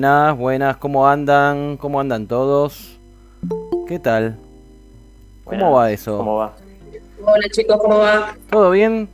[0.00, 1.76] Buenas, buenas, ¿cómo andan?
[1.76, 2.98] ¿Cómo andan todos?
[3.86, 4.38] ¿Qué tal?
[5.44, 6.16] ¿Cómo va eso?
[6.16, 6.56] ¿Cómo va?
[7.22, 8.34] Hola chicos, ¿cómo va?
[8.48, 9.10] ¿Todo bien?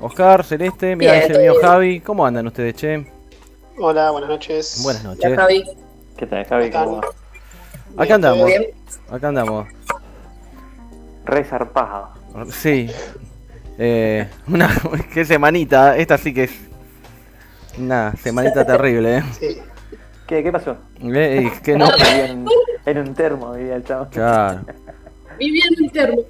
[0.00, 1.62] Oscar, Celeste, mira, ese mío bien.
[1.62, 2.00] Javi.
[2.00, 3.06] ¿Cómo andan ustedes, che?
[3.78, 4.80] Hola, buenas noches.
[4.82, 5.36] Buenas noches.
[5.36, 5.64] Javi.
[6.16, 6.70] ¿Qué tal, Javi?
[6.72, 8.02] ¿Cómo va?
[8.02, 8.64] Acá andamos, Bien.
[9.08, 9.68] acá andamos.
[11.26, 12.08] Re zarpado.
[12.50, 12.90] Sí.
[13.78, 14.68] Eh, una,
[15.14, 16.52] qué semanita, esta sí que es
[17.78, 19.22] una semanita terrible, ¿eh?
[19.38, 19.62] Sí.
[20.26, 20.76] ¿Qué, qué pasó?
[21.02, 22.46] Eh, es que no, Vivía en,
[22.86, 24.06] en un termo, vivía el chavo.
[24.10, 24.60] claro.
[25.38, 26.22] Viviendo interno.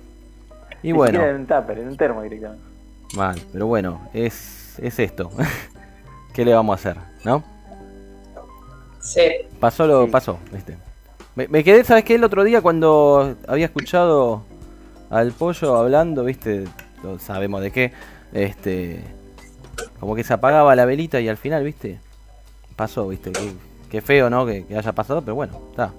[0.83, 2.63] Y Ni bueno, siquiera en un tupper, en un termo directamente.
[3.17, 5.31] mal, pero bueno, es, es esto.
[6.35, 7.45] ¿Qué le vamos a hacer, no?
[9.01, 9.21] Sí.
[9.61, 10.11] Pasó lo Sí.
[10.11, 10.77] pasó, ¿viste?
[11.37, 12.15] Me, me quedé, ¿sabes qué?
[12.15, 14.43] El otro día cuando había escuchado
[15.11, 16.65] al pollo hablando, ¿viste?
[17.21, 17.93] Sabemos de qué.
[18.33, 19.03] Este.
[20.01, 21.99] Como que se apagaba la velita y al final, ¿viste?
[22.77, 23.31] Pasó, ¿viste?
[23.33, 23.53] Qué,
[23.95, 24.45] qué feo, ¿no?
[24.45, 25.93] Que, que haya pasado, pero bueno, está.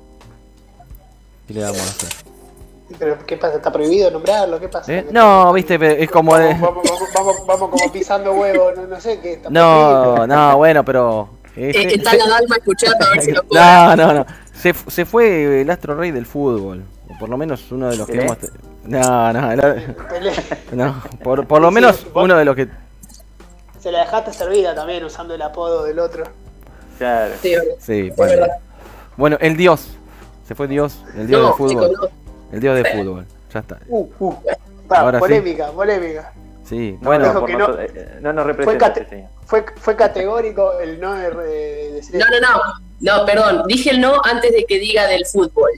[1.48, 2.10] ¿Qué le vamos a hacer?
[3.00, 3.56] ¿Pero qué pasa?
[3.56, 4.60] ¿Está prohibido nombrarlo?
[4.60, 4.92] ¿Qué pasa?
[4.94, 5.06] ¿Eh?
[5.12, 5.80] No, ¿viste?
[5.80, 6.50] Pero Es como de.
[6.56, 9.34] Vamos, vamos, vamos, vamos como pisando huevo, no, no sé qué.
[9.34, 10.28] Está No, prohibido.
[10.28, 11.30] no, bueno, pero.
[11.56, 13.62] Eh, está se- la Dalma escuchando a ver si lo puede.
[13.64, 14.26] No, no, no.
[14.54, 16.84] Se, fu- se fue el astro rey del fútbol.
[17.10, 18.38] O por lo menos uno de los que hemos.
[18.84, 19.50] No, no,
[20.10, 20.34] Pelé.
[20.74, 21.02] no.
[21.24, 22.68] Por, por lo menos uno de los que.
[23.80, 26.24] Se la dejaste servida también usando el apodo del otro.
[26.98, 27.34] Claro.
[27.80, 28.32] Sí, bueno.
[28.34, 28.48] verdad.
[29.18, 29.90] Bueno, el dios.
[30.48, 31.04] Se fue Dios.
[31.18, 32.10] El dios No, del fútbol.
[32.52, 33.26] El dios del fútbol.
[33.54, 33.80] Ya está.
[33.88, 34.36] Uh, uh.
[34.88, 35.22] Pa, Ahora sí.
[35.22, 36.32] polémica, polémica.
[36.64, 37.26] Sí, No, bueno.
[37.26, 37.60] no, dijo que no.
[37.60, 41.92] nosotros- eh, no nos Fue, representa cate- este fue, fue categórico el no de, de
[41.94, 42.62] decir No, no, no.
[43.20, 43.64] No, perdón.
[43.68, 45.70] Dije el no antes de que diga del fútbol.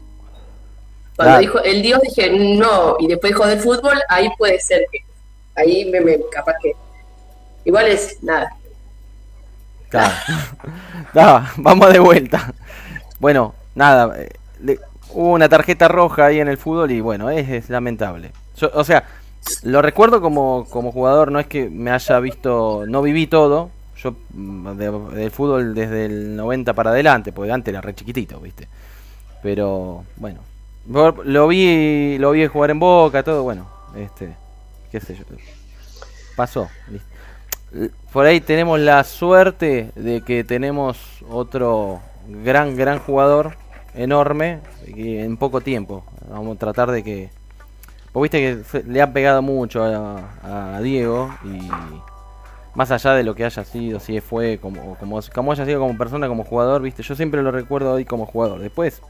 [1.16, 1.40] Cuando Claro.
[1.40, 2.96] dijo el Dios dije no.
[3.00, 5.00] Y después dijo del fútbol, ahí puede ser que.
[5.56, 6.74] Ahí me, me capaz que.
[7.66, 8.56] Igual es nada.
[11.58, 12.54] Vamos de vuelta.
[13.20, 14.16] Bueno, nada.
[14.18, 14.80] eh,
[15.12, 18.32] hubo una tarjeta roja ahí en el fútbol y bueno, es, lamentable.
[18.58, 19.04] Yo- o sea,
[19.64, 23.70] lo recuerdo como, como jugador, no es que me haya visto, no viví todo.
[23.98, 28.40] Yo mm, de- del fútbol desde el 90 para adelante, porque antes era re chiquitito,
[28.40, 28.68] ¿viste?
[29.42, 30.42] Pero bueno,
[30.88, 34.36] lo vi, lo vi jugar en Boca, todo, bueno, este,
[34.92, 35.24] qué sé yo.
[36.36, 37.07] Pasó, listo.
[38.14, 40.98] Por ahí tenemos la suerte de que tenemos
[41.30, 43.58] otro gran, gran jugador,
[43.94, 46.04] enorme, en poco tiempo.
[46.30, 47.30] Vamos a tratar de que...
[48.16, 48.40] Viste
[48.72, 51.70] que le ha pegado mucho a, a Diego y
[52.78, 55.98] más allá de lo que haya sido, si fue como, como, como haya sido como
[55.98, 58.60] persona, como jugador, viste, yo siempre lo recuerdo hoy como jugador.
[58.60, 59.02] Después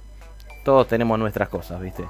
[0.63, 2.05] todos tenemos nuestras cosas, viste.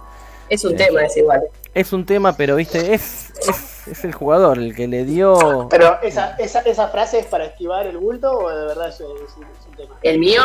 [0.49, 0.77] Es un Sí.
[0.77, 1.43] tema, es igual.
[1.73, 5.67] Es un tema, pero viste, es, es, es el jugador el que le dio...
[5.69, 9.01] Pero esa, esa, esa frase es para esquivar el bulto o de verdad es, es
[9.01, 9.95] un, es un tema.
[10.01, 10.41] El mío,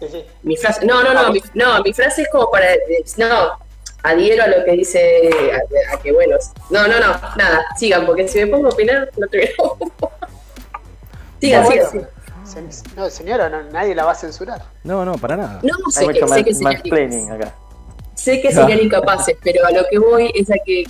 [0.00, 0.24] Sí, sí.
[0.42, 2.66] Mi frase, no, no, no, mi, no, mi frase es como para,
[3.18, 3.52] no,
[4.02, 6.36] adhiero a lo que dice, a, a que bueno,
[6.70, 9.78] no, no, no, nada, sigan, porque si me pongo a opinar, no te veo.
[11.40, 12.08] sigan, No, sigan, bueno,
[12.44, 12.96] sigan.
[12.96, 14.62] No, señora, no, nadie la va a censurar.
[14.82, 15.60] No, no, para nada.
[15.62, 17.54] No, Hay sé que, mucho sé que acá.
[18.22, 20.84] Sé que serían incapaces, pero a lo que voy es a que,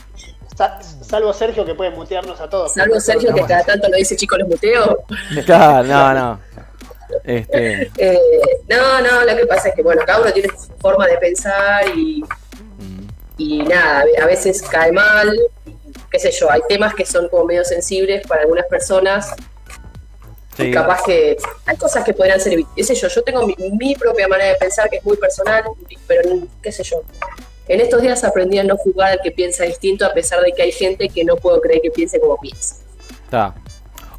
[0.57, 2.75] Sa- salvo Sergio que puede mutearnos a todos.
[2.75, 5.05] salvo Sergio que cada tanto lo dice, chicos, los muteo,
[5.47, 6.41] Claro, no, no.
[7.25, 8.21] Este, eh,
[8.69, 11.87] no, no, lo que pasa es que, bueno, cada uno tiene su forma de pensar
[11.97, 13.07] y, mm,
[13.39, 15.35] y nada, a veces cae mal,
[16.11, 19.35] qué sé yo, hay temas que son como medio sensibles para algunas personas
[20.57, 23.95] sí, capaz que hay cosas que podrían ser, qué sé yo, yo tengo mi, mi
[23.95, 25.65] propia manera de pensar que es muy personal,
[26.07, 26.23] pero
[26.63, 27.03] qué sé yo.
[27.69, 30.63] En estos días aprendí a no jugar al que piensa distinto a pesar de que
[30.63, 32.77] hay gente que no puedo creer que piense como piensa.
[33.25, 33.55] está.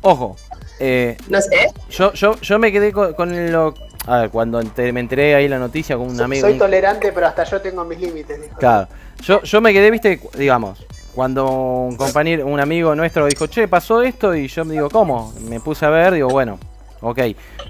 [0.02, 0.36] Ojo,
[0.80, 3.74] eh, No sé, yo, yo, yo me quedé con, con lo...
[4.06, 6.42] A ver, cuando ente- me enteré ahí la noticia con un amigo...
[6.42, 8.42] Soy un- tolerante, pero hasta yo tengo mis límites.
[8.42, 8.58] dijo.
[8.58, 8.90] Claro.
[9.22, 14.02] Yo, yo me quedé, viste, digamos, cuando un compañero, un amigo nuestro dijo, che, pasó
[14.02, 15.34] esto, y yo me digo, ¿cómo?
[15.48, 16.60] Me puse a ver, digo, bueno,
[17.02, 17.20] ok.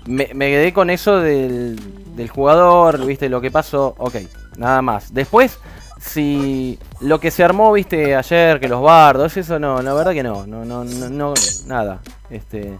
[0.05, 1.79] Me, quedé con eso del,
[2.15, 4.15] del jugador, viste, lo que pasó, ok,
[4.57, 5.13] nada más.
[5.13, 5.59] Después,
[5.99, 10.23] si lo que se armó, viste, ayer, que los bardos, eso no, la verdad que
[10.23, 11.33] no, no, no, no, no,
[11.67, 12.77] nada, este,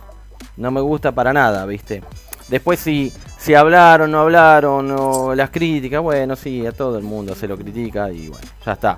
[0.58, 2.04] no me gusta para nada, viste.
[2.50, 7.36] Después si, si hablaron, no hablaron, o las críticas, bueno, sí, a todo el mundo
[7.36, 8.98] se lo critica y bueno, ya está.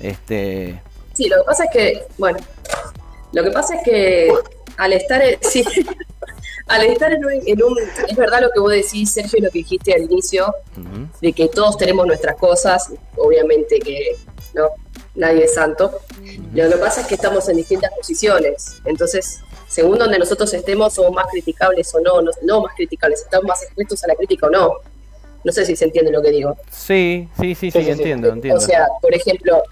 [0.00, 0.80] Este,
[1.16, 2.38] sí, lo que pasa es que, bueno,
[3.32, 4.32] lo que pasa es que
[4.76, 5.64] al estar, en- sí,
[6.68, 7.78] al estar en un, en un-
[8.08, 10.52] es verdad lo que vos decís, Sergio, lo que dijiste al inicio,
[11.20, 14.16] de que todos tenemos nuestras cosas, obviamente que
[14.54, 14.68] no,
[15.14, 15.92] nadie es santo.
[16.52, 21.12] Lo que pasa es que estamos en distintas posiciones, entonces según donde nosotros estemos, somos
[21.12, 24.50] más criticables o no, no, no más criticables, estamos más expuestos a la crítica o
[24.50, 24.72] no.
[25.44, 26.56] No sé si se entiende lo que digo.
[26.70, 27.90] Sí, sí, sí, sí, Sí, sí, sí.
[27.90, 28.58] entiendo, entiendo.
[28.58, 29.62] O sea, por ejemplo,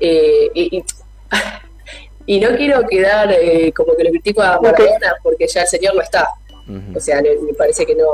[0.00, 0.84] eh, y, y-
[2.26, 5.94] y no quiero quedar eh, como que lo critico a Maradona porque ya el señor
[5.94, 6.28] no está.
[6.94, 8.06] O sea, no- me parece que no.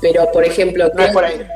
[0.00, 1.46] Pero, por ejemplo, No es creo- por ahí.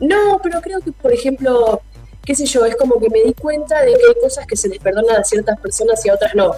[0.00, 1.80] no, pero creo que, por ejemplo,
[2.24, 4.68] qué sé yo, es como que me di cuenta de que hay cosas que se
[4.68, 6.52] les perdonan a ciertas personas y a otras no.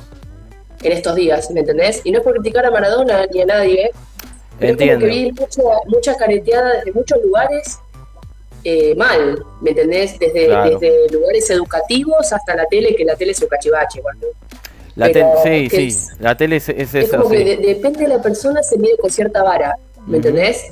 [0.83, 2.01] En estos días, ¿me entendés?
[2.05, 3.91] Y no es por criticar a Maradona ni a nadie,
[4.59, 5.07] pero es como Entiendo.
[5.07, 7.79] que vi mucha, mucha careteada desde muchos lugares
[8.65, 10.19] eh, mal, ¿me entendés?
[10.19, 10.79] Desde, Claro.
[10.79, 14.27] desde lugares educativos hasta la tele, que la tele es un cachivache, igual, ¿no?
[14.95, 17.57] La pero tele, sí, sí, es- la tele es, es Es eso, como que de-
[17.57, 20.67] depende de la persona, se mide con cierta vara, ¿me entendés?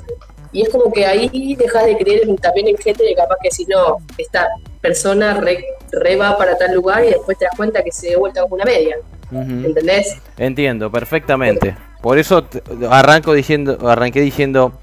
[0.53, 3.49] Y es como que ahí dejas de creer en- también en gente que capaz que
[3.51, 4.47] si no, esta
[4.81, 8.19] persona re, re va para tal lugar y después te das cuenta que se dio
[8.19, 8.97] vuelta como una media,
[9.31, 9.41] Ujú.
[9.65, 10.17] ¿entendés?
[10.37, 11.75] Entiendo, perfectamente.
[12.01, 12.45] Por eso
[12.89, 14.73] arranco diciendo, arranqué diciendo,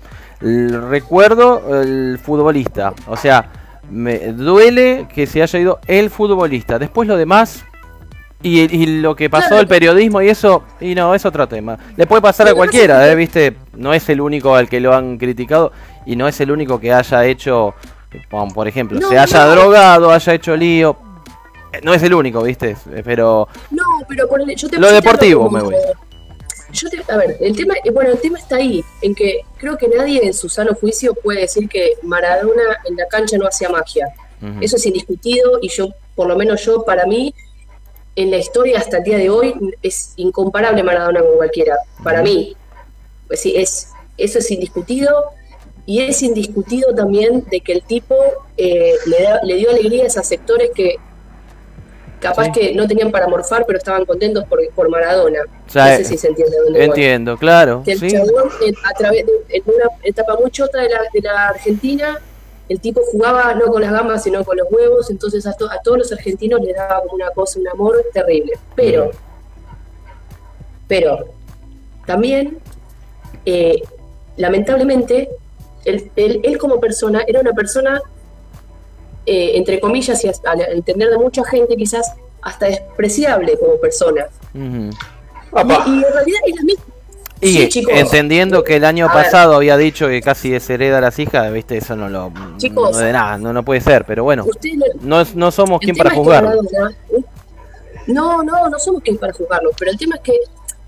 [0.41, 2.93] recuerdo el futbolista.
[3.07, 3.51] O sea,
[3.91, 6.79] me duele que se haya ido el futbolista.
[6.79, 7.65] Después lo demás
[8.43, 9.63] y, y lo que pasó Claro.
[9.63, 11.77] el periodismo y eso, y no, es otro tema.
[11.97, 13.15] Le puede pasar a cualquiera, ¿eh?
[13.17, 13.57] ¿viste?
[13.75, 15.73] No es el único al que lo han criticado
[16.07, 17.75] y no es el único que haya hecho,
[18.55, 19.51] por ejemplo, No, se haya no.
[19.53, 20.97] drogado, haya hecho lío.
[21.73, 22.77] Eh, No es el único, ¿viste?
[23.05, 25.75] Pero No, pero ponele, yo te Lo deportivo me voy.
[26.73, 29.79] Yo te, a ver, el tema, eh, bueno, el tema está ahí, en que creo
[29.79, 33.69] que nadie en su sano juicio puede decir que Maradona en la cancha no hacía
[33.71, 34.07] magia.
[34.61, 37.35] Eso es indiscutido y yo, por lo menos yo, para mí,
[38.15, 41.77] en la historia hasta el día de hoy, es incomparable Maradona con cualquiera.
[42.05, 42.55] Para mí,
[43.27, 45.13] pues sí, es, eso es indiscutido
[45.87, 48.15] y es indiscutido también de que el tipo
[48.57, 50.97] eh, le, da- le dio alegría a sectores que
[52.21, 52.53] capaz Sí.
[52.53, 55.41] que no tenían para morfar, pero estaban contentos por, por Maradona.
[55.67, 57.83] O sea, no sé si se entiende voy Entiendo, claro.
[57.85, 58.11] que el sí.
[58.11, 62.19] chabón, en- a través de en una etapa muy chota de la, de la Argentina,
[62.69, 65.79] el tipo jugaba no con las gambas, sino con los huevos, entonces a, to- a
[65.83, 68.53] todos los argentinos les daba como una cosa, un amor terrible.
[68.75, 69.11] Pero,
[70.87, 71.27] pero,
[72.07, 72.59] también,
[73.45, 73.83] eh,
[74.37, 75.29] lamentablemente,
[75.85, 78.01] él, él- él como persona era una persona,
[79.29, 84.27] eh, entre comillas, y al entender de mucha gente quizás, hasta despreciable como persona.
[84.55, 86.85] Y, y en realidad es la misma.
[87.41, 87.93] Y Sí, chicos.
[87.97, 89.15] entendiendo que el año ver.
[89.15, 92.33] pasado había dicho que casi deshereda a las hijas, viste, eso no lo.
[92.57, 92.91] Chicos.
[92.93, 94.45] no de nada, no, no puede ser, pero bueno,
[95.03, 96.63] no- no, somos quien para es que juzgarlo.
[98.09, 100.33] No, no, no somos quien para juzgarlo, pero el tema es que,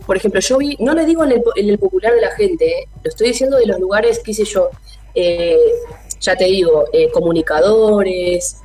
[0.06, 2.30] por ejemplo, yo vi, no le digo en el, po- en el popular de la
[2.30, 4.70] gente, eh, lo estoy diciendo de los lugares, qué sé yo,
[5.14, 5.56] eh,
[6.20, 8.58] ya te digo, eh, comunicadores,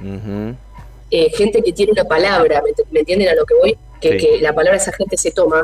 [1.12, 3.78] eh, gente que tiene una palabra, ¿me, ent- me entienden a lo que voy?
[4.02, 4.18] Que, Sí.
[4.18, 5.64] que la palabra esa gente se toma.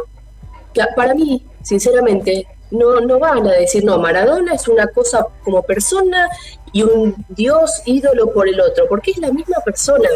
[0.73, 5.61] Que para mí, sinceramente, no, no van a decir, no, Maradona es una cosa como
[5.63, 6.29] persona
[6.71, 10.07] y un dios ídolo por el otro, porque es la misma persona.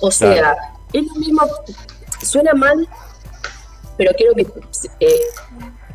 [0.00, 0.56] O sea, Claro.
[0.94, 1.42] es lo mismo,
[2.22, 2.88] suena mal,
[3.98, 4.46] pero quiero que,
[5.00, 5.20] eh,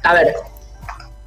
[0.03, 0.35] a ver,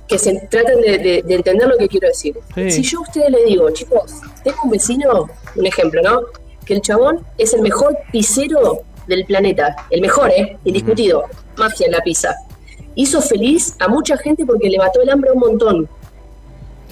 [0.08, 2.36] que se traten de, de- de entender lo que quiero decir.
[2.54, 2.70] Sí.
[2.70, 6.22] Si yo a ustedes les digo, chicos, tengo un vecino, un ejemplo, ¿no?
[6.64, 10.56] Que el chabón es el mejor pizzero del planeta, el mejor, ¿eh?
[10.64, 11.24] Indiscutido,
[11.56, 12.34] magia en la pizza.
[12.94, 15.88] Hizo feliz a mucha gente porque le mató el hambre a un montón.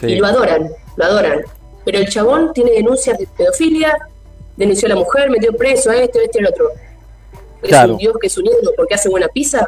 [0.00, 0.06] Sí.
[0.08, 1.40] Y lo adoran, lo adoran.
[1.85, 3.96] Pero el chabón tiene denuncias de pedofilia,
[4.56, 6.68] denunció a la mujer, metió preso a este, a este y al otro.
[7.62, 7.92] Es Claro.
[7.92, 9.66] un dios que es un ídolo porque hace buena pizza,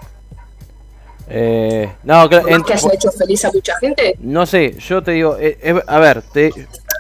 [1.31, 4.17] Eh, no, que haya hecho feliz a mucha gente.
[4.21, 6.51] no sé, yo te digo, eh, eh, a ver, te,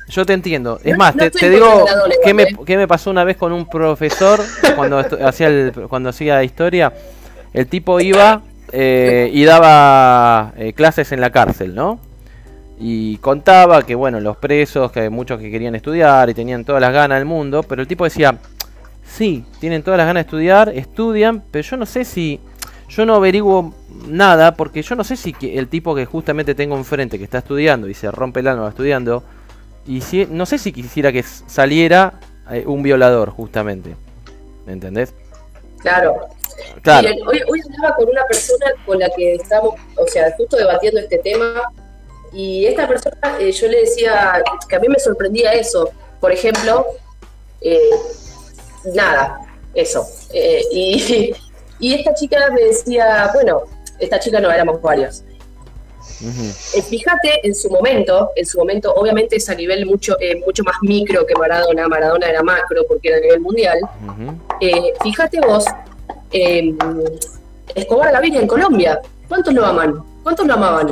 [0.08, 0.78] yo te entiendo.
[0.84, 1.84] Es No- más, no te, digo
[2.22, 4.40] qué me, qué me pasó una vez con un profesor
[4.76, 6.92] cuando hacía el, cuando hacía historia.
[7.54, 8.42] El tipo iba
[8.72, 11.98] eh, y daba clases en la cárcel, ¿no?
[12.78, 16.80] Y contaba que, bueno, los presos, que hay muchos que querían estudiar y tenían todas
[16.80, 18.36] las ganas del mundo, pero el tipo decía,
[19.04, 22.38] sí, tienen todas las ganas de estudiar, estudian, pero yo no sé si,
[22.88, 23.74] yo no averiguo
[24.06, 27.38] nada, porque yo no sé si que el tipo que justamente tengo enfrente, que está
[27.38, 29.22] estudiando y se rompe el alma estudiando,
[29.86, 33.96] y si, no sé si quisiera que saliera eh, un violador, justamente.
[34.66, 35.14] ¿Me entendés?
[35.78, 36.16] Claro.
[36.82, 37.08] Claro.
[37.08, 41.00] Miren, hoy, hoy hablaba con una persona con la que estamos, o sea, justo debatiendo
[41.00, 41.62] este tema,
[42.32, 45.90] y esta persona, eh, yo le decía que a mí me sorprendía eso.
[46.20, 46.86] Por ejemplo,
[47.60, 47.90] eh,
[48.94, 49.40] nada,
[49.74, 50.06] eso.
[50.32, 51.34] Eh, y,
[51.80, 53.62] y esta chica me decía, bueno,
[53.98, 55.24] esta chica no, éramos varios.
[56.20, 60.64] Eh, fíjate en su momento, en su momento, obviamente es a nivel mucho, eh, mucho
[60.64, 63.78] más micro que Maradona, Maradona era macro porque era a nivel mundial.
[64.60, 65.64] Eh, fíjate vos,
[66.32, 66.74] eh,
[67.74, 69.00] Escobar Gaviria en Colombia.
[69.28, 70.02] ¿Cuántos lo aman?
[70.22, 70.86] ¿Cuántos lo amaban?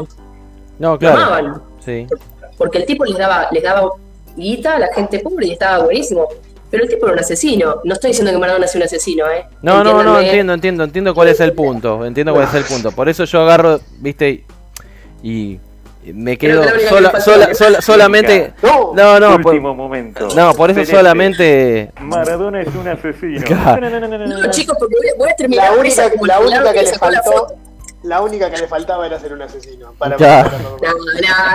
[0.79, 1.17] No, Lo claro.
[1.19, 1.63] amaban.
[1.85, 2.07] Sí.
[2.59, 3.91] Porque el tipo les daba, les daba
[4.37, 6.29] guita a la gente pobre y estaba buenísimo.
[6.71, 7.77] Pero el tipo era un asesino.
[7.85, 9.45] No estoy diciendo que Maradona sea un asesino, ¿eh?
[9.63, 10.27] No, no, no, Entiéndanme.
[10.27, 12.05] entiendo, entiendo, entiendo cuál es el punto.
[12.05, 12.93] Entiendo cuál es el punto.
[12.93, 14.45] Por eso yo agarro, viste,
[15.23, 15.59] y
[16.05, 18.53] y me quedo que sola, que sola, sola- solamente.
[18.63, 20.29] No, No, no, por, Último momento.
[20.37, 20.97] no, por eso Celeste.
[20.97, 21.91] solamente.
[22.01, 23.41] Maradona es un asesino.
[23.51, 24.39] No, no, no, no, no, no.
[24.39, 26.93] No, chicos, porque voy a, terminar la esa única, como la única pelado que le
[26.95, 27.55] faltó, foto.
[28.07, 29.93] La única que le faltaba era ser un asesino.
[29.99, 30.49] Para No, no,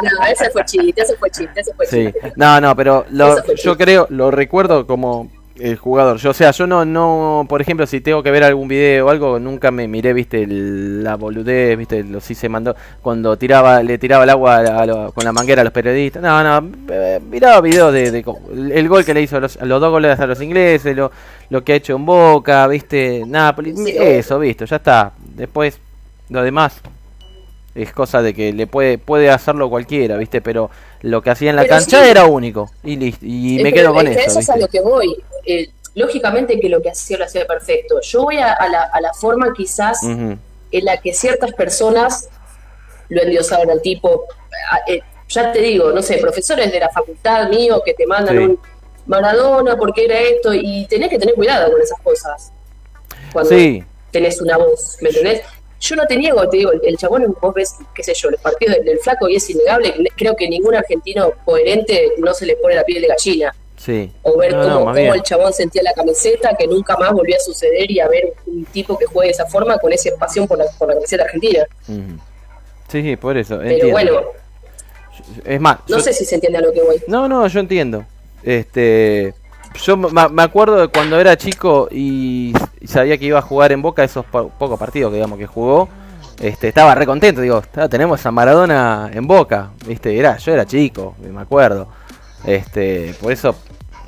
[0.03, 2.05] no, ese fue chiste, ese fue chiste, ese fue Sí.
[2.05, 2.33] chiste.
[2.35, 5.29] No, no, pero lo- yo creo, lo recuerdo como
[5.59, 6.17] el jugador.
[6.17, 9.09] Yo, o sea, yo no, no, por ejemplo, si tengo que ver algún video o
[9.09, 13.83] algo, nunca me miré, viste, el- la boludez, viste, lo sí se mandó cuando tiraba,
[13.83, 16.23] le tiraba el agua a lo- con la manguera a los periodistas.
[16.23, 19.59] No, no, eh, miraba videos de, de co- el gol que le hizo a los,
[19.59, 21.11] dos goles a los ingleses, lo,
[21.49, 23.93] lo que ha hecho en Boca, viste, Napoli, Sí.
[23.95, 25.11] eso, visto, ya está.
[25.35, 25.79] Después,
[26.31, 26.73] lo demás.
[27.73, 30.41] Es cosa de que le puede puede hacerlo cualquiera, ¿viste?
[30.41, 30.69] Pero
[31.01, 32.09] lo que hacía en la Pero cancha sí.
[32.09, 32.69] era único.
[32.83, 33.25] Y listo.
[33.25, 35.15] Y Eh, me pero quedo con es que eso, es a lo que voy.
[35.45, 38.01] Eh, lógicamente que lo que hacía lo hacía perfecto.
[38.01, 40.39] Yo voy a, a la, a la forma quizás en
[40.85, 42.27] la que ciertas personas
[43.09, 44.25] lo endiosaron al tipo.
[44.71, 48.37] Ah, eh, ya te digo, no sé, profesores de la facultad mío que te mandan
[48.37, 48.43] Sí.
[48.43, 48.59] un
[49.07, 52.51] Maradona porque era esto y tenés que tener cuidado con esas cosas.
[53.33, 55.41] Cuando Sí, tenés una voz, ¿me entendés?
[55.81, 58.39] Yo no te niego, te digo, el, el chabón, vos ves, qué sé yo, los
[58.39, 62.55] partidos del, del flaco y es innegable, creo que ningún argentino coherente no se le
[62.55, 63.53] pone la piel de gallina.
[63.77, 64.11] sí.
[64.21, 67.35] O ver No, cómo, no, cómo el chabón sentía la camiseta, que nunca más volvió
[67.35, 70.47] a suceder y a ver un tipo que juegue de esa forma con esa pasión
[70.47, 71.65] por la, por la camiseta argentina.
[71.87, 73.57] Sí, sí, por eso.
[73.57, 73.91] Pero entiendo.
[73.91, 74.21] bueno,
[75.45, 77.01] Es más, no yo- sé si se entiende a lo que voy.
[77.07, 78.05] No, no, yo entiendo.
[78.43, 79.33] Este,
[79.75, 82.53] yo me acuerdo de cuando era chico y
[82.85, 85.89] sabía que iba a jugar en Boca esos po- pocos partidos que digamos que jugó.
[86.39, 90.17] Este, estaba re contento, digo, "Ah, tenemos a Maradona en Boca, ¿viste?
[90.17, 91.87] Era, yo era chico, me acuerdo.
[92.45, 93.55] Este, por eso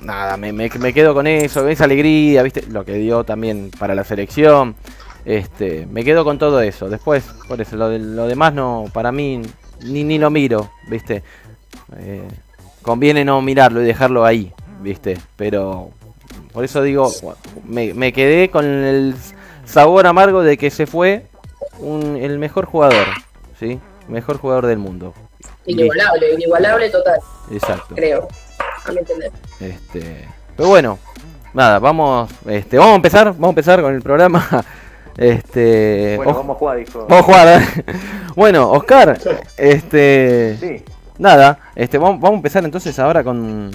[0.01, 2.63] nada, me, me, me quedo con eso, esa alegría, ¿viste?
[2.70, 4.75] Lo que dio también para la selección.
[5.25, 6.89] Este, me quedo con todo eso.
[6.89, 9.41] Después, por eso, lo, de- lo demás no, para mí,
[9.84, 11.24] ni, ni lo miro, ¿viste?
[12.00, 12.27] Eh,
[12.82, 14.51] conviene no mirarlo y dejarlo ahí,
[14.84, 15.18] ¿viste?
[15.38, 15.90] Pero,
[16.52, 17.10] por eso digo,
[17.66, 19.16] me, me quedé con el
[19.66, 21.25] sabor amargo de que se fue
[21.80, 23.06] un- el mejor jugador,
[23.60, 23.80] ¿sí?
[24.08, 25.13] Mejor jugador del mundo.
[25.66, 27.20] Inigualable, inigualable total,
[27.52, 27.96] Exacto.
[27.96, 28.28] creo.
[28.86, 29.32] A mi entender.
[29.62, 31.00] Este, pero bueno,
[31.54, 34.46] nada, vamos, este, vamos a empezar, vamos a empezar con el programa.
[35.16, 37.06] Este, Bueno, Os- vamos a jugar, dijo.
[37.08, 37.48] vamos a jugar.
[37.62, 37.84] ¿eh?
[38.36, 39.16] Bueno, Oscar,
[39.58, 40.84] este, Sí.
[41.20, 43.70] nada, este, vamos, vamos a empezar entonces ahora con,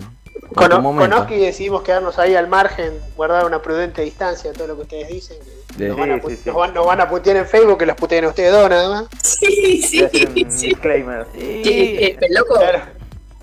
[0.55, 1.13] con.
[1.13, 5.09] Oski decidimos quedarnos ahí al margen, guardar una prudente distancia de todo lo que ustedes
[5.09, 5.37] dicen.
[5.77, 6.43] que De- nos, van a, Sí, pu- sí, sí.
[6.47, 8.89] nos van- nos van a putear en Facebook, que los puteen a ustedes dos nada
[8.89, 9.07] más.
[9.23, 10.27] Sí, sí, sí.
[10.67, 11.27] disclaimer.
[11.33, 12.55] ¿Qué, eh, eh, loco?
[12.57, 12.81] Claro.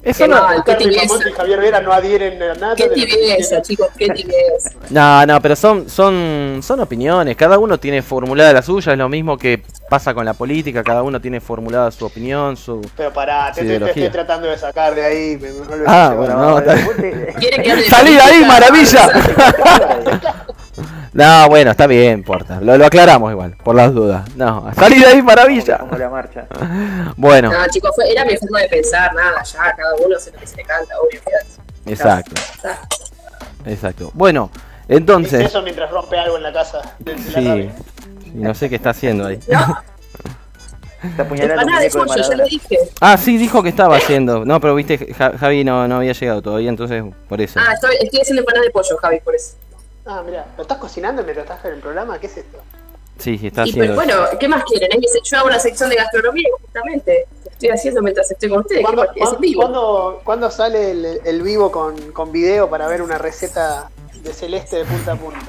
[0.05, 0.39] Eso no.
[0.47, 0.89] Monti
[1.29, 2.75] y Javier Vera no adhieren a nada.
[2.75, 4.69] Qué tibieza, chicos, qué tibieza.
[4.91, 7.35] no, no, pero son, son, son opiniones.
[7.35, 8.91] Cada uno tiene formulada la suya.
[8.91, 10.83] Es lo mismo que pasa con la política.
[10.83, 12.81] Cada uno tiene formulada su opinión, su.
[12.95, 15.37] Pero pará, te, estoy tratando de sacar de ahí.
[15.41, 18.21] me- me- Ah, bueno, No, no, está- después te- ¿Quiere que hable de ¡Salí de
[18.21, 19.09] ahí, maravilla!
[21.13, 22.59] No, bueno, está bien, importa.
[22.61, 24.27] Lo, lo aclaramos igual, por las dudas.
[24.35, 25.77] No, salí de ahí, maravilla.
[25.77, 26.45] Como la marcha.
[27.15, 30.39] Bueno, No, chicos, fue, era mi forma de pensar, nada, ya, cada uno hace lo
[30.39, 31.19] que se le canta, obvio.
[31.21, 31.91] fíjate.
[31.91, 32.31] exacto,
[32.65, 32.79] Ah,
[33.65, 34.11] exacto.
[34.13, 34.49] Bueno,
[34.87, 36.81] entonces, eso mientras rompe algo en la casa.
[36.99, 37.71] de- de la sí, radio.
[38.33, 39.39] no sé qué está haciendo ahí.
[39.47, 39.77] No,
[41.03, 42.77] Está de ya dije.
[42.99, 44.43] Ah, sí, dijo que estaba haciendo.
[44.43, 47.59] No, pero viste, Ja- Javi no, no había llegado todavía, entonces por eso.
[47.59, 49.53] Ah, estoy, estoy haciendo empanadas de pollo, Javi, por eso.
[50.05, 52.19] Ah, mira, ¿lo estás cocinando mientras estás en el programa?
[52.19, 52.59] ¿Qué es esto?
[53.17, 53.95] Sí, sí, está Y pero haciendo.
[54.25, 54.89] bueno, ¿qué más quieren?
[55.23, 57.25] Yo hago una sección de gastronomía, justamente.
[57.49, 58.79] Estoy haciendo mientras estoy con ustedes.
[58.79, 59.15] ¿Qué ¿Cuándo, más?
[59.15, 59.61] Es en vivo.
[59.61, 63.89] cuándo- cuándo sale el, el vivo con, con video para ver una receta
[64.21, 65.39] de celeste de punta a punta?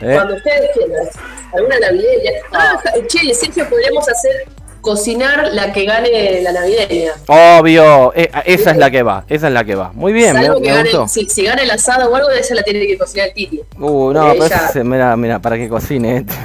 [0.00, 0.12] ¿Eh?
[0.14, 1.08] Cuando ustedes quieran.
[1.52, 2.30] Alguna navideña.
[2.52, 4.46] Ah, che, Sergio, podríamos hacer
[4.80, 7.12] cocinar la que gane la navideña.
[7.26, 9.90] Obvio, eh, esa es la que va, esa es la que va.
[9.94, 11.08] Muy bien, me, Salvo que me gane, gustó.
[11.08, 13.60] si, si gana el asado o algo, esa la tiene que cocinar el Titi.
[13.78, 16.24] Uh, no, pero Ella- mira, mira, para que cocine.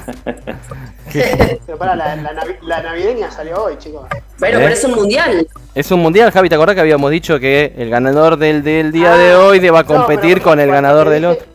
[1.66, 4.08] Pero para, la, la navi- la navideña salió hoy, chicos.
[4.40, 4.62] Bueno, ¿Eh?
[4.64, 5.48] pero es un mundial.
[5.76, 9.14] Es un mundial, Javi, ¿te acordás que habíamos dicho que el ganador del, del día
[9.14, 11.46] Ah, de hoy va a no, competir pero con el ganador del otro?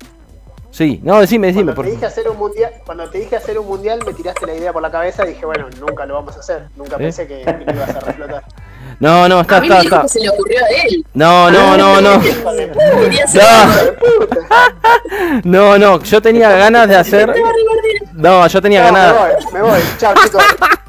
[0.71, 3.59] Sí, no, decime, decime, Cuando por te, dije hacer un mundial, cuando te dije hacer
[3.59, 6.37] un mundial, me tiraste la idea por la cabeza y dije, bueno, nunca lo vamos
[6.37, 6.69] a hacer.
[6.77, 6.99] Nunca ¿Eh?
[6.99, 8.45] pensé que, que lo ibas a reflotar.
[9.01, 10.03] No, no, está, a mí me está, dijo está.
[10.03, 11.05] que se le ocurrió a él.
[11.15, 12.17] No, no, no, no.
[13.35, 13.99] No.
[15.45, 17.33] No, no, yo tenía ganas de hacer.
[18.15, 19.17] No, yo tenía No, me ganas.
[19.19, 19.81] voy, me voy.
[19.99, 20.43] Chao, chicos.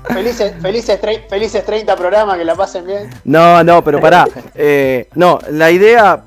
[0.08, 3.10] Felices, felices, tre- felices 30 programas, que la pasen bien.
[3.26, 4.26] No, no, pero pará.
[4.56, 6.24] Eh, no, la idea.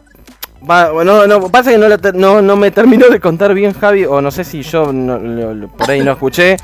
[0.69, 4.05] Va- no, no, pasa que no, la no, no me terminó de contar bien Javi,
[4.05, 4.85] o no sé si yo
[5.77, 6.57] por ahí no escuché.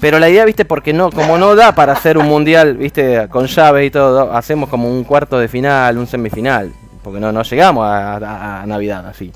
[0.00, 3.46] Pero la idea, viste, porque no, como no da para hacer un mundial, viste, con
[3.46, 6.70] llaves y todo, hacemos como un cuarto de final, un semifinal.
[7.02, 9.32] Porque no, no llegamos a Navidad así.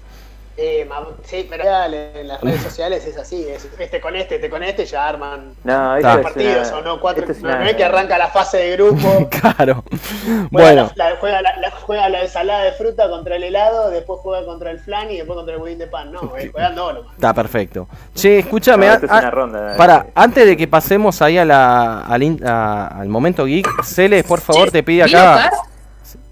[0.62, 0.86] Eh,
[1.22, 3.46] sí, pero en las redes sociales es así.
[3.48, 5.96] Es este con este, este con este, ya arman No, Ah.
[5.98, 7.22] esto es partidos una- o no, cuatro.
[7.22, 9.28] esto es No, una- no es que arranca la fase de grupo.
[9.40, 9.84] Claro.
[9.90, 13.88] Juega, Bueno, la, la- juega, la, la- juega la ensalada de fruta contra el helado,
[13.90, 16.12] después juega contra el flan y después contra el budín de pan.
[16.12, 17.14] No, eh, juegan dos nomás.
[17.14, 17.88] está perfecto.
[18.14, 18.84] Che, escúchame.
[18.86, 19.76] No, a- esto es a- una ronda.
[19.78, 24.24] Para, antes de que pasemos ahí a la, al, in- a- al momento geek, Celes,
[24.24, 25.50] por favor, Che, te pide ¿vino acá.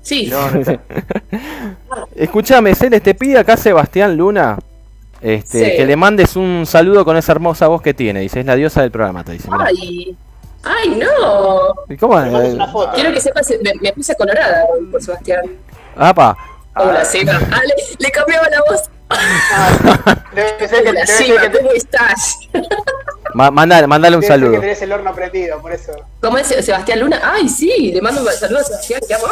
[0.08, 0.26] Sí.
[0.30, 0.80] No, no está.
[2.16, 4.58] Escúchame, Celes, te pide acá Sebastián Luna.
[5.20, 5.76] Este, Sí.
[5.76, 8.20] que le mandes un saludo con esa hermosa voz que tiene.
[8.20, 9.50] Dice, es la diosa del programa, te dice.
[9.50, 9.64] mirá.
[9.66, 10.16] Ay,
[10.62, 11.74] ay, no.
[11.88, 12.14] ¿Y cómo?
[12.72, 12.92] Foto.
[12.94, 15.40] Quiero que sepas, me, me puse colorada por Sebastián.
[15.96, 16.36] apa.
[16.76, 17.32] Hola, Seba.
[17.52, 18.82] Ah, le, le cambiaba la voz.
[20.34, 22.38] Debe ser que, Hola, debe ser Seba, que, ¿cómo estás?
[23.34, 24.52] Ma- mandale, mandale un debe ser saludo.
[24.52, 25.92] que tenés el horno prendido, por eso.
[26.20, 27.20] ¿Cómo es Sebastián Luna?
[27.24, 29.28] Ay, sí, le mando un saludo a Sebastián, qué amor.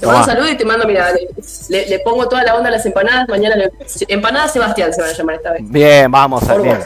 [0.00, 1.28] Te mando un saludo y te mando, mira, le,
[1.70, 3.28] le- le pongo toda la onda a las empanadas.
[3.28, 3.70] Mañana le.
[4.08, 5.62] Empanadas Sebastián se van a llamar esta vez.
[5.64, 6.78] Bien, vamos, Por bien,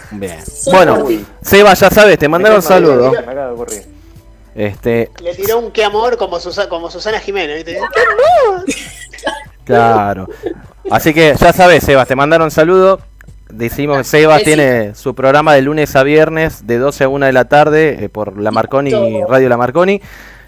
[0.73, 1.07] Bueno.
[1.43, 3.11] Seba, ya sabes, te mandaron un Me acaba de- saludo.
[3.13, 3.83] Me acaba de ocurrir.
[4.55, 7.81] Este, Le tiró un qué amor como, Susa- como Susana Jiménez, ¿viste?
[9.65, 10.29] claro.
[10.91, 13.01] Así que ya sabes, Sebas, te mandaron saludo.
[13.49, 14.45] Decimos que Sebas Sí.
[14.47, 18.09] tiene su programa de lunes a viernes de 12 a 1 de la tarde eh,
[18.09, 20.01] por La Marconi, Radio La Marconi.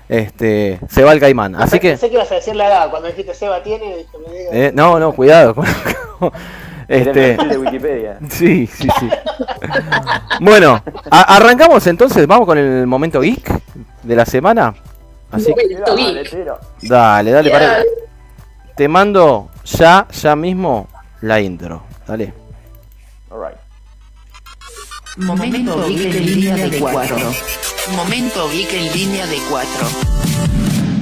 [0.08, 1.54] Este, se va el caimán.
[1.56, 2.90] Así que, Pensé que ibas a decir la edad.
[2.90, 4.50] Cuando dijiste Seba tiene, dije, me diga.
[4.52, 5.54] eh, no, no, cuidado.
[6.86, 8.18] Este, perfil de Wikipedia.
[8.28, 9.08] sí, sí, sí.
[10.40, 13.50] Bueno, arrancamos entonces, vamos con el momento geek
[14.02, 14.74] de la semana.
[15.30, 15.78] Así que,
[16.82, 17.82] Dale, dale, para.
[18.76, 20.88] Te mando ya, ya mismo
[21.22, 21.84] la intro.
[22.06, 22.34] Dale.
[23.30, 23.63] Alright.
[25.16, 27.16] Momento Geek en línea de 4.
[27.96, 29.86] Momento Geek en línea de 4.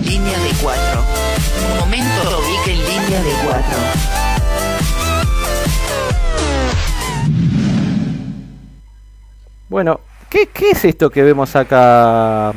[0.05, 0.81] Línea de 4.
[1.81, 3.63] Momento Geek en línea de 4.
[9.71, 12.53] Bueno, ¿qué, qué es esto que vemos acá,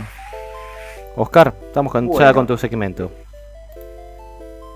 [1.15, 1.53] Oscar?
[1.67, 3.09] Estamos con, ya con tu segmento.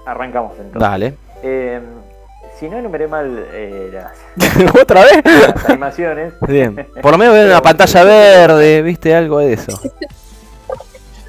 [0.06, 0.80] Arrancamos entonces.
[0.80, 1.18] Dale.
[1.44, 1.82] Eh,
[2.60, 5.22] si no enumeré mal eh, las, ¿Otra vez?
[5.26, 6.88] las animaciones, Bien.
[7.02, 9.16] Por lo menos ver una pantalla verde, ¿viste?
[9.16, 9.80] Algo de eso.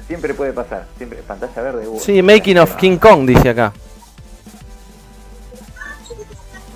[0.07, 0.85] siempre puede pasar.
[0.97, 1.87] Siempre pantalla verde.
[1.87, 3.71] uh, Sí, Making of King Kong dice acá.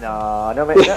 [0.02, 0.76] No, no me.
[0.76, 0.82] No,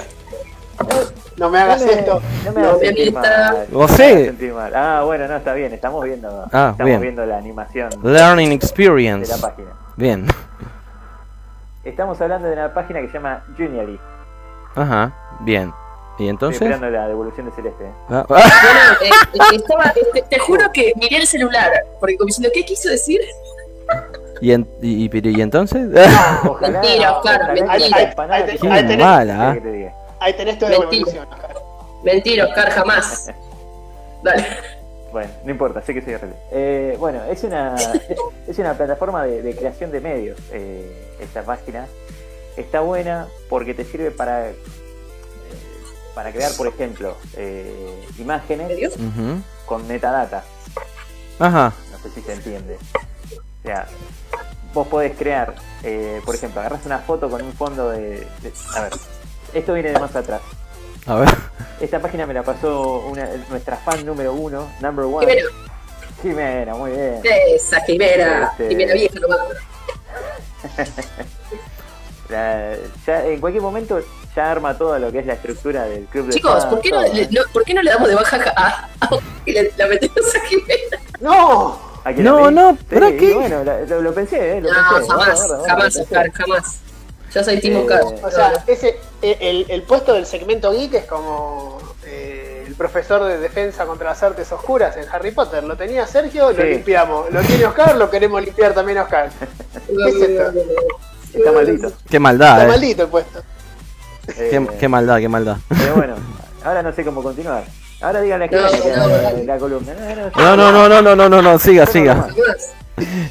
[1.39, 2.23] No me hagas no esto.
[2.45, 3.67] No me No, hagas sentir mal.
[3.71, 4.13] Vos No me sé.
[4.13, 4.73] hagas sentir mal.
[4.75, 5.73] Ah, bueno, no, está bien.
[5.73, 6.29] Estamos viendo.
[6.53, 7.01] Ah, estamos bien.
[7.01, 9.31] viendo la animación Learning de Experience.
[9.31, 9.69] la página.
[9.97, 10.27] Bien.
[11.89, 13.99] Estamos hablando de una página que se llama Junially.
[14.75, 15.13] Ajá.
[15.41, 15.73] Bien.
[16.19, 16.63] ¿Y Estoy entonces?
[16.63, 17.85] esperando la devolución de Celeste.
[18.09, 18.45] Ah, Bueno,
[19.03, 21.71] eh, eh, estaba, te, te juro que miré el celular,
[22.01, 23.21] porque como diciendo, ¿qué quiso decir?
[24.41, 25.89] ¿Y, en- y, y- pero- y entonces?
[26.45, 29.25] Ojalá, Mentira, Oscar, mentira.
[29.25, 29.51] la
[30.21, 30.69] Ahí tenés- tu Mentira.
[30.71, 31.29] devolución.
[31.31, 31.57] Oscar.
[32.03, 33.31] Mentira, Oscar, jamás.
[34.23, 34.45] Dale.
[35.13, 36.37] Bueno, no importa, sé que soy rebelde.
[36.51, 37.75] Eh, bueno, es una,
[38.47, 40.39] es una plataforma de, de creación de medios.
[40.53, 41.87] eh, esta página
[42.57, 44.57] está buena porque te sirve para, eh,
[46.15, 48.71] para crear, por ejemplo, eh, imágenes
[49.67, 50.45] con metadata.
[51.39, 51.73] Ajá.
[51.93, 52.77] No sé si se entiende.
[52.77, 53.87] O sea,
[54.75, 58.83] vos podés crear, eh, por ejemplo, agarras una foto con un fondo de, de- A
[58.83, 58.93] ver,
[59.55, 60.41] esto viene de más atrás.
[61.07, 61.29] A ver.
[61.81, 65.27] Esta página me la pasó una, nuestra fan número uno, number one.
[65.27, 65.49] Jimena,
[66.23, 67.21] Jimena, muy bien.
[67.55, 69.39] esa Jimena, Este- Jimena vieja nomás.
[72.29, 74.01] La- ya en cualquier momento
[74.37, 76.91] ya arma todo lo que es la estructura del club de Chicos, fans, ¿por qué
[76.91, 79.11] no, le, no- ¿por qué no le damos de baja a, a-
[79.47, 80.99] y le- la metemos a Jimena?
[81.21, 81.79] ¡No!
[82.05, 83.33] ¿A No, no, Sí, ¿para y qué?
[83.35, 85.09] Bueno, la- lo, lo pensé, eh, lo No, pensé.
[85.09, 86.03] jamás, guarda, guarda, jamás, lo pensé.
[86.03, 86.79] Oscar, jamás.
[87.35, 88.21] Yo soy Timo Eh.
[88.23, 92.48] O sea, ese, el, el puesto del segmento geek es como eh,
[92.79, 95.65] profesor de defensa contra las artes oscuras en Harry Potter.
[95.65, 96.69] Lo tenía Sergio, lo Sí.
[96.69, 97.31] limpiamos.
[97.31, 99.31] Lo tiene Oscar, lo queremos limpiar también Oscar.
[99.87, 100.53] ¿Qué es esto?
[101.35, 101.93] Está maldito.
[102.09, 102.69] Qué maldad, Está eh.
[102.69, 103.41] maldito el puesto.
[104.29, 105.57] Eh, Qué, qué maldad, qué maldad.
[105.69, 106.15] Pero bueno,
[106.65, 107.65] ahora no sé cómo continuar.
[108.01, 109.45] Ahora díganle No, que no, no.
[109.45, 109.93] la columna.
[110.37, 112.29] No, no, No, no, no, no, no, no, siga, siga.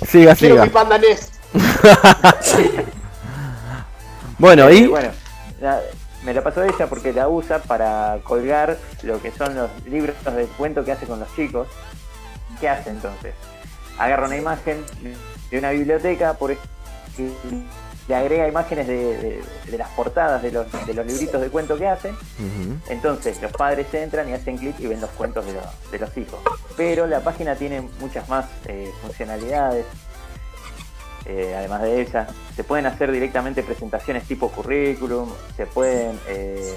[0.07, 0.63] Siga, Quiero siga.
[0.63, 1.31] mi pandanés.
[4.37, 4.87] Bueno, y.
[4.87, 5.09] Bueno,
[5.61, 5.81] la-
[6.23, 10.45] me la pasó ella porque la usa para colgar lo que son los libros de
[10.57, 11.67] cuento que hace con los chicos.
[12.59, 13.33] ¿Qué hace entonces?
[13.99, 14.83] Agarra una imagen
[15.51, 17.33] de una biblioteca, por ejemplo,
[18.07, 21.77] le agrega imágenes de, de- de las portadas de los, de los libritos de cuento
[21.77, 22.09] que hace.
[22.11, 22.77] Ujú.
[22.89, 26.15] Entonces los padres entran y hacen clic y ven los cuentos de, los- de los
[26.17, 26.39] hijos.
[26.77, 29.85] Pero la página tiene muchas más eh, funcionalidades.
[31.29, 36.73] Eh, además de esa, se pueden hacer directamente presentaciones tipo currículum, se pueden eh,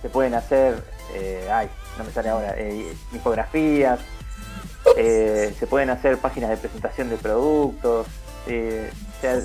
[0.00, 0.82] se pueden hacer,
[1.14, 4.00] eh, ay, no me sale ahora, eh, infografías,
[4.96, 8.06] se pueden hacer páginas de presentación de productos.
[8.06, 9.38] o sea,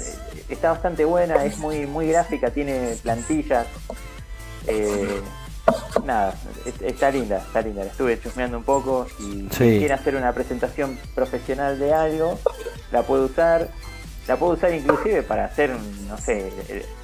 [0.47, 3.67] está bastante buena, es muy muy gráfica, tiene plantillas.
[6.05, 6.33] Nada,
[6.65, 7.83] es- está linda, está linda.
[7.83, 9.71] La estuve chusmeando un poco y Sí.
[9.73, 12.39] si quiere hacer una presentación profesional de algo,
[12.91, 13.69] la puede usar.
[14.27, 16.51] La puedo usar inclusive para hacer, un, no sé,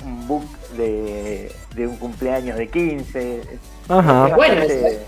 [0.03, 0.45] un book
[0.75, 3.39] de, de un cumpleaños de 15.
[3.39, 3.47] Es,
[3.87, 4.27] Ajá.
[4.27, 5.05] es Bueno, bastante,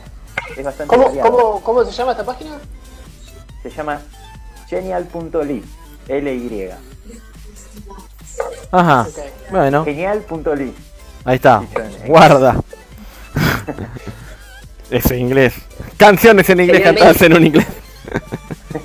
[0.57, 2.57] es bastante ¿Cómo, cómo, ¿Cómo se llama esta página?
[3.63, 4.01] Se llama
[4.69, 5.63] genial.ly.
[6.07, 6.69] L-Y.
[8.71, 9.01] Ajá.
[9.09, 9.51] Ok.
[9.51, 10.73] Bueno, Genial.ly.
[11.25, 11.63] ahí está.
[14.91, 15.53] Dicho en inglés.
[15.97, 17.67] Canciones en inglés cantadas en un inglés.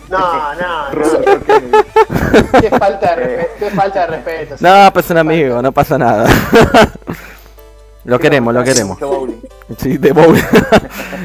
[0.09, 2.61] No, no, no.
[2.61, 4.57] Qué falta de, respeto, qué falta de respeto.
[4.61, 6.29] No, pues un amigo, no pasa nada.
[8.05, 8.99] Lo queremos, lo queremos.
[8.99, 9.41] Bowling.
[9.79, 10.37] Sí, de bowl.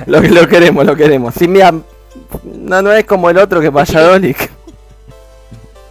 [0.08, 1.34] lo, lo queremos, lo queremos.
[1.34, 1.72] Sí, mira,
[2.44, 4.36] no, no es como el otro que Valladolid.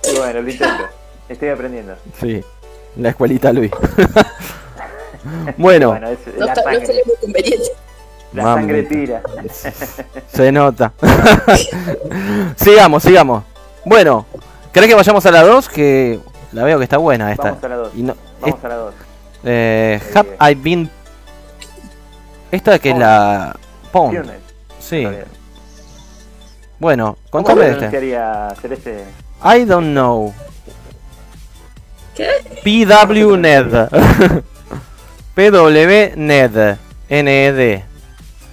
[0.04, 0.84] Y bueno, lo intento.
[1.28, 1.96] Estoy aprendiendo.
[2.20, 2.44] Sí,
[2.96, 3.70] la escuelita Luis.
[5.56, 7.02] bueno, Bueno, es No, la está- no sangre.
[7.20, 7.64] conveniente.
[8.32, 8.60] La Mamita.
[8.60, 9.22] sangre tira.
[10.32, 10.92] se nota.
[12.56, 13.44] sigamos, sigamos.
[13.84, 14.26] Bueno,
[14.72, 15.68] ¿crees que vayamos a la 2?
[15.68, 16.18] Que
[16.52, 17.50] la veo que está buena esta.
[17.50, 17.92] Vamos a la 2.
[17.96, 18.94] Y no- Vamos a la 2.
[19.44, 20.90] eh, have I been...
[22.50, 23.56] Esta que es la...
[23.92, 24.18] Pond.
[24.80, 25.06] Sí.
[26.80, 29.06] Bueno, ¿Cómo contame de este.
[29.44, 30.34] I don't know.
[32.14, 32.28] ¿Qué?
[32.64, 33.88] PW Ned.
[35.34, 36.76] PW Ned.
[37.08, 37.84] N-E-D.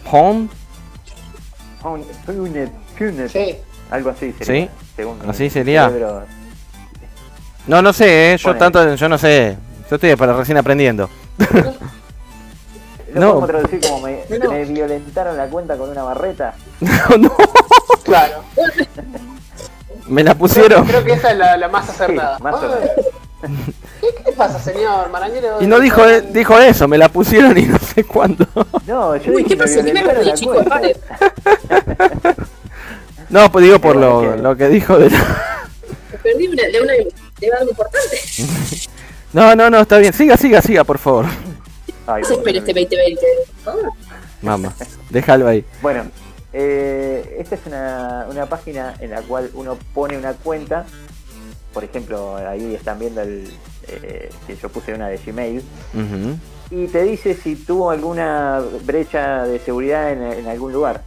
[0.10, 0.50] Pond.
[1.82, 3.30] Pun- Punet, Punet.
[3.32, 3.58] Sí.
[3.90, 4.66] Algo así sería.
[4.66, 4.70] Sí.
[4.96, 5.88] según Así mi sería.
[5.90, 6.24] cerebro.
[7.68, 9.58] No, no sé, eh, yo tanto, yo no sé.
[9.90, 11.10] Yo estoy para recién aprendiendo.
[13.14, 13.28] Lo No.
[13.40, 14.52] podemos traducir como me, No.
[14.52, 16.54] me violentaron la cuenta con una barreta.
[16.80, 17.36] no, no,
[18.04, 18.44] Claro.
[20.08, 20.86] me la Creo, pusieron.
[20.86, 22.40] creo que esa es la, la más Sí, acertada.
[22.40, 22.56] más.
[23.42, 25.62] ¿Qué, qué pasa, señor Marañero?
[25.62, 28.46] Y no dijo, eh, dijo eso, me la pusieron y no sé cuándo.
[28.88, 29.84] No, yo Uy, dije ¿qué me pasó?
[29.84, 30.66] ¿Qué me perdí, chicos?
[30.66, 30.96] Pare.
[33.30, 35.18] No, pues digo por lo, que- lo que dijo de la...
[36.12, 38.20] Me perdí una- de, una, de algo importante.
[39.34, 40.12] No, no, no, está bien.
[40.12, 41.26] Siga, siga, siga, por favor.
[42.06, 43.22] Ay, No se espera este 2020.
[43.66, 43.72] Ah,
[44.42, 44.74] Mamá,
[45.10, 45.64] déjalo ahí.
[45.82, 46.04] Bueno,
[46.52, 50.86] eh, esta es una, una página en la cual uno pone una cuenta.
[51.74, 53.52] Por ejemplo, ahí están viendo el
[53.88, 55.64] eh, que yo puse una de Gmail.
[56.70, 61.02] Y te dice si tuvo alguna brecha de seguridad en, en algún lugar.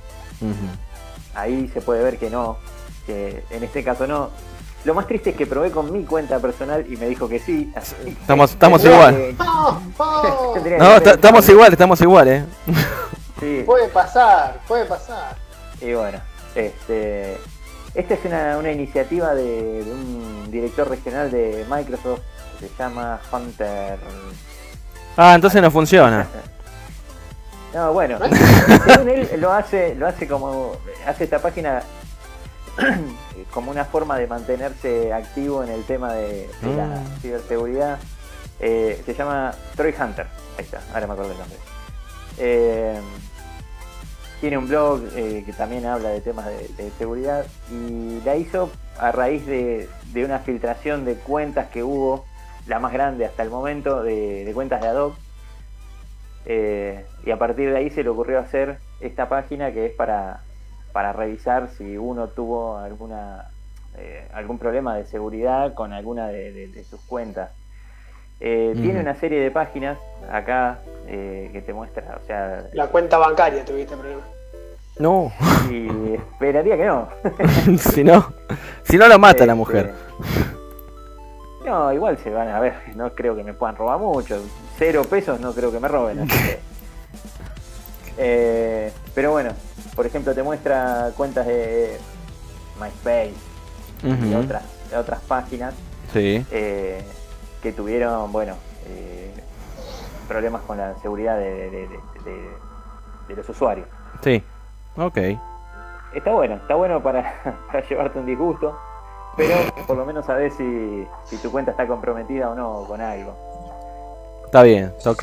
[1.35, 2.59] Ahí se puede ver que no,
[3.07, 4.31] que en este caso no.
[4.85, 7.73] Lo más triste es que probé con mi cuenta personal y me dijo que sí.
[7.75, 9.35] así Estamos- estamos igual.
[9.41, 9.81] ¡Oh!
[9.99, 10.55] ¡Oh!
[10.79, 12.45] No, estamos igual, estamos igual, eh.
[13.41, 15.37] Sí, Puede pasar, puede pasar.
[15.81, 16.19] y bueno,
[16.55, 17.39] este,
[17.95, 22.21] esta es una, una iniciativa de, de un director regional de Microsoft
[22.61, 23.99] que se llama Hunter.
[25.17, 26.27] Ah, entonces no funciona.
[27.75, 28.19] No, bueno,
[28.87, 30.77] según él lo hace, lo hace como,
[31.09, 31.83] hace esta página
[33.53, 37.21] como una forma de mantenerse activo en el tema de, de la Mm.
[37.21, 37.99] ciberseguridad.
[38.61, 40.27] Eh, se llama Troy Hunter,
[40.57, 41.59] ahí está, ahora me acuerdo el nombre.
[42.39, 43.01] Eh,
[44.45, 49.11] tiene un blog eh, que también habla de temas de, seguridad y la hizo a
[49.11, 52.27] raíz de, de una filtración de cuentas que hubo,
[52.67, 55.15] la más grande hasta el momento, de, cuentas de Adobe.
[56.45, 60.43] Eh, y a partir de ahí se le ocurrió hacer esta página que es para,
[60.93, 63.49] para revisar si uno tuvo alguna
[63.97, 67.51] eh, algún problema de seguridad con alguna de sus cuentas.
[68.41, 68.73] Eh.
[68.75, 69.99] Tiene una serie de páginas
[70.31, 74.23] acá eh, que te muestra, o sea, La cuenta bancaria tuviste problema.
[74.99, 75.33] No,
[75.71, 77.09] y esperaría que no.
[77.79, 78.33] si no,
[78.85, 79.95] si no lo mata la Este, mujer.
[81.65, 84.41] No, igual se van a ver, no creo que me puedan robar mucho.
[84.79, 86.21] Cero pesos no creo que me roben.
[86.21, 86.59] así que-
[88.17, 89.51] Eh, pero bueno,
[89.97, 91.97] por ejemplo te muestra cuentas de
[92.81, 93.35] MySpace
[94.05, 94.63] y otras,
[94.97, 95.75] otras páginas
[96.13, 96.47] Sí.
[96.53, 97.03] eh,
[97.65, 98.55] que tuvieron, bueno,
[98.87, 99.33] eh,
[100.29, 101.89] problemas con la seguridad de, de- de-
[102.25, 102.49] de-
[103.29, 103.89] de los usuarios.
[104.23, 104.41] Sí.
[104.97, 105.17] Ok.
[106.15, 107.35] Está bueno, está bueno para,
[107.67, 108.79] para llevarte un disgusto,
[109.37, 109.55] pero
[109.87, 113.35] por lo menos sabes si, si tu cuenta está comprometida o no con algo.
[114.45, 115.23] Está bien, está ok.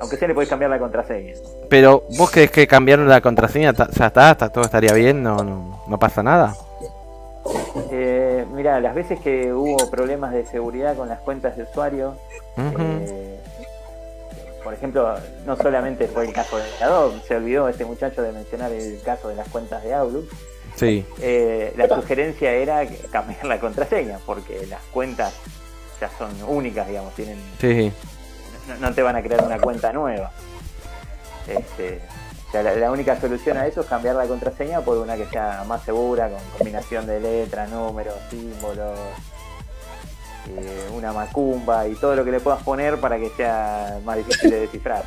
[0.00, 1.34] Aunque sea le podés cambiar la contraseña.
[1.68, 5.82] Pero vos crees que cambiaron la contraseña, ya está, está, todo estaría bien, no, no,
[5.86, 6.54] no pasa nada.
[7.90, 12.16] Eh, mira, las veces que hubo problemas de seguridad con las cuentas de usuario,
[12.56, 13.40] eh,
[14.62, 15.14] por ejemplo,
[15.46, 19.28] no solamente fue el caso de Adobe, se olvidó este muchacho de mencionar el caso
[19.28, 20.28] de las cuentas de Outlook.
[20.76, 25.34] Sí, Eh, la sugerencia era cambiar la contraseña, porque las cuentas
[26.00, 27.92] ya son únicas, digamos, tienen sí.
[28.68, 30.30] no, no te van a crear una cuenta nueva.
[31.46, 32.00] Este,
[32.50, 35.24] o sea, la, la única solución a eso es cambiar la contraseña por una que
[35.26, 38.98] sea más segura, con combinación de letras, números, símbolos,
[40.48, 44.50] eh, una macumba y todo lo que le puedas poner para que sea más difícil
[44.50, 45.04] de descifrar.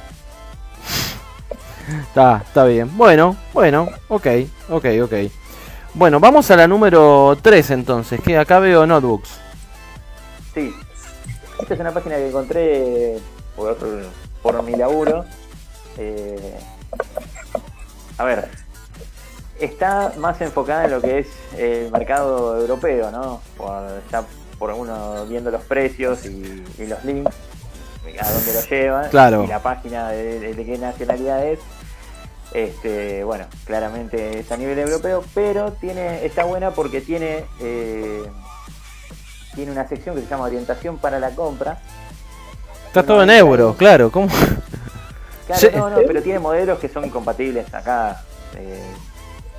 [2.07, 2.95] Está, está bien.
[2.95, 4.27] Bueno, bueno, ok,
[4.69, 5.13] ok, ok.
[5.95, 9.37] Bueno, vamos a la número 3 entonces, que acá veo notebooks.
[10.53, 10.73] Sí,
[11.59, 13.17] esta es una página que encontré
[13.57, 13.75] por,
[14.41, 15.25] por mi laburo.
[15.97, 16.57] Eh,
[18.17, 18.47] a ver,
[19.59, 23.41] está más enfocada en lo que es el mercado europeo, ¿no?
[23.57, 24.23] Por, ya
[24.59, 27.33] por uno viendo los precios y, y los links,
[28.19, 29.43] a dónde lo llevan, Claro.
[29.43, 31.59] y la página de, de- de qué nacionalidad es.
[32.53, 38.23] Este, bueno, claramente es a nivel europeo, pero tiene está buena porque tiene eh,
[39.55, 41.79] tiene una sección que se llama orientación para la compra.
[42.87, 44.11] Está todo en euro, claro.
[44.11, 44.27] ¿Cómo?
[45.59, 45.75] Claro, Sí.
[45.75, 48.21] no, no, pero tiene modelos que son compatibles acá.
[48.55, 48.83] eh,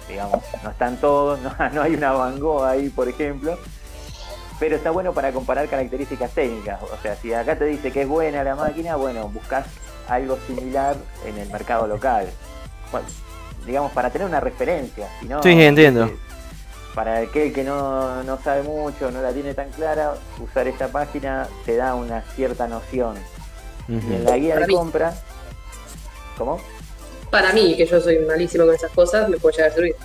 [0.08, 3.58] digamos, no están todos, no, no hay una Van Gogh ahí, por ejemplo.
[4.60, 6.80] Pero está bueno para comparar características técnicas.
[6.82, 9.66] O sea, si acá te dice que es buena la máquina, bueno, buscas
[10.08, 12.28] algo similar en el mercado local.
[12.92, 13.06] Bueno,
[13.66, 15.08] digamos, para tener una referencia.
[15.20, 16.04] Si no, Sí, entiendo.
[16.04, 16.16] eh,
[16.94, 21.48] Para aquel que no, no sabe mucho, no la tiene tan clara, usar esta página
[21.66, 23.16] te da una cierta noción.
[23.88, 25.14] Y en la guía de compra.
[26.38, 26.60] ¿Cómo?
[27.30, 29.96] Para mí, que yo soy malísimo con esas cosas, me puede llegar a servir.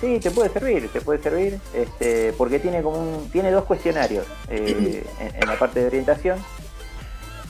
[0.00, 4.26] Sí, te puede servir, te puede servir, este, porque tiene como un, tiene dos cuestionarios
[4.50, 6.38] eh, en, en la parte de orientación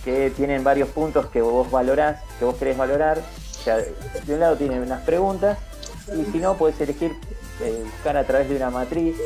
[0.04, 3.18] que tienen varios puntos que vos valorás, que vos querés valorar.
[3.18, 5.58] O sea, de un lado tienen unas preguntas
[6.14, 7.12] y si no puedes elegir
[7.62, 9.16] eh, buscar a través de una matriz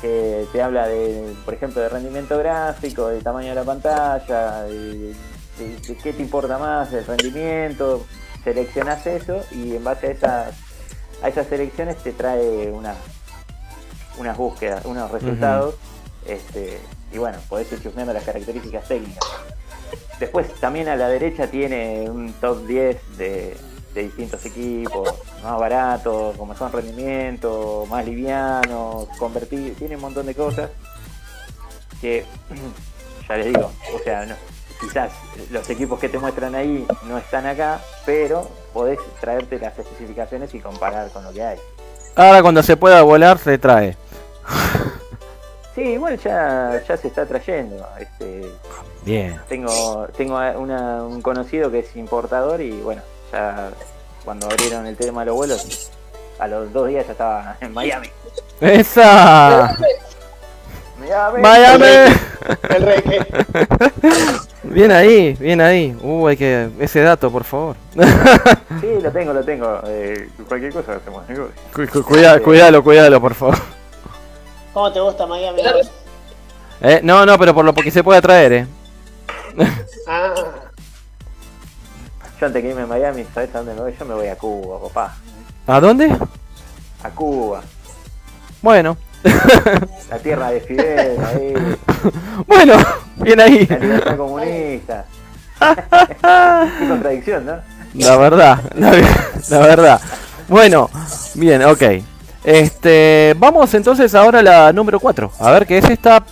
[0.00, 5.14] que te habla de, por ejemplo, de rendimiento gráfico, del tamaño de la pantalla, de,
[5.58, 8.04] de- de qué te importa más, del rendimiento.
[8.44, 10.54] Seleccionás eso y en base a esas
[11.22, 12.94] a esas selecciones te trae una,
[14.18, 15.76] unas búsquedas, unos resultados,
[16.26, 16.80] este,
[17.12, 19.24] y bueno, podés ir chusmeando las características técnicas.
[20.18, 23.56] Después también a la derecha tiene un top 10 de,
[23.94, 30.34] de distintos equipos, más baratos, con mejor rendimiento, más livianos, convertir, tiene un montón de
[30.34, 30.70] cosas
[32.00, 32.24] que
[33.28, 34.34] ya les digo, o sea, no-
[34.82, 35.12] quizás
[35.50, 40.60] los equipos que te muestran ahí no están acá, pero podés traerte las especificaciones y
[40.60, 41.58] comparar con lo que hay.
[42.16, 43.96] Ahora cuando se pueda volar se trae.
[45.74, 47.86] Sí, igual ya, ya se está trayendo.
[47.98, 48.50] Este,
[49.04, 49.40] Bien.
[49.48, 53.00] tengo tengo una- un conocido que es importador y bueno,
[53.32, 53.70] ya
[54.24, 55.90] cuando abrieron el tema de los vuelos,
[56.38, 58.08] a los dos días ya estaba en Miami.
[58.60, 59.74] ¡Esa!
[61.02, 61.42] Miami.
[61.42, 62.14] ¡Miami!
[62.70, 63.26] El rey que.
[64.64, 65.96] Bien ahí, bien ahí.
[66.02, 66.70] Uh, hay que.
[66.78, 67.76] Ese dato, por favor.
[68.80, 69.80] Sí, lo tengo, lo tengo.
[69.86, 71.52] Eh, cualquier cosa hacemos negocio.
[71.74, 73.56] Cu- cu- cuida- cuidalo, cuidalo, por favor.
[74.72, 75.62] ¿Cómo te gusta Miami?
[76.80, 78.66] Eh, no, no, pero por lo que se pueda traer, eh.
[80.08, 80.32] Ah,
[82.40, 83.94] Yo antes que irme a Miami, ¿sabes a dónde me voy?
[83.98, 85.16] Yo me voy a Cuba, papá.
[85.66, 86.10] ¿A dónde?
[87.04, 87.60] A Cuba.
[88.62, 88.96] Bueno.
[90.10, 91.54] La tierra de Fidel, ahí.
[92.46, 92.74] Bueno,
[93.16, 93.66] bien ahí.
[93.66, 95.04] La libertad comunista.
[96.78, 97.52] Qué contradicción, ¿no?
[97.94, 98.90] La verdad, la,
[99.50, 100.00] la verdad.
[100.48, 100.90] Bueno,
[101.34, 101.82] bien, ok.
[102.44, 105.30] Este, vamos entonces ahora a la número 4.
[105.38, 106.24] A ver qué es esta.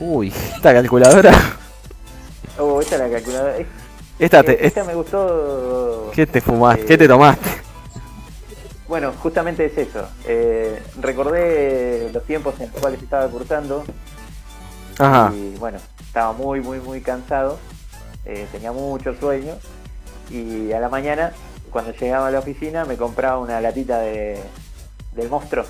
[0.00, 1.32] Uy, esta calculadora.
[2.58, 3.56] Oh, esta es la calculadora.
[3.56, 3.66] Es-
[4.18, 6.10] Esta eh, esta me gustó.
[6.14, 6.82] ¿Qué te fumaste?
[6.82, 7.48] eh, ¿Qué te tomaste?
[8.88, 10.06] Bueno, justamente es eso.
[10.26, 13.84] Eh, recordé los tiempos en los cuales estaba cursando
[14.98, 15.32] Ajá.
[15.34, 17.58] y bueno, estaba muy, muy, muy cansado.
[18.26, 19.54] eh, tenía mucho sueño
[20.30, 21.32] y a la mañana,
[21.70, 24.40] cuando llegaba a la oficina, me compraba una latita de
[25.12, 25.64] del monstruo.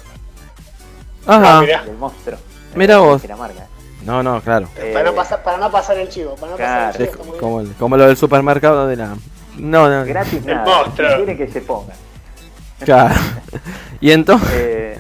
[1.27, 1.61] ah, Ajá.
[1.62, 1.85] mirá.
[1.85, 2.38] Del monstruo.
[2.74, 3.22] Mirá Eh, vos.
[3.22, 3.66] que La marca.
[4.05, 4.68] No, no, claro.
[4.77, 6.35] Eh, Para, no pasar, para no pasar el chivo.
[6.37, 6.87] Para no Claro.
[6.92, 7.37] pasar el chivo.
[7.38, 9.16] como, el- como lo del supermercado de la.
[9.57, 10.05] No, no.
[10.05, 10.64] Gratis El nada.
[10.64, 11.09] monstruo.
[11.11, 11.96] Si quieren que se pongan.
[12.80, 13.14] Claro.
[14.00, 14.50] Y entonces.
[14.52, 14.98] Eh,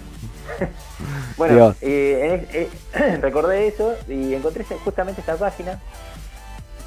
[1.36, 5.78] bueno, eh, eh, eh, recordé eso y encontré justamente esta página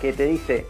[0.02, 0.66] que te dice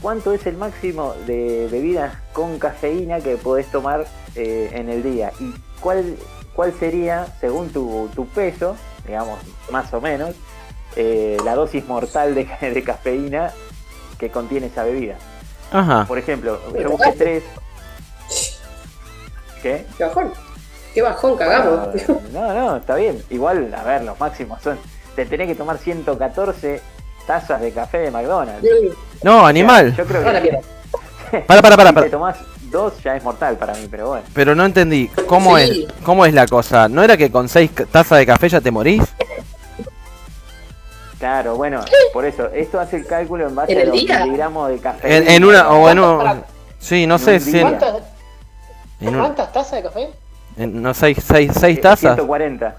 [0.00, 5.32] cuánto es el máximo de bebidas con cafeína que podés tomar eh, en el día
[5.40, 6.16] y cuál,
[6.54, 9.38] cuál sería, según tu, tu peso, digamos,
[9.70, 10.34] más o menos,
[10.96, 13.52] eh, la dosis mortal de, de cafeína
[14.18, 15.16] que contiene esa bebida.
[15.72, 16.04] Ajá.
[16.06, 17.44] Por ejemplo, yo busqué tres.
[19.62, 19.84] ¿Qué?
[19.98, 20.32] Qué bajón.
[20.94, 21.88] Qué bajón cagamos.
[22.32, 23.22] No, no, está bien.
[23.30, 24.78] Igual, a ver, los máximos son.
[25.14, 26.80] Te tenés que tomar 114
[27.26, 28.66] tazas de café de McDonald's.
[29.22, 29.94] No, animal.
[29.96, 30.60] Yo creo que mierda.
[31.46, 32.06] Para, para, para, si para.
[32.06, 32.36] te tomás
[32.72, 34.24] dos ya es mortal para mí, pero bueno.
[34.34, 35.08] Pero no entendí.
[35.28, 35.86] ¿Cómo Sí.
[35.88, 36.02] es?
[36.02, 36.88] ¿Cómo es la cosa?
[36.88, 39.02] ¿No era que con seis tazas de café ya te morís?
[41.20, 42.46] Claro, bueno, por eso.
[42.52, 45.16] Esto hace el cálculo en base ¿En a los miligramos de café.
[45.18, 46.18] En, en una o en un.
[46.18, 46.42] Para-
[46.78, 47.60] Sí, no en sé un si.
[49.00, 50.10] En, ¿Cuántas, en un- ¿Cuántas tazas de café?
[50.56, 52.14] en- no, seis, seis, seis tazas.
[52.14, 52.76] 140.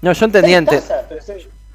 [0.00, 0.58] No, yo entendía.
[0.58, 1.04] Ente- tazas.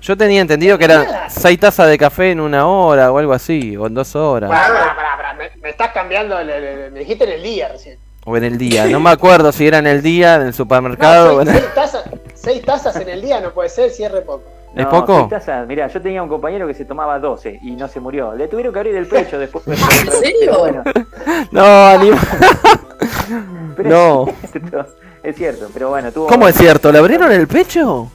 [0.01, 3.77] Yo tenía entendido que eran seis tazas de café en una hora o algo así,
[3.77, 4.49] o en dos horas.
[4.49, 6.37] Pará, pará, pará, pará, Me, me estás cambiando.
[6.39, 7.97] el- el- el- me dijiste en el día recién.
[8.25, 8.85] O en el día.
[8.87, 11.37] No me acuerdo si era en el día, en el No, supermercado.
[11.37, 12.03] o en- seis, seis tazas,
[12.35, 14.43] seis tazas en el día no puede ser si es re poco.
[14.75, 15.17] ¿Es No, poco?
[15.19, 15.67] seis tazas.
[15.67, 18.33] Mirá, yo tenía un compañero que se tomaba 12 y no se murió.
[18.33, 19.65] Le tuvieron que abrir el pecho después.
[19.67, 20.57] ¿En serio?
[20.59, 20.83] Bueno,
[21.51, 22.19] No, anima-
[23.75, 24.25] pero No.
[24.43, 24.85] Es cierto,
[25.23, 26.27] es cierto, pero bueno, tuvo.
[26.27, 26.91] ¿Cómo es cierto?
[26.91, 28.11] ¿Le abrieron el pecho?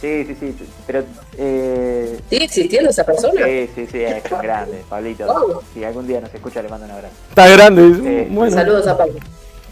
[0.00, 0.68] Sí, sí, sí.
[0.86, 1.04] Pero.
[1.38, 3.44] Eh, ¿Sigue existiendo esa persona?
[3.44, 5.26] Sí, sí, sí, es grande, Pablito.
[5.26, 5.62] Wow.
[5.72, 7.14] Si algún día nos escucha, le mando un abrazo.
[7.30, 7.82] Está grande.
[8.04, 9.14] Eh, bueno, Saludos a Pablo.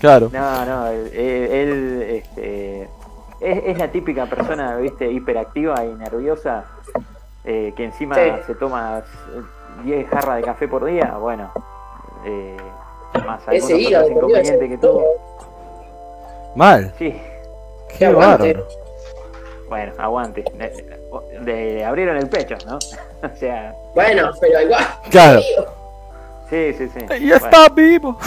[0.00, 0.30] claro.
[0.32, 2.82] No, no, él, él, este,
[3.40, 6.64] es, es la típica persona, viste, hiperactiva y nerviosa,
[7.44, 8.22] eh, que encima Sí.
[8.46, 9.02] se toma
[9.84, 11.52] 10 jarras de café por día, bueno,
[12.24, 12.56] eh,
[13.24, 14.16] más Ese algunos hígado, Dios.
[14.16, 15.04] inconvenientes que tuvo.
[16.56, 16.94] Mal.
[16.98, 17.20] Sí,
[17.98, 18.66] Qué bárbaro.
[19.68, 20.44] bueno, aguante.
[21.44, 22.76] Le, le abrieron el pecho, ¿no?
[23.22, 24.84] o sea, Bueno, pero igual.
[25.10, 25.40] Claro.
[26.50, 26.98] sí, sí, sí.
[27.20, 27.36] Y Bueno.
[27.36, 28.18] está vivo.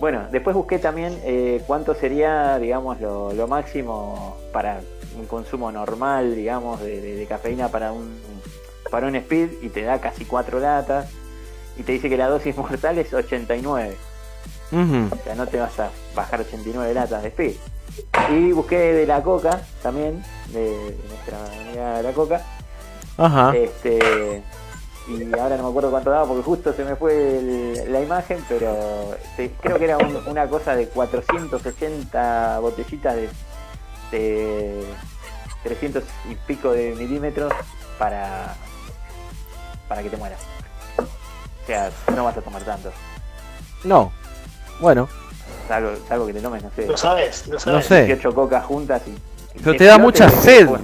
[0.00, 4.80] Bueno, después busqué también eh, cuánto sería, digamos, lo, lo máximo para
[5.18, 8.18] un consumo normal, digamos, de, de- de cafeína para un
[8.90, 11.06] para un speed y te da casi 4 latas
[11.80, 13.96] y te dice que la dosis mortal es 89.
[14.72, 15.08] Ujú.
[15.18, 17.54] O sea, no te vas a bajar 89 latas de speed.
[18.30, 22.42] Y busqué de la coca también, de, nuestra amiga de la coca.
[23.16, 23.56] Ajá.
[23.56, 24.42] Este,
[25.08, 28.44] y ahora no me acuerdo cuánto daba porque justo se me fue el- la imagen,
[28.48, 29.16] pero
[29.60, 33.28] creo que era un- una cosa de 480 botellitas de,
[34.12, 34.84] de
[35.64, 37.52] 300 y pico de milímetros
[37.98, 38.54] para,
[39.88, 40.40] para que te mueras.
[41.62, 42.90] O sea, no vas a tomar tanto.
[43.84, 44.12] No.
[44.80, 45.08] Bueno,
[45.68, 47.86] Salvo, salvo que te tomes, no sé, Lo sabes, lo no sabes.
[47.86, 48.04] sé.
[48.06, 49.16] 18 cocas juntas y...
[49.62, 50.60] Pero te da mucha sed.
[50.60, 50.80] después.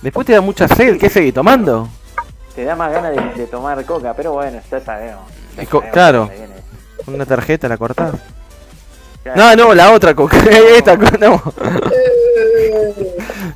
[0.00, 0.98] Después te da mucha sed.
[0.98, 1.88] ¿Qué seguís tomando?
[2.54, 5.24] Te da más ganas de, de tomar coca, pero bueno, ya sabemos.
[5.56, 6.30] Ya claro.
[7.06, 8.14] una tarjeta la cortás.
[9.36, 10.38] No, no, la otra coca.
[10.76, 11.42] Esta no.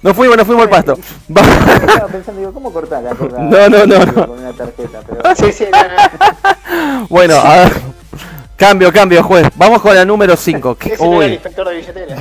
[0.03, 0.99] No fuimos, no fuimos al pasto.
[1.29, 3.39] Estaba pensando, digo, ¿cómo cortar la coca?
[3.39, 4.27] No, no, no, no.
[4.27, 5.37] Con una tarjeta, pero...
[5.37, 7.07] Sí, sí, no, no.
[7.09, 7.73] Bueno, a ver.
[8.57, 9.49] Cambio, cambio, juez.
[9.57, 10.77] Vamos con la número 5.
[10.81, 12.19] Ese no era el inspector de billeteras.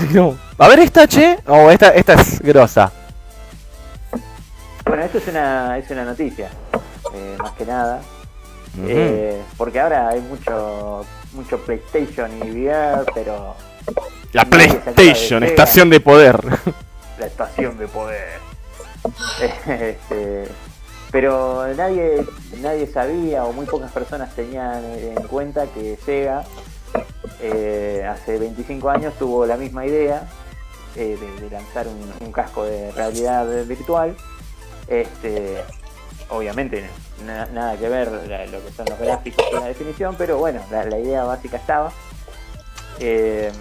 [0.58, 1.38] A ver esta, che.
[1.48, 2.92] Oh, esta, esta es grosa.
[4.86, 6.50] Bueno, esto es una, es una noticia,
[7.14, 8.02] eh, más que nada.
[8.88, 13.56] Eh, porque ahora hay mucho mucho PlayStation y VR, pero
[14.34, 16.40] La PlayStation, estación de poder.
[17.22, 18.40] La estación de poder.
[19.68, 20.48] Este,
[21.12, 22.24] pero nadie
[22.62, 26.44] nadie sabía o muy pocas personas tenían en cuenta que Sega
[27.42, 30.28] eh, hace 25 años tuvo la misma idea
[30.96, 34.16] eh, de, lanzar un, casco de realidad virtual.
[34.88, 35.58] Este,
[36.30, 36.88] obviamente
[37.26, 40.86] na- nada que ver lo que son los gráficos y la definición, pero bueno, la,
[40.86, 41.92] la idea básica estaba.
[43.00, 43.52] Eh,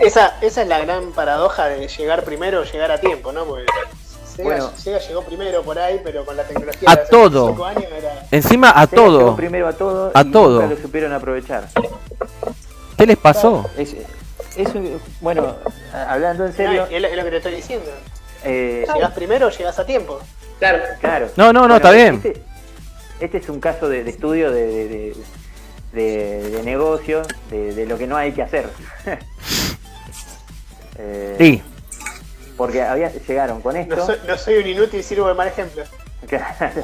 [0.00, 3.44] Esa, esa es la gran paradoja de llegar primero o llegar a tiempo, ¿no?
[3.44, 3.66] Porque
[4.34, 4.70] Sega, Bueno.
[4.76, 7.46] Sega llegó primero por ahí, pero con la tecnología A de hace todo.
[7.54, 8.26] 25 años era...
[8.30, 9.36] Encima a Sega llegó todo.
[9.36, 10.62] primero a todo A y todo.
[10.62, 11.68] nunca lo supieron aprovechar.
[12.96, 13.68] ¿Qué les pasó?
[13.76, 13.94] Es,
[14.56, 15.54] es un- bueno,
[15.92, 17.90] hablando en No, serio, es, lo, es lo que te estoy diciendo.
[18.44, 20.20] eh, Llegás primero o llegás a tiempo.
[20.58, 20.82] Claro.
[21.00, 21.28] claro.
[21.36, 22.16] No, no, no, está bien.
[22.16, 22.42] Este,
[23.20, 25.16] este es un caso de, de estudio de, de, de,
[25.92, 28.68] de- de negocio, de, de lo que no hay que hacer.
[30.98, 31.62] Eh, Sí.
[32.56, 33.96] Porque había, llegaron con esto.
[33.96, 35.82] No soy, no soy un inútil, sirvo de mal ejemplo.
[36.28, 36.82] Claro.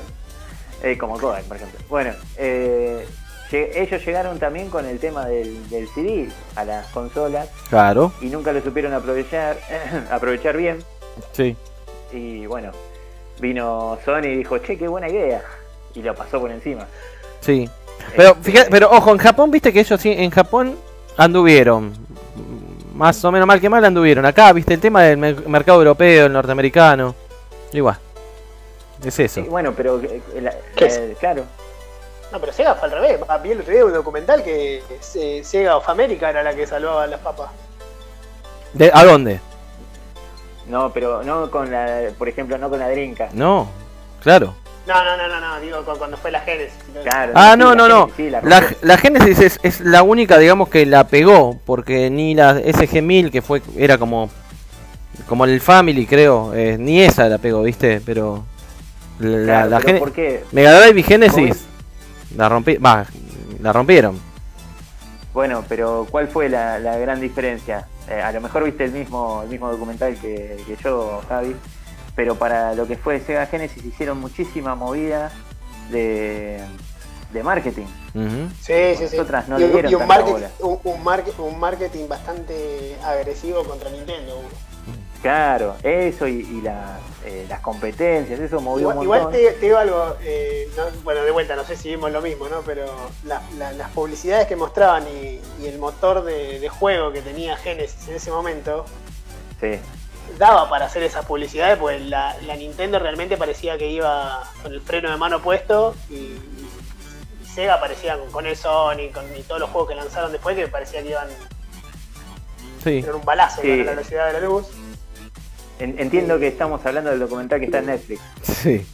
[0.83, 1.79] Eh, como Kodak, por ejemplo.
[1.89, 3.07] Bueno, eh,
[3.53, 8.53] ellos llegaron también con el tema del, del CD a las consolas Claro, y nunca
[8.53, 9.57] lo supieron aprovechar,
[10.11, 10.83] aprovechar bien.
[11.33, 11.57] sí.
[12.13, 12.73] Y bueno,
[13.39, 15.43] vino Sony y dijo, che, qué buena idea.
[15.95, 16.87] Y lo pasó por encima.
[17.41, 17.69] Sí.
[18.17, 20.77] Pero Este, fíjate, pero ojo, en Japón, viste que ellos sí, en Japón
[21.17, 21.93] anduvieron.
[22.95, 24.25] Más o menos mal que mal anduvieron.
[24.27, 27.15] Acá, viste, el tema del mer- mercado europeo, el norteamericano.
[27.73, 27.97] Igual.
[29.05, 29.43] Es eso.
[29.43, 31.19] sí, bueno, pero eh, la- ¿Qué la- es?
[31.19, 31.45] claro.
[32.33, 33.21] No, pero Sega fue al revés.
[33.43, 34.83] Vi el otro día un documental que
[35.15, 37.51] eh, Sega of America era la que salvaba las papas.
[38.75, 39.41] ¿De, ¿A dónde?
[40.69, 43.29] No, pero no con la, por ejemplo, no con la Drinka.
[43.33, 43.69] No,
[44.23, 44.55] claro.
[44.89, 46.72] No, no, no, no, no, digo cu- cuando fue la Genesis.
[47.05, 48.09] Claro, Ah, sí, no, la no, no.
[48.09, 51.61] Genesis, sí, la La, Genesis es, es la única, digamos, que la pegó.
[51.66, 54.30] Porque ni la SG-1000, que fue era como
[55.28, 56.55] como el Family, creo.
[56.55, 58.01] eh, ni esa la pegó, viste.
[58.05, 58.45] Pero
[59.18, 60.45] la, Claro, la pero ¿por qué?
[60.53, 61.64] Mega Drive y Genesis
[62.36, 63.05] la, rompí, va,
[63.61, 64.18] la rompieron.
[65.34, 67.86] Bueno, pero ¿cuál fue la, la gran diferencia?
[68.09, 71.55] Eh, a lo mejor viste el mismo, el mismo documental que, que yo, Javi,
[72.19, 75.31] pero para lo que fue Sega Genesis hicieron muchísima movida
[75.89, 76.61] de,
[77.33, 77.87] de marketing.
[78.61, 79.16] Sí, sí, sí.
[79.47, 80.51] No y, le dieron y un, tanta market- bola.
[80.59, 84.35] un, un market- un marketing bastante agresivo contra Nintendo.
[85.23, 86.61] Claro, eso y,
[87.25, 89.41] eh, las competencias, eso movió Igual, un igual montón.
[89.41, 92.49] te, te digo algo, eh, no- bueno, de vuelta, no sé si vimos lo mismo,
[92.49, 92.62] ¿no?
[92.62, 92.87] Pero
[93.27, 97.57] la- la- las publicidades que mostraban y, y el motor de, de juego que tenía
[97.59, 98.87] Genesis en ese momento
[99.61, 99.79] Sí,
[100.37, 104.81] daba para hacer esas publicidades, pues la, la Nintendo realmente parecía que iba con el
[104.81, 106.68] freno de mano puesto y, y
[107.55, 110.68] Sega parecía con, con el Sonic con, y todos los juegos que lanzaron después que
[110.68, 111.29] parecía que iban
[112.85, 113.05] Sí.
[113.12, 113.72] un balazo Sí.
[113.72, 114.66] a la velocidad de la luz.
[115.81, 118.20] En- entiendo que estamos hablando del documental que está en Netflix.
[118.43, 118.87] Sí.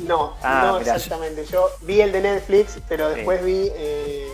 [0.00, 0.96] No, Ah, no mirá.
[0.96, 1.44] exactamente.
[1.46, 3.16] Yo vi el de Netflix, pero Sí.
[3.16, 3.70] después vi.
[3.74, 4.28] eh,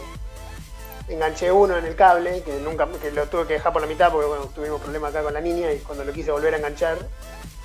[1.08, 4.10] enganché uno en el cable, que nunca que lo tuve que dejar por la mitad
[4.10, 6.98] porque bueno, tuvimos problemas acá con la niña y cuando lo quise volver a enganchar,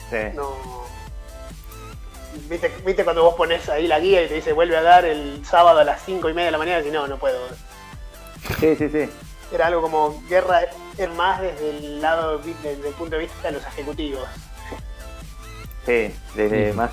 [0.09, 0.17] Sí.
[0.35, 0.51] no.
[2.49, 5.45] ¿Viste, viste cuando vos pones ahí la guía y te dice vuelve a dar el
[5.45, 6.85] sábado a las 5 y media de la mañana?
[6.85, 7.39] Y no, no puedo.
[8.59, 9.09] sí, sí, sí.
[9.53, 10.61] Era algo como guerra,
[10.97, 14.27] era más desde el lado, desde el punto de vista de los ejecutivos.
[15.85, 16.77] Sí, desde Sí.
[16.77, 16.91] más.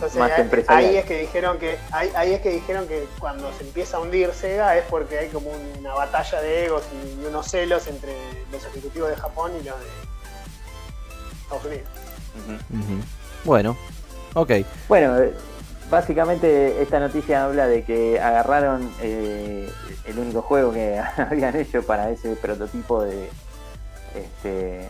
[0.00, 0.90] Entonces Más ahí- empresarial.
[0.90, 4.00] ahí es que dijeron que ahí, ahí es que dijeron que cuando se empieza a
[4.00, 6.84] hundir Sega es porque hay como una batalla de egos
[7.20, 8.14] y unos celos entre
[8.50, 9.86] los ejecutivos de Japón y los de
[11.42, 11.88] Estados Unidos.
[13.44, 13.76] Bueno,
[14.32, 14.50] ok.
[14.88, 15.34] Bueno, eh,
[15.90, 19.70] básicamente esta noticia habla de que agarraron eh,
[20.06, 23.28] el único juego que habían hecho para ese prototipo de
[24.14, 24.88] este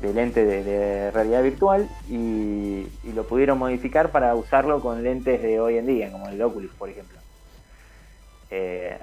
[0.00, 5.42] de lente de, de realidad virtual y, y lo pudieron modificar para usarlo con lentes
[5.42, 7.18] de hoy en día, como el Oculus, por ejemplo.
[8.50, 8.98] Eh,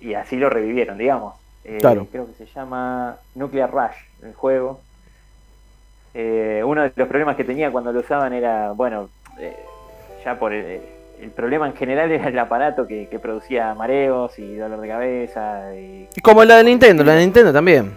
[0.00, 1.34] y así lo revivieron, digamos.
[1.64, 2.06] Eh, Claro.
[2.10, 4.80] Creo que se llama Nuclear Rush, el juego.
[6.14, 9.56] Eh, uno de los problemas que tenía cuando lo usaban era, bueno, eh,
[10.24, 10.80] ya por el,
[11.20, 15.74] el problema en general era el aparato que, que producía mareos y dolor de cabeza.
[15.74, 17.96] Y Como la de Nintendo, la de Nintendo también.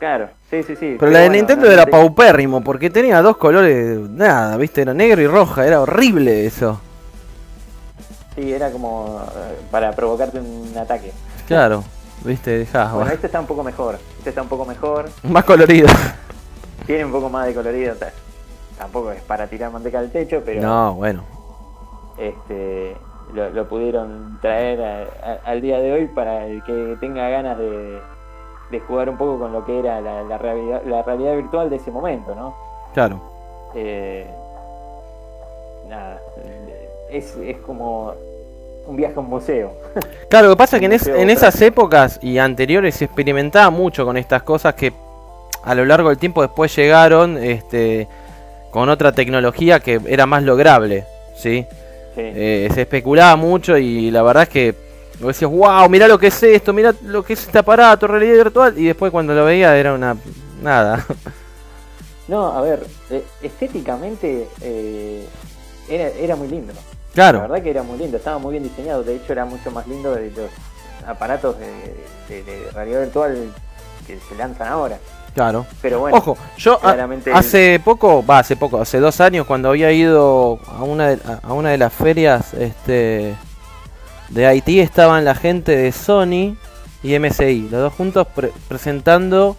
[0.00, 0.96] Claro, sí, sí, sí.
[0.98, 5.20] Pero la de bueno, Nintendo era paupérrimo, porque tenía dos colores, nada, viste, era negro
[5.22, 6.80] y roja, era horrible eso.
[8.34, 11.12] Sí, era como eh, para provocarte un ataque.
[11.46, 11.84] Claro,
[12.24, 13.98] viste, dejá, Bueno, este está un poco mejor.
[14.18, 15.08] Este está un poco mejor.
[15.24, 15.88] Más colorido.
[16.86, 17.94] Tiene un poco más de colorido.
[17.94, 18.12] ta-
[18.78, 21.22] Tampoco es para tirar manteca al techo, pero No, bueno.
[22.18, 22.96] este
[23.34, 25.02] lo, lo pudieron traer a-
[25.44, 28.00] a- al día de hoy para el que tenga ganas de,
[28.70, 31.76] de jugar un poco con lo que era la, la realidad, la realidad virtual de
[31.76, 32.54] ese momento, ¿no?
[32.94, 33.20] Claro.
[33.74, 34.26] Eh,
[35.88, 36.20] nada,
[37.10, 38.12] es, es como
[38.86, 39.72] un viaje a un museo.
[40.28, 43.06] Claro, lo que pasa es que en, es- Museo en esas épocas y anteriores se
[43.06, 44.92] experimentaba mucho con estas cosas que
[45.64, 48.06] a lo largo del tiempo después llegaron este,
[48.70, 51.04] con otra tecnología que era más lograble,
[51.34, 51.66] ¿sí?
[52.14, 52.20] Sí.
[52.22, 54.74] Eh, se especulaba mucho y la verdad es que
[55.20, 58.44] vos decías, wow, mirá lo que es esto, mirá lo que es este aparato, realidad
[58.44, 60.16] virtual, y después cuando lo veía era una...
[60.62, 61.04] nada.
[62.28, 65.26] No, a ver, eh, estéticamente eh,
[65.88, 66.72] era, era muy lindo.
[66.72, 69.02] La claro, verdad que era muy lindo, estaba muy bien diseñado.
[69.02, 70.48] De hecho, era mucho más lindo de los
[71.08, 71.66] aparatos de,
[72.28, 73.52] de- de realidad virtual
[74.06, 74.98] que se lanzan ahora.
[75.34, 75.66] claro.
[75.82, 79.90] Pero bueno, Ojo, yo claramente hace poco, va, hace poco, hace dos años cuando había
[79.90, 83.34] ido a una de, a una de las ferias este,
[84.30, 86.56] de Haití estaban la gente de Sony
[87.02, 89.56] y MSI, los dos juntos pre- presentando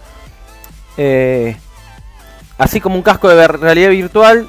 [0.97, 1.57] eh,
[2.57, 4.47] así como un casco de realidad virtual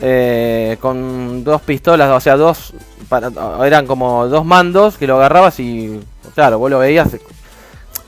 [0.00, 2.72] eh, con dos pistolas, o sea, dos
[3.08, 3.30] para-
[3.66, 6.00] eran como dos mandos que lo agarrabas y
[6.34, 7.08] claro, vos lo veías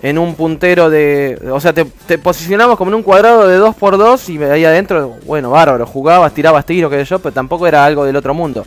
[0.03, 4.29] en un puntero de, o sea, te, te posicionamos como en un cuadrado de 2x2
[4.29, 8.16] y ahí adentro, bueno, bárbaro, jugabas, tirabas tiros, que yo, pero tampoco era algo del
[8.16, 8.64] otro mundo.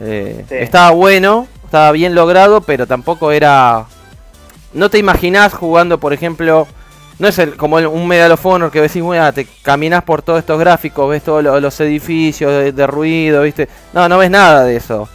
[0.00, 0.54] Eh, Sí.
[0.54, 3.86] Estaba bueno, estaba bien logrado, pero tampoco era
[4.74, 6.66] no te imaginás jugando, por ejemplo,
[7.20, 10.20] no es el, como el- un Medal of Honor que decís, bueno, te caminas por
[10.22, 13.68] todos estos gráficos, ves todos lo- los edificios de, de ruido, ¿viste?
[13.92, 15.08] No, no ves nada de eso,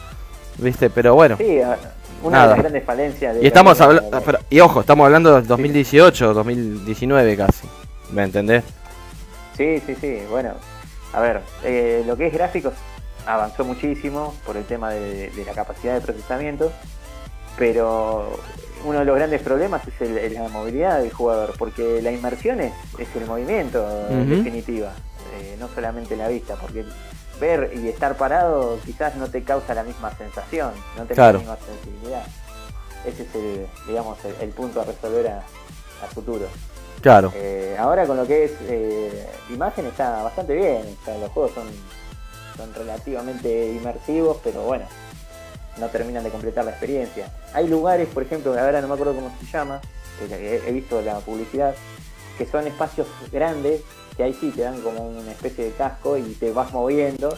[0.58, 0.90] ¿viste?
[0.90, 1.36] Pero bueno.
[1.38, 1.78] Sí, a-
[2.24, 2.48] una Nada.
[2.48, 7.36] de las grandes falencias de Y estamos hablando, y ojo, estamos hablando del 2018, 2019
[7.36, 7.68] casi,
[8.14, 8.64] ¿me entendés?
[9.58, 10.20] Sí, sí, sí.
[10.32, 10.52] Bueno,
[11.14, 12.74] a ver, eh, lo que es gráficos
[13.26, 16.72] avanzó muchísimo por el tema de, de la capacidad de procesamiento,
[17.58, 18.38] pero
[18.84, 22.74] uno de los grandes problemas es el- la movilidad del jugador, porque la inmersión es,
[23.00, 24.92] es el movimiento, en definitiva,
[25.40, 26.86] eh, no solamente la vista, porque
[27.40, 31.34] ver y estar parado quizás no te causa la misma sensación, no te Claro.
[31.34, 32.24] la misma sensibilidad.
[33.06, 36.46] Ese es el, digamos, el, el punto a resolver a, a futuro.
[37.02, 41.30] Claro, Eh, ahora con lo que es eh, imagen está bastante bien, o sea, los
[41.32, 41.68] juegos son,
[42.58, 44.86] son relativamente inmersivos, pero bueno,
[45.78, 47.30] no terminan de completar la experiencia.
[47.54, 49.82] Hay lugares, por ejemplo, ahora no me acuerdo cómo se llama,
[50.22, 51.76] eh, he, visto la publicidad,
[52.38, 53.82] que son espacios grandes,
[54.16, 57.38] que ahí sí te dan como una especie de casco y te vas moviendo.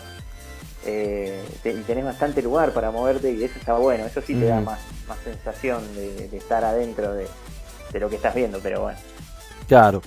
[0.86, 4.46] eh, te- y tenés bastante lugar para moverte y eso está bueno, eso sí te
[4.46, 4.66] da Ujú.
[4.66, 7.28] más, más sensación de, de estar adentro de,
[7.92, 8.98] de lo que estás viendo, pero bueno.
[9.68, 10.02] claro.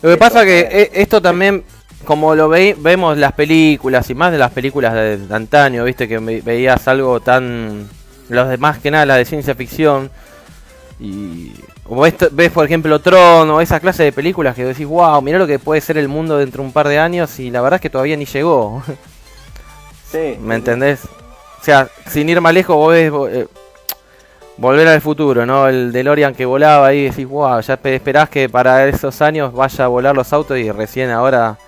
[0.00, 1.64] Lo que pasa que eh, eh, esto también,
[2.04, 6.06] como lo ve, vemos las películas y más de las películas de, de antaño, viste
[6.08, 7.88] que ve- veías algo tan,
[8.28, 10.10] los demás que nada, la de ciencia ficción
[11.00, 11.52] y
[11.88, 15.38] o ves, ves por ejemplo Tron o esa clase de películas que decís, wow, mirá
[15.38, 17.76] lo que puede ser el mundo dentro de un par de años y la verdad
[17.76, 18.82] es que todavía ni llegó.
[20.10, 21.00] Sí, ¿Me entendés?
[21.60, 23.46] O sea, sin ir más lejos, vos ves eh,
[24.56, 25.68] Volver al futuro, ¿no?
[25.68, 29.84] El DeLorean que volaba ahí, decís, wow, ya pe- esperás que para esos años vaya
[29.84, 31.58] a volar los autos y recién ahora,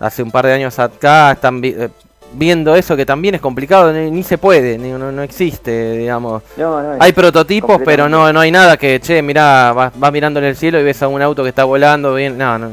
[0.00, 1.88] hace un par de años acá, están vi- eh,
[2.32, 6.42] viendo eso que también es complicado, ni, ni se puede, ni- no, no existe, digamos.
[6.56, 10.38] No, no, Hay prototipos, pero no, no hay nada que, che, mirá, vas, vas mirando
[10.40, 12.70] en el cielo y ves a un auto que está volando, bien, no, no,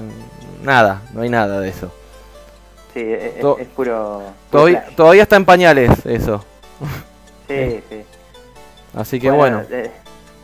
[0.63, 1.91] nada, no hay nada de eso.
[2.93, 4.21] Sí, es, To- es puro.
[4.49, 6.43] Todavía, todavía está en pañales eso.
[7.47, 8.01] Sí, sí.
[8.95, 9.91] Así que bueno, eh,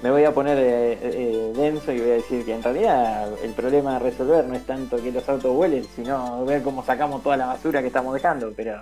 [0.01, 3.51] me voy a poner eh, eh, denso y voy a decir que en realidad el
[3.51, 7.37] problema a resolver no es tanto que los autos vuelen, sino ver cómo sacamos toda
[7.37, 8.51] la basura que estamos dejando.
[8.55, 8.81] Pero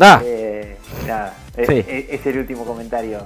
[0.00, 0.76] ah, eh,
[1.06, 1.84] nada, es, Sí.
[1.88, 3.20] es- es el último comentario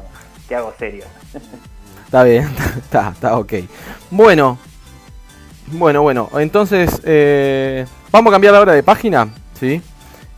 [0.49, 1.05] que hago serio.
[2.07, 2.49] Está bien,
[2.79, 3.53] está, está ok.
[4.13, 4.57] Bueno,
[5.73, 6.31] bueno, bueno.
[6.39, 7.01] Entonces,
[8.13, 9.83] vamos a cambiar ahora de página, ¿sí?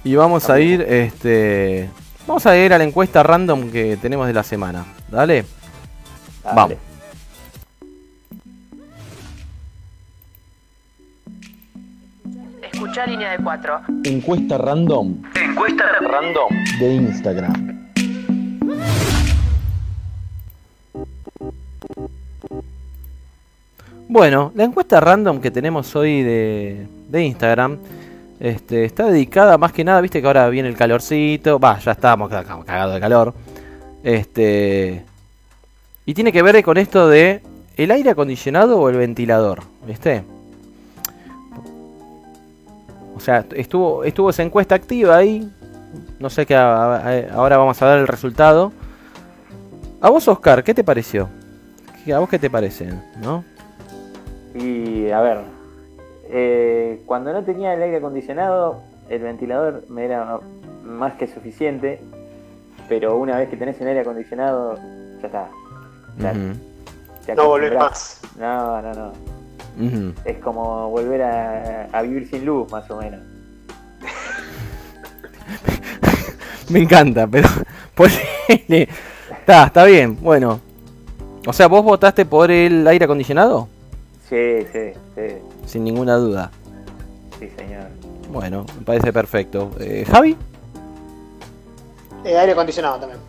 [0.03, 1.91] Y vamos a ir, este...
[2.27, 4.87] Vamos a ir a la encuesta random que tenemos de la semana.
[5.11, 5.45] Dale.
[6.45, 6.57] Dale.
[6.57, 6.79] Vamos.
[12.73, 13.81] Escucha línea de cuatro.
[14.05, 16.49] Encuesta random Encuesta random.
[16.81, 17.89] de Instagram.
[24.09, 27.79] Bueno, la encuesta random que tenemos hoy de, de Instagram
[28.41, 32.31] este, está dedicada más que nada, viste que ahora viene el calorcito, va, ya estamos
[32.31, 33.35] ca- ca- cagados de calor.
[34.03, 35.05] Este,
[36.09, 37.43] y tiene que ver con esto de
[37.77, 40.25] el aire acondicionado o el ventilador, ¿viste?
[43.15, 45.47] O sea, estuvo estuvo esa encuesta activa ahí.
[46.19, 48.73] No sé qué ahora vamos a ver el resultado.
[50.01, 51.29] A vos, Oscar, ¿qué te pareció?
[52.07, 52.89] ¿Qué- ¿A vos qué te parece?
[53.23, 53.45] ¿No?
[54.55, 55.39] Y a ver,
[56.31, 58.81] eh, cuando no tenía el aire acondicionado,
[59.11, 60.41] el ventilador me era
[60.85, 62.01] más que suficiente,
[62.89, 64.77] pero una vez que tenés el aire acondicionado,
[65.21, 65.49] ya está.
[66.19, 68.21] No volvés más.
[68.39, 69.13] No, no, no.
[70.25, 73.21] Es como volver a, a vivir sin luz, más o menos.
[76.69, 77.49] Me encanta, pero.
[78.49, 80.61] Está, está bien, bueno.
[81.47, 83.69] O sea, ¿vos votaste por el aire acondicionado?
[84.29, 85.23] Sí, sí, sí,
[85.65, 86.51] Sin ninguna duda.
[87.39, 87.87] sí, señor.
[88.31, 89.71] Bueno, me parece perfecto.
[89.81, 90.37] Eh, ¿Javi?
[92.25, 93.21] Eh, aire acondicionado también.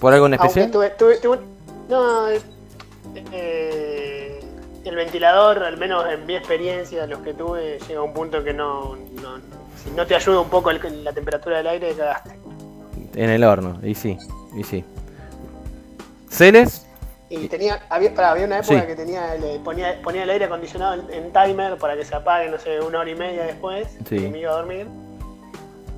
[0.00, 0.70] ¿Por algo en especial?
[0.70, 1.40] tuve, tuve- tuve-
[1.88, 2.28] no,
[3.32, 4.40] eh,
[4.84, 8.52] el ventilador, al menos en mi experiencia, los que tuve, llega a un punto que
[8.52, 9.38] no, no-
[9.82, 12.38] si no te ayuda un poco el- la temperatura del aire, cagaste.
[13.14, 14.16] En el horno, y sí,
[14.56, 14.84] y sí.
[16.28, 16.86] ¿Celes?
[17.28, 18.86] Y tenía, había, pará, había una época Sí.
[18.86, 22.48] que tenía, le ponía, ponía el aire acondicionado en, en timer para que se apague,
[22.48, 24.16] no sé, una hora y media después, Sí.
[24.20, 24.86] que me iba a dormir.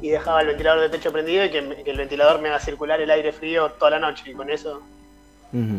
[0.01, 3.01] Y dejaba el ventilador de techo prendido y que, que el ventilador me haga circular
[3.01, 4.31] el aire frío toda la noche.
[4.31, 4.81] Y con eso
[5.53, 5.79] Ujú.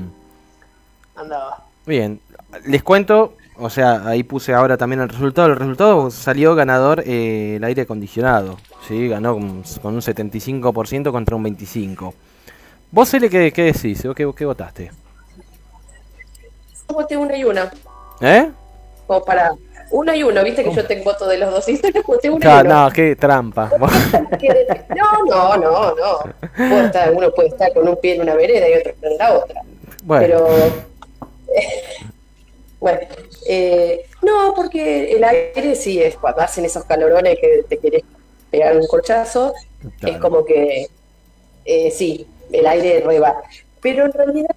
[1.15, 1.65] andaba.
[1.85, 2.19] Bien,
[2.65, 5.47] les cuento, o sea, ahí puse ahora también el resultado.
[5.47, 8.57] El resultado salió ganador eh, el aire acondicionado.
[8.87, 12.13] Sí, ganó con, con un 75% contra un 25%.
[12.91, 14.03] ¿Vos, Ele, qué, qué decís?
[14.05, 14.91] ¿O ¿Qué, qué votaste?
[16.89, 17.71] Yo voté una y una.
[18.19, 18.49] ¿Eh?
[19.05, 19.51] Como para.
[19.91, 22.69] Una y uno, viste que yo tengo voto de los dos Instagram, voté una Claro,
[22.69, 22.83] y uno.
[22.85, 23.71] no, qué trampa.
[24.95, 26.19] No, no, no, no.
[26.85, 29.61] Estar- uno puede estar con un pie en una vereda y otro en la otra.
[30.03, 30.47] bueno, Pero.
[32.79, 32.99] bueno,
[33.47, 38.03] eh, no, porque el aire sí es cuando hacen esos calorones que te querés
[38.51, 39.53] pegar un corchazo,
[40.01, 40.87] es como que
[41.65, 43.41] eh, sí, el aire reba.
[43.81, 44.55] Pero en realidad,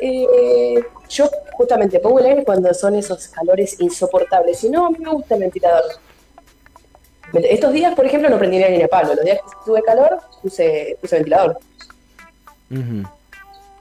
[0.00, 4.62] eh, yo justamente pongo el aire cuando son esos calores insoportables.
[4.64, 5.84] Y no, me gusta el ventilador.
[7.32, 9.14] Estos días, por ejemplo, no prendí ni a palo.
[9.14, 11.58] Los días que tuve calor, puse, puse ventilador.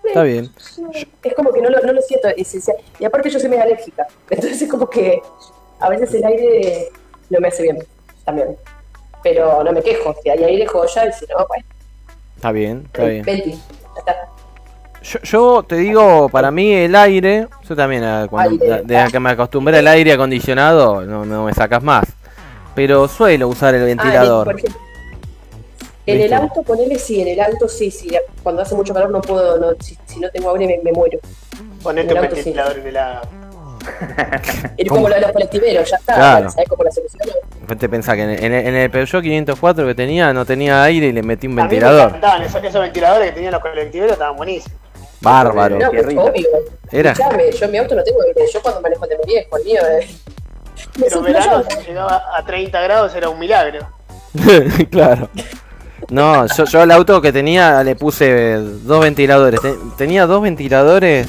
[0.03, 0.49] Está bien.
[1.23, 2.77] Es como que no lo, no lo siento esencial.
[2.99, 4.07] Y aparte yo soy medio alérgica.
[4.29, 5.21] Entonces es como que
[5.79, 6.89] a veces el aire
[7.29, 7.79] no me hace bien
[8.25, 8.57] también.
[9.23, 10.15] Pero no me quejo.
[10.23, 11.07] Si hay aire, joya.
[11.07, 11.65] Y si no, bueno,
[12.35, 13.23] Está bien, está bien.
[13.23, 13.59] venti.
[13.97, 14.30] Está.
[15.03, 18.83] Yo, yo te digo, para mí el aire, yo también, eh, cuando, Aire.
[18.85, 22.05] desde que me acostumbré al aire acondicionado, no, no me sacas más.
[22.75, 24.47] Pero suelo usar el Ah, ventilador.
[24.49, 24.79] ejemplo,
[26.05, 28.09] en el auto, ponele sí, en el auto sí, sí.
[28.43, 31.19] Cuando hace mucho calor no puedo, no, si, si no tengo aire me, me muero.
[31.81, 32.43] Ponete un auto sí.
[32.43, 33.21] ventilador en el agua.
[34.77, 36.13] Es como lo de los colectiveros, ya está.
[36.13, 36.51] Claro.
[36.51, 37.21] ¿Sabes cómo la solución?
[37.67, 41.07] Vos te pensás que en el, en el- Peugeot 504 que tenía no tenía aire
[41.07, 42.07] y le metí un A mí me ventilador.
[42.09, 44.77] encantaban esos, esos ventiladores que tenían los colectiveros, estaban buenísimos.
[45.21, 45.77] Bárbaro.
[45.79, 46.47] No, pues, obvio.
[46.91, 47.11] Era.
[47.11, 48.41] Escuchame, yo en mi auto no tengo aire.
[48.51, 49.81] Yo cuando manejo el de mi viejo, el mío.
[49.99, 50.07] eh,
[50.99, 53.87] Pero verano, si llegaba a 30 grados, era un milagro.
[54.89, 55.29] claro.
[56.09, 59.61] No, yo, yo al auto que tenía le puse dos ventiladores.
[59.61, 61.27] Te- tenía dos ventiladores,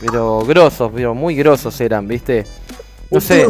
[0.00, 2.44] pero grosos, pero muy grosos eran, ¿viste?
[3.10, 3.46] No sé.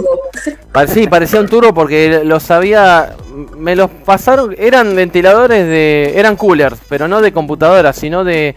[0.88, 3.14] Sí, parecía un turbo porque los había.
[3.56, 4.54] Me los pasaron.
[4.58, 6.12] Eran ventiladores de.
[6.16, 8.54] Eran coolers, pero no de computadoras, sino de,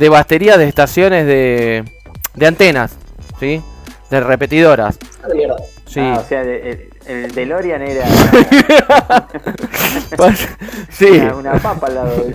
[0.00, 1.84] de baterías de estaciones de.
[2.34, 2.96] de antenas,
[3.38, 3.62] ¿sí?
[4.10, 4.98] De repetidoras.
[5.22, 5.28] Ah.
[5.86, 6.00] Sí.
[6.00, 8.06] Ah, o sea, el, el DeLorean era
[10.88, 12.34] sí, una, una papa al lado de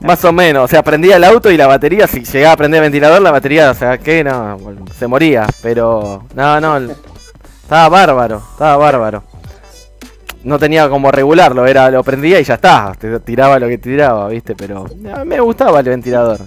[0.00, 0.64] más o menos.
[0.64, 3.32] O sea, prendía el auto y la batería, si llegaba a prender el ventilador, la
[3.32, 4.56] batería, o sea, que no,
[4.96, 5.44] se moría.
[5.60, 6.94] Pero, no, no, el-
[7.62, 9.24] estaba bárbaro, estaba bárbaro.
[10.44, 14.26] No tenía como regularlo, era lo prendía y ya está, te tiraba lo que tiraba,
[14.28, 14.54] ¿viste?
[14.56, 16.38] Pero a mí me gustaba el ventilador.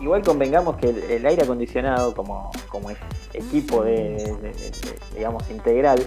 [0.00, 2.90] Igual convengamos que el, el aire acondicionado como, como
[3.32, 6.06] equipo de, de- de- de- digamos integral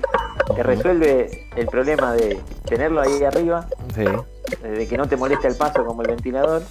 [0.55, 4.05] te resuelve el problema de tenerlo ahí arriba, Sí.
[4.61, 6.63] de que no te moleste el paso como el ventilador.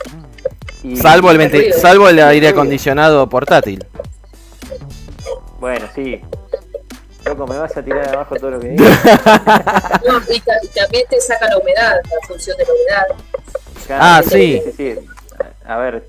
[0.82, 3.84] Y, Salvo el, venti- salvo el aire acondicionado portátil.
[5.61, 6.20] Bueno, sí.
[7.29, 8.99] Loco, me vas a tirar de abajo todo lo que digas.
[10.07, 13.07] No, y, ta- y también te saca la humedad, la función de la humedad.
[13.91, 14.61] Ah, sí.
[14.64, 14.95] sí, sí.
[15.66, 16.09] A ver,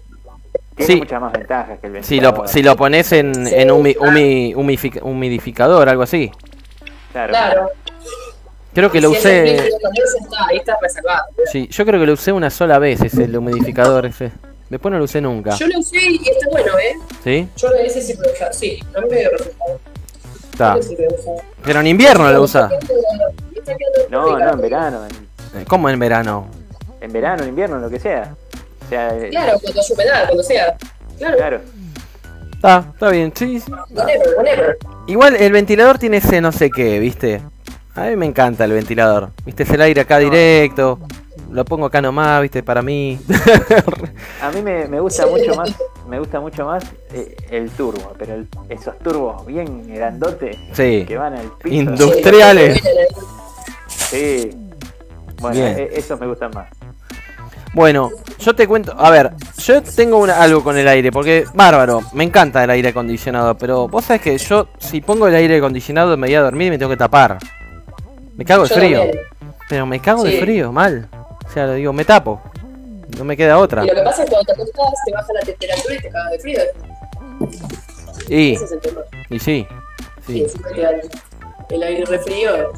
[0.76, 0.99] tiene Sí.
[0.99, 2.38] muchas más ventajas que el Si ventilador.
[2.39, 6.32] lo, si lo pones en, Sí, en humi- humi- humific- humidificador, algo así.
[7.11, 7.32] Claro.
[7.32, 7.70] Claro.
[8.74, 9.55] Creo que lo si usé.
[9.55, 11.24] está, ahí está reservado.
[11.51, 14.32] Sí, yo creo que lo usé una sola vez, ese el humidificador ese.
[14.70, 15.51] Después no lo usé nunca.
[15.55, 16.93] Yo lo usé y está bueno, ¿eh?
[17.24, 17.47] ¿Sí?
[17.57, 17.82] Yo lo
[18.22, 18.53] lo usé.
[18.53, 19.80] Sí, mí me dio resultado.
[20.60, 20.78] Está.
[21.64, 22.70] Pero en invierno lo usa.
[24.10, 25.05] No, no, en verano.
[25.05, 26.47] En, Eh, ¿Cómo en verano?
[27.01, 28.36] en verano, en invierno, lo que sea.
[28.86, 30.78] O sea, eh, Claro, cuando haya humedad, cuando sea.
[31.18, 31.62] Claro, claro.
[32.53, 33.60] Está, está bien, sí.
[33.62, 33.72] sí.
[33.91, 34.78] whatever, whatever.
[35.07, 37.41] Igual el ventilador tiene ese no sé qué, ¿viste?
[37.95, 39.30] A mí me encanta el ventilador.
[39.45, 39.64] ¿Viste?
[39.64, 40.99] Es el aire acá directo.
[41.52, 42.62] Lo pongo acá nomás, ¿viste?
[42.64, 43.20] Para mí.
[44.41, 45.74] A mí me, me gusta mucho más,
[46.08, 46.84] me gusta mucho más
[47.14, 51.06] eh, el turbo, pero el- esos turbos bien grandotes Sí.
[51.08, 51.76] que van al piso.
[51.76, 52.82] Indu- Industriales.
[53.88, 54.52] Sí.
[55.41, 55.80] Bueno, Bien.
[55.80, 56.68] e- esos me gustan más.
[57.74, 62.02] Bueno, yo te cuento, a ver, yo tengo una- algo con el aire, porque bárbaro,
[62.14, 66.18] me encanta el aire acondicionado, pero vos sabés que yo si pongo el aire acondicionado
[66.18, 67.38] me voy a dormir y me tengo que tapar.
[68.36, 69.20] Me cago de Yo frío, también.
[69.70, 71.08] pero me cago de frío, mal.
[71.50, 72.41] O sea, lo digo, me tapo.
[73.18, 73.84] No me queda otra.
[73.84, 76.10] Y lo que pasa es que cuando te acostás, te baja la temperatura y te
[76.10, 76.60] cagas de frío.
[78.28, 79.02] Y, Ese es el tema.
[79.30, 79.68] y sí,
[80.28, 81.10] Sí, sí, encima te da el,
[81.72, 82.72] el aire refrío.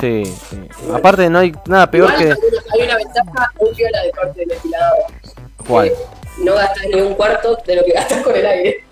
[0.00, 0.68] sí, sí.
[0.92, 2.32] Aparte no hay nada peor Igual que...
[2.32, 4.98] hay una- hay una ventaja muy viola de parte del ventilador.
[5.68, 5.88] ¿Cuál?
[5.90, 8.84] Que no gastas ni un cuarto de lo que gastas con el aire.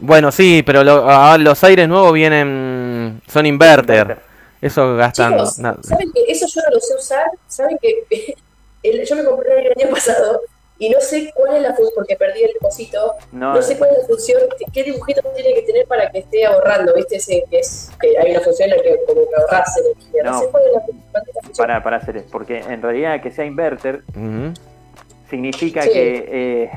[0.00, 3.20] Bueno, sí, pero lo- ah, los aires nuevos vienen.
[3.28, 4.18] son inverter.
[4.60, 5.32] Eso gastan.
[5.34, 5.78] Chicos, nada.
[5.82, 7.24] ¿saben que eso yo no lo sé usar?
[7.46, 8.04] ¿Saben que
[8.82, 10.40] el- yo me compré el año pasado
[10.80, 13.90] y no sé cuál es la función, porque perdí el cosito, No, no, sé cuál
[13.90, 14.42] es la función,
[14.72, 17.16] qué dibujito tiene que tener para que esté ahorrando, ¿viste?
[17.16, 20.22] Ese que es, que hay una función en la que como que ahorras energía.
[20.24, 20.40] No, No.
[20.40, 21.56] sé cuál es la, función.
[21.56, 22.26] para, para hacer eso.
[22.30, 24.54] Porque en realidad que sea inverter Ujú.
[25.28, 25.90] significa Sí.
[25.90, 26.28] que
[26.64, 26.70] eh,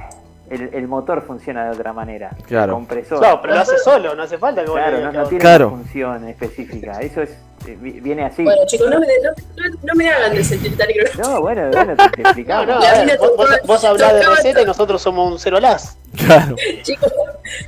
[0.49, 2.31] el, el motor funciona de otra manera.
[2.47, 2.71] Claro.
[2.73, 3.19] El compresor.
[3.19, 5.67] Claro, pero lo hace solo, no hace falta que Claro, no, no tiene Claro.
[5.67, 6.99] una función específica.
[7.01, 8.43] Eso es eh, viene así.
[8.43, 11.21] Bueno, chicos, no me, no, no- no me hagan de sentir tan ignorante.
[11.21, 12.67] No, bueno, bueno, te, te explicamos.
[12.67, 15.97] no, ver, vos, vos, hablás de receta y nosotros somos un cero las.
[16.17, 16.55] Claro.
[16.83, 17.11] Chicos,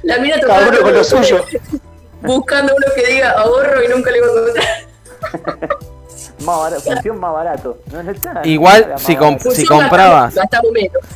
[0.04, 1.46] la mina Cada tocaba uno con lo suyo.
[2.22, 4.66] buscando uno que diga ahorro y nunca le iba a encontrar.
[6.46, 7.78] Más barato, función más barato.
[7.92, 9.38] No, no está- Igual, si barato.
[9.50, 10.34] comp- Si comprabas-.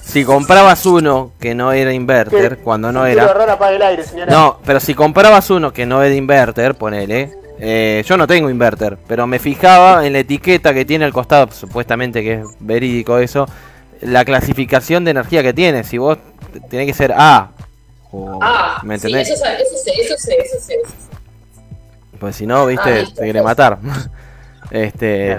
[0.02, 3.26] Si comprabas uno que no era inverter, cuando no era.
[3.26, 4.32] apague el aire, señora.
[4.32, 7.37] No, pero si comprabas uno que no era inverter, ponele.
[7.60, 11.52] Eh, yo no tengo inverter, pero me fijaba en la etiqueta que tiene al costado,
[11.52, 13.48] supuestamente que es verídico eso,
[14.02, 15.84] la clasificación de energía que tiene.
[15.84, 16.18] Si vos
[16.70, 17.50] tiene que ser A,
[18.12, 20.36] o- Ah, ¿me sí, eso, sé, eso sé, eso sé.
[20.44, 20.76] eso sé.
[22.20, 23.78] Pues si no, viste, Ah, te quiere matar.
[24.72, 25.38] este,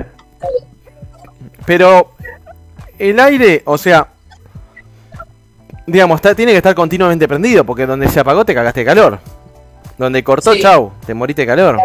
[1.66, 2.12] pero
[2.99, 4.09] el aire, o sea,
[5.87, 9.19] digamos, está, tiene que estar continuamente prendido, porque donde se apagó te cagaste de calor.
[9.97, 10.61] Donde cortó, Sí.
[10.62, 11.79] chau, te moriste de calor.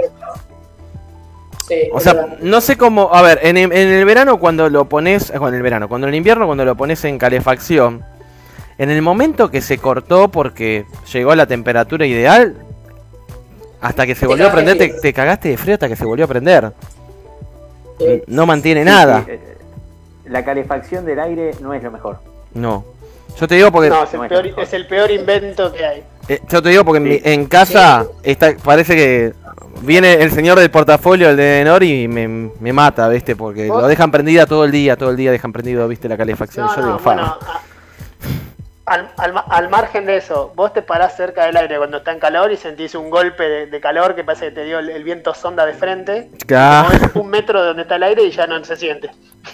[1.68, 2.38] Sí, O sea, verdad.
[2.41, 3.09] no sé cómo.
[3.14, 5.30] A ver, en, el- en el verano cuando lo pones.
[5.30, 8.03] eh, Bueno, en el verano, cuando en el invierno cuando lo pones en calefacción.
[8.78, 12.55] En el momento que se cortó porque llegó a la temperatura ideal.
[13.82, 15.95] Hasta que se Te volvió a prender, de te, te cagaste de frío hasta que
[15.95, 16.72] se volvió a prender.
[17.99, 18.24] Sí.
[18.28, 19.24] No mantiene Sí, nada.
[19.26, 19.39] sí, eh,
[20.26, 22.20] la calefacción del aire no es lo mejor.
[22.53, 22.84] No.
[23.39, 23.89] Yo te digo porque.
[23.89, 24.63] No, es el, No es peor, mejor.
[24.63, 26.03] es el peor invento que hay.
[26.29, 27.21] eh, yo te digo porque en, mi- Sí.
[27.25, 29.34] en casa está, parece que.
[29.81, 33.36] Viene el señor del portafolio, el de Nor, y me, me mata, ¿viste?
[33.36, 33.81] Porque ¿Vos?
[33.81, 36.07] lo dejan prendida todo el día, todo el día dejan prendido, ¿viste?
[36.07, 36.67] La calefacción.
[36.67, 37.59] No, Yo no, digo, bueno, a-
[38.86, 42.11] al, al, ma- al margen de eso, vos te parás cerca del aire cuando está
[42.11, 44.89] en calor y sentís un golpe de, de calor que parece que te dio el,
[44.89, 46.29] el viento sonda de frente.
[46.45, 46.89] Claro.
[47.15, 49.09] Un metro de donde está el aire y ya no se siente.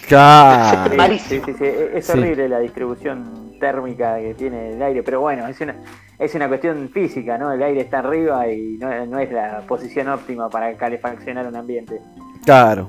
[0.06, 0.80] Claro.
[0.90, 1.46] Sí, Malísimo.
[1.46, 2.12] sí, sí, sí, es es Sí.
[2.12, 5.76] horrible la distribución térmica que tiene el aire, pero bueno, es una,
[6.18, 7.52] es una cuestión física, ¿no?
[7.52, 12.00] El aire está arriba y no, no es la posición óptima para calefaccionar un ambiente.
[12.44, 12.88] Claro.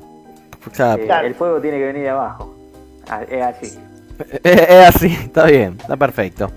[0.74, 1.02] Claro.
[1.04, 1.28] Eh, Claro.
[1.28, 2.56] El fuego tiene que venir de abajo.
[3.10, 3.80] Ah, Es así.
[4.44, 6.50] Es, es así, está bien, está perfecto.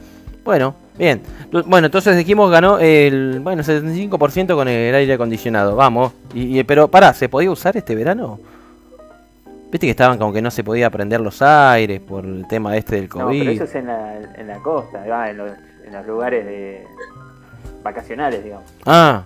[0.44, 1.22] Bueno, bien.
[1.66, 5.74] Bueno, entonces dijimos ganó el bueno 75% con el aire acondicionado.
[5.74, 6.12] Vamos.
[6.34, 8.38] Y, y- pero pará, ¿se podía usar este verano?
[9.74, 12.94] Viste que estaban como que no se podía prender los aires por el tema este
[12.94, 13.48] del No, pero COVID.
[13.48, 15.50] eso es en la, en la costa, va, en, los,
[15.84, 16.86] en los lugares de
[17.82, 18.70] vacacionales, digamos.
[18.86, 19.24] Ah.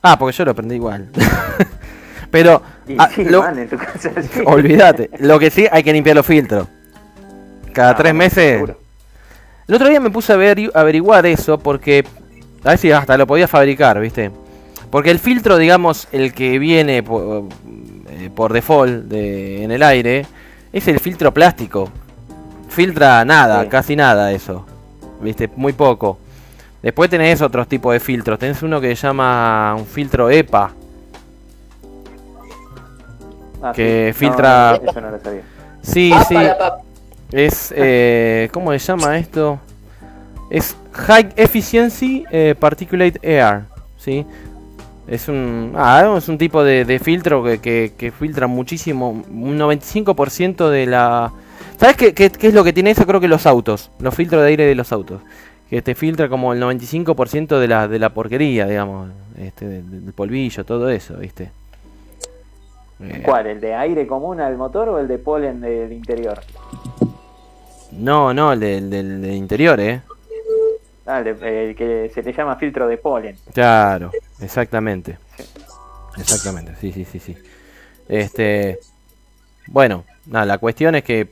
[0.00, 1.10] Ah, porque yo lo prendí igual.
[2.30, 4.10] pero Y ah, sí, lo- en tu casa.
[4.22, 4.40] sí.
[4.46, 6.66] olvídate, lo que sí hay que limpiar los filtros.
[7.74, 8.80] Cada Ah, tres meses seguro.
[9.68, 12.06] El otro día me puse a averi- averiguar eso porque
[12.64, 14.30] a ver si hasta lo podía fabricar, ¿viste?
[14.90, 17.02] Porque el filtro, digamos, el que viene
[18.14, 20.26] eh, por default de- en el aire,
[20.72, 21.90] es el filtro plástico.
[22.68, 23.68] Filtra nada, Sí.
[23.68, 24.64] casi nada eso.
[25.20, 25.48] ¿Viste?
[25.56, 26.18] Muy poco.
[26.82, 28.38] Después tenés otros tipos de filtros.
[28.38, 30.72] Tenés uno que se llama un filtro EPA.
[33.62, 34.18] Ah, que sí.
[34.26, 35.42] Filtra- no, eso no lo sabía.
[35.82, 36.34] Sí, Ah, sí.
[36.34, 36.76] para,
[37.32, 39.58] Es, eh, ¿cómo se llama esto?
[40.50, 43.62] Es High Efficiency eh, Particulate Air,
[43.96, 44.24] ¿sí?
[45.06, 49.58] Es un, ah, es un tipo de, de filtro que, que- que filtra muchísimo, un
[49.58, 51.30] 95% de la...
[51.78, 53.06] ¿Sabes qué, qué- qué es lo que tiene eso?
[53.06, 55.20] Creo que los autos, los filtros de aire de los autos.
[55.68, 60.12] Que te filtra como el 95% de la, de la porquería, digamos, este, del, del
[60.14, 61.50] polvillo, todo eso, ¿viste?
[63.00, 63.46] Eh, ¿Cuál?
[63.48, 66.40] ¿El de aire común al motor o el de polen del interior?
[67.92, 70.00] no, no, el del, del- del interior, ¿eh?
[71.06, 73.36] Ah, el, que se le llama filtro de polen.
[73.52, 75.18] Claro, exactamente.
[76.18, 77.36] Exactamente, sí, sí, sí, sí.
[78.08, 78.78] Este,
[79.66, 81.28] bueno, nada, la cuestión es que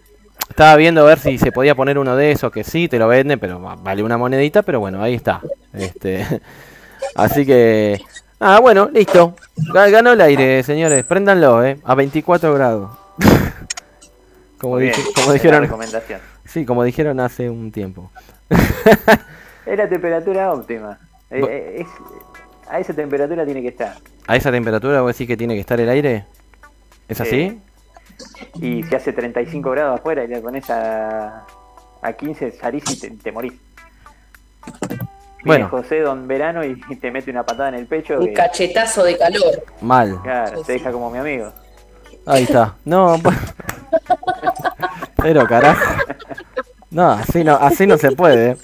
[0.48, 3.08] estaba viendo a ver si se podía poner uno de esos, que sí, te lo
[3.08, 5.40] venden, pero va- vale una monedita, pero bueno, ahí está.
[5.72, 6.26] Este,
[7.14, 8.00] así que,
[8.40, 9.36] ah, bueno, listo.
[9.56, 12.90] Ga- Ganó el aire, señores, préndanlo, eh, a 24 grados.
[14.58, 16.20] como, dije- como dijeron, recomendación.
[16.44, 18.10] sí, como dijeron hace un tiempo.
[19.66, 20.98] Es la temperatura óptima.
[21.30, 23.96] Eh, eh, es- a esa temperatura tiene que estar.
[24.26, 26.26] ¿A esa temperatura vos decís que tiene que estar el aire?
[27.08, 27.60] ¿Es así?
[28.10, 28.58] Sí.
[28.60, 31.44] Y si hace 35 grados afuera y le pones a,
[32.02, 33.52] A 15 salís y te, te morís.
[35.44, 35.66] Bueno.
[35.66, 38.18] Viene José Don Verano y te mete una patada en el pecho.
[38.18, 39.64] Un que, cachetazo de calor.
[39.80, 40.20] Mal.
[40.22, 41.52] claro, te deja como mi amigo.
[42.26, 42.76] Ahí está.
[42.84, 43.36] No, pues-
[45.16, 45.80] pero carajo.
[46.92, 48.58] No, así no, así no se puede.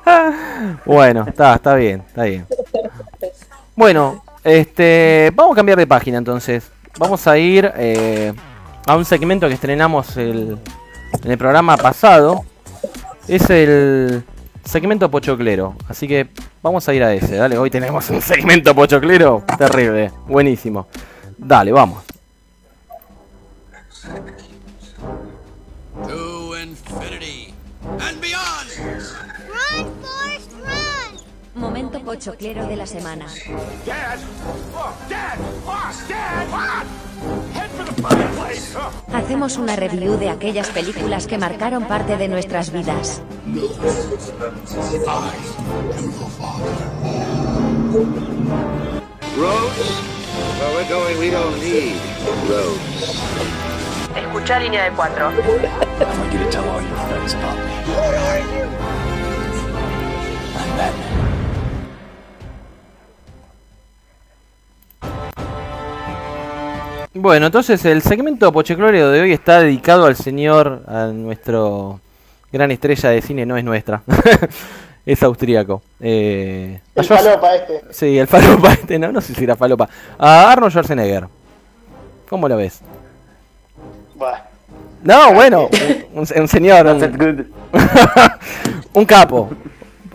[0.86, 2.46] bueno, está, está bien, está bien.
[3.76, 6.70] Bueno, este, vamos a cambiar de página entonces.
[6.98, 8.32] Vamos a ir eh,
[8.86, 10.58] a un segmento que estrenamos el,
[11.22, 12.42] en el programa pasado.
[13.28, 14.24] Es el
[14.64, 15.74] segmento pochoclero.
[15.88, 16.28] Así que
[16.62, 17.36] vamos a ir a ese.
[17.36, 20.10] Dale, hoy tenemos un segmento pochoclero terrible.
[20.26, 20.86] Buenísimo.
[21.36, 22.02] Dale, vamos.
[26.08, 27.31] To infinity
[37.76, 38.74] for the fireplace!
[38.76, 38.90] Oh.
[39.14, 43.22] Hacemos una review de aquellas películas que marcaron parte de nuestras vidas.
[54.16, 55.30] Escuchar línea de cuatro.
[67.22, 72.00] Bueno, entonces el segmento pochoclero de hoy está dedicado al señor, a nuestro
[72.50, 74.02] gran estrella de cine, no es nuestra,
[75.06, 75.82] es austríaco.
[76.00, 77.82] Eh, El falopa este.
[77.92, 79.88] Sí, el falopa este, no, no sé si era falopa.
[80.18, 81.28] A Arnold Schwarzenegger.
[82.28, 82.80] ¿Cómo lo ves?
[84.16, 84.40] Buah.
[85.04, 85.68] No, bueno,
[86.14, 87.52] un, señor, un,
[88.94, 89.48] un capo,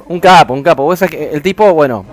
[0.09, 0.83] un capo, un capo.
[0.83, 2.03] Vos sabés que el tipo, bueno,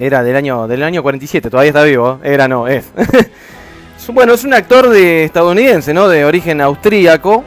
[0.00, 2.86] era del año del año 47, todavía está vivo, era no, es.
[4.12, 6.08] Bueno, es un actor de estadounidense, ¿no?
[6.08, 7.44] De origen austríaco.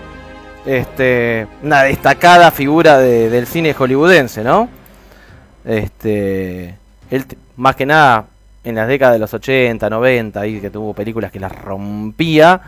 [0.65, 4.67] Este, una destacada figura de- del cine hollywoodense, ¿no?
[5.63, 6.75] Este,
[7.09, 8.25] él más que nada
[8.63, 12.59] en las décadas de los 80, 90, ahí que tuvo películas que las rompía.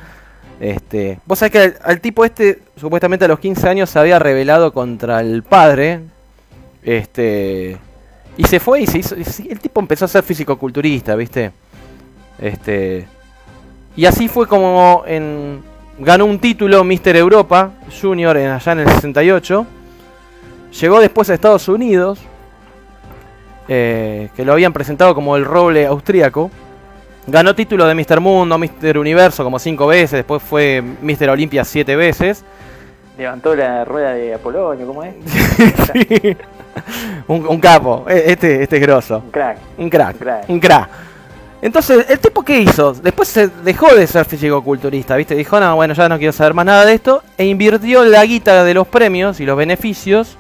[0.62, 4.72] Este, vos sabés que al, tipo este, supuestamente a los 15 años, se había rebelado
[4.72, 6.02] contra el padre.
[6.84, 7.78] Este,
[8.38, 9.16] y se fue y se hizo.
[9.16, 11.52] el tipo empezó a ser físico-culturista, ¿viste?
[12.40, 13.06] Este,
[13.96, 15.62] y así fue como en,
[15.98, 17.72] ganó un título Mister Europa
[18.02, 19.66] Junior en, allá en el 68.
[20.82, 22.20] Llegó después a Estados Unidos,
[23.68, 26.52] eh, que lo habían presentado como el roble austríaco.
[27.28, 28.20] Ganó título de Mr.
[28.20, 28.98] Mundo, Mr.
[28.98, 31.30] Universo como cinco veces, después fue Mr.
[31.30, 32.44] Olympia siete veces.
[33.18, 35.14] Levantó la rueda de Apolonio, ¿cómo es?
[35.94, 36.38] Sí.
[37.28, 39.18] un, un capo, e- este, este es grosso.
[39.26, 39.58] Un crack.
[39.78, 40.50] Un crack, Crack.
[40.50, 40.90] un crack.
[41.62, 42.94] Entonces, ¿el tipo qué hizo?
[42.94, 45.36] Después se dejó de ser físico-culturista, ¿viste?
[45.36, 47.22] Dijo, no, bueno, ya no quiero saber más nada de esto.
[47.38, 50.38] E invirtió la guita de los premios y los beneficios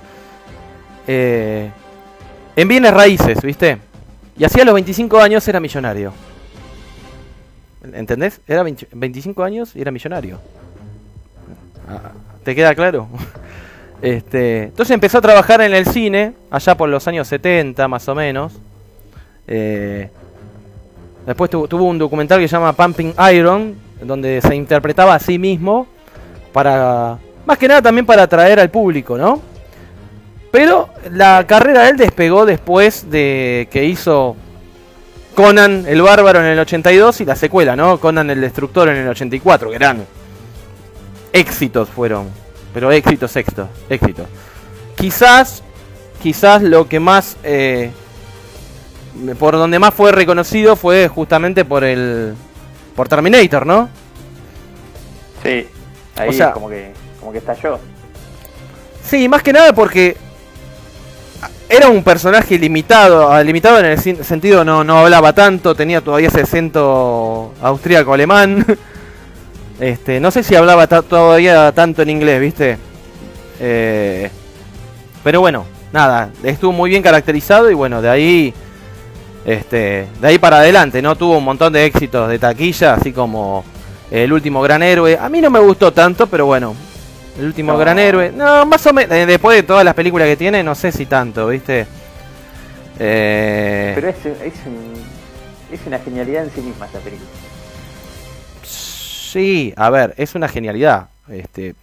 [1.07, 1.69] eh,
[2.55, 3.77] en bienes raíces, ¿viste?
[4.37, 6.13] Y así a los 25 años era millonario.
[7.83, 8.39] ¿Entendés?
[8.47, 10.39] Era 20 25 años y era millonario.
[12.43, 13.07] ¿Te queda claro?
[14.01, 18.15] Este, entonces empezó a trabajar en el cine, allá por los años 70 más o
[18.15, 18.53] menos.
[19.45, 20.09] Eh,
[21.29, 25.37] después tu- tuvo un documental que se llama Pumping Iron, donde se interpretaba a sí
[25.37, 25.87] mismo
[26.51, 29.41] para, más que nada también para atraer al público, ¿no?
[30.51, 34.35] Pero la carrera de él despegó después de que hizo
[35.35, 37.99] Conan el Bárbaro en el 82 y la secuela, ¿no?
[37.99, 40.05] Conan el Destructor en el 84, que eran
[41.31, 42.27] éxitos fueron,
[42.73, 44.25] pero éxitos, éxitos, éxitos.
[44.95, 45.61] Quizás,
[46.21, 47.91] quizás lo que más, eh,
[49.37, 52.33] por donde más fue reconocido fue justamente por el,
[52.95, 53.89] por Terminator, ¿no?
[55.43, 55.67] Sí.
[56.15, 57.79] Ahí O sea- como que como que estalló.
[59.03, 60.15] Sí, más que nada porque
[61.67, 66.27] era un personaje limitado, ah, limitado en el sentido no, no hablaba tanto, tenía todavía
[66.29, 68.65] ese acento austríaco alemán.
[69.79, 72.77] Este, no sé si hablaba todavía tanto en inglés, ¿viste?
[73.61, 74.29] Eh,
[75.23, 78.53] pero bueno, nada, estuvo muy bien caracterizado y bueno, de ahí
[79.45, 81.15] este, de ahí para adelante, ¿no?
[81.15, 83.63] Tuvo un montón de éxitos de taquilla, así como
[84.11, 85.17] El último gran héroe.
[85.19, 86.75] A mí no me gustó tanto, pero bueno,
[87.37, 87.77] el último No.
[87.77, 88.31] gran héroe.
[88.31, 89.09] No, más o menos.
[89.27, 91.85] Después de todas las películas que tiene, no sé si tanto, ¿viste?
[92.99, 94.93] Eh, Pero es, es, un-
[95.71, 97.29] es una genialidad en sí misma esta película.
[98.63, 101.07] Sí, a ver, es una genialidad.
[101.29, 101.75] Este,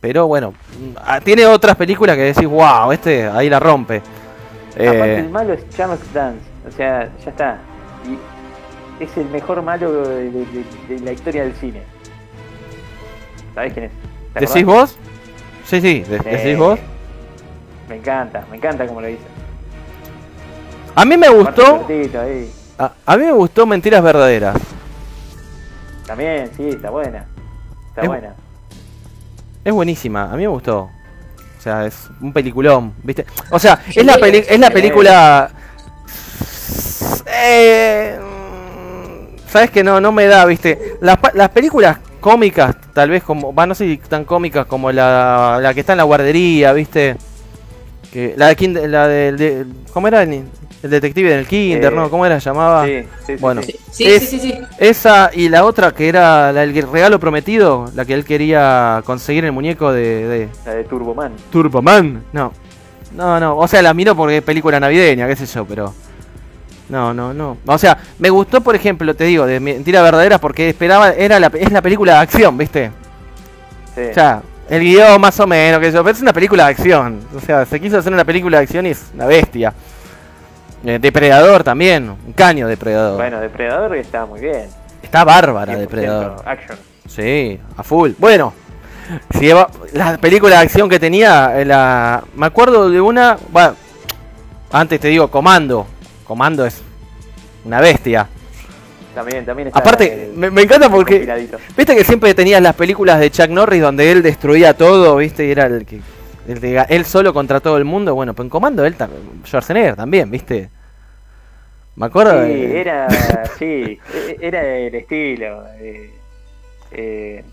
[0.00, 4.00] pero bueno, mm, ah, tiene otras películas que decís, wow, este ahí la rompe.
[4.86, 7.58] Aparte Eh, el malo es Charles Dance, o sea, ya está.
[9.00, 10.64] Y es el mejor malo de, de- de-
[10.94, 11.82] de la historia del cine.
[13.54, 13.92] ¿Sabés quién es?
[14.34, 14.98] ¿Te ¿Decís vos?
[15.64, 16.24] Sí, sí, de- Sí.
[16.28, 16.78] decís vos.
[17.88, 19.22] Me encanta, me encanta como lo dice.
[20.94, 21.86] A mí me Aparte gustó.
[22.78, 24.56] A, a mí me gustó Mentiras Verdaderas.
[26.06, 27.26] También, sí, está buena.
[27.88, 28.34] Está Es- buena.
[29.64, 30.90] Es buenísima, a mí me gustó.
[31.58, 33.26] O sea, es un peliculón, ¿viste?
[33.50, 35.50] O sea, es la, peli- es la película...
[37.26, 38.18] Eh,
[39.50, 40.96] Sabes que no, no me da, ¿viste?
[41.00, 43.54] Las, las películas cómicas, tal vez como...
[43.54, 47.16] Va, no sé si tan cómicas como la, la que está en la guardería, ¿viste?
[48.12, 50.22] Que, la de, Kind- la del- de, ¿Cómo era?
[50.22, 50.44] El,
[50.82, 52.08] el detective del Kinder, Eh, ¿no?
[52.10, 52.38] ¿Cómo era?
[52.38, 52.84] Llamaba...
[52.86, 53.62] Sí, sí, sí, Bueno.
[53.62, 53.76] sí.
[53.90, 54.58] Sí, Es- sí, sí, sí.
[54.78, 59.44] Esa y la otra que era la del regalo prometido, la que él quería conseguir
[59.44, 61.32] el muñeco de, de La de Turboman.
[61.50, 62.22] Turboman.
[62.32, 62.52] No,
[63.14, 63.56] no, no.
[63.58, 65.92] O sea, la miro porque es película navideña, qué sé yo, pero.
[66.88, 67.58] No, no, no.
[67.66, 71.48] O sea, me gustó, por ejemplo, te digo, de Mentiras Verdaderas porque esperaba, era la,
[71.54, 72.90] es la película de acción, ¿viste?
[73.94, 74.00] Sí.
[74.10, 77.20] O sea, el guion más o menos, que yo, pero es una película de acción.
[77.34, 79.72] O sea, se quiso hacer una película de acción y es una bestia.
[80.84, 83.16] Eh, Depredador también, un caño Depredador.
[83.16, 84.66] Bueno, Depredador está muy bien.
[85.02, 86.42] Está bárbara 100% Depredador.
[86.44, 86.78] Action.
[87.08, 88.12] Sí, a full.
[88.18, 88.52] Bueno,
[89.30, 93.74] si lleva- la película de acción que tenía, eh, la, me acuerdo de una, bueno,
[94.70, 95.86] antes te digo, Comando.
[96.24, 96.80] Comando es
[97.64, 98.28] una bestia.
[99.18, 99.80] También, también está.
[99.80, 101.26] Aparte, eh, me, me encanta porque,
[101.76, 105.50] viste que siempre tenías las películas de Chuck Norris donde él destruía todo, viste, y
[105.50, 106.00] era el que,
[106.46, 108.14] el de- él solo contra todo el mundo.
[108.14, 110.70] Bueno, pues en Comando él también, Schwarzenegger también, viste.
[111.96, 112.44] Me acuerdo.
[112.46, 113.08] Sí, de- era,
[113.58, 115.64] sí, e- era el estilo.
[115.80, 116.10] Eh,
[116.92, 117.44] eh,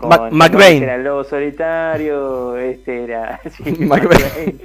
[0.00, 0.82] Mac- con- McBain.
[0.84, 3.40] Era el lobo solitario, este era.
[3.50, 4.08] Sí, McBain.
[4.08, 4.60] McBain.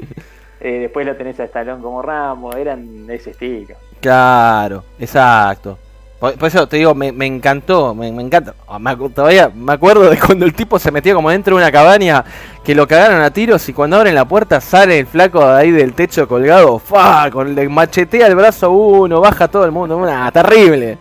[0.61, 3.75] Eh, después lo tenés a Stallone como Rambo, eran de ese estilo.
[4.05, 5.79] Claro, exacto.
[6.19, 8.53] Por, por eso te digo, me, me encantó, me, me encanta.
[8.67, 11.71] Ah, me todavía me acuerdo de cuando el tipo se metía como dentro de una
[11.71, 12.23] cabaña,
[12.63, 15.71] que lo cagaron a tiros y cuando abren la puerta sale el flaco de ahí
[15.71, 17.31] del techo colgado, ¡fa!
[17.31, 19.97] Con el machetea el brazo uno, baja todo el mundo.
[19.97, 20.99] Una, terrible,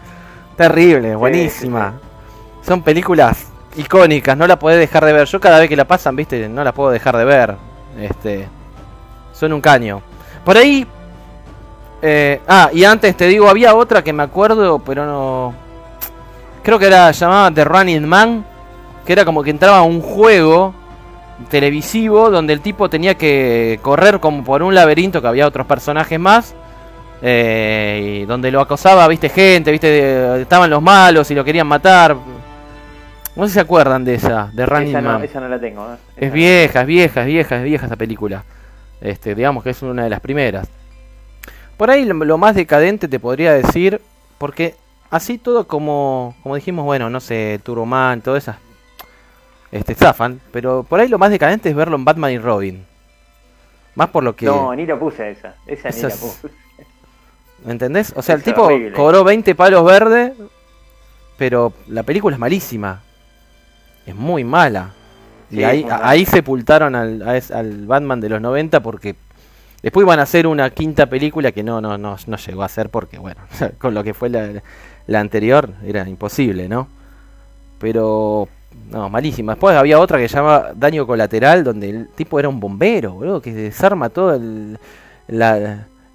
[0.56, 1.92] terrible, buenísima.
[2.62, 5.28] Son películas icónicas, no la podés dejar de ver.
[5.28, 7.54] Yo cada vez que la pasan, viste, no la puedo dejar de ver.
[8.00, 8.48] Este,
[9.34, 10.00] son un caño.
[10.42, 10.86] Por ahí
[12.06, 15.54] eh, ah, y antes te digo, había otra que me acuerdo, pero no.
[16.62, 18.44] Creo que era llamada The Running Man.
[19.06, 20.74] Que era como que entraba a un juego
[21.50, 26.18] televisivo donde el tipo tenía que correr como por un laberinto que había otros personajes
[26.18, 26.54] más.
[27.26, 31.66] eh, y donde lo acosaba, viste, gente, viste, de- estaban los malos y lo querían
[31.66, 32.14] matar.
[33.36, 35.24] No sé si se acuerdan de esa, de Running Esa no, Man.
[35.24, 35.86] esa no la tengo.
[35.92, 35.96] ¿eh?
[36.26, 38.44] Es vieja, es vieja, es vieja, es vieja esa película.
[39.00, 40.68] Este, digamos que es una de las primeras.
[41.76, 44.00] Por ahí lo, más decadente te podría decir,
[44.38, 44.74] porque
[45.10, 48.56] así todo como, como dijimos, bueno, no sé, Turboman, todas esas,
[49.72, 52.84] este, zafan, pero por ahí lo más decadente es verlo en Batman y Robin.
[53.96, 55.54] Más por lo que, No, ni lo puse esa.
[55.66, 56.48] Esa ni la es- puse.
[57.64, 58.12] ¿me entendés?
[58.16, 58.92] O sea, el Esa tipo horrible.
[58.92, 60.32] cobró 20 palos verdes,
[61.38, 63.02] pero la película es malísima.
[64.06, 64.90] Es muy mala.
[65.50, 69.14] Y ahí, es ahí sepultaron al, es- al Batman de los 90 porque
[69.84, 72.88] después iban a hacer una quinta película que no, no, no, no llegó a ser
[72.88, 73.42] porque, bueno,
[73.78, 76.88] con lo que fue la, anterior era imposible, ¿no?
[77.78, 78.48] Pero,
[78.90, 79.52] no, malísima.
[79.52, 83.42] Después había otra que se llama Daño Colateral, donde el tipo era un bombero, boludo,
[83.42, 84.40] que desarma todo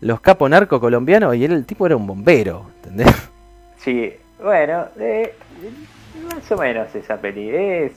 [0.01, 3.15] los capos narco colombianos y el tipo era un bombero, ¿entendés?
[3.77, 4.11] Sí,
[4.41, 5.35] bueno, eh,
[6.33, 7.49] más o menos esa peli.
[7.49, 7.91] Es,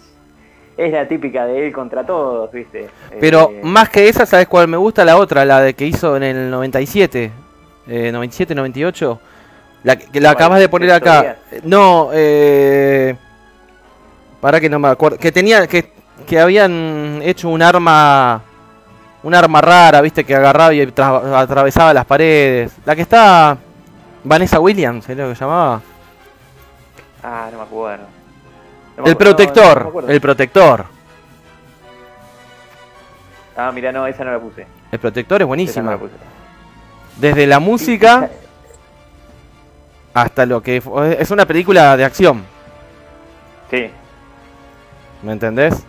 [0.76, 2.88] es la típica de él contra todos, ¿viste?
[3.20, 5.04] Pero Eh, más que esa, ¿sabes cuál me gusta?
[5.04, 7.30] La otra, la de que hizo en el 97,
[7.88, 9.20] eh, 97, 98.
[9.84, 11.36] La que la acabas de poner ¿Sexto acá.
[11.64, 13.16] No, eh,
[14.40, 15.18] para que no me acuerdo.
[15.18, 15.90] Que tenía, que,
[16.26, 18.42] que habían hecho un arma,
[19.24, 22.72] un arma rara, viste, que agarraba y tra- atravesaba las paredes.
[22.84, 23.56] La que está
[24.24, 25.80] Vanessa Williams, ¿es lo que llamaba?
[27.24, 28.04] Ah, no me acuerdo.
[29.02, 30.84] No El acuerdo, no, no protector, el protector.
[33.56, 34.66] Ah, mira, no, esa no la puse.
[34.90, 35.98] El protector es buenísima.
[37.16, 38.30] Desde la música
[40.14, 40.82] hasta lo que
[41.18, 42.44] es una película de acción,
[43.70, 43.90] Sí,
[45.22, 45.82] ¿me entendés?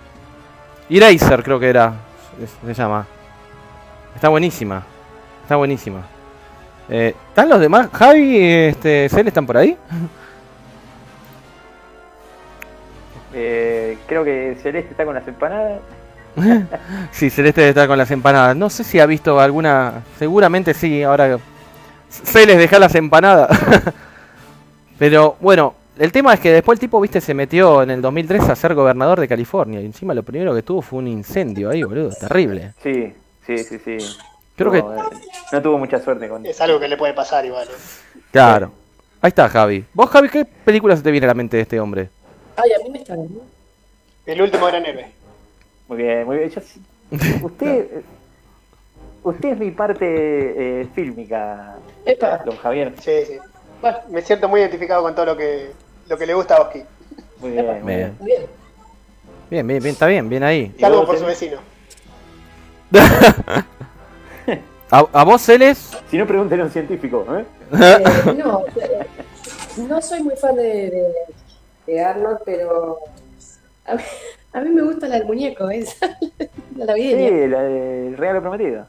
[0.89, 1.93] Eraser creo que era,
[2.61, 3.05] se- se llama.
[4.15, 4.83] Está buenísima,
[5.41, 6.01] está buenísima.
[6.89, 7.89] Eh, ¿Están los demás?
[7.93, 9.77] Javi, este, Cel, ¿están por ahí?
[13.33, 15.79] eh, creo que Celeste está con las empanadas.
[17.11, 18.55] sí, Celeste está con las empanadas.
[18.55, 21.37] No sé si ha visto alguna, seguramente sí, ahora...
[22.09, 23.49] Celes, deja las empanadas.
[24.99, 28.49] Pero bueno, el tema es que después el tipo, viste, se metió en el 2003
[28.49, 29.81] a ser gobernador de California.
[29.81, 32.09] Y encima lo primero que tuvo fue un incendio ahí, boludo.
[32.11, 32.73] Terrible.
[32.81, 33.13] Sí,
[33.45, 33.97] sí, sí, sí.
[34.55, 35.03] Creo no, eh,
[35.51, 37.67] no tuvo mucha suerte con Es algo que le puede pasar igual.
[37.67, 38.19] ¿eh?
[38.31, 38.71] Claro.
[39.21, 39.85] Ahí está, Javi.
[39.93, 42.09] Vos, Javi, ¿qué película se te viene a la mente de este hombre?
[42.55, 43.27] Ay, a mí me está ¿no?
[44.25, 45.07] El último gran héroe.
[45.87, 46.49] Muy bien, muy bien.
[46.49, 46.81] Yo sí-
[47.43, 48.01] usted,
[49.23, 50.05] usted es mi parte
[50.81, 51.75] eh, fílmica,
[52.05, 52.93] Epa, don Javier.
[53.01, 53.37] Sí, sí.
[53.81, 55.71] Bueno, me siento muy identificado con todo lo que,
[56.07, 56.83] lo que le gusta a Oski.
[57.39, 57.85] Muy bien, muy Bien.
[57.85, 58.17] bien.
[58.21, 58.41] bien.
[59.49, 60.73] Bien, bien, bien, está bien, bien ahí.
[60.79, 61.27] Salvo por su eh?
[61.27, 61.57] vecino.
[64.91, 65.91] ¿A, a vos, Celes?
[66.09, 67.25] Si no, pregúntele a un científico.
[67.35, 67.45] ¿eh?
[67.73, 69.05] Eh, no, eh,
[69.77, 71.13] no soy muy fan de, de,
[71.87, 72.99] de Arnold, pero
[73.85, 74.01] a mí,
[74.53, 76.17] a mí me gusta la del muñeco, esa,
[76.77, 77.29] la navideña.
[77.29, 78.85] Sí, la del regalo prometido.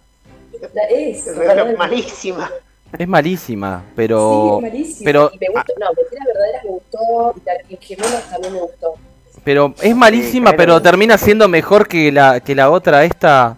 [0.72, 2.50] La, es, El regalo es malísima.
[2.96, 4.56] Es malísima, Sí, pero.
[4.58, 5.04] es malísima.
[5.04, 8.60] pero, Y me gustó, no, Mentiras Verdaderas me gustó, y la y Gemelas también me
[8.60, 8.94] gustó.
[9.42, 13.56] pero es malísima, Sí, pero termina siendo mejor que la, que la otra, esta.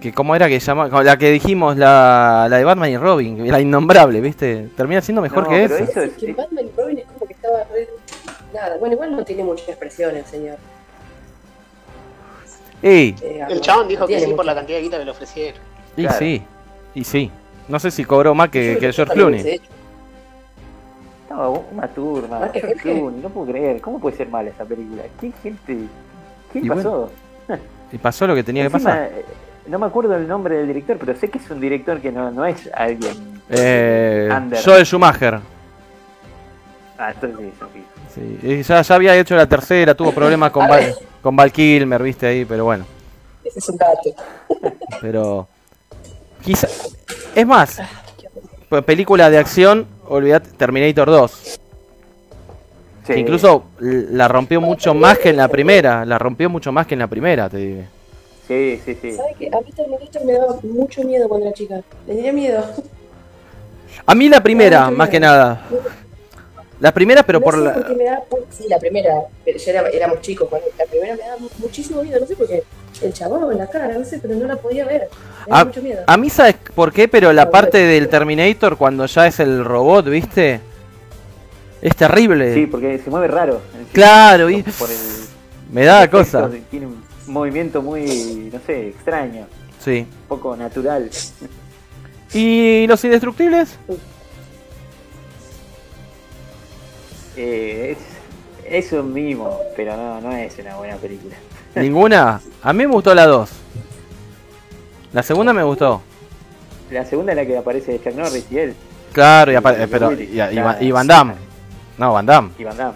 [0.00, 3.60] Que cómo era que llama, la que dijimos, la, la de Batman y Robin, la
[3.60, 4.68] innombrable, ¿viste?
[4.76, 5.84] Termina siendo mejor No, que pero esa.
[5.90, 7.88] eso Es es- que Batman y Robin es como que estaba re...
[8.52, 10.56] Nada, bueno, igual no tiene mucha expresión el señor.
[12.82, 15.60] Ey, eh, El chabón dijo que sí por la cantidad de guita que le ofrecieron.
[15.96, 16.18] y Claro.
[16.18, 16.42] sí,
[16.94, 17.30] y sí.
[17.66, 19.60] No sé si cobró más que, que George Clooney.
[21.28, 22.38] No, una turma.
[22.40, 22.76] Más que George.
[22.80, 23.80] Clooney, No puedo creer.
[23.80, 25.02] ¿Cómo puede ser mala esa película?
[25.20, 25.76] ¿Qué gente?
[26.52, 27.10] ¿Qué Y pasó?
[27.92, 29.10] Y pasó lo que tenía que pasar.
[29.12, 29.24] eh,
[29.66, 32.30] no me acuerdo el nombre del director, pero sé que es un director que no,
[32.30, 33.40] no es alguien.
[33.50, 34.62] Eh, Under.
[34.64, 35.40] Joel Schumacher.
[36.96, 37.84] Ah, entonces sí,
[38.14, 38.38] sí.
[38.42, 42.26] Y ya, ya había hecho la tercera, tuvo problemas con Val, con Val Kilmer, viste
[42.26, 42.84] ahí, pero bueno.
[43.44, 44.10] Ese es un dato.
[45.00, 45.48] Pero.
[46.44, 46.68] Quizá.
[47.34, 47.80] Es más,
[48.68, 51.32] pe- película de acción, olvidate, Terminator 2.
[53.06, 53.14] Sí.
[53.14, 56.04] Que incluso la rompió mucho más que en la primera.
[56.04, 57.82] La rompió mucho más que en la primera, te digo.
[58.46, 59.12] Sí, sí, sí.
[59.12, 59.46] ¿Sabes qué?
[59.48, 61.80] A mí Terminator me daba mucho miedo cuando era chica.
[62.06, 62.64] Le tenía miedo.
[64.04, 65.62] A mí la primera, más que nada.
[66.80, 67.74] La primera, pero no por sé la.
[67.74, 68.20] por qué me da...
[68.28, 69.10] por- Sí, la primera.
[69.44, 70.48] Pero ya era- éramos chicos.
[70.48, 72.20] cuando- La primera me daba muchísimo miedo.
[72.20, 72.62] No sé por qué.
[73.02, 75.08] El chabón, la cara, no sé, pero no la podía ver.
[75.46, 76.02] Me A, mucho miedo.
[76.06, 77.06] a mí, ¿sabes por qué?
[77.08, 80.60] Pero la parte del Terminator, cuando ya es el robot, ¿viste?
[81.80, 82.54] Es terrible.
[82.54, 83.60] Sí, porque se mueve raro.
[83.92, 84.96] Claro, y Por el
[85.72, 86.48] me da cosa.
[86.70, 89.46] Tiene un movimiento muy, no sé, extraño.
[89.78, 90.06] Sí.
[90.22, 91.08] Un poco natural.
[92.34, 93.78] ¿Y los indestructibles?
[97.40, 97.96] Eh,
[98.66, 101.36] es, es un mimo, pero no, no es una buena película.
[101.76, 102.40] ¿Ninguna?
[102.62, 103.48] A mí me gustó la 2.
[105.12, 106.02] La segunda me gustó.
[106.90, 108.74] La segunda es la que aparece Chuck Norris y él,
[109.12, 110.78] Claro, y, Y- pero, y, y- claro.
[110.84, 111.34] y Van Damme.
[111.96, 112.50] No, Van Damme.
[112.58, 112.94] y Van Damme.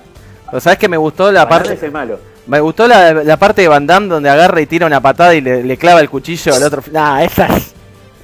[0.51, 1.73] Pero ¿sabes que me gustó la Van parte?
[1.74, 2.19] es el malo.
[2.47, 5.40] Me gustó la, la parte de Van Damme donde agarra y tira una patada y
[5.40, 6.82] le, le clava el cuchillo al otro.
[6.93, 7.73] Nah, esa es,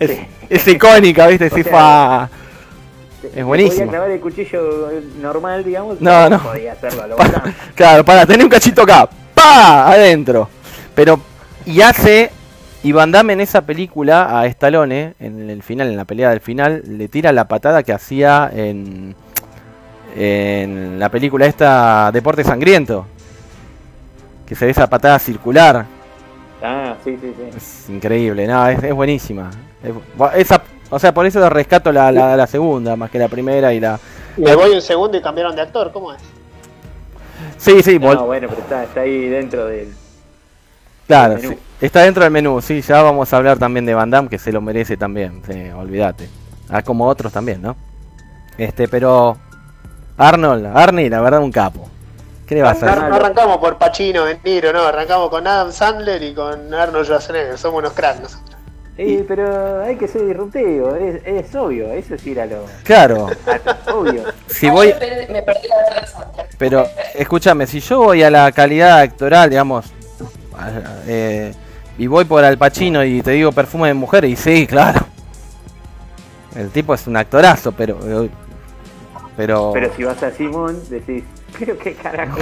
[0.01, 0.27] es, Sí.
[0.51, 1.49] es icónica, ¿viste?
[1.55, 2.28] Sí, fa-
[3.35, 3.77] Es buenísimo.
[3.86, 4.90] Podía clavar el cuchillo
[5.20, 6.01] normal, digamos.
[6.01, 6.40] No, no.
[6.43, 7.16] Podía hacerlo a lo.
[7.74, 9.09] Claro, para tener un cachito acá.
[9.35, 9.89] ¡Pa!
[9.93, 10.49] Adentro.
[10.95, 11.20] Pero,
[11.66, 12.31] y hace.
[12.85, 16.40] Y Van Damme en esa película a Stallone, en el final, en la pelea del
[16.40, 19.15] final, le tira la patada que hacía en.
[20.16, 23.07] En la película esta Deporte Sangriento.
[24.47, 25.85] Que se ve esa patada circular.
[26.62, 27.57] Ah, sí, sí, sí.
[27.57, 29.51] Es increíble, no, es, es buenísima.
[29.82, 33.28] Es bu- esa, o sea, por eso rescato la, la, la segunda, más que la
[33.28, 33.98] primera y la.
[34.36, 36.20] Me voy un segundo y cambiaron de actor, ¿cómo es?
[37.56, 39.93] Sí, sí, vol- No, bueno, pero está, está ahí dentro del.
[41.06, 41.51] Claro, menú.
[41.51, 41.59] sí.
[41.81, 44.52] está dentro del menú, sí, ya vamos a hablar también de Van Damme, que se
[44.52, 46.28] lo merece también, sí, olvídate.
[46.69, 47.77] Ah, como otros también, ¿no?
[48.59, 49.36] Este, pero
[50.19, 51.89] Arnold, Arnie, la verdad un capo.
[52.47, 52.89] ¿Qué le va a hacer?
[53.09, 57.59] no arrancamos por Pacino, De Niro, no, arrancamos con Adam Sandler y con Arnold Schwarzenegger,
[57.59, 58.48] somos unos cracks nosotros.
[59.01, 62.65] Eh, pero hay que ser disruptivo, es, es obvio, eso sí era lo.
[62.83, 63.29] Claro,
[63.95, 64.25] obvio.
[64.49, 64.89] si voy,
[65.31, 66.85] me perdí la pero
[67.15, 69.87] escúchame, si yo voy a la calidad actoral, digamos,
[70.59, 71.55] a- eh,
[71.97, 75.07] y voy por Al Pacino y te digo perfume de mujer, y sí, claro.
[76.57, 78.29] El tipo es un actorazo, pero
[79.37, 81.23] pero Pero si vas a Simón, decís,
[81.57, 82.41] pero qué carajo.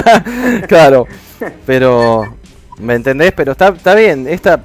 [0.68, 1.06] claro,
[1.66, 2.34] pero
[2.78, 3.32] ¿me entendés?
[3.32, 4.58] Pero está, está bien, esta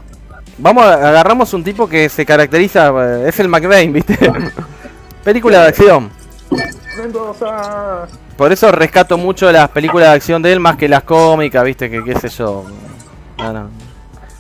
[0.58, 4.18] vamos a, agarramos un tipo que se caracteriza eh, es el McVeigh, ¿viste?
[5.24, 6.10] Película de acción.
[6.98, 8.08] Mendoza.
[8.38, 11.90] Por eso rescato mucho las películas de acción de él más que las cómicas, ¿viste?
[11.90, 12.64] Que qué sé yo.
[13.38, 13.70] No, no.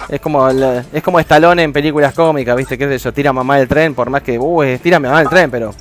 [0.10, 2.78] Es como la- es como Stallone en películas cómicas, ¿viste?
[2.78, 5.52] Qué sé yo, tira mamá del tren, por más que, uh, tira mamá del tren,
[5.52, 5.74] pero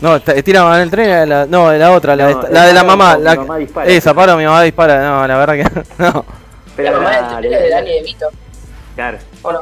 [0.00, 2.80] No, tira en el tren, la, no, la otra, la, No, de- la de la
[2.82, 3.16] paro, mamá.
[3.16, 3.86] mi La, mamá dispara.
[3.90, 5.08] esa, paro, mi mamá dispara.
[5.08, 6.24] No, la verdad que no.
[6.76, 8.26] Pero la mamá del tren es de Dani De Vito,
[8.98, 9.60] Claro, ¿o no?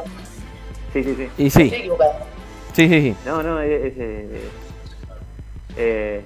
[0.93, 1.29] sí, sí, sí.
[1.37, 1.91] Y sí, sí,
[2.73, 3.15] sí, sí.
[3.23, 3.85] No, no, es.
[3.85, 4.41] es, eh,
[5.77, 6.25] eh,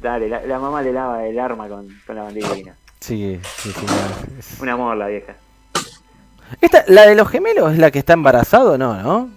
[0.00, 2.76] dale, la, la mamá le lava el arma con, con la bandina.
[3.00, 5.34] Sí, sí, sí, no, es- Un amor la vieja.
[6.60, 9.30] Esta, la de los gemelos es la que está embarazado, no, ¿no?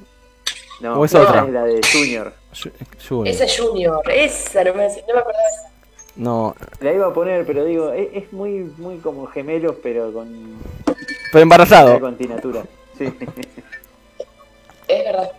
[0.81, 1.45] No, ¿O es esa otra?
[1.45, 2.31] es la de Junior.
[2.53, 2.71] Ju-
[3.09, 3.27] Junior.
[3.27, 5.69] Esa es Junior, esa no me, no me acordaba de esa.
[6.15, 10.59] No, La iba a poner, pero digo, es, es muy muy como gemelos, pero con,
[11.31, 11.99] pero embarazado.
[11.99, 12.63] con tinatura.
[12.97, 13.13] Sí.
[14.87, 15.31] Es verdad.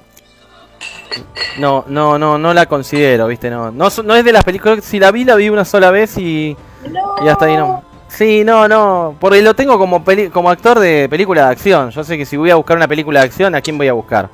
[1.59, 3.71] No, no, no, no la considero, viste, no.
[3.71, 6.19] No, so- no es de las películas, si la vi, la vi una sola vez
[6.19, 6.57] y,
[6.91, 7.25] No.
[7.25, 7.83] y hasta ahí no.
[8.09, 11.91] Sí, no, no, porque lo tengo como peli- como actor de película de acción.
[11.91, 13.93] Yo sé que si voy a buscar una película de acción, ¿a quién voy a
[13.95, 14.29] buscar?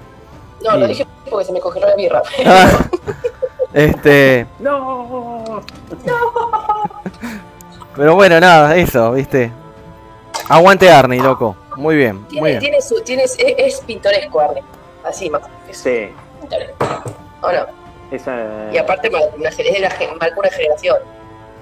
[0.65, 2.23] No, lo dije porque se me congeló la birra.
[2.47, 2.71] Ah,
[3.75, 5.63] este, ¡No!
[7.97, 9.53] pero bueno, nada, eso, viste.
[10.49, 11.57] Aguante Arnie, loco.
[11.77, 12.61] Muy bien, muy bien.
[12.61, 14.63] tiene su, tiene, es, es pintoresco, Arne.
[15.05, 15.43] Así más.
[15.71, 16.09] Sí,
[16.41, 16.77] pintoresco.
[17.41, 17.67] ¿O no?
[18.11, 18.69] esa.
[18.73, 20.99] Y aparte mar- una, ge- es de la ge- marca una generación.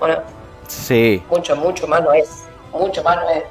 [0.00, 0.16] ¿O no?
[0.66, 1.22] Sí.
[1.30, 2.44] Mucho, mucho más no es.
[2.72, 3.44] Mucho más no es.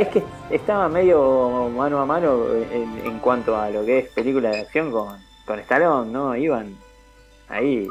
[0.00, 4.50] Es que estaba medio mano a mano en, en cuanto a lo que es película
[4.50, 6.34] de acción con, con Stallone, ¿no?
[6.36, 6.76] Iban
[7.48, 7.86] ahí.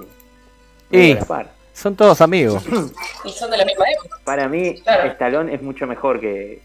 [0.90, 1.50] Y a la par.
[1.74, 2.64] Son todos amigos.
[3.26, 4.18] Y son de la misma época.
[4.24, 5.10] Para mí, Claro.
[5.12, 6.62] Stallone es mucho mejor que,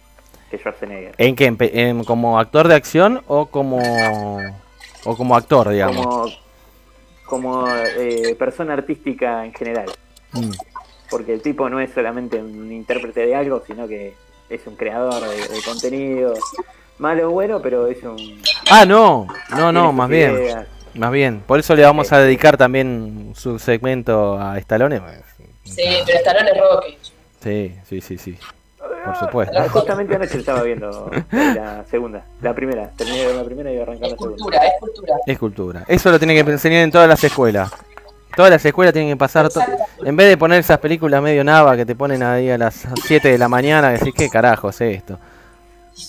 [0.51, 1.15] que Schwarzenegger.
[1.19, 1.47] ¿En qué?
[1.47, 3.79] ¿En pe- en- ¿Como actor de acción o como
[5.05, 6.05] o como actor, digamos?
[6.07, 6.27] Como,
[7.27, 9.91] como eh, persona artística en general.
[10.33, 10.51] Mm.
[11.11, 14.15] Porque el tipo no es solamente un intérprete de algo, sino que
[14.51, 16.35] es un creador de, de contenido.
[16.99, 18.43] Malo o bueno, pero es un.
[18.71, 19.27] Ah, no,
[19.57, 20.37] no, no, más bien.
[20.99, 21.41] Más bien.
[21.47, 25.01] Por eso le vamos a dedicar también su segmento a Stallone.
[25.65, 26.99] Sí, pero Stallone es Rocky.
[27.43, 28.39] Sí, sí, sí, sí.
[29.05, 29.55] Por supuesto.
[29.59, 32.91] Ah, justamente anoche estaba viendo la segunda, la primera.
[32.97, 34.37] Terminé de ver la primera y iba a arrancar Es la segunda.
[34.43, 35.15] cultura, es cultura.
[35.27, 35.85] Es cultura.
[35.89, 37.70] Eso lo tienen que enseñar en todas las escuelas.
[38.37, 39.49] Todas las escuelas tienen que pasar.
[39.49, 39.61] to-
[40.05, 43.29] En vez de poner esas películas medio nava que te ponen ahí a las 7
[43.29, 45.19] de la mañana, decís, ¿qué carajo es esto?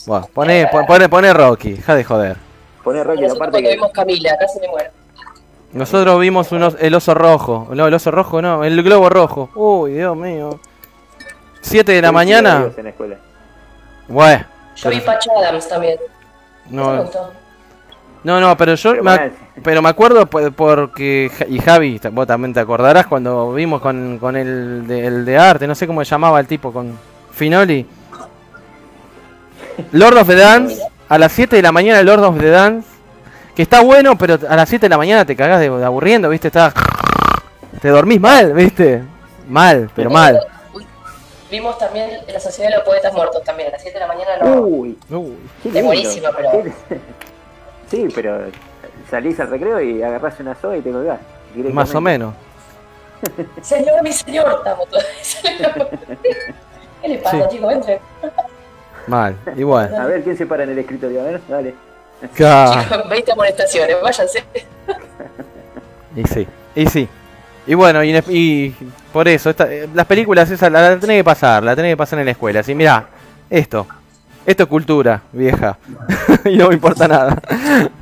[0.06, 2.38] Bueno, poné, pon- poné, poné Rocky, deja de joder.
[2.90, 3.76] Poner Nosotros aparte cuando que.
[3.76, 4.90] vimos Camila, casi me muero.
[5.74, 7.68] Nosotros vimos unos, el oso rojo.
[7.74, 9.50] No, el oso rojo no, el globo rojo.
[9.56, 10.60] Uy, Dios mío.
[11.62, 12.70] 7 de la mañana.
[12.76, 13.18] En la escuela.
[14.08, 14.46] Bueno.
[14.76, 16.00] Yo vi Patch Adams también.
[16.70, 17.32] Me No, gustó.
[18.24, 19.32] no, no, pero yo Pero me, ac-
[19.64, 24.36] pero me acuerdo por- porque, y Javi, vos también te acordarás cuando vimos con, con
[24.38, 26.98] el, de, el de arte, no sé cómo se llamaba el tipo, con
[27.32, 27.86] Finoli.
[29.92, 32.88] Lord of the Dance, a las 7 de la mañana Lord of the Dance,
[33.56, 36.30] que está bueno, pero a las 7 de la mañana te cagás de, de aburriendo,
[36.30, 36.72] viste, está...
[37.82, 39.04] Te dormís mal, viste.
[39.48, 40.40] Mal, pero mal.
[40.74, 40.86] Uy,
[41.52, 44.32] Vimos también La Sociedad de los Poetas Muertos también, a las 7 de la mañana
[44.42, 44.62] no.
[44.62, 45.36] Uy, Uy.
[45.74, 46.64] Es buenísima, pero-
[47.90, 48.40] Sí, pero
[49.10, 51.20] salís al recreo y agarrás una soga y te colgás.
[51.74, 52.34] Más o menos.
[53.62, 55.04] Señor, mi señor, estamos todos.
[57.02, 57.56] ¿Qué le pasa, Sí.
[57.56, 57.74] chicos?
[57.74, 58.00] Entre.
[59.08, 59.94] Mal, igual.
[59.96, 61.22] A ver, ¿quién se para en el escritorio?
[61.22, 61.74] A ver, dale.
[62.36, 64.44] Chicos, 20 amonestaciones, váyanse.
[66.16, 67.08] Y sí, y sí.
[67.68, 68.76] Y bueno, y, y
[69.14, 71.98] por eso, esta- eh, las películas esas la, la tenés que pasar, la tenés que
[71.98, 72.60] pasar en la escuela.
[72.62, 73.06] Así, mirá,
[73.50, 73.86] esto,
[74.46, 75.78] esto es cultura, vieja.
[76.46, 77.42] y no me importa nada.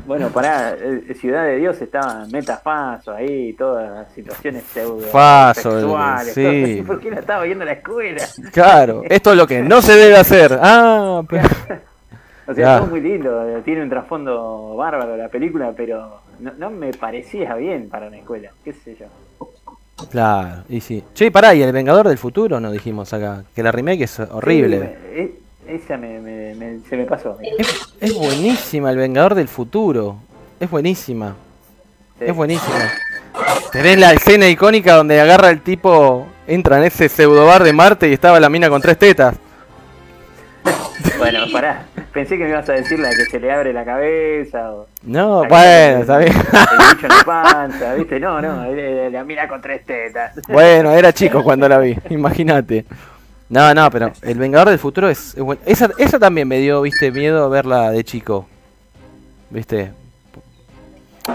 [0.06, 6.34] Bueno, pará, eh, Ciudad de Dios estaba metafaso ahí, todas las situaciones pseudo Faso, sexuales.
[6.34, 6.76] sí.
[6.78, 8.24] todo ¿Por qué la estaba viendo en la escuela?
[8.54, 10.58] Claro, esto es lo que no se debe hacer.
[10.62, 11.48] Ah, pero-
[12.50, 12.78] O sea, Ya.
[12.80, 17.90] todo muy lindo, tiene un trasfondo bárbaro la película, pero no, no me parecía bien
[17.90, 19.08] para una escuela, qué sé yo.
[20.10, 21.04] claro, y sí.
[21.14, 24.96] Che, pará, y El Vengador del Futuro nos dijimos acá, que la remake es horrible.
[25.14, 27.38] Sí, eh, esa me, me- me- se me pasó.
[27.42, 30.18] Es, es buenísima El Vengador del Futuro.
[30.60, 31.36] Es buenísima.
[32.20, 32.26] Sí.
[32.28, 32.92] Es buenísima.
[33.72, 38.14] Tenés la escena icónica donde agarra el tipo, entra en ese pseudobar de Marte y
[38.14, 39.36] estaba la mina con tres tetas.
[41.18, 41.84] Bueno, pará,
[42.14, 44.88] pensé que me ibas a decir la que se le abre la cabeza o...
[45.04, 46.34] No, bueno, está bien.
[46.34, 48.20] El bicho en la panza, ¿viste?
[48.20, 48.66] No, no,
[49.12, 50.34] la mira con tres tetas.
[50.48, 52.86] Bueno, era chico cuando la vi, imagínate.
[53.50, 56.82] No, no, pero El Vengador del Futuro es, es buen- Esa, esa también me dio,
[56.82, 58.46] viste, miedo verla de chico.
[59.50, 59.92] ¿Viste?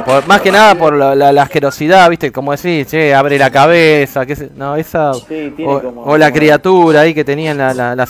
[0.07, 2.33] Por- más que nada por la, la- la asquerosidad, ¿viste?
[2.33, 5.13] Como decís, che, abre la cabeza, sé- No, esa...
[5.15, 6.03] Sí, tiene O, como...
[6.05, 8.07] o la como- criatura ahí que tenía en la, la, la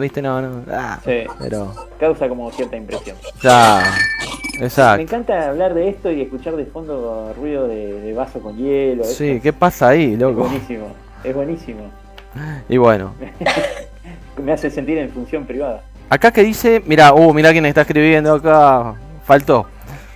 [0.00, 0.20] ¿viste?
[0.20, 0.62] No, no.
[0.70, 1.74] ah, Sí, pero...
[1.98, 3.16] causa como cierta impresión.
[3.42, 3.82] Ya,
[4.58, 5.02] Me Exacto.
[5.02, 9.04] encanta hablar de esto y escuchar de fondo ruido de, de vaso con hielo.
[9.04, 9.40] Sí.
[9.42, 10.42] ¿qué pasa ahí, Es loco?
[10.44, 10.88] buenísimo,
[11.24, 11.90] es buenísimo.
[12.68, 13.14] Y bueno,
[14.42, 15.82] Me hace sentir en función privada.
[16.08, 18.94] acá que dice, mira, uh, mira quién está escribiendo acá,
[19.24, 19.66] faltó.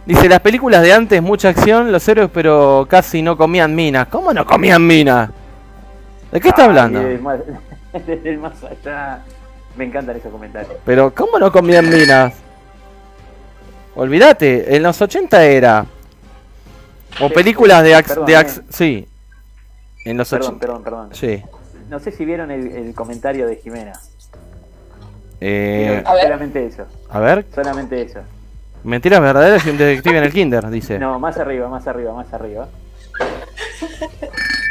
[0.07, 4.07] Dice, las películas de antes, mucha acción, los héroes, pero casi no comían minas.
[4.09, 5.31] ¿Cómo no comían minas?
[6.33, 6.99] ¿De qué está Ay, hablando?
[7.01, 7.39] Desde el, más,
[8.07, 9.21] desde el más allá.
[9.77, 10.73] Me encantan esos comentarios.
[10.85, 12.33] Pero, ¿cómo no comían minas?
[13.95, 15.87] Olvídate, en los 80 era.
[17.21, 18.65] O películas de perdón, de ac- eh.
[18.71, 19.09] Sí.
[20.05, 20.61] En los Perdón, 80.
[20.67, 21.09] perdón, perdón.
[21.13, 21.43] Sí.
[21.89, 23.93] No sé si vieron el, el comentario de Jimena.
[25.41, 26.23] Eh, A ver.
[26.25, 26.87] Solamente eso.
[27.11, 28.21] a ver, Solamente eso.
[28.85, 30.99] mentiras verdaderas y un detective en el kinder, dice.
[30.99, 32.69] No, No, más arriba, más arriba, más arriba.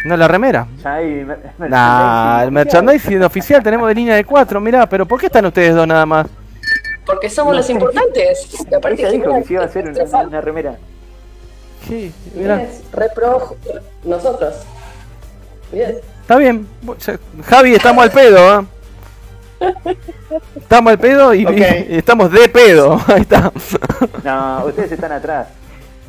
[0.05, 0.67] la remera.
[0.83, 1.39] Ya hay mer-
[1.69, 5.75] Nah, el merchandising oficial tenemos de línea de 4, mirá, pero ¿por qué están ustedes
[5.75, 6.27] dos nada más?
[7.05, 8.47] Porque somos los importantes.
[8.75, 9.93] Aparte Ella dijo que se iba a hacer
[10.27, 10.75] una, remera.
[11.87, 12.63] Sí, mirá.
[12.63, 13.55] es re pro
[14.03, 14.55] nosotros.
[15.71, 15.97] Bien.
[16.25, 16.67] Está bien.
[17.47, 18.65] Javi, estamos al pedo, ¿eh?
[20.57, 21.51] Estamos al pedo y, Ok.
[21.53, 21.57] y
[21.97, 22.99] estamos de pedo.
[23.07, 23.51] Ahí está.
[24.23, 25.47] No, ustedes están atrás.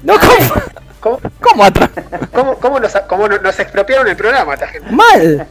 [0.03, 0.63] No, ¿cómo?
[1.01, 1.91] ¿Cómo, ¿Cómo atrás?
[2.35, 4.91] cómo, cómo nos, cómo no- nos expropiaron el programa esta gente?
[4.91, 5.47] Mal.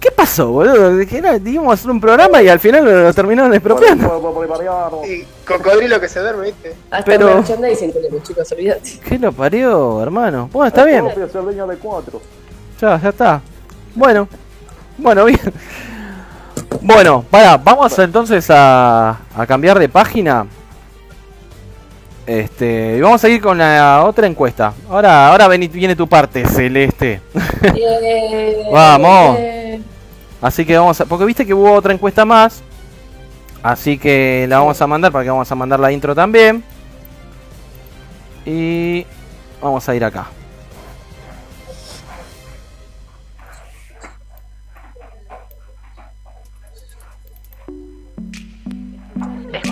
[0.00, 0.90] ¿Qué pasó, boludo?
[1.70, 4.06] A hacer un programa y al final lo terminaron expropiando.
[5.06, 6.74] Y cocodrilo que se duerme, ¿viste?
[6.90, 9.00] Hasta Pero- el merchandising tenemos, chicos, olvídate.
[9.06, 10.48] ¿Qué lo parió, hermano?
[10.52, 11.02] Bueno, está bien.
[11.02, 12.20] Voy a ser dueño de cuatro.
[12.80, 13.42] Ya, ya está.
[13.94, 14.28] Bueno.
[14.98, 15.40] Bueno, bien.
[16.80, 20.46] Bueno, para, vamos entonces a, a cambiar de página.
[22.26, 24.72] Este, y vamos a ir con la otra encuesta.
[24.88, 27.20] Ahora, ahora ven- viene tu parte, Celeste.
[27.72, 28.72] Bien.
[28.72, 29.38] Vamos.
[30.40, 31.04] Así que vamos a.
[31.06, 32.62] Porque viste que hubo otra encuesta más.
[33.62, 36.62] Así que la vamos a mandar para que vamos a mandar la intro también.
[38.44, 39.06] Y
[39.60, 40.26] vamos a ir acá.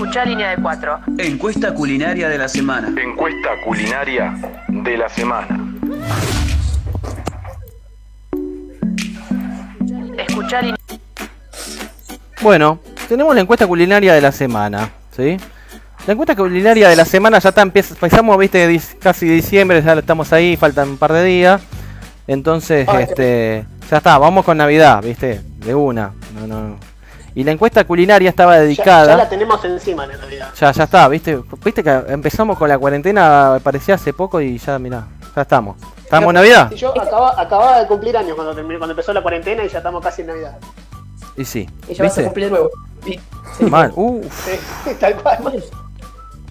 [0.03, 1.01] Escucha línea de 4.
[1.19, 2.89] Encuesta culinaria de la semana.
[3.01, 4.35] Encuesta culinaria
[4.67, 5.75] de la semana.
[10.19, 10.77] Escucha línea
[12.41, 15.37] Bueno, tenemos la encuesta culinaria de la semana, ¿sí?
[16.05, 20.33] La encuesta culinaria de la semana ya está, empieza, empezamos, viste, casi diciembre, ya estamos
[20.33, 21.63] ahí, faltan un par de días.
[22.27, 26.13] Entonces, Ay, este, ya está, vamos con Navidad, viste, de una.
[26.35, 26.92] No, no.
[27.35, 29.07] Y la encuesta culinaria estaba dedicada.
[29.07, 30.49] ya la tenemos encima en realidad.
[30.59, 34.79] Ya, ya está, viste, viste que empezamos con la cuarentena, parecía hace poco y ya,
[34.79, 35.77] mirá, ya estamos.
[36.05, 36.71] ¿Estamos en Navidad?
[36.71, 39.79] Y yo acaba, acababa de cumplir años cuando, terminé- cuando empezó la cuarentena y ya
[39.79, 40.59] estamos casi en Navidad.
[41.37, 42.25] Y sí, Y ya vas a ¿viste?
[42.25, 42.71] cumplir de nuevo.
[43.07, 43.19] Sí.
[43.65, 44.27] Mal, uff.
[44.85, 45.39] Sí, tal cual.
[45.43, 45.65] Mal.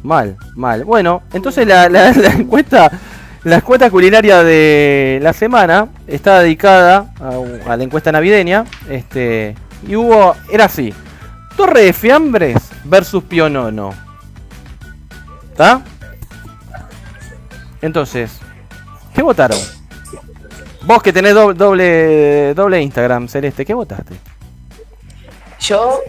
[0.03, 0.84] Mal, mal.
[0.84, 2.91] Bueno, entonces la, la- la encuesta,
[3.44, 8.66] la encuesta culinaria de la semana está dedicada a, a la encuesta navideña.
[8.90, 9.56] Este,
[9.88, 10.94] y hubo, era así:
[11.56, 13.94] Torre de Fiambres versus Pionono.
[15.52, 15.82] ¿Está?
[17.82, 18.40] Entonces,
[19.14, 19.58] ¿qué votaron?
[20.84, 24.16] Vos que tenés do- doble, doble Instagram, Celeste, ¿qué votaste?
[25.60, 25.99] Yo,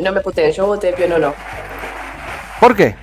[0.00, 1.28] no me puteen, yo voté Pionono.
[1.28, 1.34] no.
[2.60, 2.94] ¿Por qué?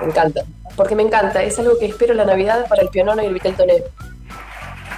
[0.00, 0.42] Me encanta.
[0.76, 1.42] Porque me encanta.
[1.42, 3.82] Es algo que espero la Navidad para el Pionono y el Vitel Toné.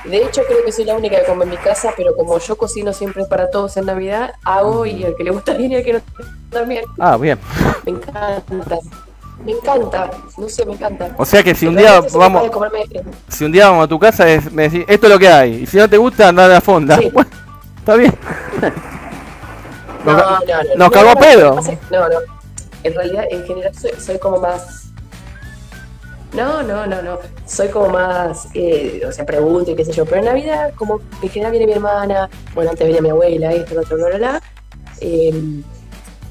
[0.04, 2.56] De hecho, creo que soy la única que como en mi casa, pero como yo
[2.56, 5.84] cocino siempre para todos en Navidad, hago y el que le gusta bien y el
[5.84, 6.00] que no
[6.50, 6.84] también.
[6.98, 7.38] Ah, bien.
[7.84, 8.78] Me encanta.
[9.44, 10.10] Me encanta.
[10.38, 11.14] No sé, me encanta.
[11.16, 14.28] O sea que si un día vamos- eh, Si un día vamos a tu casa,
[14.28, 15.54] es- me decís, esto es lo que hay.
[15.62, 16.96] Y si no te gusta, anda a la fonda.
[16.98, 17.10] Sí.
[17.12, 17.30] Bueno,
[17.78, 18.14] está bien.
[20.04, 20.68] No, Nos no, ca- no.
[20.68, 21.54] nos no, cagó no, pedo.
[21.90, 22.18] No, no.
[22.82, 24.91] En realidad, en general, soy, soy como más.
[26.32, 27.18] No, no, no, no.
[27.46, 28.48] Soy como más.
[28.54, 30.04] Eh, o sea, pregunto y qué sé yo.
[30.06, 33.74] Pero en Navidad, como en general viene mi hermana, bueno, antes venía mi abuela, esto,
[33.74, 34.42] lo otro, bla, bla, bla.
[35.00, 35.32] eh,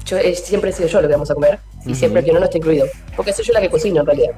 [0.04, 1.58] yo, eh, siempre he sido yo lo que vamos a comer.
[1.86, 2.86] Y siempre que no, no está incluido.
[3.16, 4.32] Porque soy yo la que cocino, en realidad.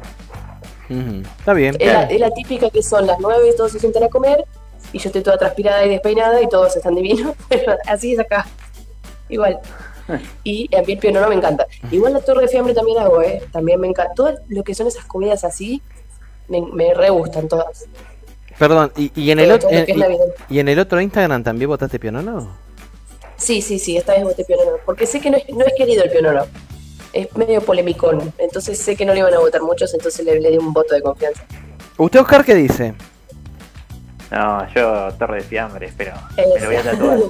[1.38, 1.76] Está bien.
[1.78, 4.44] Es la, es la típica que son las nueve y todos se sientan a comer.
[4.92, 7.34] Y yo estoy toda transpirada y despeinada y todos están divinos.
[7.86, 8.46] Así es acá.
[9.28, 9.58] Igual.
[10.44, 11.66] Y a mí el pionono me encanta.
[11.90, 13.42] Igual la torre de fiambre también hago, ¿eh?
[13.52, 14.12] También me encanta.
[14.14, 15.80] Todo lo que son esas comidas así,
[16.48, 17.86] me, me re gustan todas.
[18.58, 19.88] Perdón, ¿y, y en el otro, es
[20.48, 22.56] y- en el otro Instagram también votaste Pionono?
[23.36, 24.76] Sí, sí, sí, esta vez voté pionono.
[24.86, 26.44] Porque sé que no es, no es querido el pionono.
[27.12, 28.32] Es medio polemicón.
[28.38, 30.94] Entonces sé que no le iban a votar muchos, entonces le, le di un voto
[30.94, 31.42] de confianza.
[31.98, 32.94] ¿Usted, Oscar, qué dice?
[34.30, 36.48] No, yo torre de fiambre, pero Eso.
[36.54, 37.18] me lo voy a tatuar.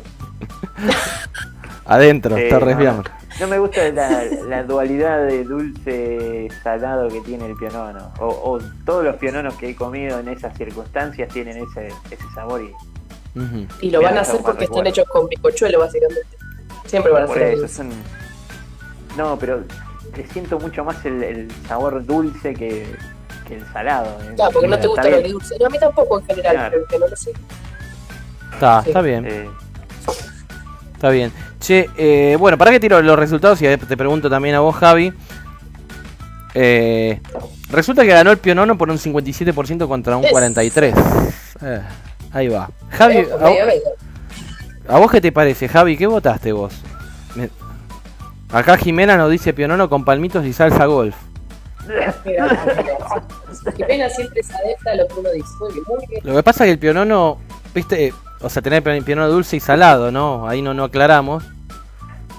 [1.87, 3.11] Adentro, Sí, no, Fiambre.
[3.41, 8.13] No me gusta la, la dualidad de dulce salado que tiene el pionono.
[8.21, 12.63] O, o todos los piononos que he comido en esas circunstancias tienen ese, ese sabor
[12.63, 12.73] y.
[13.81, 14.89] Y lo van a hacer porque mal están recuerdo.
[14.91, 16.23] hechos con bizcochuelo, básicamente.
[16.87, 17.91] Siempre van a por ser eso son.
[19.17, 19.63] No, pero
[20.17, 22.87] le siento mucho más el, el sabor dulce que,
[23.49, 24.07] que el salado.
[24.23, 24.33] ¿eh?
[24.37, 25.55] Claro, porque no te Está gusta lo dulce.
[25.59, 26.71] No, a mí tampoco en general, Claro.
[26.73, 27.33] pero que no lo sé.
[28.53, 28.91] Está, Sí.
[28.91, 29.27] está bien.
[29.27, 29.51] Eh,
[30.95, 31.33] Está bien.
[31.65, 35.15] Che, eh, bueno, para que tiro los resultados y te pregunto también a vos, Javi.
[36.53, 37.21] Eh,
[37.71, 40.31] resulta que ganó el Pionono por un 57% contra un Es.
[40.31, 40.95] 43%.
[41.63, 41.81] Eh,
[42.33, 42.69] ahí va.
[42.91, 43.23] Javi, a,
[43.65, 43.83] medio.
[44.89, 45.97] a vos qué te parece, Javi?
[45.97, 46.75] ¿Qué votaste vos?
[47.35, 47.49] Me-
[48.53, 51.17] Acá Jimena nos dice Pionono con palmitos y salsa golf.
[53.77, 55.49] Jimena siempre se adapta a lo que uno dice.
[56.23, 57.39] Lo que pasa es que el pionono,
[57.75, 58.13] viste,
[58.43, 60.47] o sea, tener pi- pionono dulce y salado, ¿no?
[60.49, 61.45] Ahí no, no aclaramos.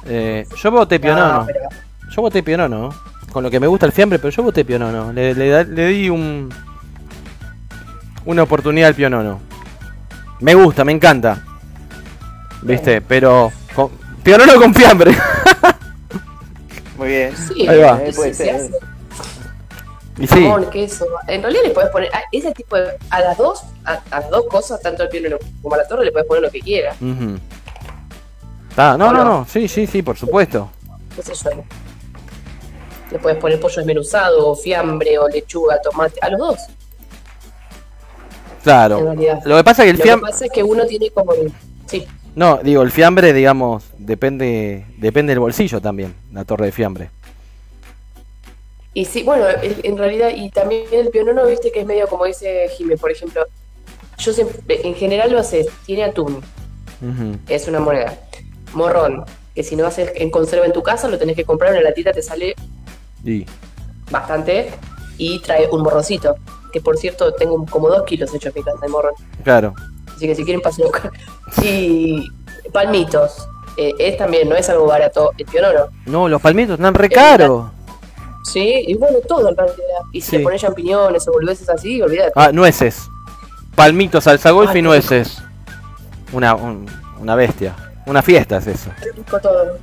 [0.06, 1.40] Eh, yo voté pionono.
[1.40, 1.60] No, pero-
[2.10, 2.90] Yo voté pionono.
[3.32, 5.12] Con lo que me gusta el fiambre, pero yo voté pionono.
[5.12, 6.50] Le, le, di un
[8.26, 9.42] una oportunidad al pionono.
[10.40, 11.42] Me gusta, me encanta.
[12.62, 13.02] ¿Viste?
[13.02, 13.90] Pero con,
[14.24, 15.12] pionono con fiambre.
[16.98, 17.36] muy bien.
[17.36, 18.02] Sí, Ahí va.
[18.02, 18.56] Eh, sí, puede se ser.
[18.56, 18.72] hace.
[20.18, 21.06] y sí, Jamón, queso.
[21.28, 24.30] En realidad le puedes poner a ese tipo de, a las dos, a, a las
[24.30, 26.96] dos cosas, tanto al pionono como a la torre, le puedes poner lo que quieras.
[27.02, 27.38] Ah,
[28.76, 29.24] no, ¿O no, no?
[29.24, 30.70] no, sí, sí, sí, por supuesto.
[31.16, 31.64] qué sé yo.
[33.12, 36.76] Le puedes poner pollo desmenuzado, o fiambre, o lechuga, tomate, a los dos, en
[38.64, 39.00] Claro.
[39.02, 39.40] realidad.
[39.46, 40.28] Lo que pasa es que el Lo fiambre...
[40.28, 41.34] que pasa es que uno tiene como.
[41.86, 47.12] Sí, No, digo, el fiambre, digamos, depende depende del bolsillo también, la torre de fiambre.
[48.94, 52.70] y sí, bueno, en realidad, y también el pionono, viste que es medio como dice
[52.78, 53.46] Jimé, por ejemplo.
[54.18, 56.42] Yo siempre, en general lo haces, tiene atún,
[57.50, 58.18] es una moneda.
[58.76, 59.24] Morrón,
[59.54, 61.90] que si no haces en conserva en tu casa, lo tenés que comprar en la
[61.90, 62.56] latita, te sale
[63.24, 63.46] Y,
[64.12, 64.72] bastante.
[65.18, 66.36] Y trae un morroncito,
[66.74, 69.14] que por cierto tengo como dos kilos hechos en mi casa de morrón.
[69.44, 69.74] claro.
[70.16, 70.86] Así que si quieren pasen.
[71.62, 72.26] Y
[72.72, 73.48] palmitos,
[73.78, 75.88] eh, es también, no es algo barato, el pionono.
[76.06, 77.66] No, los palmitos están re caros.
[78.46, 79.78] Sí, y bueno, todo en realidad.
[80.14, 80.38] Y si Sí.
[80.38, 82.32] le pones champiñones o boludeces así, olvídate.
[82.36, 83.08] Ah, nueces.
[83.76, 85.38] Palmitos, salsa golf y nueces.
[86.32, 86.86] Una, un-
[87.20, 87.76] una bestia.
[88.06, 88.90] Una fiesta es eso.
[89.02, 89.78] Qué rico todo.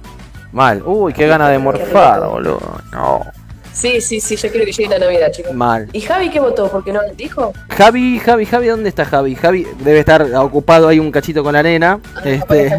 [0.53, 0.83] Mal.
[0.85, 2.61] Uy, qué gana de morfar, boludo.
[2.93, 3.21] No.
[3.73, 5.55] Sí, sí, sí, yo quiero que llegue la Navidad, chicos.
[5.55, 5.89] Mal.
[5.95, 6.69] ¿Y Javi qué votó?
[6.69, 7.55] ¿Porque no dijo?
[7.71, 9.35] Javi, Javi, Javi, ¿dónde está Javi?
[9.35, 11.99] Javi debe estar ocupado ahí un cachito con la arena.
[12.15, 12.67] capaz Este.
[12.67, 12.73] él.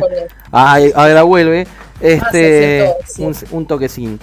[0.51, 1.65] Ay, ahora vuelve.
[1.65, 2.93] Ah, sí, Este.
[3.07, 3.23] sí.
[3.23, 4.19] un, un toquecín.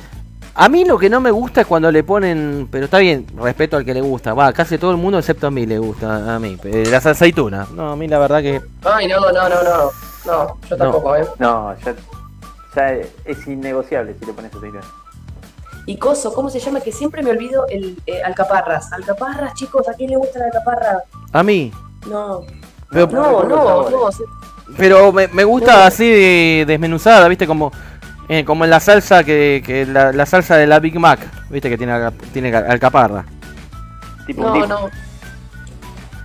[0.54, 2.68] A mí lo que no me gusta es cuando le ponen.
[2.70, 4.32] Pero está bien, respeto al que le gusta.
[4.34, 6.36] Va, casi todo el mundo excepto a mí le gusta.
[6.36, 6.56] A mí.
[6.64, 7.68] eh, Las aceitunas.
[7.72, 8.60] No, a mí la verdad que.
[8.84, 9.90] Ay, no, no, no, no.
[10.26, 11.26] No, yo tampoco, ¿eh?
[11.38, 11.94] No, ya,
[12.76, 12.90] ya
[13.24, 14.82] es innegociable si le pones aceituna.
[15.86, 16.80] Y Coso, ¿cómo se llama?
[16.80, 18.92] Que siempre me olvido el eh, alcaparras.
[18.92, 21.02] Alcaparras, chicos, ¿a quién le gusta la alcaparra?
[21.32, 21.72] A mí.
[22.08, 22.42] No.
[22.90, 24.08] Pero, No, no, no.
[24.76, 25.82] pero me, me gusta No.
[25.84, 27.46] así de- desmenuzada, ¿viste?
[27.46, 27.72] Como.
[28.28, 31.18] eh, como en la salsa que, que la, la salsa de la Big Mac,
[31.48, 31.68] ¿viste?
[31.70, 33.24] Que tiene, tiene alcaparra.
[34.26, 34.66] Tipo No, dip.
[34.66, 34.88] no.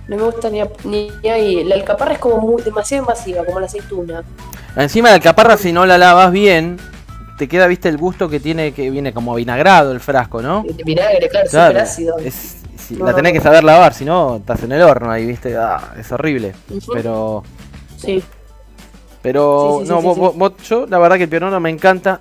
[0.08, 1.64] No me gusta ni, a- ni, ahí.
[1.64, 4.22] La alcaparra es como muy, demasiado invasiva, como la aceituna.
[4.76, 6.78] Encima la alcaparra, si no la lavas bien,
[7.38, 7.88] te queda, ¿viste?
[7.88, 10.64] El gusto que tiene, que viene como vinagrado el frasco, ¿no?
[10.84, 12.18] Vinagre, claro, Claro, súper ácido.
[12.18, 13.38] es- si- No, la tenés no.
[13.38, 15.56] que saber lavar, si no, estás en el horno ahí, ¿viste?
[15.56, 16.54] Ah, es horrible.
[16.92, 17.42] Pero,
[17.96, 18.22] Sí.
[19.22, 22.20] pero, Sí, sí, no, sí, vos- vos- yo la verdad que el pionono me encanta.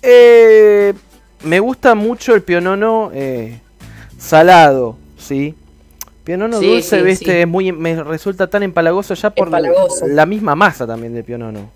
[0.00, 0.94] Eh,
[1.42, 3.60] me gusta mucho el pionono eh,
[4.18, 5.54] salado, ¿sí?
[6.28, 7.24] Pionono Sí, dulce, sí, ¿viste?
[7.24, 7.38] sí.
[7.38, 10.06] Es muy, me resulta tan empalagoso ya por la- Empalagoso.
[10.06, 11.70] la misma masa también del pionono.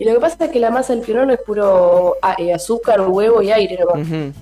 [0.00, 3.02] Y lo que pasa es que la masa del pionono es puro ah, eh, azúcar,
[3.02, 4.04] huevo y aire nomás.
[4.04, 4.32] Ujú.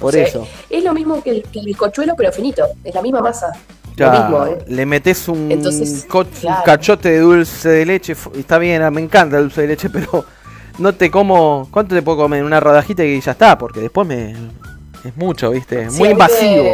[0.00, 0.48] Por O sea, eso.
[0.70, 2.64] Es lo mismo que el, que el bizcochuelo, pero finito.
[2.82, 3.52] Es la misma masa.
[3.98, 4.64] Ya, Lo mismo, ¿eh?
[4.66, 6.06] le metes un, Entonces,
[6.64, 10.24] cachote de dulce de leche, está bien, ah, me encanta el dulce de leche, pero
[10.78, 12.42] no te como, ¿cuánto te puedo comer?
[12.42, 14.30] Una rodajita y ya está, porque después me
[15.04, 15.90] es mucho, ¿viste?
[15.90, 16.64] Muy invasivo.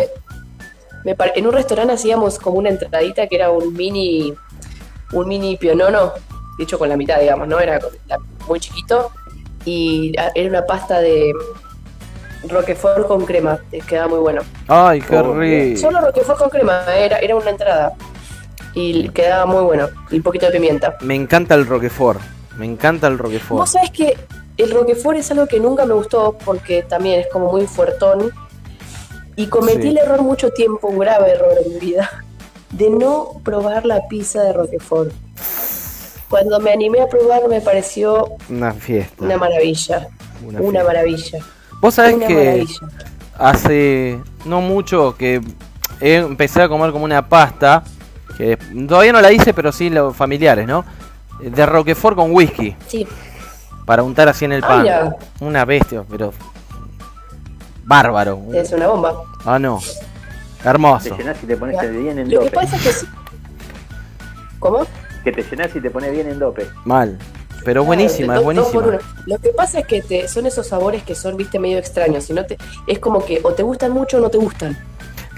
[1.04, 4.34] Me en un restaurante hacíamos como una entradita que era un mini
[5.12, 6.12] un mini pionono
[6.58, 7.78] hecho con la mitad digamos no era
[8.46, 9.10] muy chiquito
[9.64, 11.32] y era una pasta de
[12.48, 15.78] roquefort con crema eh, quedaba muy bueno Ay, qué Oh, rico.
[15.80, 17.92] solo roquefort con crema era era una entrada
[18.74, 22.20] y quedaba muy bueno y un poquito de pimienta Me encanta el Roquefort.
[22.56, 23.58] Me encanta el Roquefort.
[23.60, 24.16] vos sabés que
[24.56, 28.30] el roquefort es algo que nunca me gustó porque también es como muy fuertón
[29.42, 29.88] y cometí Sí.
[29.88, 32.10] el error mucho tiempo, un grave error en mi vida,
[32.70, 35.12] de no probar la pizza de roquefort.
[36.28, 39.24] Cuando me animé a probar me pareció Una fiesta.
[39.24, 40.08] una maravilla.
[40.58, 41.38] Una maravilla.
[41.80, 42.88] Vos sabés Una que maravilla.
[43.38, 45.40] hace no mucho que
[46.00, 47.82] empecé a comer como una pasta,
[48.36, 48.56] que
[48.88, 50.84] todavía no la hice, pero sí los familiares, ¿no?
[51.40, 53.06] De Roquefort con whisky, Sí.
[53.86, 54.82] para untar así en el Ah, pan.
[54.82, 55.16] mira.
[55.40, 56.32] Una bestia, pero
[57.84, 58.40] bárbaro.
[58.52, 59.14] Es una bomba.
[59.44, 59.80] Ah, no.
[60.62, 61.16] Te Hermoso.
[61.16, 62.50] llenás y te pones bien en Lo que dope.
[62.56, 62.92] pasa es que.
[62.92, 63.06] sí-
[64.58, 64.86] ¿Cómo?
[65.24, 66.66] Que te llenás y te pones bien en dope.
[66.84, 67.18] Mal.
[67.64, 68.98] Pero buenísima, es Claro, buenísima.
[69.26, 72.24] Lo que pasa es que te, son esos sabores que son, viste, medio extraños.
[72.24, 74.78] Si no te, es como que o te gustan mucho o no te gustan.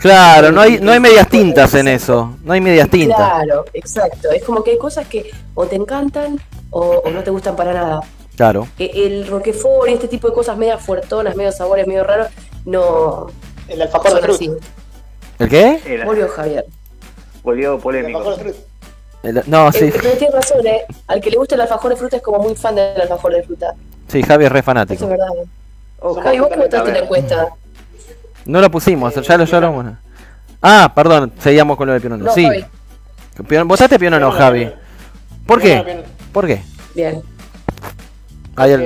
[0.01, 2.37] Claro, no hay, no hay medias tintas en eso.
[2.45, 3.17] No hay medias tintas.
[3.17, 4.31] Claro, exacto.
[4.31, 6.41] Es como que hay cosas que o te encantan
[6.71, 8.01] o, o no te gustan para nada.
[8.37, 8.67] Claro.
[8.79, 12.29] E- El Roquefort y este tipo de cosas medio fuertonas, medio sabores, medio raros,
[12.65, 13.27] no.
[13.69, 14.35] El alfajor de fruta.
[14.35, 14.51] así.
[15.39, 15.81] ¿El qué?
[15.87, 16.65] Era- Volvió Javier.
[17.43, 18.19] Volvió El polémico.
[18.19, 18.67] alfajor de fruta.
[19.23, 19.85] El- no, sí.
[19.85, 20.83] Eh, pero tienes razón, ¿eh?
[21.07, 23.43] Al que le gusta el alfajor de fruta es como muy fan del alfajor de
[23.43, 23.75] fruta.
[24.09, 25.05] Sí, Javi es re Eso fanático.
[25.05, 25.27] es verdad.
[26.01, 27.49] Oh, Javi, ¿vos qué votaste en la encuesta?
[28.45, 29.99] No lo pusimos, ya lo ya lo a-
[30.61, 32.25] Ah, perdón, seguíamos con lo del pionono.
[32.25, 32.45] No, sí.
[32.45, 32.65] Javi.
[33.65, 34.73] ¿Votaste pionono, Javi?
[35.47, 36.03] ¿Por qué?
[36.33, 36.63] ¿Por qué?
[36.95, 37.23] Bien.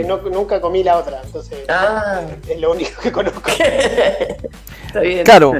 [0.07, 2.21] No- nunca comí la otra, entonces Ah.
[2.49, 3.51] es lo único que conozco.
[4.87, 5.25] Está bien.
[5.25, 5.53] Claro.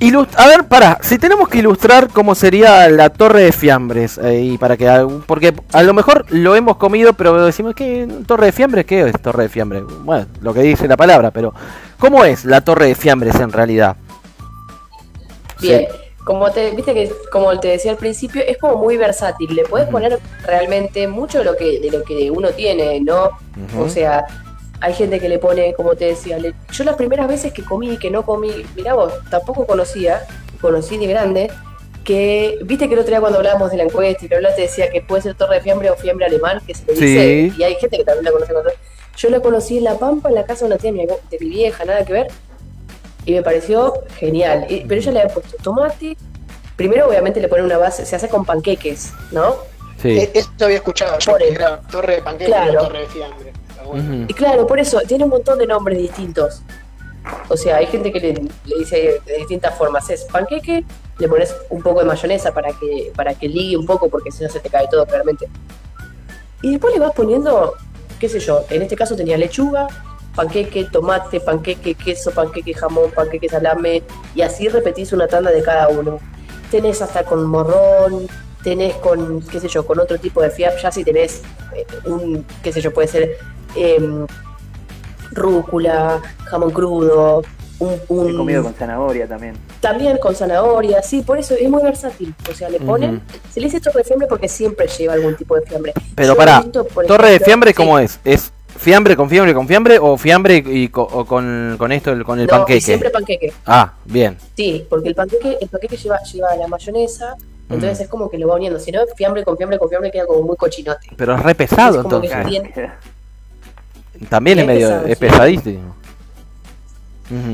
[0.00, 4.40] Ilus- a ver, para, si tenemos que ilustrar cómo sería la torre de fiambres, eh,
[4.40, 4.88] y para que
[5.26, 9.22] porque a lo mejor lo hemos comido, pero decimos que torre de fiambres, ¿qué es
[9.22, 9.84] torre de fiambres?
[10.00, 11.54] Bueno, lo que dice la palabra, pero
[12.00, 13.96] ¿cómo es la torre de fiambres en realidad?
[15.60, 15.86] Bien.
[16.24, 19.54] Como te, viste que como te decía al principio, es como muy versátil.
[19.54, 23.30] Le puedes poner realmente mucho de lo que, de lo que uno tiene, ¿no?
[23.78, 24.24] O sea,
[24.80, 27.96] hay gente que le pone, como te decía, le- yo las primeras veces que comí,
[27.98, 30.22] que no comí, mirá vos, tampoco conocía,
[30.60, 31.50] conocí de grande,
[32.04, 34.90] que, viste que el otro día cuando hablábamos de la encuesta y que hablaste decía
[34.90, 37.04] que puede ser torre de fiambre o fiambre alemán, que se le Sí.
[37.04, 38.64] dice, y hay gente que también la conoce con
[39.16, 41.84] Yo la conocí en La Pampa, en la casa de una tía de mi vieja,
[41.84, 42.26] nada que ver,
[43.26, 44.66] y me pareció genial.
[44.68, 46.16] Y- pero ella le había puesto tomate,
[46.76, 49.56] primero obviamente le pone una base, se hace con panqueques, ¿no?
[50.00, 50.18] Sí.
[50.18, 52.82] Eh, Eso había escuchado yo, Por era torre de panqueques Claro.
[52.86, 53.52] torre de fiambre.
[54.28, 56.62] Y claro, por eso tiene un montón de nombres distintos.
[57.48, 60.08] O sea, hay gente que le, le dice de distintas formas.
[60.10, 60.84] Es panqueque,
[61.18, 64.42] le pones un poco de mayonesa para que, para que ligue un poco, porque si
[64.42, 65.48] no se te cae todo claramente.
[66.62, 67.74] Y después le vas poniendo,
[68.18, 69.86] qué sé yo, en este caso tenía lechuga,
[70.34, 74.02] panqueque, tomate, panqueque, queso, panqueque, jamón, panqueque, salame,
[74.34, 76.18] y así repetís una tanda de cada uno.
[76.70, 78.26] Tenés hasta con morrón,
[78.62, 81.42] tenés con, qué sé yo, con otro tipo de fiab, ya si tenés
[81.74, 83.36] eh, un, qué sé yo, puede ser
[83.76, 84.26] em,
[85.32, 87.42] rúcula, jamón crudo,
[87.78, 89.54] un, un- He comido con zanahoria también.
[89.80, 92.34] también con zanahoria, sí, por eso es muy versátil.
[92.50, 95.56] O sea, le ponen, se le dice torre de fiambre porque siempre lleva algún tipo
[95.56, 95.92] de fiambre.
[96.14, 96.62] Pero Yo para,
[97.06, 98.20] torre de fiambre, sí, ¿cómo es?
[98.24, 98.52] ¿Es
[98.82, 102.38] fiambre con fiambre con fiambre o fiambre y co- o con, con esto, el- con
[102.40, 102.80] el no, panqueque?
[102.80, 103.52] siempre panqueque.
[103.66, 104.36] Ah, bien.
[104.56, 107.34] Sí, porque el panqueque, el panqueque lleva, lleva la mayonesa,
[107.70, 108.78] entonces es como que lo va uniendo.
[108.78, 111.08] Si no, fiambre con fiambre con fiambre queda como muy cochinote.
[111.16, 112.44] Pero es re pesado entonces.
[112.46, 112.72] bien-
[114.28, 115.24] También es es medio, pesado, es sí.
[115.24, 115.96] pesadísimo.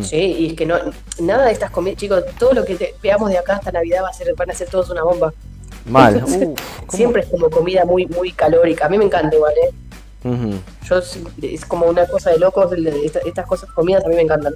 [0.02, 0.74] Sí, y es que no,
[1.20, 4.08] nada de estas comidas, chicos, todo lo que te- veamos de acá hasta Navidad va
[4.08, 5.32] a ser, van a ser todos una bomba.
[5.86, 6.14] Mal.
[6.14, 6.92] Entonces, Uf, ¿cómo?
[6.96, 8.86] Siempre es como comida muy, muy calórica.
[8.86, 9.70] A mí me encanta igual, ¿eh?
[10.24, 10.50] Ujú.
[10.88, 12.70] Yo sí, es como una cosa de locos,
[13.24, 14.54] estas cosas comidas a mí me encantan.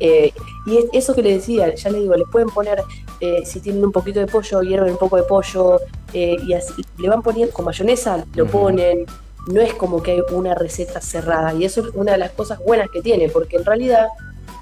[0.00, 0.32] Eh,
[0.66, 2.82] y es- eso que le decía, ya le digo, les pueden poner,
[3.20, 5.80] eh, si tienen un poquito de pollo, hierven un poco de pollo,
[6.12, 9.06] eh, y así, le van poniendo con mayonesa, lo ponen.
[9.46, 12.58] No es como que hay una receta cerrada, y eso es una de las cosas
[12.64, 14.06] buenas que tiene, porque en realidad,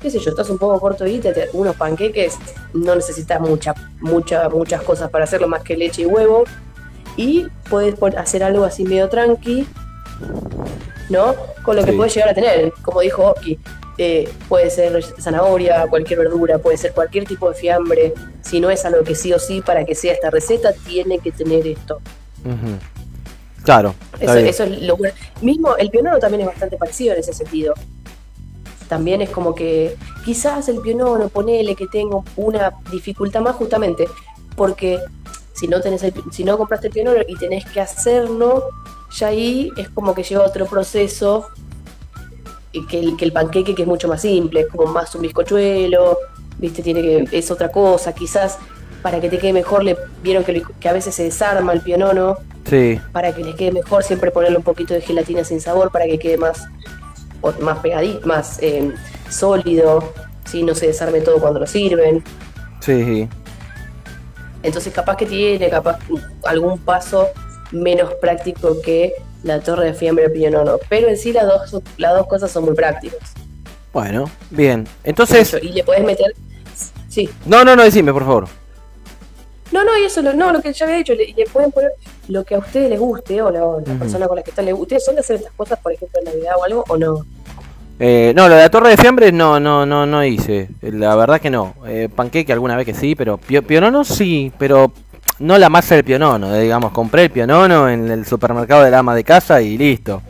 [0.01, 2.37] qué sé yo, estás un poco corto y te, te- unos panqueques,
[2.75, 6.45] no necesitas mucha, mucha, muchas cosas para hacerlo más que leche y huevo,
[7.17, 9.67] y puedes hacer algo así medio tranqui,
[11.11, 11.35] ¿no?
[11.63, 11.97] Con lo que Sí.
[11.97, 13.59] puedes llegar a tener, como dijo Oki,
[13.99, 18.85] eh, puede ser zanahoria, cualquier verdura, puede ser cualquier tipo de fiambre, si no es
[18.85, 22.01] algo que sí o sí para que sea esta receta, tiene que tener esto.
[23.65, 23.95] Claro.
[24.19, 25.15] Eso, es lo bueno.
[25.41, 27.75] Mismo el pionono también es bastante parecido en ese sentido.
[28.89, 34.07] También es como que quizás el pionono, ponele que tenga una dificultad más justamente,
[34.57, 34.99] porque
[35.55, 38.69] si no tenés el- si no compraste el pionono y tenés que hacerlo,
[39.15, 41.49] ya ahí es como que lleva otro proceso
[42.73, 45.23] y que el, que el panqueque que es mucho más simple, es como más un
[45.23, 46.19] bizcochuelo,
[46.59, 48.59] viste, tiene que, es otra cosa, quizás
[49.03, 53.01] para que te quede mejor le vieron que, a veces se desarma el pionono, Sí.
[53.11, 56.19] para que les quede mejor siempre ponerle un poquito de gelatina sin sabor para que
[56.19, 56.65] quede más
[57.61, 58.93] más pegadito, más eh,
[59.29, 60.13] sólido,
[60.45, 62.23] si no se desarme todo cuando lo sirven.
[62.81, 63.29] Sí, sí.
[64.63, 65.99] Entonces capaz que tiene capaz
[66.45, 67.29] algún paso
[67.73, 69.13] menos práctico que
[69.43, 70.79] la torre de fiambre del pionono.
[70.89, 73.33] Pero en sí las dos, las dos cosas son muy prácticas.
[73.93, 74.87] Bueno, bien.
[75.05, 76.35] Entonces, Y le podés meter.
[77.09, 77.29] Sí.
[77.45, 78.49] no, no, no, decime, por favor.
[79.71, 81.93] No, no, y eso lo, no, lo que ya había dicho, le, le pueden poner
[82.29, 84.75] lo que a ustedes les guste, o la, la persona con la que están les
[84.75, 84.95] guste.
[84.97, 87.25] ¿Ustedes son de hacer estas cosas, por ejemplo, en Navidad o algo, o no?
[87.99, 90.69] Eh, no, lo de la torre de fiambres no, no, no, no hice.
[90.83, 91.75] La verdad que no.
[91.87, 94.93] Eh, panqueque alguna vez que sí, pero pio- pionono sí, pero
[95.43, 96.55] no la masa del pionono.
[96.55, 100.23] eh, digamos, compré el pionono en el supermercado del ama de casa y listo.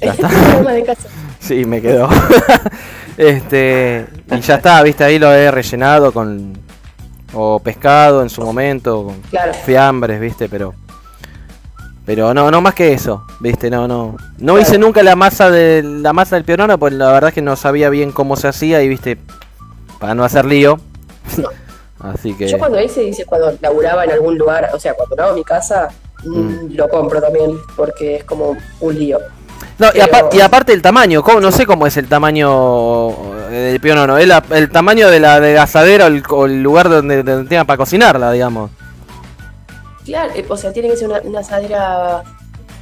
[0.00, 0.28] Ya está.
[0.58, 1.08] Ama de casa.
[1.40, 2.08] Sí, me quedó.
[3.18, 6.54] este, y ya está, viste, ahí lo he rellenado con
[7.34, 9.52] o pescado en su momento, con Claro.
[9.52, 10.72] fiambres, viste, pero
[12.06, 14.16] pero no, no más que eso, viste, no, no.
[14.38, 14.60] No Claro.
[14.60, 17.56] hice nunca la masa de la masa del pionono, pues la verdad es que no
[17.56, 19.18] sabía bien cómo se hacía y viste,
[20.00, 20.78] para no hacer lío.
[22.12, 25.28] Así que Yo cuando hice, dice, cuando laburaba en algún lugar, o sea, cuando no
[25.30, 25.88] en mi casa,
[26.24, 29.18] mm, lo compro también, porque es como un lío.
[29.78, 33.10] No, y, y aparte el tamaño, no sé cómo es el tamaño
[33.50, 36.62] eh, del pionono, es la- el tamaño de la de asadera o el, o el
[36.62, 38.70] lugar donde, donde tenga para cocinarla, digamos.
[40.04, 42.22] Claro, eh, o sea, tiene que ser una, una asadera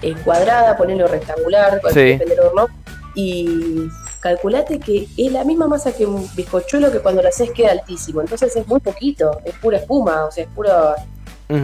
[0.02, 2.00] eh, cuadrada, ponerlo rectangular, Sí.
[2.00, 2.66] depende del horno.
[3.14, 3.88] Y
[4.22, 8.20] calculate que es la misma masa que un bizcochuelo que cuando lo haces queda altísimo.
[8.20, 10.70] Entonces es muy poquito, es pura espuma, o sea, es puro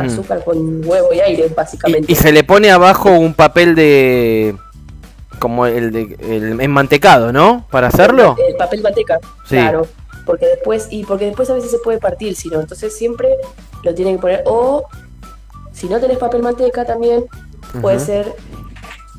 [0.01, 2.13] azúcar con huevo y aire, básicamente.
[2.13, 4.55] Y se le pone abajo un papel de
[5.39, 7.65] como el de el enmantecado, ¿no?
[7.71, 8.37] Para hacerlo.
[8.47, 9.55] El papel manteca, Sí.
[9.55, 9.87] claro.
[10.27, 13.29] Porque después, y porque después a veces se puede partir, si no, entonces siempre
[13.83, 14.43] lo tienen que poner.
[14.45, 14.85] O
[15.73, 17.25] si no tenés papel manteca también,
[17.81, 18.35] puede ser.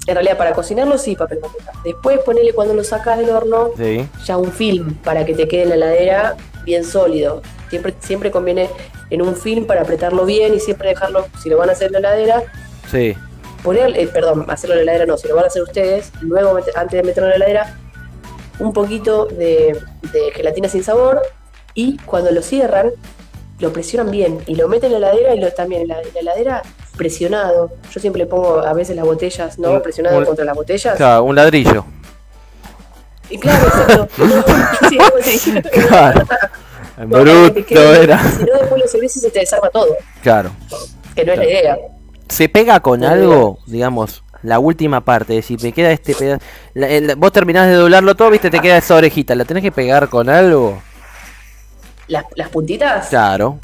[0.10, 1.72] En realidad, para cocinarlo sí, papel manteca.
[1.84, 4.07] Después ponele cuando lo sacas del horno, Sí.
[4.26, 7.41] ya un film para que te quede en la heladera bien sólido.
[7.69, 8.69] Siempre, siempre conviene
[9.11, 11.94] en un film para apretarlo bien y siempre dejarlo, si lo van a hacer en
[11.94, 12.44] la heladera,
[12.90, 13.15] Sí.
[13.64, 16.57] poner, eh, perdón, hacerlo en la heladera no, si lo van a hacer ustedes, luego
[16.76, 17.77] antes de meterlo en la heladera,
[18.60, 19.80] un poquito de,
[20.11, 21.22] de gelatina sin sabor
[21.76, 22.91] y cuando lo cierran,
[23.60, 26.14] lo presionan bien y lo meten en la heladera y lo también en la, en
[26.14, 26.61] la heladera
[26.99, 27.71] presionado.
[27.91, 29.71] Yo siempre pongo a veces las botellas, ¿no?
[29.71, 30.95] Un- presionado un- contra las botellas.
[30.97, 31.84] Claro, un ladrillo.
[33.31, 34.07] Y claro, exacto.
[34.89, 35.53] Sí.
[35.88, 36.26] Claro.
[36.99, 38.19] No, que Bruto quede- era.
[38.30, 39.88] Si no, después lo servís y se te desarma todo,
[40.21, 40.51] Claro.
[41.15, 41.77] que no es la idea.
[42.27, 45.38] ¿Se pega con algo, digamos, la última parte?
[45.38, 46.43] Es decir, me queda este pedazo.
[46.73, 49.34] la- el- vos terminás de doblarlo todo, viste, te queda esa orejita.
[49.35, 50.77] ¿La tenés que pegar con algo?
[52.09, 53.59] Las, las puntitas, Claro.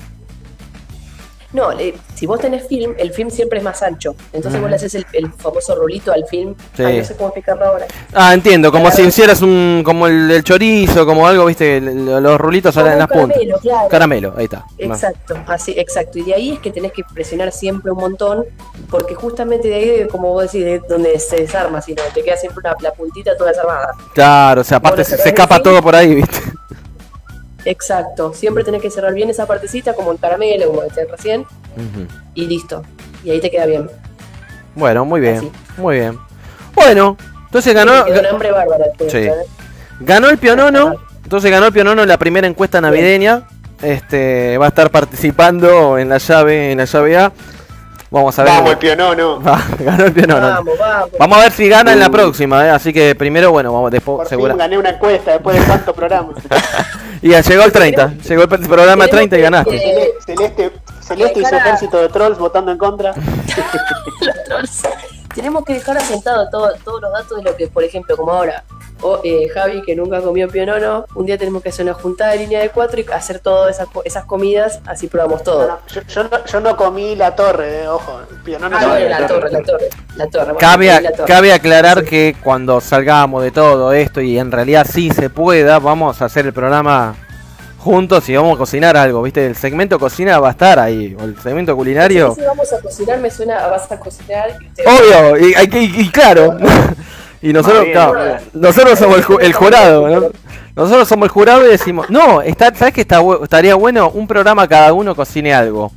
[1.56, 4.16] No, le- si vos tenés film, el film siempre es más ancho.
[4.34, 6.54] Entonces vos le haces el, el famoso rulito al film.
[6.76, 6.84] Sí.
[6.84, 7.86] Ay, no sé cómo explicarlo ahora.
[8.14, 8.98] Ah, entiendo, como Claro.
[8.98, 9.82] si hicieras un.
[9.84, 13.30] como el, el chorizo, como algo, viste, los rulitos salen en las puntas.
[13.38, 13.88] caramelo, claro.
[13.90, 14.66] Caramelo, ahí está.
[14.78, 16.20] Exacto, así, exacto.
[16.20, 18.46] Y de ahí es que tenés que presionar siempre un montón,
[18.90, 22.38] porque justamente de ahí, como vos decís, de donde se desarma, si no, te queda
[22.38, 23.90] siempre una, la puntita toda desarmada.
[24.14, 26.38] Claro, o sea, aparte Bueno, se, escapa todo por ahí, viste.
[27.66, 31.46] Exacto, siempre tenés que cerrar bien esa partecita, como el caramelo, como decían recién,
[32.34, 32.84] y listo.
[33.24, 33.90] Y ahí te queda bien.
[34.76, 35.52] Bueno, muy bien, Así.
[35.78, 36.20] muy bien.
[36.76, 38.04] Bueno, entonces ganó.
[38.04, 39.18] Te quedó un hambre bárbara Sí.
[39.18, 39.32] ¿eh?
[40.00, 40.96] Ganó el Pionono.
[41.24, 43.48] Entonces ganó el Pionono en la primera encuesta navideña.
[43.82, 47.32] Este va a estar participando en la llave, en la llave A.
[48.12, 48.54] Vamos a ver.
[48.54, 49.42] Vamos, el pionono.
[49.46, 50.48] Va, ganó el Pionono.
[50.48, 51.10] Vamos, vamos.
[51.20, 52.70] Vamos a ver si gana en la próxima, ¿eh?
[52.70, 54.54] así que primero, bueno, vamos después, Por segura.
[54.54, 56.36] fin gané una encuesta después de tantos programas.
[57.22, 59.76] Y ya llegó el 30, llegó el programa 30 y ganaste.
[59.78, 60.72] Eh, Celeste,
[61.02, 63.14] Celeste y su ejército de trolls votando en contra.
[64.22, 64.84] los trolls.
[65.34, 68.64] Tenemos que dejar asentado todo- todos los datos de lo que, por ejemplo, como ahora,
[69.02, 72.38] o eh, Javi, que nunca comió pionono, un día tenemos que hacer una juntada de
[72.40, 75.62] línea de cuatro y hacer todas esas, co- esas comidas, así probamos todo.
[75.68, 78.22] No, no, yo, yo no, yo no comí la torre, eh, ojo.
[78.32, 80.44] el Pionono Ah, la torre, la torre, la torre.
[80.46, 81.28] bueno, Cabe, la torre.
[81.28, 86.22] cabe aclarar que cuando salgamos de todo esto y en realidad sí se pueda, vamos
[86.22, 87.16] a hacer el programa
[87.80, 89.46] juntos y vamos a cocinar algo, ¿viste?
[89.46, 92.34] El segmento cocina va a estar ahí, o el segmento culinario.
[92.34, 95.68] Si vamos a cocinar, me suena a vas a cocinar y ustedes- Obvio, y, hay
[95.68, 96.58] que- y claro.
[97.50, 98.32] Y nosotros, Muy bien, claro, muy bien.
[98.54, 100.30] nosotros somos el, ju- el jurado, ¿no?
[100.76, 104.10] Nosotros somos el jurado y decimos, no, está, ¿sabes está, bu- estaría bueno?
[104.10, 105.92] Un programa cada uno cocine algo.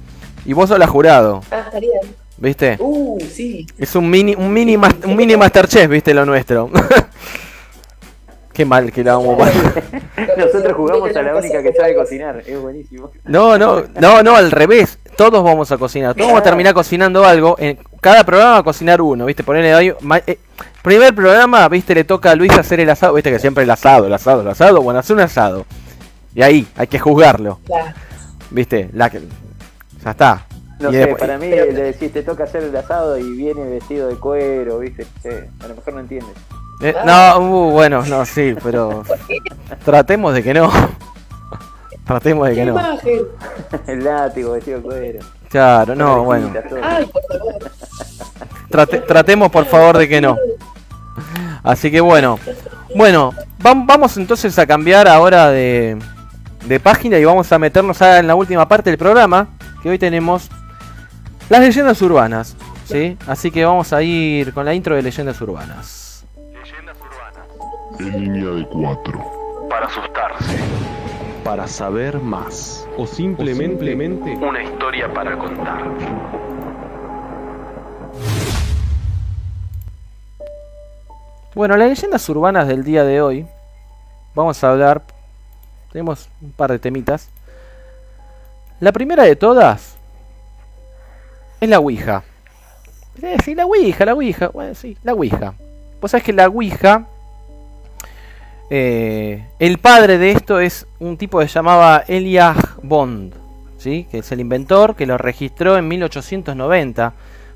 [0.45, 2.01] Y vos sos la jurado, Ah, estaría.
[2.37, 2.77] ¿viste?
[2.79, 3.67] Uh, sí.
[3.79, 6.15] Es un mini, un mini, mas- un mini Masterchef, ¿viste?
[6.15, 6.71] Lo nuestro.
[8.53, 9.53] Qué mal que la vamos mal.
[10.37, 13.11] Nosotros jugamos a la única que sabe cocinar, es buenísimo.
[13.25, 14.99] No, no, no, no, al revés.
[15.19, 16.15] Todos vamos a cocinar.
[16.15, 17.57] Todos vamos a terminar cocinando algo.
[17.59, 19.43] En cada programa va a cocinar uno, ¿viste?
[19.43, 19.93] Ponerle ahí.
[20.01, 20.39] ma- eh,
[20.81, 21.93] primer programa, ¿viste?
[21.93, 23.15] Le toca a Luis hacer el asado.
[23.15, 23.33] ¿Viste?
[23.33, 24.81] Que siempre el asado, el asado, el asado.
[24.81, 25.67] Bueno, hace un asado.
[26.37, 27.93] Y ahí hay que juzgarlo, Claro.
[28.51, 28.91] ¿viste?
[28.93, 29.23] La que.
[30.05, 30.47] Ya está.
[30.79, 33.65] No Y sé, después- para mí le decís, te toca hacer el asado y viene
[33.69, 35.05] vestido de cuero, ¿viste?
[35.21, 35.31] Sí,
[35.65, 36.37] a lo mejor no entiendes.
[36.81, 39.03] Eh, no, uh, bueno, no, sí, pero
[39.85, 40.71] tratemos de que no.
[42.09, 42.73] Tratemos de que no.
[42.73, 43.21] imagen?
[43.87, 45.19] el látigo, vestido de cuero.
[45.49, 46.49] Claro, no, bueno.
[46.49, 46.81] Orejitas, todo.
[46.83, 47.71] Ay, por favor.
[48.71, 50.37] Trate- tratemos por favor de que no.
[51.63, 52.39] Así que bueno.
[52.95, 55.99] Bueno, vam- vamos entonces a cambiar ahora de,
[56.67, 59.49] de página y vamos a meternos ahora en la última parte del programa.
[59.83, 60.49] Que hoy tenemos
[61.49, 62.57] las leyendas urbanas.
[62.85, 63.17] ¿sí?
[63.27, 66.25] Así que vamos a ir con la intro de leyendas urbanas.
[67.99, 69.25] En línea de cuatro.
[69.69, 70.57] Para asustarse.
[71.49, 73.97] Para saber más o simplemente,
[74.37, 75.83] Una historia para contar.
[81.55, 83.47] Bueno, las leyendas urbanas del día de hoy.
[84.35, 85.03] Vamos a hablar.
[85.91, 87.31] Tenemos un par de temitas.
[88.79, 89.97] La primera de todas
[91.63, 92.25] es la Ouija.
[93.23, 94.49] Eh, sí, la Ouija, la Ouija.
[94.49, 95.55] Bueno, sí, la Ouija.
[95.99, 97.07] Vos sabés que la Ouija.
[98.71, 103.35] Eh, el padre de esto es un tipo que se llamaba Elias Bond.
[103.79, 104.07] ¿sí?
[104.11, 107.13] Que es el inventor que lo registró en 1890.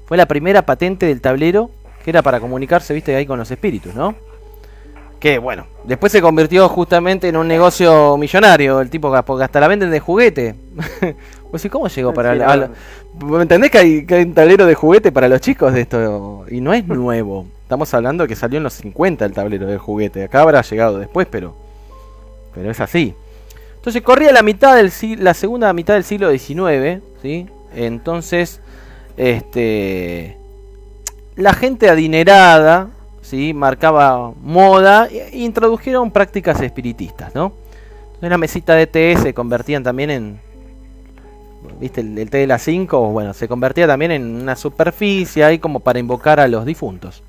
[0.06, 1.70] Fue la primera patente del tablero
[2.04, 4.14] que era para comunicarse, viste, ahí con los espíritus, ¿no?
[5.20, 9.68] Que bueno, después se convirtió justamente en un negocio millonario, el tipo, porque hasta la
[9.68, 10.54] venden de juguete.
[11.52, 12.50] Pues, ¿y cómo llegó para Sí, la- no.
[12.52, 12.70] a la-
[13.26, 16.46] ¿Me entendés que hay, que hay un tablero de juguete para los chicos de esto?
[16.50, 17.44] Y no es nuevo.
[17.72, 20.24] Estamos hablando que salió en los 50 el tablero de juguete.
[20.24, 21.56] Acá habrá llegado después, pero.
[22.54, 23.14] Pero es así.
[23.76, 24.92] Entonces corría la mitad del
[25.24, 27.46] la segunda mitad del siglo XIX, ¿sí?
[27.74, 28.60] Entonces,
[29.16, 30.36] este
[31.36, 32.90] la gente adinerada,
[33.22, 33.54] ¿sí?
[33.54, 37.54] marcaba moda e introdujeron prácticas espiritistas, ¿no?
[38.08, 40.40] Entonces la mesita de té se convertían también en
[41.80, 42.02] ¿Viste?
[42.02, 45.80] El, el té de las 5, bueno, se convertía también en una superficie ahí como
[45.80, 47.22] para invocar a los difuntos.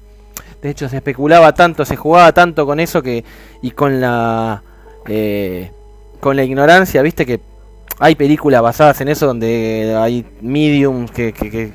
[0.64, 3.24] De hecho, se especulaba tanto, se jugaba tanto con eso que.
[3.62, 4.64] y con la.
[5.08, 5.72] eh,
[6.20, 7.42] con la ignorancia, viste que
[8.00, 11.74] hay películas basadas en eso donde hay mediums que, que, que,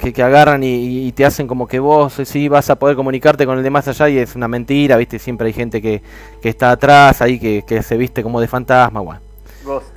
[0.00, 3.44] que- que agarran y, y te hacen como que vos sí vas a poder comunicarte
[3.44, 6.00] con el de más allá y es una mentira, viste, siempre hay gente que,
[6.40, 9.20] que está atrás ahí que, que se viste como de fantasma, bueno.
[9.64, 9.88] Ghost.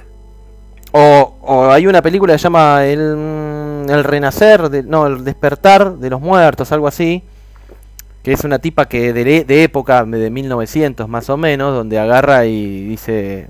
[0.92, 5.24] O, o hay una película que se llama El, mm, el Renacer, de- no, El
[5.24, 7.24] Despertar de los Muertos, algo así.
[8.28, 12.46] Que es una tipa que de, de época, de 1900 más o menos, donde agarra
[12.46, 13.48] y dice.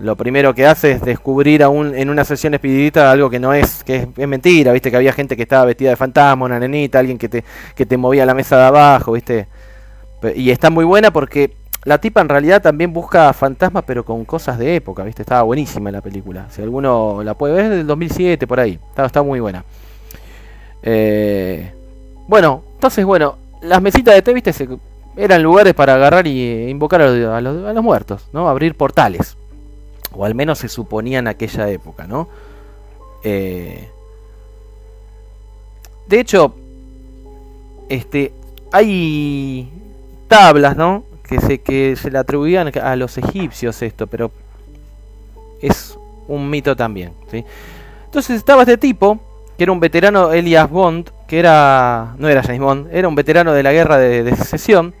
[0.00, 4.06] lo primero que hace es descubrir en una sesión espiritista algo que no es, que
[4.16, 7.28] es, mentira, viste, que había gente que estaba vestida de fantasma, una nenita, alguien que
[7.28, 7.42] te,
[7.74, 9.48] que te movía la mesa de abajo, viste.
[10.36, 14.56] Y está muy buena porque la tipa en realidad también busca fantasmas, pero con cosas
[14.56, 15.22] de época, ¿viste?
[15.22, 16.46] Estaba buenísima la película.
[16.48, 18.78] Si alguno la puede ver, es del 2007, por ahí.
[18.90, 19.64] Está, está muy buena.
[20.84, 21.72] Eh,
[22.28, 24.52] bueno, entonces, bueno, las mesitas de té, ¿viste?
[25.16, 28.48] Eran lugares para agarrar y eh, invocar a los, muertos, ¿no?
[28.48, 29.36] Abrir portales.
[30.12, 32.28] O al menos se suponía en aquella época, ¿no?
[33.22, 33.88] Eh,
[36.08, 36.56] de hecho,
[37.88, 38.32] este,
[38.72, 39.70] hay
[40.26, 41.04] tablas, ¿no?
[41.22, 44.32] Que se, que se le atribuían a los egipcios esto, pero
[45.60, 45.96] es
[46.26, 47.12] un mito también.
[48.06, 49.20] Entonces estaba este tipo,
[49.56, 53.54] que era un veterano, Elias Bond, que era, no era James Bond, era un veterano
[53.54, 54.92] de la guerra de, secesión,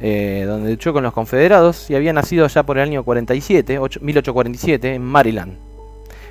[0.00, 4.00] eh, donde luchó con los confederados y había nacido ya por el año 47, ocho-
[4.00, 5.58] 1847, en Maryland.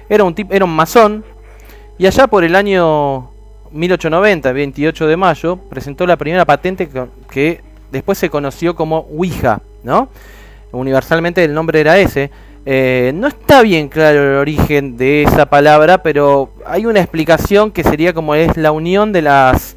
[0.10, 1.24] Era un, era un masón,
[2.00, 3.30] y allá por el año
[3.70, 9.62] 1890, 28 de mayo, presentó la primera patente que, que después se conoció como Ouija,
[9.84, 10.10] ¿no?
[10.72, 12.32] Universalmente el nombre era ese.
[12.66, 17.84] Eh, no está bien claro el origen de esa palabra, pero hay una explicación que
[17.84, 19.76] sería como es la unión de las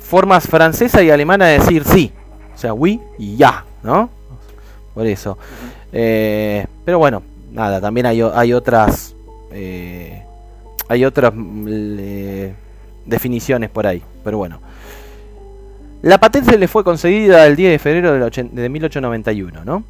[0.00, 2.12] formas francesa y alemana de decir sí.
[2.54, 4.08] O sea, oui y ya, ¿no?
[4.94, 5.36] Por eso.
[5.92, 7.22] Eh, pero bueno,
[7.52, 9.14] nada, también hay, o- hay otras...
[9.52, 10.22] eh,
[10.90, 11.98] hay otras mm,
[13.04, 14.60] definiciones por ahí, pero bueno.
[16.00, 19.84] La patente le fue concedida el 10 de febrero de 1891, ¿no?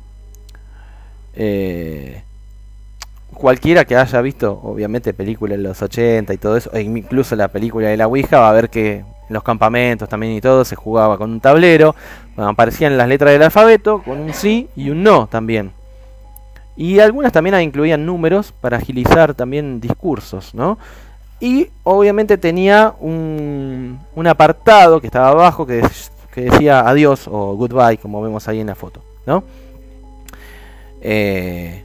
[1.41, 2.21] Eh,
[3.33, 7.47] cualquiera que haya visto, obviamente, películas de los 80 y todo eso, e incluso la
[7.47, 10.75] película de la Ouija, va a ver que en los campamentos también y todo se
[10.75, 11.95] jugaba con un tablero,
[12.37, 15.71] aparecían las letras del alfabeto, con un sí y un no también.
[16.77, 20.77] Y algunas también incluían números para agilizar también discursos, ¿no?
[21.39, 25.83] Y obviamente tenía un, apartado que estaba abajo que
[26.35, 29.45] decía adiós o goodbye, como vemos ahí en la foto, ¿no?
[31.01, 31.85] Eh,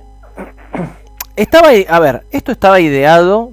[1.36, 3.52] estaba, a ver, esto estaba ideado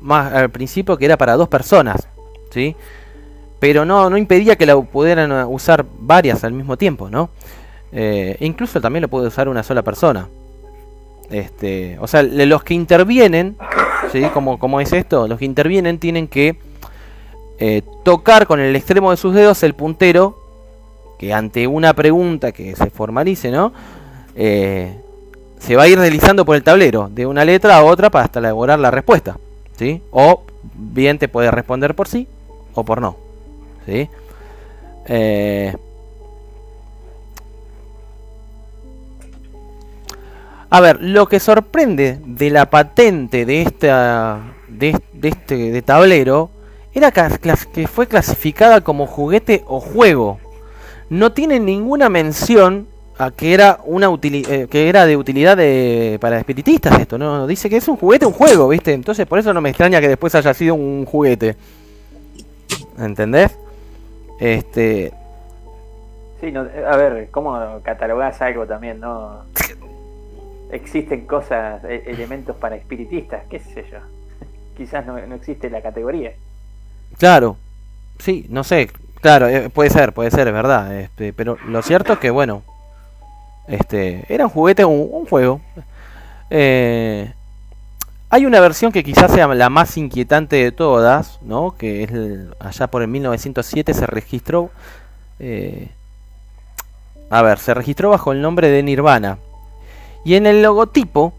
[0.00, 2.08] más al principio que era para dos personas,
[2.50, 2.76] ¿sí?
[3.58, 7.30] Pero no, no impedía que la pudieran uh, usar varias al mismo tiempo, ¿no?
[7.92, 10.28] Eh, incluso también lo puede usar una sola persona.
[11.30, 13.56] Este, o sea, los que intervienen,
[14.12, 14.22] ¿sí?
[14.32, 16.58] Como, es esto, los que intervienen tienen que
[17.58, 20.38] eh, tocar con el extremo de sus dedos el puntero
[21.18, 23.72] que ante una pregunta que se formalice, ¿no?
[24.40, 24.96] Eh,
[25.58, 28.38] se va a ir deslizando por el tablero de una letra a otra para hasta
[28.38, 29.36] elaborar la respuesta,
[29.76, 30.00] ¿sí?
[30.12, 30.42] O
[30.74, 32.28] bien te puede responder por sí
[32.72, 33.16] o por no,
[33.84, 34.08] ¿sí?
[35.06, 35.76] Eh,
[40.70, 46.50] a ver, lo que sorprende de la patente de esta de, de este de tablero
[46.94, 50.38] era que fue clasificada como juguete o juego.
[51.10, 52.86] No tiene ninguna mención
[53.18, 57.46] a que era una utili- eh, que era de utilidad de, para espiritistas esto, no
[57.46, 58.92] dice que es un juguete, un juego, ¿viste?
[58.92, 61.56] Entonces por eso no me extraña que después haya sido un juguete.
[62.98, 63.56] ¿Entendés?
[64.40, 65.12] Este,
[66.40, 69.42] Sí, no, a ver, ¿cómo catalogás algo también, no?
[70.70, 73.98] Existen cosas, e- elementos para espiritistas, qué sé yo.
[74.76, 76.32] Quizás no, no existe la categoría.
[77.18, 77.56] Claro,
[78.18, 78.88] sí, no sé,
[79.20, 82.62] claro, eh, puede ser, puede ser, es verdad, este, pero lo cierto es que, bueno,
[83.68, 85.60] este, era un juguete, un, un juego.
[86.50, 87.32] Eh,
[88.30, 91.76] hay una versión que quizás sea la más inquietante de todas, ¿no?
[91.76, 94.70] Que es el- allá por el 1907 se registró,
[95.38, 95.88] eh,
[97.30, 99.38] a ver, se registró bajo el nombre de Nirvana.
[100.24, 101.32] Y en el logotipo,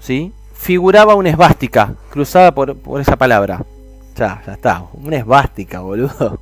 [0.00, 0.32] ¿sí?
[0.54, 3.64] Figuraba una esvástica cruzada por, por esa palabra.
[4.16, 4.84] Ya, ya está.
[4.94, 6.38] Una esvástica, boludo.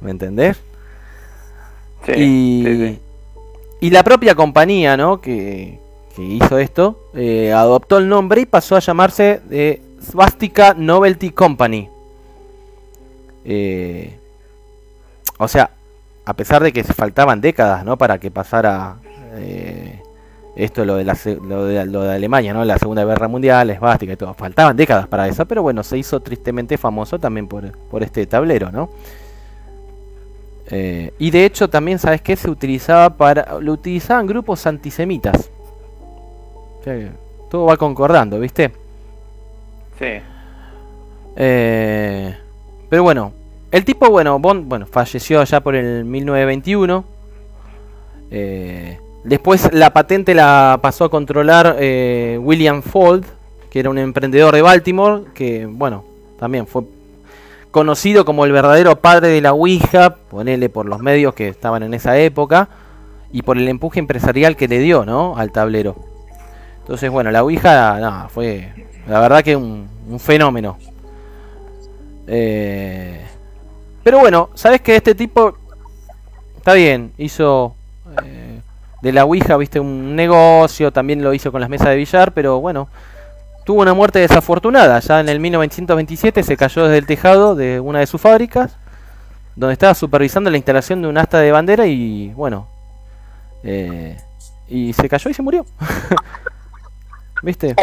[0.00, 0.58] ¿Me entendés?
[2.06, 3.00] Sí, y, sí, sí.
[3.84, 5.20] Y la propia compañía, ¿no?
[5.20, 5.78] Que,
[6.16, 11.90] hizo esto, eh, adoptó el nombre y pasó a llamarse eh, Svastika Novelty Company.
[13.44, 14.18] Eh,
[15.36, 15.70] o sea,
[16.24, 17.98] a pesar de que faltaban décadas, ¿no?
[17.98, 18.96] Para que pasara
[19.34, 20.00] eh,
[20.56, 22.64] esto, lo de, la, lo, de, Alemania, ¿no?
[22.64, 24.32] La Segunda Guerra Mundial, la y todo.
[24.32, 28.72] Faltaban décadas para eso, pero bueno, se hizo tristemente famoso también por, por este tablero,
[28.72, 28.88] ¿no?
[30.70, 32.36] Eh, y de hecho también, ¿sabes qué?
[32.36, 33.58] Se utilizaba para...
[33.60, 35.50] Lo utilizaban grupos antisemitas.
[36.80, 37.10] O sea que
[37.50, 38.72] todo va concordando, ¿viste?
[39.98, 40.20] Sí.
[41.36, 42.36] Eh,
[42.88, 43.32] pero bueno,
[43.70, 47.04] el tipo, bueno, Bond, bueno, falleció ya por el 1921.
[48.30, 51.76] Eh, después la patente la pasó a controlar
[52.40, 53.24] William Ford,
[53.70, 56.04] que era un emprendedor de Baltimore, que, bueno,
[56.38, 56.84] también fue
[57.74, 61.92] conocido como el verdadero padre de la Ouija, ponele por los medios que estaban en
[61.92, 62.68] esa época,
[63.32, 65.36] y por el empuje empresarial que le dio, ¿no?
[65.36, 65.96] Al tablero.
[66.78, 68.72] Entonces, bueno, la Ouija, nada, fue
[69.08, 70.78] la verdad que un, un fenómeno.
[72.28, 73.20] Eh,
[74.04, 75.58] pero bueno, sabes que este tipo
[76.56, 77.74] está bien, hizo
[78.22, 78.60] eh,
[79.02, 82.60] de la Ouija, viste, un negocio, también lo hizo con las mesas de billar, pero
[82.60, 82.86] bueno,
[83.64, 85.00] tuvo una muerte desafortunada.
[85.00, 88.76] Ya en el 1927 se cayó desde el tejado de una de sus fábricas,
[89.56, 92.68] donde estaba supervisando la instalación de un asta de bandera y bueno,
[93.62, 94.16] eh,
[94.68, 95.64] y se cayó y se murió.
[97.42, 97.74] ¿Viste?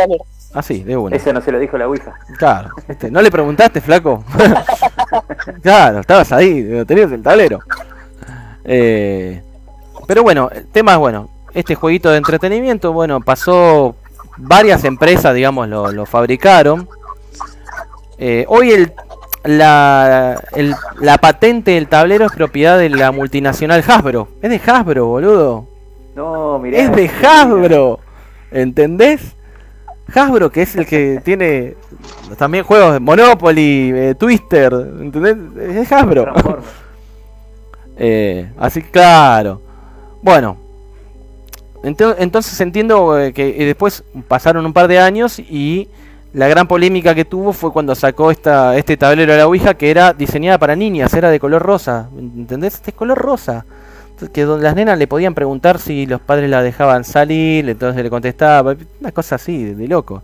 [0.54, 1.16] Así, de una.
[1.16, 2.14] Eso no se lo dijo la Ouija.
[2.38, 3.10] Claro, ¿viste?
[3.12, 4.24] ¿no le preguntaste, flaco?
[5.62, 7.60] claro, estabas ahí, tenías el tablero.
[8.64, 9.42] Eh,
[10.08, 11.30] pero bueno, el tema es bueno.
[11.54, 13.96] Este jueguito de entretenimiento, bueno, pasó
[14.38, 16.88] varias empresas, digamos, lo, lo fabricaron.
[18.18, 18.94] Eh, hoy el,
[19.44, 24.28] la, el- la patente del tablero es propiedad de la multinacional Hasbro.
[24.42, 25.68] Es de Hasbro, boludo.
[26.16, 26.80] No, mirá.
[26.80, 28.00] Es de Hasbro.
[28.52, 29.36] ¿Entendés?
[30.14, 31.76] Hasbro, que es el que tiene
[32.38, 35.38] también juegos de Monopoly, eh, Twister, ¿entendés?
[35.80, 36.34] Es Hasbro.
[38.04, 39.62] Eh, así que, claro.
[40.24, 40.58] Bueno.
[41.84, 45.88] Ento- entonces entiendo eh, que después pasaron un par de años y
[46.34, 49.90] la gran polémica que tuvo fue cuando sacó esta, este tablero de la Ouija que
[49.92, 52.10] era diseñada para niñas, era de color rosa.
[52.18, 52.76] ¿Entendés?
[52.76, 53.66] Este es color rosa.
[54.32, 58.10] Que donde las nenas le podían preguntar si los padres la dejaban salir, entonces le
[58.12, 58.76] contestaba.
[59.00, 60.22] Una cosa así, de loco.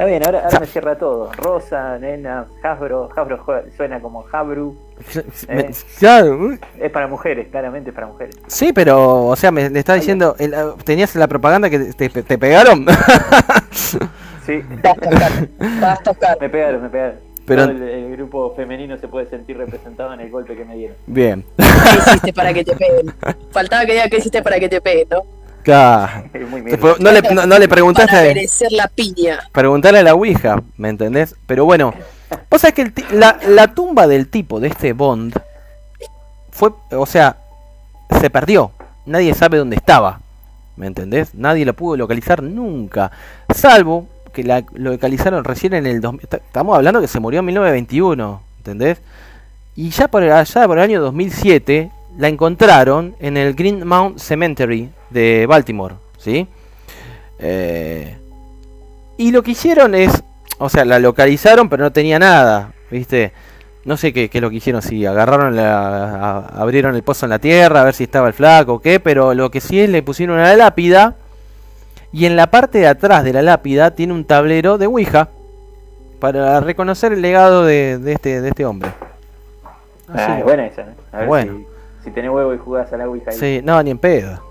[0.00, 1.30] Está bien, ahora, ahora me cierra todo.
[1.34, 3.10] Rosa, nena, Hasbro.
[3.14, 3.44] Hasbro
[3.76, 4.74] suena como Habru.
[5.48, 5.70] Eh.
[5.98, 8.34] claro, Es para mujeres, claramente es para mujeres.
[8.46, 12.38] Sí, pero, o sea, me le está diciendo, el- ah, tenías la propaganda que te,
[12.38, 12.86] pegaron.
[14.46, 14.62] Sí.
[15.80, 16.38] Basta, Oscar.
[16.40, 17.16] Me pegaron, me pegaron.
[17.44, 20.76] Pero- Todo el, el grupo femenino se puede sentir representado en el golpe que me
[20.76, 20.96] dieron.
[21.06, 21.44] Bien.
[21.58, 21.64] ¿Qué
[21.98, 23.14] hiciste para que te peguen?
[23.50, 25.22] Faltaba que diga qué hiciste para que te peguen, ¿no?
[25.62, 26.24] Claro.
[27.00, 28.16] No le, no, no le Para preguntaste.
[28.22, 29.40] merecer la piña.
[29.52, 31.34] Preguntarle a la Ouija, ¿me entendés?
[31.46, 31.92] Pero bueno,
[32.50, 35.34] vos sabés que el la, la tumba del tipo de este Bond
[36.50, 37.36] fue, o sea,
[38.20, 38.72] se perdió.
[39.06, 40.20] Nadie sabe dónde estaba,
[40.76, 41.34] ¿me entendés?
[41.34, 43.10] Nadie lo pudo localizar nunca,
[43.54, 46.20] salvo que la, lo localizaron recién en el 2000.
[46.24, 48.98] est- Estamos hablando que se murió en 1921, ¿entendés?
[49.76, 54.90] Y ya por allá por el año 2007 la encontraron en el Green Mount Cemetery
[55.10, 56.46] de Baltimore, ¿sí?
[57.38, 58.16] Eh,
[59.18, 60.22] y lo que hicieron es,
[60.58, 63.32] o sea, la localizaron, pero no tenía nada, ¿viste?
[63.84, 66.04] No sé qué, qué es lo que hicieron, si agarraron, la,
[66.38, 69.00] a- abrieron el pozo en la tierra, a ver si estaba el flaco o qué,
[69.00, 71.16] pero lo que sí es, le pusieron una lápida,
[72.12, 75.28] y en la parte de atrás de la lápida tiene un tablero de Ouija,
[76.18, 78.90] para reconocer el legado de, de este, de este hombre.
[80.12, 80.82] Ah, es buena esa.
[80.82, 80.94] ¿eh?
[81.12, 81.52] A ver Bueno.
[82.02, 83.38] si, si tenés huevo y jugás a la Ouija ahí.
[83.38, 84.42] Sí, no, ni en pedo.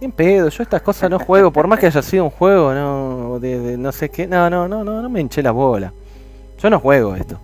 [0.00, 2.72] Ni en pedo, yo estas cosas no juego, por más que haya sido un juego,
[2.72, 5.92] no, de, de no sé qué, no, no, no, no, no me hinché la bola.
[6.58, 7.38] Yo no juego esto.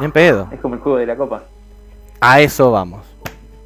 [0.00, 0.48] Ni en pedo.
[0.52, 1.44] Es como el juego de la copa.
[2.20, 3.06] A eso vamos.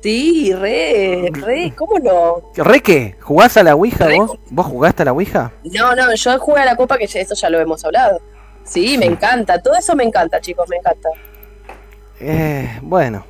[0.02, 2.42] Sí, re, re, ¿cómo no?
[2.62, 3.16] ¿Re qué?
[3.20, 4.38] ¿Jugás a la Ouija Re- vos?
[4.50, 5.50] ¿Vos jugaste a la Ouija?
[5.64, 8.20] No, no, yo jugué a la copa que eso ya lo hemos hablado.
[8.64, 11.08] Sí, me encanta, todo eso me encanta, chicos, me encanta.
[12.20, 13.24] Eh, bueno.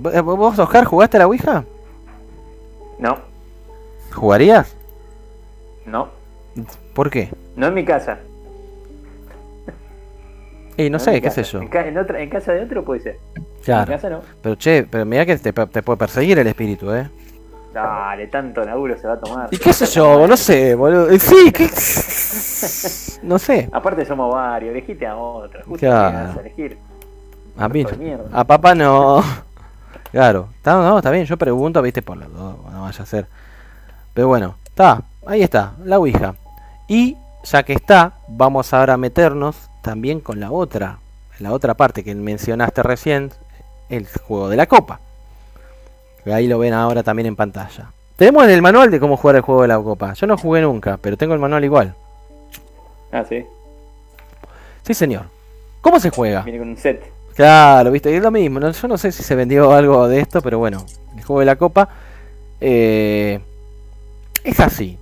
[0.00, 1.64] ¿Vo- ¿Vos, Oscar, jugaste a la Ouija?
[2.98, 3.18] No,
[4.16, 4.74] ¿Jugarías?
[5.84, 6.08] no.
[6.94, 7.30] ¿Por qué?
[7.54, 8.18] No en mi casa.
[10.78, 11.44] Y no sé, qué casa.
[11.44, 11.60] sé yo.
[11.60, 13.18] En, ca- en otra, en casa de otro puede ser.
[13.64, 13.92] Claro.
[13.92, 14.20] En casa no.
[14.42, 17.08] Pero che, pero mira que te, te puede perseguir el espíritu, ¿eh?
[17.74, 19.48] Dale, tanto laburo se va a tomar.
[19.52, 20.26] ¿Y qué sé yo?
[20.26, 21.08] No sé, boludo.
[21.18, 21.68] Sí, ¿qué?
[23.26, 23.68] No sé.
[23.72, 25.60] Aparte somos varios, elegiste a otro.
[25.64, 26.38] Justo Claro.
[26.38, 26.78] a elegir.
[27.58, 27.84] A mí,
[28.32, 29.22] a papá no.
[30.12, 33.26] Claro, está, no, está bien, yo pregunto, viste, por las dos, no vaya a ser.
[34.16, 36.36] Pero bueno, está, ahí está, la Ouija.
[36.88, 41.00] Y ya que está, vamos ahora a meternos también con la otra,
[41.38, 43.30] la otra parte que mencionaste recién,
[43.90, 45.00] el juego de la copa.
[46.24, 47.90] Ahí lo ven ahora también en pantalla.
[48.16, 50.14] Tenemos el manual de cómo jugar el juego de la copa.
[50.14, 51.94] Yo no jugué nunca, pero tengo el manual igual.
[53.12, 53.44] Ah, sí.
[54.82, 55.24] Sí, señor.
[55.82, 56.40] ¿Cómo se juega?
[56.40, 57.12] Viene con un set.
[57.34, 58.60] Claro, viste, es lo mismo.
[58.60, 61.56] yo no sé si se vendió algo de esto, pero bueno, el juego de la
[61.56, 61.90] copa
[62.62, 63.40] eh,
[64.48, 64.98] es así,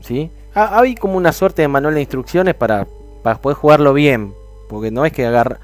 [0.00, 0.30] ¿sí?
[0.54, 2.86] Ha- Hay como una suerte de manual de instrucciones para,
[3.22, 4.34] para poder jugarlo bien,
[4.68, 5.58] porque no es que agarra...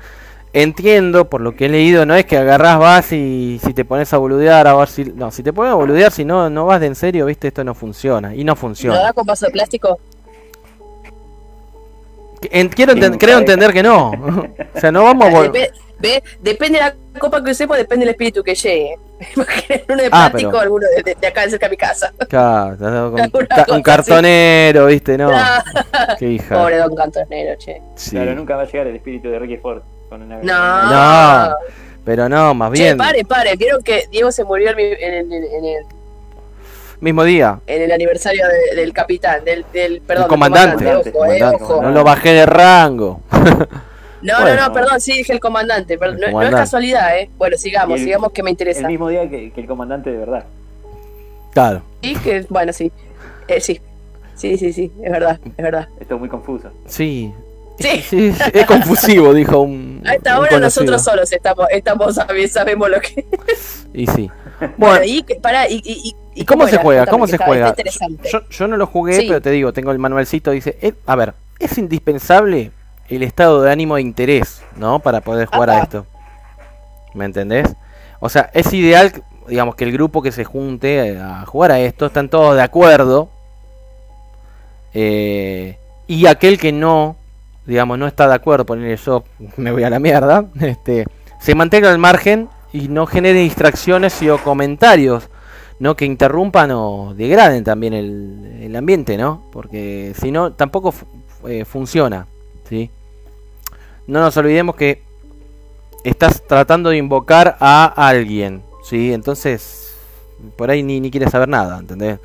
[0.54, 4.12] Entiendo, por lo que he leído, no es que agarrás, vas y si te pones
[4.12, 5.04] a boludear, a ver si...
[5.04, 7.64] No, si te pones a boludear, si no, no vas de en serio, viste, esto
[7.64, 8.98] no funciona, y no ¿Lo funciona.
[9.00, 9.98] da con vaso de plástico?
[12.50, 14.10] En- quiero enten- creo entender que no.
[14.74, 15.30] o sea, no vamos a...
[15.30, 15.70] vol-
[16.00, 18.96] Dep- depende de la copa que usemos, depende del espíritu que llegue.
[19.36, 22.12] Imagínate uno de Ah, plástico, pero- alguno de, de- de acá cerca de mi casa.
[22.28, 25.30] Claro, con- ca- un cartonero, viste, no.
[26.18, 26.56] Qué hija.
[26.56, 27.80] Pobre don Cantonero, che.
[27.94, 28.10] Sí.
[28.12, 30.90] Claro, nunca va a llegar el espíritu de Ricky Ford con una No.
[31.50, 31.54] No,
[32.04, 32.96] pero no, más Che, bien.
[32.96, 33.54] pare, pare.
[33.56, 35.84] ¿Vieron que Diego se murió en, mi- en el, en el-
[37.02, 37.58] Mismo día.
[37.66, 40.84] en el aniversario de- del capitán, del, del perdón, el comandante.
[40.84, 41.82] del comandante, ojo, eh, ojo.
[41.82, 43.20] No lo bajé de rango.
[44.24, 44.54] No, Bueno.
[44.54, 47.28] no, no, perdón, sí dije el comandante, pero El no, no es casualidad, ¿eh?
[47.38, 48.86] Bueno, sigamos, Y el- sigamos que me El interesa.
[48.86, 50.44] mismo día que, que el comandante de verdad.
[51.52, 51.82] Claro.
[52.04, 52.92] Sí, que, bueno, sí.
[53.48, 53.80] Eh, sí.
[54.36, 55.88] Sí, sí, sí, es verdad, es verdad.
[55.98, 56.70] Esto es muy confuso.
[56.86, 57.32] Sí.
[57.80, 58.00] Sí.
[58.08, 60.02] Sí, es confusivo, dijo un.
[60.06, 60.84] A esta un hora conocido.
[60.84, 62.14] nosotros solos estamos, estamos
[62.48, 63.26] sabemos lo que.
[63.92, 64.30] Y sí.
[64.76, 67.06] Bueno, y, pará, y, y, y- ¿y cómo se juega?
[67.06, 67.74] ¿Cómo se juega?
[68.30, 69.24] Yo, yo no lo jugué, Sí.
[69.28, 70.50] pero te digo, tengo el manualcito.
[70.50, 72.70] Dice: eh, A ver, es indispensable
[73.08, 74.98] el estado de ánimo de interés, ¿no?
[75.00, 76.06] Para poder jugar a esto.
[77.14, 77.74] ¿Me entendés?
[78.20, 79.12] O sea, es ideal,
[79.48, 83.28] digamos, que el grupo que se junte a jugar a esto están todos de acuerdo.
[84.94, 87.16] eh, y aquel que no,
[87.66, 89.24] digamos, no está de acuerdo, ponerle yo
[89.56, 91.06] me voy a la mierda, este,
[91.40, 95.28] se mantenga al margen y no genere distracciones y o comentarios,
[95.78, 99.42] no que interrumpan o degraden también el, ambiente, ¿no?
[99.52, 100.94] Porque si no, tampoco
[101.46, 102.26] eh, funciona,
[102.68, 102.90] ¿sí?
[104.06, 105.02] No nos olvidemos que
[106.04, 109.12] estás tratando de invocar a alguien, ¿sí?
[109.12, 109.94] Entonces,
[110.56, 112.18] por ahí ni, ni quieres saber nada, ¿entendés?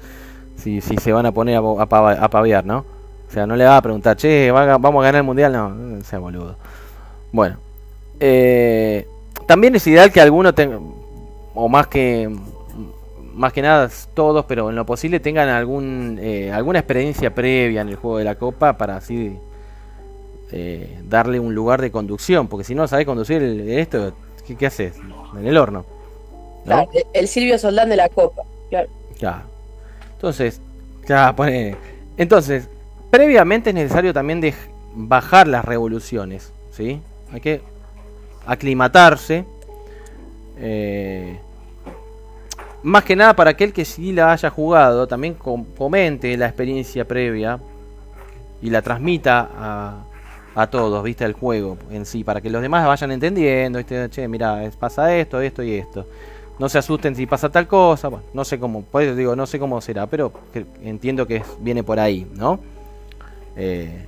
[0.55, 2.85] Si, si se van a poner a, a, pavear, ¿no?
[3.27, 5.51] O sea, no le va a preguntar, che, ¿va a- ¿vamos a ganar el mundial?
[5.51, 6.55] No, no sea boludo.
[7.31, 7.57] Bueno,
[8.19, 9.05] eh,
[9.47, 10.79] también es ideal que alguno tenga,
[11.55, 12.29] o más que
[13.33, 17.89] más que nada todos, pero en lo posible tengan algún eh, alguna experiencia previa en
[17.89, 19.37] el juego de la copa para así
[20.51, 24.13] eh, darle un lugar de conducción, porque si no sabés conducir el- esto,
[24.45, 24.93] ¿qué, qué haces?
[25.37, 25.85] En el horno.
[26.65, 26.65] ¿no?
[26.65, 28.43] Claro, el- Silvio Soldán de la Copa.
[28.69, 28.89] Claro.
[29.19, 29.41] Claro.
[30.13, 30.61] Entonces,
[31.07, 31.75] Ya, pone.
[32.17, 32.67] Entonces,
[33.11, 34.53] previamente es necesario también de
[34.93, 36.99] bajar las revoluciones, ¿sí?
[37.31, 37.61] Hay que
[38.47, 39.45] aclimatarse.
[40.57, 41.39] eh,
[42.83, 47.05] más que nada para aquel que sí la haya jugado, también com- comente la experiencia
[47.05, 47.59] previa
[48.61, 50.03] y la transmita a,
[50.55, 51.25] a todos, ¿viste?
[51.25, 54.09] El juego en sí, para que los demás vayan entendiendo, ¿viste?
[54.09, 56.05] Che, mira, pasa esto, esto y esto.
[56.59, 59.59] No se asusten si pasa tal cosa, no sé cómo, por eso digo, no sé
[59.59, 60.31] cómo será, pero
[60.83, 62.59] entiendo que viene por ahí, ¿no?
[63.55, 64.05] Eh,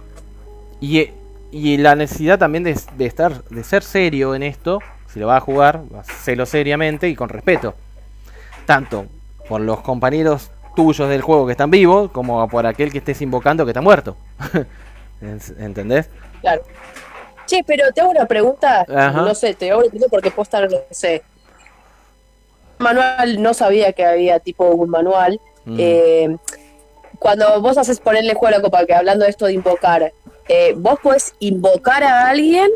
[0.80, 1.14] y, eh,
[1.52, 4.80] y la necesidad también de, de estar, de ser serio en esto,
[5.12, 7.74] si lo vas a jugar, hacelo seriamente y con respeto.
[8.66, 9.08] Tanto
[9.48, 13.66] por los compañeros tuyos del juego que están vivos, como por aquel que estés invocando
[13.66, 14.16] que está muerto.
[15.22, 16.10] ¿Entendés?
[16.42, 16.62] Claro.
[17.46, 18.86] Che, pero te hago una pregunta.
[18.88, 19.22] Ajá.
[19.24, 21.24] No sé, te hago una pregunta porque puedo estar, no sé.
[22.78, 25.42] Manual, no sabía que había tipo un manual.
[25.66, 25.78] Mm.
[25.80, 26.38] Eh,
[27.18, 30.14] cuando vos haces ponerle juego a la copa, que hablando de esto de invocar,
[30.50, 32.70] eh, ¿vos podés invocar a alguien?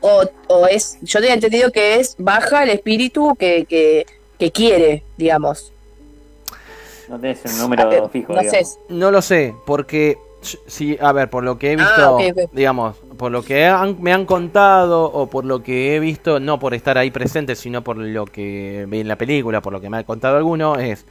[0.00, 4.04] O, o es, yo tenía entendido que es baja el espíritu que, que,
[4.38, 5.72] que quiere, digamos.
[7.08, 8.68] No tenés un número Ah, fijo, no digamos.
[8.68, 8.78] sé.
[8.88, 10.18] No lo sé, porque
[10.66, 12.50] sí, a ver, por lo que he visto, Ah, ok.
[12.52, 16.58] digamos, por lo que han- me han contado o por lo que he visto, no
[16.58, 19.88] por estar ahí presente, sino por lo que vi en la película, por lo que
[19.88, 21.06] me ha contado alguno, es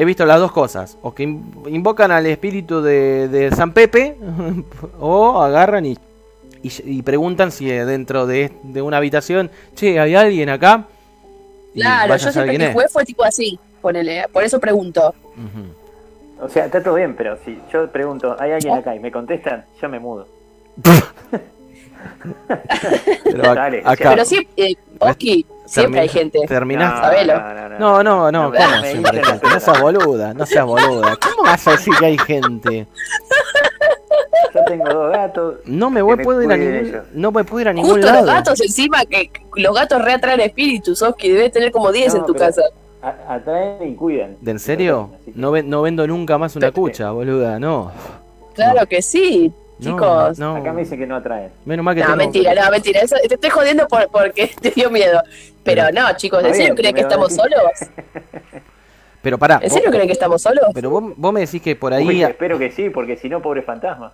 [0.00, 4.16] he visto las dos cosas, o que in- invocan al espíritu de, de San Pepe
[5.00, 5.98] o agarran y,
[6.62, 10.84] y, y preguntan si eh, dentro de, de una habitación, che, hay alguien acá.
[11.74, 12.72] Y Claro, yo siempre que es.
[12.72, 15.12] jugué fue tipo así, ponele, por eso pregunto.
[16.40, 18.94] O sea, está todo bien, pero si yo pregunto, ¿hay alguien acá?
[18.94, 20.26] Y me contestan, yo me mudo.
[23.24, 26.40] Pero Dale, acá- Pero sí, eh, Oski, siempre hay gente.
[26.46, 27.00] Terminaste.
[27.06, 27.34] Sabelo.
[27.78, 29.48] No, no, no, No, ¿cómo siempre hay dicen gente?
[29.48, 31.16] No seas boluda, no seas boluda.
[31.16, 32.86] ¿Cómo vas a decir que hay gente?
[34.54, 35.54] Yo tengo dos gatos.
[35.66, 38.06] No me voy, me puedo ir a ningún, no me puedo ir a ningún Justo
[38.06, 38.24] lado.
[38.24, 42.26] los gatos encima, que los gatos reatraen espíritus, Oski, debes tener como 10 No, en
[42.26, 42.62] tu casa.
[43.28, 44.36] Atraen y cuidan.
[44.40, 45.10] ¿De en serio?
[45.34, 47.92] No, ve- no vendo nunca más una cucha, boluda, no.
[48.54, 50.38] Claro que sí, chicos.
[50.38, 50.56] no.
[50.56, 51.50] Acá me dicen que no atraen.
[51.64, 53.00] Menos mal que No, tengo- mentira, no, mentira.
[53.00, 55.22] Eso, te estoy jodiendo por, porque te dio miedo.
[55.64, 57.70] Pero no, chicos, ¿en serio creen que estamos solos?
[59.22, 59.58] Pero pará.
[59.62, 60.64] ¿En serio creen que estamos solos?
[60.72, 62.22] Pero vos, vos me decís que por Uy, ahí...
[62.22, 64.12] espero que sí, porque si no, pobre fantasma.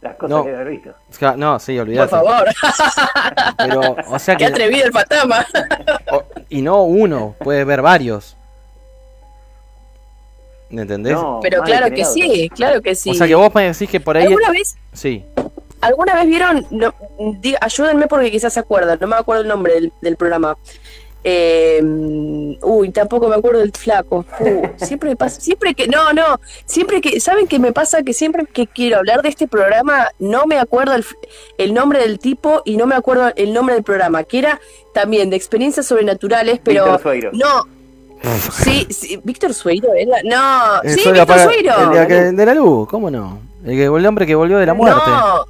[0.00, 0.44] Las cosas No.
[0.44, 0.90] que haber visto.
[1.36, 2.08] No, sí, Por olvidate.
[2.10, 2.44] favor.
[3.58, 4.52] Pero, o sea Qué que...
[4.52, 5.44] atrevido el fantasma.
[6.48, 8.36] Y no uno, puede ver varios.
[10.70, 11.12] ¿Me entendés?
[11.14, 13.10] No, Pero claro que sí, claro que sí.
[13.10, 14.24] O sea que vos me decís que por ahí...
[14.26, 15.24] ¿Alguna vez, Sí.
[15.80, 16.66] ¿Alguna vez vieron?
[16.70, 16.92] No,
[17.40, 20.56] di- ayúdenme porque quizás se acuerdan, no me acuerdo el nombre del, del programa.
[21.28, 21.80] Eh,
[22.62, 24.24] uy, tampoco me acuerdo del flaco.
[24.38, 28.02] Uh, siempre me pasa, siempre que, no, no, siempre que, ¿saben qué me pasa?
[28.04, 31.16] Que siempre que quiero hablar de este programa, no me acuerdo el, f-
[31.58, 34.60] el nombre del tipo y no me acuerdo el nombre del programa, que era
[34.94, 36.98] también de experiencias sobrenaturales, pero
[37.32, 37.68] no.
[38.64, 41.92] Sí, sí, Víctor Sueiro, era, no, Eh, sí, Víctor apaga- Sueiro.
[42.02, 43.38] El, de, de la luz, ¿cómo no?
[43.64, 45.00] El, que- el hombre que volvió de la muerte.
[45.06, 45.44] No,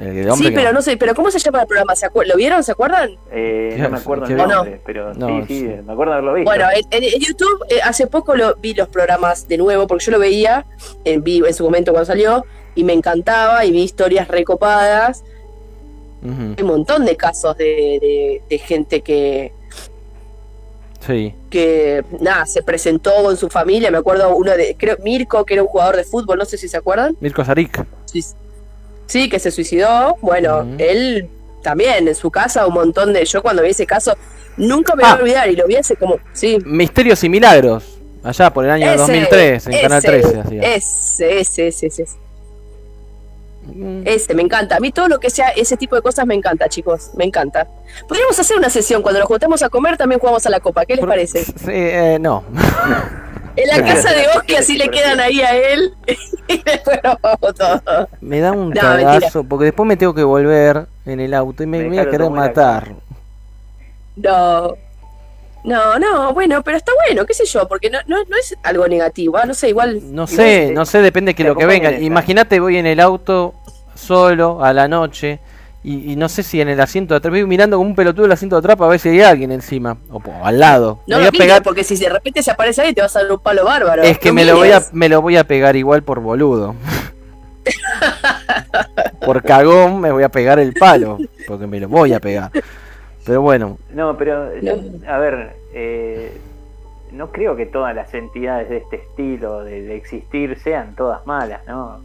[0.00, 1.94] El, sí, que- pero no sé, pero ¿cómo se llama el programa?
[1.94, 2.62] ¿Se acuer- ¿Lo vieron?
[2.64, 3.10] ¿Se acuerdan?
[3.32, 5.66] Eh, no me acuerdo el ¿Qué- nombre, pero No, sí, sí, sí.
[5.86, 6.50] me acuerdo haberlo visto.
[6.50, 10.18] Bueno, en, YouTube eh, hace poco lo, vi los programas de nuevo, porque yo lo
[10.18, 10.66] veía
[11.04, 15.22] en vivo en su momento cuando salió, y me encantaba, y vi historias recopadas.
[16.24, 19.52] Hay un montón de casos de, de- de gente que,
[21.06, 21.34] Sí.
[21.50, 23.90] que, nada, se presentó con su familia.
[23.90, 26.68] Me acuerdo uno de, creo, Mirko, que era un jugador de fútbol, no sé si
[26.68, 27.16] se acuerdan.
[27.20, 27.84] Mirko Zarik.
[29.06, 30.16] Sí, que se suicidó.
[30.22, 31.28] Bueno, él
[31.62, 33.24] también en su casa, un montón de.
[33.24, 34.16] Yo cuando vi ese caso,
[34.56, 35.10] nunca me Ah.
[35.12, 36.16] voy a olvidar, y lo vi hace como.
[36.32, 37.98] Sí, Misterios y Milagros.
[38.22, 40.40] Allá por el año Ese, 2003, en Canal ese, 13.
[40.40, 40.62] hacía.
[40.74, 42.06] Ese, ese, ese, ese.
[44.04, 44.76] Ese, me encanta.
[44.76, 47.10] A mí todo lo que sea ese tipo de cosas me encanta, chicos.
[47.16, 47.66] Me encanta.
[48.08, 50.84] Podríamos hacer una sesión cuando nos juntemos a comer, también jugamos a la copa.
[50.84, 51.44] ¿Qué les parece?
[51.44, 52.44] Sí, eh, no.
[53.56, 55.94] En la casa de Oski así le quedan ahí a él.
[56.48, 58.08] y después nos vamos todos.
[58.20, 61.66] Me da un No, cagazo, porque después me tengo que volver en el auto y
[61.66, 62.94] me voy a querer matar.
[64.16, 64.74] No.
[65.64, 68.86] No, no, bueno, pero está bueno, qué sé yo, porque no, no, no es algo
[68.86, 69.94] negativo, ah, no sé, igual.
[70.14, 71.90] No igual, sé, no sé, depende de que lo que venga.
[71.92, 73.54] Imagínate, voy en el auto
[73.94, 75.40] solo a la noche
[75.82, 78.26] y, y no sé si en el asiento de atrás, voy mirando como un pelotudo
[78.26, 81.00] el asiento de atrás para ver si hay alguien encima o, o al lado.
[81.06, 83.16] No Me lo voy a pegar, porque si de repente se aparece ahí te vas
[83.16, 84.02] a dar un palo bárbaro.
[84.02, 86.74] es que No me lo voy a me lo voy a pegar igual por boludo.
[89.24, 92.50] por cagón me voy a pegar el palo, porque me lo voy a pegar.
[93.24, 94.74] Pero bueno, No, pero, yo-
[95.08, 96.36] a ver, eh,
[97.12, 101.62] no creo que todas las entidades de este estilo de, de existir sean todas malas,
[101.66, 102.00] ¿no?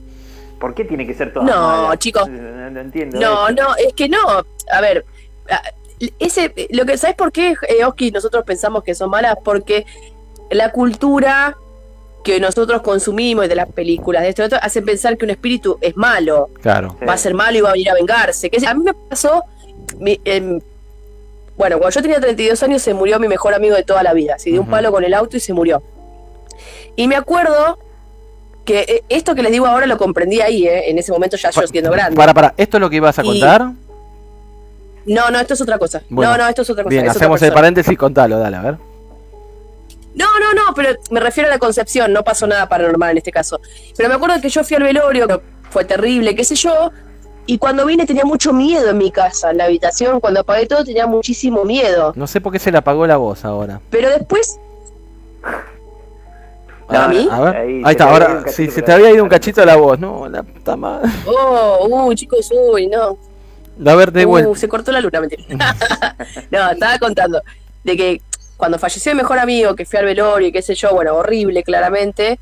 [0.60, 2.00] ¿Por qué tiene que ser todas No, malas?
[2.00, 2.28] chicos.
[2.30, 3.20] No, no entiendo.
[3.20, 3.56] No, eso.
[3.56, 4.18] no, es que no.
[4.72, 5.06] A ver,
[5.50, 5.62] a-
[6.20, 9.36] ese, lo que, ¿sabes por qué, eh, Oski, nosotros pensamos que son malas?
[9.44, 9.86] Porque
[10.52, 11.56] la cultura
[12.24, 15.32] que nosotros consumimos y de las películas de esto y otro hacen pensar que un
[15.32, 16.96] espíritu es malo, Claro.
[17.08, 18.50] va a ser malo y va a venir a vengarse.
[18.50, 19.44] Que a mí me pasó,
[20.00, 20.60] mi- em,
[21.60, 24.40] bueno, cuando yo tenía 32 años se murió mi mejor amigo de toda la vida.
[24.40, 25.84] Se dio un palo con el auto y se murió.
[26.96, 27.78] Y me acuerdo
[28.64, 31.50] que eh, esto que les digo ahora lo comprendí ahí, eh, en ese momento ya
[31.50, 32.16] yo siendo grande.
[32.16, 33.72] Para, para, ¿esto es lo que ibas a Y- contar?
[35.06, 36.02] No, no, esto es otra cosa.
[36.10, 36.92] Bueno, no, no, esto es otra cosa.
[36.94, 38.78] Bien, es hacemos el paréntesis, contalo, dale, a ver.
[40.16, 43.34] No, no, no, pero me refiero a la concepción, no pasó nada paranormal en este
[43.34, 43.60] caso.
[43.98, 45.42] Pero me acuerdo que yo fui al velorio, que
[45.72, 46.90] fue terrible, qué sé yo,
[47.52, 50.84] y cuando vine tenía mucho miedo en mi casa, en la habitación, cuando apagué todo
[50.84, 52.14] tenía muchísimo miedo.
[52.16, 53.80] No sé por qué se le apagó la voz ahora.
[53.90, 54.60] Pero después,
[56.88, 57.28] ¿A mí?
[57.32, 59.76] A ver, Ahí, ahí, está, ahora sí, se te había ido un cachito de la
[59.76, 61.10] voz, no, la puta madre.
[61.28, 63.18] oh, uy, chicos, uy, no.
[63.90, 64.56] A ver, de Uh, vuelta.
[64.60, 65.44] se cortó la luna, mentira.
[66.52, 67.42] no, estaba contando
[67.84, 68.22] de que
[68.58, 71.64] cuando falleció mi mejor amigo, que fui al velorio y qué sé yo, bueno, horrible,
[71.64, 72.40] claramente.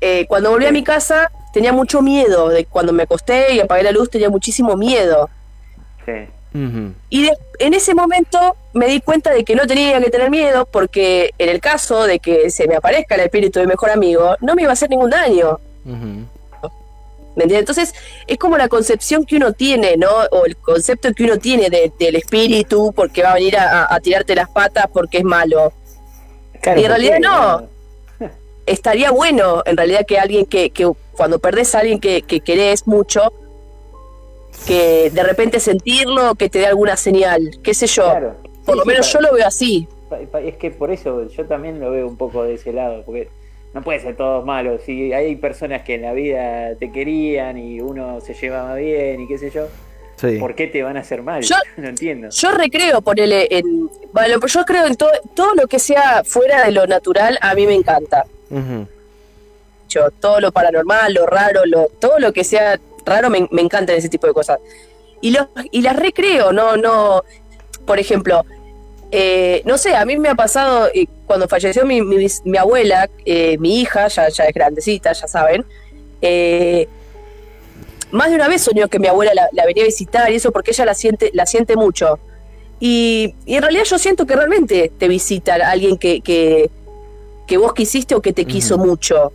[0.00, 2.48] eh, cuando volví a mi casa tenía mucho miedo.
[2.48, 5.28] De cuando me acosté y apagué la luz tenía muchísimo miedo.
[6.06, 6.28] Sí.
[7.10, 10.66] Y de- en ese momento me di cuenta de que no tenía que tener miedo
[10.66, 14.36] porque en el caso de que se me aparezca el espíritu de mi mejor amigo,
[14.40, 15.60] no me iba a hacer ningún daño.
[15.84, 17.60] ¿Me entiendes?
[17.60, 17.94] Entonces,
[18.26, 20.08] es como la concepción que uno tiene, ¿no?
[20.32, 24.34] O el concepto que uno tiene de- del espíritu porque va a venir a, tirarte
[24.34, 25.72] las patas porque es malo.
[26.60, 27.68] Claro, Y en ¿por realidad no.
[28.66, 30.90] Estaría bueno, en realidad, que alguien que, que
[31.20, 33.30] cuando perdés a alguien que, que querés mucho,
[34.66, 38.04] que de repente sentirlo, que te dé alguna señal, qué sé yo.
[38.04, 38.36] Claro.
[38.64, 39.86] Por Sí, lo sí, menos yo lo veo así.
[40.42, 43.28] Es que por eso yo también lo veo un poco de ese lado, porque
[43.74, 44.80] no puede ser todos malos.
[44.86, 49.28] Si hay personas que en la vida te querían y uno se llevaba bien y
[49.28, 49.66] qué sé yo,
[50.16, 50.38] Sí.
[50.38, 51.42] ¿por qué te van a hacer mal?
[51.42, 52.28] Yo- no entiendo.
[52.30, 53.90] Yo recreo ponerle en.
[54.14, 57.66] Bueno, yo creo en todo, todo lo que sea fuera de lo natural, a mí
[57.66, 58.24] me encanta.
[58.50, 58.86] Ujú.
[59.90, 63.92] Yo, todo lo paranormal, lo raro, lo, todo lo que sea raro me, me encanta
[63.92, 64.58] ese tipo de cosas.
[65.20, 67.22] Y, los, y las recreo, no, no.
[67.84, 68.44] Por ejemplo,
[69.10, 73.10] eh, no sé, a mí me ha pasado eh, cuando falleció mi, mi, mi abuela,
[73.26, 75.64] eh, mi hija, ya, ya es grandecita, ya saben.
[76.22, 76.88] eh,
[78.12, 80.50] más de una vez soñó que mi abuela la, la venía a visitar y eso
[80.50, 82.18] porque ella la siente, la siente mucho.
[82.80, 86.70] Y, y en realidad yo siento que realmente te visita alguien que, que,
[87.46, 89.32] que vos quisiste o que te quiso mucho.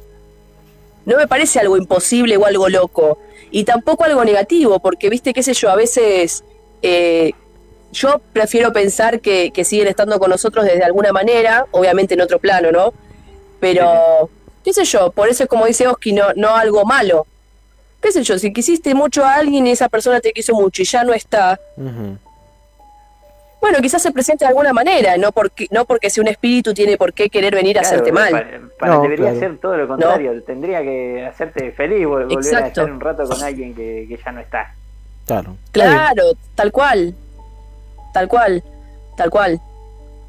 [1.05, 3.19] No me parece algo imposible o algo loco.
[3.51, 6.43] Y tampoco algo negativo, porque viste, qué sé yo, a veces
[6.81, 7.33] eh,
[7.91, 12.39] yo prefiero pensar que, que siguen estando con nosotros desde alguna manera, obviamente en otro
[12.39, 12.93] plano, ¿no?
[13.59, 14.29] Pero,
[14.63, 17.25] qué sé yo, por eso es como dice Oski, no, no algo malo.
[18.01, 20.85] Qué sé yo, si quisiste mucho a alguien y esa persona te quiso mucho y
[20.85, 21.59] ya no está.
[23.65, 26.97] Bueno, quizás se presente de alguna manera, no porque, no porque sea un espíritu tiene
[26.97, 28.29] por qué querer venir a hacerte mal.
[28.31, 29.39] Para, para- No, debería claro.
[29.39, 30.43] ser todo lo contrario.
[30.43, 34.31] Tendría que hacerte feliz vol- volver a estar un rato con alguien que, que ya
[34.31, 34.71] no está.
[35.25, 35.57] Claro.
[35.71, 36.23] Claro,
[36.53, 37.15] tal cual.
[38.13, 38.63] Tal cual.
[39.17, 39.59] Tal cual.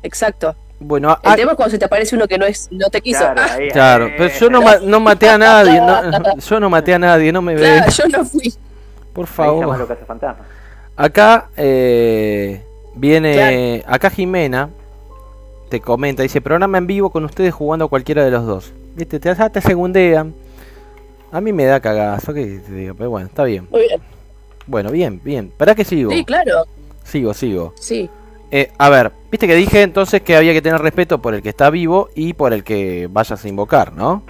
[0.03, 0.57] Exacto.
[0.81, 3.03] Bueno, a- El tema es cuando se te aparece uno que no es no te
[3.03, 3.21] quiso.
[3.73, 6.99] Claro, Ah, pero yo no, ma- no maté a nadie, no- yo no maté a
[6.99, 7.61] nadie, no me ve.
[7.61, 8.55] claro, yo no fui.
[9.13, 9.87] Por favor.
[10.97, 12.63] Acá eh,
[12.97, 14.71] viene, acá Jimena
[15.69, 18.73] te comenta, dice, programa en vivo con ustedes jugando a cualquiera de los dos.
[18.95, 20.35] Viste, te, te segundean.
[21.33, 23.67] A mí me da cagazo, que te digo, pero bueno, está bien.
[23.71, 24.01] Muy bien.
[24.67, 25.53] Bueno, bien, bien.
[25.57, 26.11] ¿Para qué sigo?
[26.11, 26.65] Sí, claro.
[27.05, 27.75] Sigo, sigo.
[27.79, 28.09] Sí.
[28.51, 31.49] Eh, a ver, viste que dije entonces que había que tener respeto por el que
[31.49, 34.23] está vivo y por el que vayas a invocar, ¿no?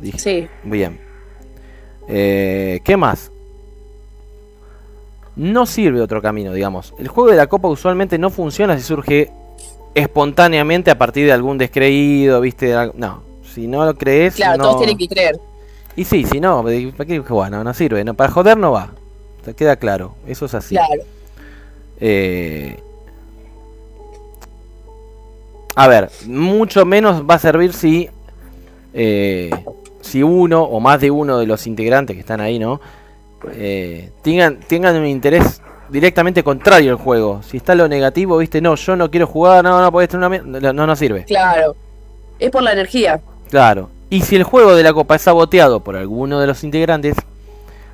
[0.00, 0.18] Dije.
[0.18, 0.48] Sí.
[0.62, 1.00] Bien.
[2.06, 3.32] Eh, ¿Qué más?
[5.36, 6.94] No sirve otro camino, digamos.
[6.98, 9.30] El juego de la copa usualmente no funciona si surge
[9.94, 12.74] espontáneamente a partir de algún descreído, ¿viste?
[12.94, 13.22] No,
[13.54, 14.34] si no lo crees.
[14.34, 14.64] Claro, no...
[14.64, 15.38] todos tienen que creer.
[15.94, 16.62] Y sí, si no,
[16.96, 17.50] ¿para qué jugar?
[17.50, 18.04] No, no sirve.
[18.04, 18.90] No, para joder no va.
[19.44, 20.14] Te queda claro.
[20.26, 20.74] Eso es así.
[20.74, 21.02] Claro.
[22.00, 22.78] Eh,
[25.74, 28.08] a ver, mucho menos va a servir si
[28.92, 29.50] eh,
[30.00, 32.80] si uno o más de uno de los integrantes que están ahí, ¿no?
[33.52, 37.42] Eh, tengan, tengan un interés directamente contrario al juego.
[37.42, 40.28] Si está lo negativo, viste, no, yo no quiero jugar, no, no, porque esto no,
[40.28, 41.24] no, no, no sirve.
[41.24, 41.76] Claro.
[42.38, 43.20] Es por la energía.
[43.50, 43.90] Claro.
[44.10, 47.16] Y si el juego de la copa es saboteado por alguno de los integrantes,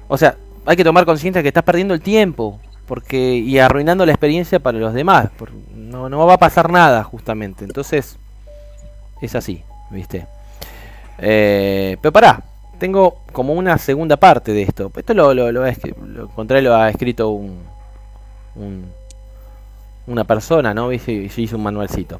[0.09, 0.36] o sea,
[0.66, 4.78] hay que tomar conciencia que estás perdiendo el tiempo porque y arruinando la experiencia para
[4.78, 5.28] los demás.
[5.39, 7.64] por- no, no va a pasar nada, justamente.
[7.64, 8.16] Entonces,
[9.20, 10.27] es así, ¿viste?
[11.19, 12.43] Eh, pero pará,
[12.83, 14.91] tengo como una segunda parte de esto.
[14.97, 17.61] Esto lo, lo, lo, lo encontré, lo ha escrito un,
[18.57, 18.87] un-
[20.09, 20.91] una persona, ¿no?
[20.91, 22.19] Y se hizo un manualcito.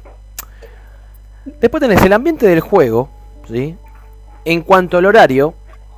[1.59, 3.09] Después tenés el ambiente del juego,
[3.45, 3.75] ¿sí?
[4.45, 5.53] En cuanto al horario,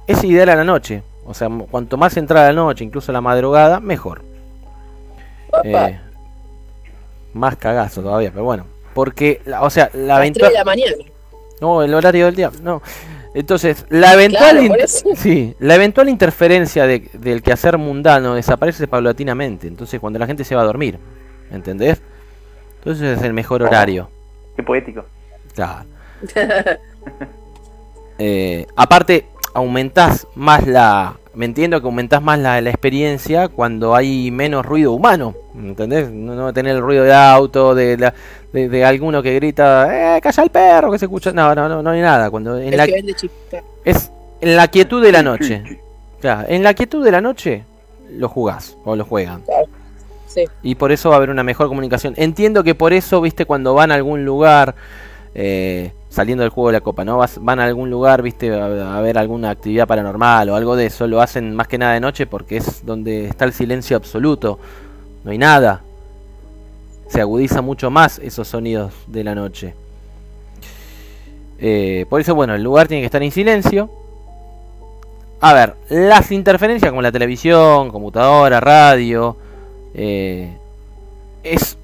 [0.07, 1.03] es ideal a la noche.
[1.27, 4.23] O sea, cuanto más entrada la noche, incluso la madrugada, mejor.
[5.63, 5.99] Eh,
[7.33, 8.65] más cagazo todavía, pero bueno.
[8.95, 10.51] Porque, la- o sea, la A 3 eventual...
[10.51, 10.95] de la mañana.
[11.65, 12.81] No, el horario del día, no.
[13.33, 14.83] Entonces, la eventual, Claro,
[15.15, 19.67] sí, la eventual interferencia de- del quehacer mundano desaparece paulatinamente.
[19.67, 20.99] Entonces, cuando la gente se va a dormir,
[21.51, 22.01] ¿entendés?
[22.77, 24.09] Entonces es el mejor horario.
[24.55, 25.05] Qué poético.
[25.55, 25.85] Claro.
[28.17, 31.17] Eh, aparte, aumentás más la.
[31.35, 35.35] Me entiendo que aumentás más la, la experiencia cuando hay menos ruido humano.
[35.53, 36.09] ¿Entendés?
[36.11, 38.13] No, no tener el ruido de auto, de, la-
[38.53, 40.91] de, de alguno que grita, ¡eh, calla el perro!
[40.91, 41.31] que se escucha.
[41.31, 42.29] No, no, no, no hay nada.
[42.29, 43.61] Cuando en El la, que vende chipita.
[43.83, 45.81] es en la quietud de la noche.
[46.21, 47.63] Claro, en la quietud de la noche
[48.11, 49.43] lo jugás o lo juegan.
[50.27, 50.45] Sí.
[50.63, 52.13] Y por eso va a haber una mejor comunicación.
[52.17, 54.75] Entiendo que por eso, viste, cuando van a algún lugar,
[55.33, 57.19] eh, saliendo del juego de la copa, ¿no?
[57.41, 61.07] Van a algún lugar, viste, a, a ver alguna actividad paranormal o algo de eso,
[61.07, 64.57] lo hacen más que nada de noche porque es donde está el silencio absoluto.
[65.25, 65.81] No hay nada.
[67.09, 69.73] Se agudiza mucho más esos sonidos de la noche.
[71.59, 73.89] Eh, por eso, bueno, el lugar tiene que estar en silencio.
[75.41, 79.35] A ver, las interferencias como la televisión, computadora, radio,
[79.93, 80.57] eh,
[81.43, 81.77] es,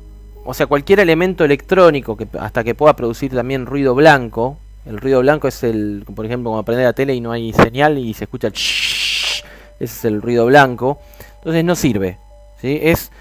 [0.45, 4.57] o sea, cualquier elemento electrónico que hasta que pueda producir también ruido blanco.
[4.85, 7.97] El ruido blanco es el, por ejemplo, cuando prende la tele y no hay señal
[7.99, 9.43] y se escucha el ese
[9.79, 10.99] es el ruido blanco.
[11.37, 12.17] Entonces no sirve,
[12.59, 12.79] ¿sí?
[12.81, 13.11] Es,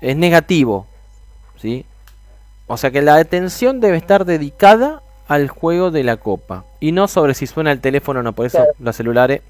[0.00, 0.86] es negativo,
[1.60, 1.84] ¿sí?
[2.66, 7.08] O sea que la atención debe estar dedicada al juego de la copa y no
[7.08, 8.32] sobre si suena el teléfono o no.
[8.32, 8.72] Por eso Claro.
[8.78, 9.42] los celulares,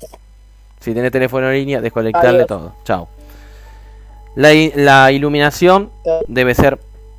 [0.81, 2.47] si tenés teléfono en línea, desconectarle Adiós.
[2.49, 2.75] todo.
[2.85, 3.09] Chao.
[4.37, 5.91] La iluminación
[6.29, 6.79] debe ser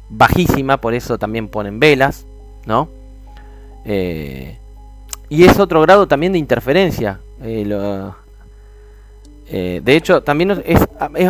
[0.09, 2.25] bajísima, por eso también ponen velas,
[2.65, 2.89] ¿no?
[3.85, 4.57] Eh,
[5.29, 7.19] y es otro grado también de interferencia.
[7.41, 8.11] eh,
[9.47, 10.63] eh, de hecho, también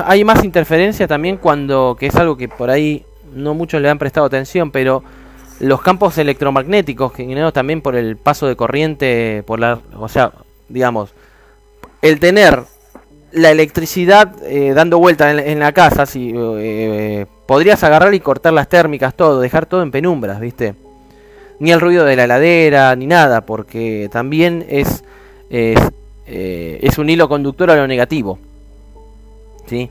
[0.06, 4.00] hay más interferencia también cuando, que es algo que por ahí no muchos le han
[4.00, 5.04] prestado atención, pero
[5.60, 10.32] los campos electromagnéticos generados también por el paso de corriente, por la, o sea,
[10.70, 11.14] digamos,
[12.02, 12.64] el tener
[13.32, 14.34] la electricidad
[14.74, 16.34] dando vuelta en, en la casa, si
[17.46, 20.76] podrías agarrar y cortar las térmicas, todo, dejar todo en penumbras, ¿viste?
[21.60, 25.04] Ni el ruido de la heladera, ni nada, porque también es,
[25.50, 25.80] es,
[26.28, 28.40] eh, es un hilo conductor a lo negativo.
[29.68, 29.90] ¿Sí?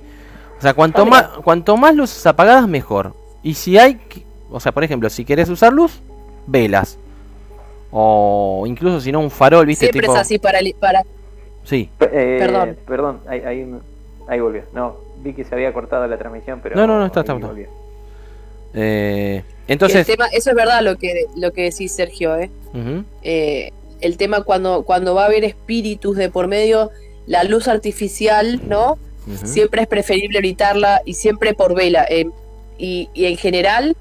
[0.58, 3.14] O sea, cuanto más, cuanto más luces apagadas, mejor.
[3.42, 4.00] Y si hay,
[4.50, 6.00] o sea, por ejemplo, si querés usar luz,
[6.46, 6.98] velas.
[7.90, 9.86] O incluso si no, un farol, ¿viste?
[9.86, 10.14] Siempre tipo...
[10.14, 10.58] es así para,
[11.62, 11.88] Sí.
[12.00, 12.76] Eh, Perdón.
[12.86, 13.74] Perdón, ahí, ahí,
[14.28, 14.62] ahí volvió.
[14.74, 16.76] No, vi que se había cortado la transmisión, pero.
[16.76, 17.50] No, no, no, está, está, está.
[18.74, 20.06] Eh, el entonces...
[20.06, 22.50] tema, eso es verdad lo que lo que decís Sergio, ¿eh?
[23.22, 26.90] Eh, el tema cuando cuando va a haber espíritus de por medio,
[27.26, 28.98] la luz artificial, ¿no?
[29.42, 32.04] Siempre es preferible evitarla y siempre por vela.
[32.10, 32.28] eh,
[32.76, 33.96] y, y en general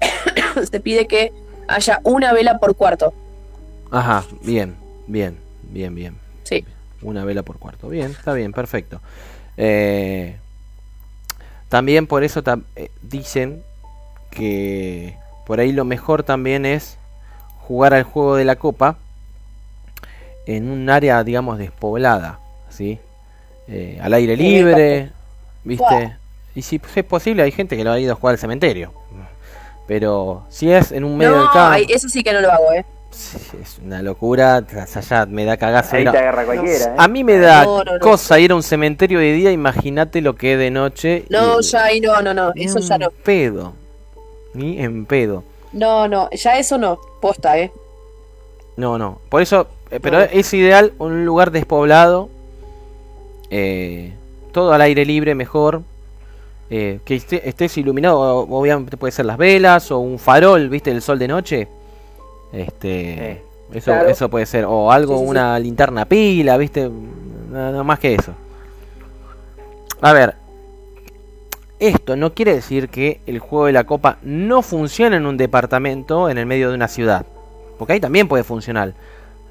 [0.70, 1.32] se pide que
[1.66, 3.12] haya una vela por cuarto.
[3.90, 6.16] Ajá, bien, bien, bien, bien.
[6.44, 6.64] Sí.
[7.02, 7.88] Una vela por cuarto.
[7.88, 9.00] Bien, está bien, perfecto.
[9.56, 10.36] Eh,
[11.68, 12.42] también por eso
[12.76, 13.62] eh, dicen
[14.30, 15.16] que
[15.46, 16.98] por ahí lo mejor también es
[17.60, 18.96] jugar al juego de la copa
[20.46, 22.98] en un área, digamos, despoblada, ¿sí?
[23.66, 25.10] Eh, al aire libre,
[25.62, 26.16] ¿viste?
[26.54, 28.92] Y si es posible, hay gente que lo ha ido a jugar al cementerio.
[29.86, 32.84] Pero si es en un medio del campo, eso sí que no lo hago, ¿eh?
[33.62, 34.56] Es una locura,
[34.96, 35.96] allá me da cagazo.
[35.96, 36.94] Ahí a- te agarra cualquiera, ¿eh?
[36.96, 37.98] A mí me da No, no, no.
[38.00, 41.24] cosa ir a un cementerio de día, imagínate lo que es de noche.
[41.30, 43.10] No, y- ya ahí no, no, no, eso ya en no.
[43.10, 43.72] pedo.
[44.54, 45.42] Ni en pedo.
[45.72, 47.72] No, no, ya eso no, posta, ¿eh?
[48.76, 49.20] No, no.
[49.28, 50.24] Por eso, eh, pero No.
[50.24, 52.28] es ideal un lugar despoblado.
[53.50, 54.12] eh,
[54.52, 55.82] todo al aire libre mejor.
[56.70, 60.90] eh, que esté- estés iluminado, o- obviamente puede ser las velas o un farol, ¿viste?
[60.90, 61.68] El sol de noche.
[62.54, 64.08] Este, eso, Claro.
[64.08, 64.64] eso puede ser.
[64.64, 65.30] O algo, Sí, sí, sí.
[65.30, 66.88] una linterna pila, ¿viste?
[67.50, 68.32] Nada más que eso.
[70.00, 70.36] A ver.
[71.80, 76.30] Esto no quiere decir que el juego de la copa no funcione en un departamento
[76.30, 77.26] en el medio de una ciudad.
[77.78, 78.94] Porque ahí también puede funcionar.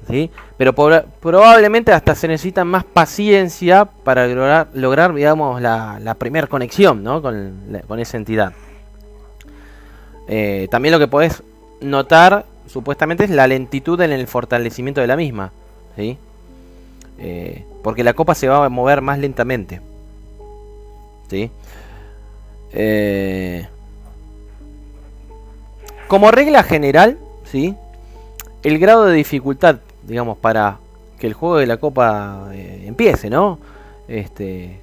[0.08, 0.30] ¿sí?
[0.56, 6.46] Pero por- probablemente hasta se necesita más paciencia para lograr, lograr digamos, la, la primera
[6.46, 7.22] conexión ¿no?
[7.22, 8.52] con, la- con esa entidad.
[10.26, 11.42] Eh, también lo que podés
[11.80, 15.52] notar supuestamente es la lentitud en el fortalecimiento de la misma,
[15.94, 16.18] ¿sí?
[17.20, 19.80] Eh, porque la copa se va a mover más lentamente,
[21.30, 21.52] ¿sí?
[22.72, 23.68] Eh,
[26.08, 27.76] como regla general, ¿sí?
[28.64, 30.78] El grado de dificultad, digamos, para
[31.20, 33.60] que el juego de la copa eh, empiece, ¿no?
[34.08, 34.80] Este,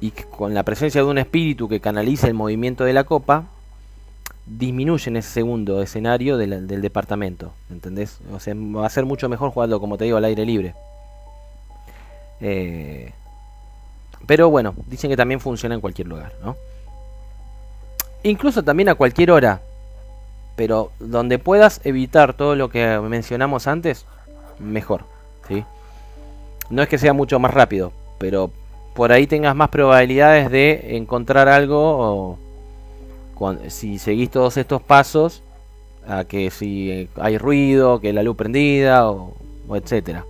[0.00, 3.44] y con la presencia de un espíritu que canalice el movimiento de la copa,
[4.46, 8.20] disminuye en ese segundo escenario del, departamento, ¿entendés?
[8.32, 10.74] O sea, va a ser mucho mejor jugarlo, como te digo, al aire libre.
[12.40, 13.12] Eh,
[14.26, 16.56] pero bueno, dicen que también funciona en cualquier lugar, ¿no?
[18.22, 19.60] Incluso también a cualquier hora.
[20.54, 24.06] Pero donde puedas evitar todo lo que mencionamos antes,
[24.58, 25.04] mejor,
[25.48, 25.64] ¿sí?
[26.70, 28.50] No es que sea mucho más rápido, pero
[28.94, 32.38] por ahí tengas más probabilidades de encontrar algo
[33.68, 35.42] si seguís todos estos pasos
[36.06, 39.34] a que si hay ruido, que la luz prendida o,
[39.68, 40.24] o etcétera.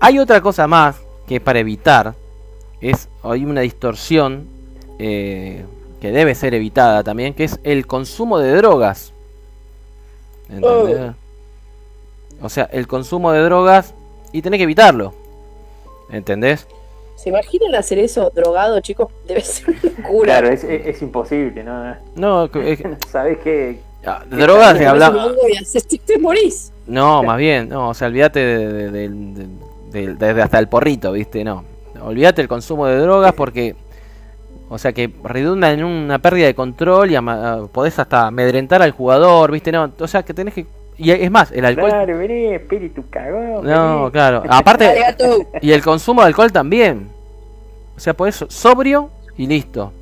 [0.00, 2.14] Hay otra cosa más que es para evitar,
[2.80, 4.46] es hay una distorsión
[4.98, 5.64] eh,
[6.00, 9.12] que debe ser evitada también, que es el consumo de drogas.
[10.48, 11.14] ¿Entendés?
[12.40, 13.94] O sea, el consumo de drogas
[14.32, 15.12] y tenés que evitarlo.
[16.10, 16.66] ¿Entendés?
[17.18, 19.08] ¿Se imaginan hacer eso drogado, chicos?
[19.26, 20.24] Debe ser una locura.
[20.38, 21.96] Claro, es, es- es imposible, ¿no?
[22.14, 23.80] No, que- es- ¿Sabés qué?
[24.06, 26.72] ah, drogas haces- te, te morís.
[26.86, 29.48] No, más bien, no, o sea, olvídate de, de- de-
[29.90, 31.42] de- de- de hasta el porrito, ¿viste?
[31.44, 31.64] No,
[32.00, 33.74] olvídate el consumo de drogas porque,
[34.68, 38.92] o sea, que redunda en una pérdida de control y ama- podés hasta amedrentar al
[38.92, 39.72] jugador, ¿viste?
[39.72, 40.66] No, o sea, que tenés que...
[40.98, 41.90] Y es más, el alcohol...
[41.90, 43.64] Claro, vení, espíritu cagón.
[43.64, 44.94] No, claro, aparte...
[45.60, 47.08] Y el consumo de alcohol también.
[47.96, 49.92] O sea, por eso, sobrio y listo.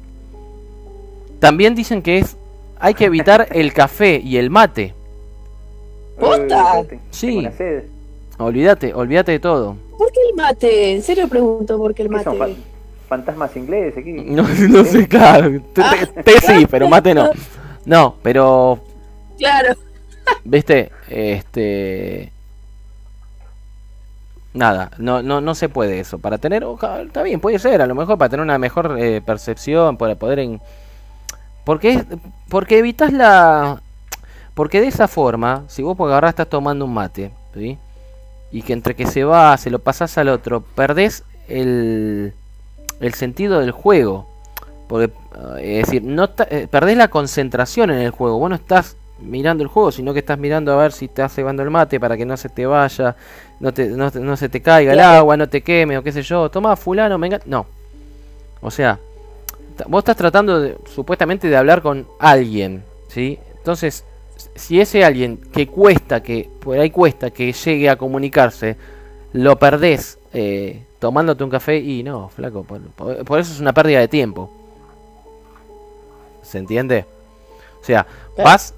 [1.39, 2.37] También dicen que es...
[2.79, 4.95] Hay que evitar el café y el mate.
[6.19, 7.47] Tengo Sí.
[8.39, 9.77] Olvídate, olvídate de todo.
[9.99, 10.93] ¿Por qué el mate?
[10.95, 12.53] En serio pregunto, ¿por qué el ¿Qué son mate?
[12.55, 12.63] fan-
[13.09, 14.13] fantasmas ingleses aquí?
[14.13, 15.61] No, no sé, claro.
[15.73, 15.83] Té,
[16.23, 17.31] té sí, pero mate no.
[17.87, 18.81] No, pero,
[19.39, 19.75] Claro.
[20.45, 22.33] Viste, este...
[24.55, 26.19] Nada, no, no, no se puede eso.
[26.19, 26.65] Para tener,
[27.05, 30.39] está bien, puede ser, a lo mejor para tener una mejor eh, percepción, para poder
[30.39, 30.61] en...
[31.65, 32.05] Porque,
[32.49, 33.83] porque evitas la...
[34.55, 37.77] Porque de esa forma, si vos por agarrás estás tomando un mate, ¿sí?
[38.51, 42.33] Y que entre que se va, se lo pasás al otro, perdés el,
[43.01, 44.27] el sentido del juego.
[44.89, 45.13] Porque,
[45.59, 48.39] eh, es decir, no eh, perdés la concentración en el juego.
[48.39, 51.63] Vos no estás mirando el juego, sino que estás mirando a ver si estás cebando
[51.63, 53.17] el mate para que no se te vaya,
[53.61, 56.13] no, te, no, te- no se te caiga el agua, no te queme o qué
[56.13, 56.51] sé yo.
[56.51, 57.41] Toma fulano, venga.
[57.47, 57.67] No.
[58.61, 58.99] O sea,
[59.89, 63.39] vos estás tratando de, supuestamente de hablar con alguien, ¿sí?
[63.59, 64.05] Entonces,
[64.55, 68.77] si ese alguien que cuesta, que por ahí cuesta que llegue a comunicarse,
[69.33, 74.09] lo perdés eh, tomándote un café y no, flaco, por, eso es una pérdida de
[74.09, 74.51] tiempo.
[76.43, 77.05] ¿Se entiende?
[77.81, 78.07] O sea,
[78.37, 78.75] vas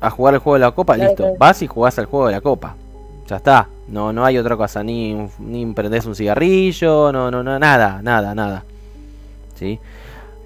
[0.00, 1.22] a jugar el juego de la copa, Claro, listo.
[1.24, 1.36] claro.
[1.38, 2.74] Vas y jugás al juego de la copa.
[3.28, 3.68] Ya está.
[3.88, 4.82] No, no hay otra cosa.
[4.82, 8.64] Ni, ni prendés un cigarrillo, no, no, no, nada, nada, nada.
[9.56, 9.78] ¿Sí?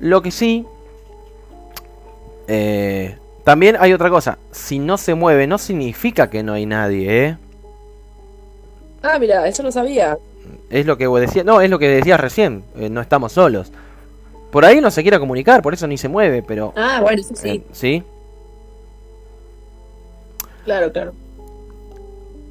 [0.01, 0.65] Lo que sí.
[2.49, 4.39] eh, también hay otra cosa.
[4.53, 7.37] Si no se mueve, no significa que no hay nadie, ¿eh?
[9.03, 10.17] Ah, mira, eso no sabía.
[10.69, 11.45] Es lo que vos decías.
[11.45, 12.63] No, es lo que decías recién.
[12.77, 13.73] eh, no estamos solos.
[14.51, 16.73] Por ahí no se quiera comunicar, por eso ni se mueve, pero.
[16.77, 17.49] Ah, bueno, eso sí.
[17.49, 18.03] eh, ¿Sí?
[20.65, 21.13] Claro, claro.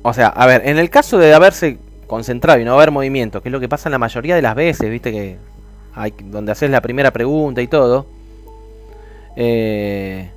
[0.02, 1.78] O sea, a ver, en el caso de haberse
[2.08, 4.56] concentrado y no haber movimiento, que es lo que pasa en la mayoría de las
[4.56, 5.38] veces, viste que
[5.94, 8.06] hay donde haces la primera pregunta y todo,
[9.36, 10.30] eh,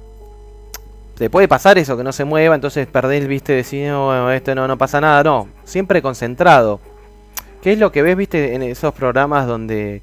[1.16, 4.55] te puede pasar eso que no se mueva, entonces perdés, viste, decir, no, bueno, esto
[4.55, 6.81] no, no pasa nada, no, siempre concentrado.
[7.62, 10.03] ¿Qué es lo que ves, viste, en esos programas donde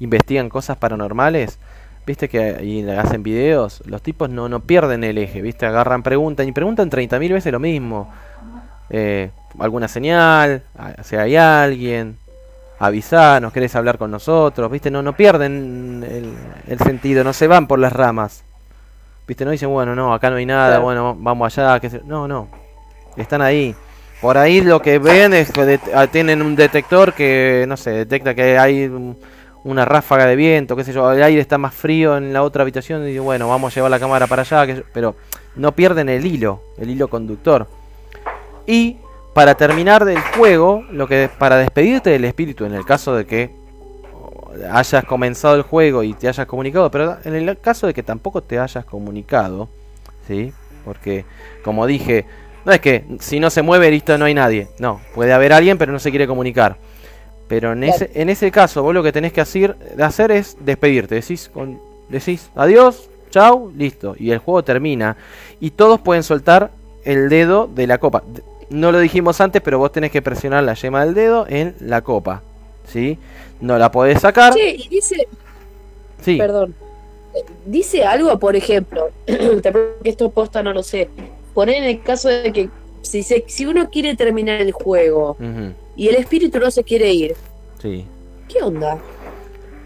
[0.00, 1.58] investigan cosas paranormales?
[2.06, 6.46] Viste que y hacen videos, los tipos no, no pierden el eje, viste, agarran, preguntan
[6.46, 8.12] y preguntan 30.000 veces lo mismo
[8.90, 10.62] eh, alguna señal,
[11.02, 12.18] si hay alguien,
[12.78, 16.34] avisarnos, querés hablar con nosotros, viste, no, no pierden el,
[16.70, 18.44] el sentido, no se van por las ramas.
[19.26, 20.82] Viste, no dicen, bueno, no, acá no hay nada, Claro.
[20.82, 22.48] bueno, vamos allá, qué sé- no, no,
[23.16, 23.74] están ahí.
[24.20, 28.34] Por ahí lo que ven es que ah, tienen un detector que, no sé, detecta
[28.34, 29.16] que hay un-
[29.64, 32.62] una ráfaga de viento, qué sé yo, el aire está más frío en la otra
[32.62, 35.16] habitación y bueno, vamos a llevar la cámara para allá, pero
[35.56, 37.66] no pierden el hilo, el hilo conductor.
[38.66, 38.98] Y
[39.32, 43.50] para terminar del juego, lo que para despedirte del espíritu, en el caso de que
[44.70, 48.42] hayas comenzado el juego y te hayas comunicado, pero en el caso de que tampoco
[48.42, 49.68] te hayas comunicado,
[50.28, 50.52] ¿sí?
[50.84, 51.24] Porque,
[51.64, 52.26] como dije,
[52.64, 54.68] no es que si no se mueve, listo, no hay nadie.
[54.78, 56.76] No, puede haber alguien, pero no se quiere comunicar.
[57.54, 61.14] Pero en ese, en ese caso, vos lo que tenés que hacer, hacer es despedirte.
[61.14, 61.78] Decís, con,
[62.08, 64.16] decís adiós, chau, listo.
[64.18, 65.16] Y el juego termina.
[65.60, 66.72] Y todos pueden soltar
[67.04, 68.24] el dedo de la copa.
[68.70, 72.00] No lo dijimos antes, pero vos tenés que presionar la yema del dedo en la
[72.00, 72.42] copa.
[72.88, 73.18] ¿Sí?
[73.60, 74.52] No la podés sacar.
[74.52, 75.28] Che, y dice,
[76.20, 76.36] Sí.
[76.36, 76.74] perdón,
[77.66, 81.08] dice algo, por ejemplo, que esto posta no lo sé,
[81.54, 82.68] poner en el caso de que
[83.04, 85.36] si, se, si uno quiere terminar el juego
[85.96, 87.34] y el espíritu no se quiere ir,
[87.80, 88.04] Sí.
[88.48, 88.98] ¿qué onda?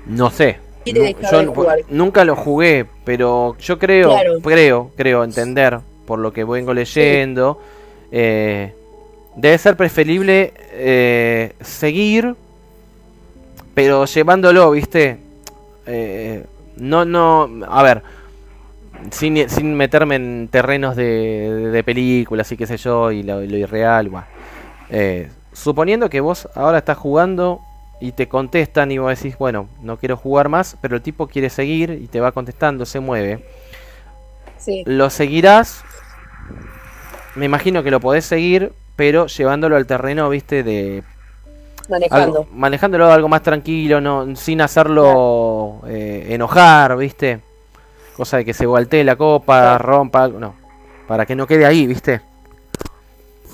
[0.07, 0.59] No sé.
[0.87, 4.41] Yo nunca lo jugué, pero yo creo, Claro.
[4.41, 7.61] creo, creo entender por lo que vengo leyendo.
[8.11, 8.73] eh,
[9.37, 12.35] debe ser preferible eh, seguir,
[13.75, 15.19] pero llevándolo, ¿viste?
[15.87, 16.45] Eh,
[16.77, 18.03] no, no, a ver,
[19.11, 23.57] sin, sin meterme en terrenos de, de películas y qué sé yo, y lo, lo
[23.57, 24.11] irreal.
[24.91, 27.61] Eh, suponiendo que vos ahora estás jugando
[28.01, 31.51] y te contestan y vos decís, bueno, no quiero jugar más, pero el tipo quiere
[31.51, 33.45] seguir y te va contestando, se mueve.
[34.59, 34.83] Sí.
[34.87, 35.83] Lo seguirás,
[37.35, 41.03] me imagino que lo podés seguir, pero llevándolo al terreno, viste, de
[41.89, 42.41] Manejando.
[42.41, 47.41] algo- manejándolo algo más tranquilo, no, sin hacerlo eh, enojar, ¿viste?
[48.19, 50.55] Cosa de que se voltee la copa, rompa, algo, no.
[51.07, 52.21] Para que no quede ahí, ¿viste?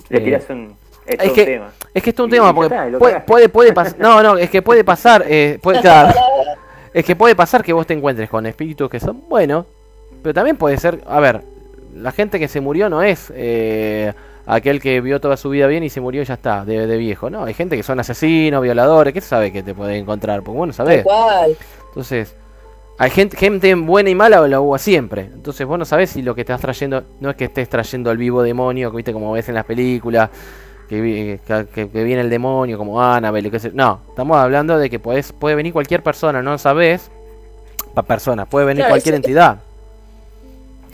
[0.09, 0.75] Le Eh, tiras un.
[1.07, 1.71] Es, es que, tema.
[1.93, 3.97] es que esto es un Y- tema, porque está, puede, puede, puede pasar.
[3.99, 5.23] No, no, es que puede pasar.
[5.29, 6.19] eh, puede, claro.
[6.95, 9.67] es que puede pasar que vos te encuentres con espíritus que son buenos,
[10.23, 11.05] pero también puede ser.
[11.07, 11.43] A ver,
[11.95, 14.15] la gente que se murió no es eh,
[14.47, 16.97] aquel que vio toda su vida bien y se murió y ya está, de, de
[16.97, 17.29] viejo.
[17.29, 20.43] No, hay gente que son asesinos, violadores, ¿qué sabe que te puede encontrar?
[20.43, 20.73] Porque bueno,
[21.05, 21.55] cual.
[21.89, 22.35] Entonces,
[22.99, 25.23] hay gente, gente buena y mala la hubo siempre.
[25.23, 28.19] Entonces vos no sabés si lo que estás trayendo, no es que estés trayendo el
[28.19, 30.31] vivo demonio, que viste como ves en las películas,
[30.89, 31.39] que, vi-
[31.75, 36.03] que, viene el demonio como Annabelle, No, estamos hablando de que podés, puede venir cualquier
[36.03, 37.11] persona, no sabés.
[37.95, 39.59] Pa persona, puede venir Claro, cualquier eso- entidad.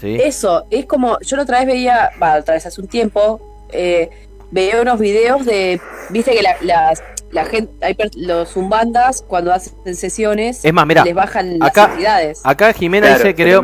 [0.00, 0.16] ¿Sí?
[0.22, 3.40] Eso, es como, yo la otra vez veía, va, otra vez hace un tiempo,
[3.70, 4.08] eh,
[4.50, 7.02] veía unos videos de, viste que la, las-
[7.32, 11.82] la gente, hay per- los zumbandas cuando hacen sesiones, Es más, mirá, les bajan acá-
[11.82, 12.40] las entidades.
[12.44, 13.62] Acá Jimena Claro, dice, se creo,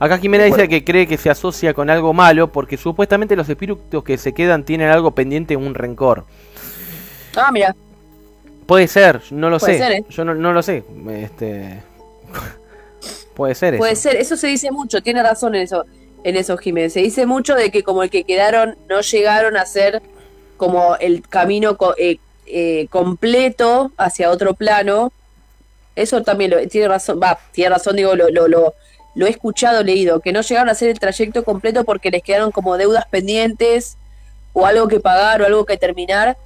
[0.00, 0.70] acá Jimena dice acuerdo.
[0.70, 4.64] que cree que se asocia con algo malo porque supuestamente los espíritus que se quedan
[4.64, 6.24] tienen algo pendiente, un rencor.
[7.36, 7.74] Ah, mira,
[8.66, 9.78] Puede ser, no lo Puede sé.
[9.78, 10.04] ser, ¿eh?
[10.10, 10.84] Yo no, no lo sé.
[11.10, 11.82] Este.
[13.34, 14.02] Puede ser puede eso.
[14.02, 15.84] ser, eso se dice mucho, tiene razón en eso,
[16.24, 19.64] en eso Jiménez, se dice mucho de que como el que quedaron no llegaron a
[19.64, 20.02] ser
[20.56, 22.18] como el camino co- eh,
[22.50, 25.12] eh, completo hacia otro plano,
[25.96, 28.74] eso también lo, tiene razón, va, tiene razón, digo, lo, lo, lo,
[29.14, 32.52] lo he escuchado, leído, que no llegaron a hacer el trayecto completo porque les quedaron
[32.52, 33.96] como deudas pendientes
[34.52, 36.36] o algo que pagar o algo que terminar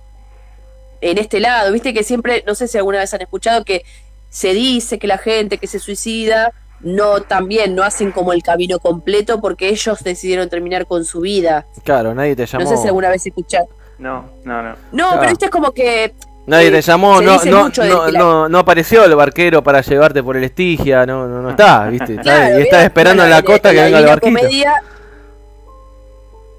[1.00, 1.72] en este lado.
[1.72, 3.84] Viste que siempre, no sé si alguna vez han escuchado que
[4.30, 8.78] se dice que la gente que se suicida no también no hacen como el camino
[8.78, 11.66] completo porque ellos decidieron terminar con su vida.
[11.84, 12.64] Claro, nadie te llamó.
[12.64, 13.68] No sé si alguna vez escucharon.
[14.02, 14.68] No, no, no.
[14.70, 14.76] No,
[15.08, 15.20] Claro.
[15.20, 16.12] pero esto es como que
[16.46, 20.22] Nadie eh, te llamó, no, no, no, la- no, no apareció el barquero para llevarte
[20.24, 22.14] por el Estigia, no, no, no está, viste.
[22.14, 24.38] Está- Claro, y estás esperando Bueno, en la costa que la venga el Divina barquito.
[24.40, 24.74] Comedia,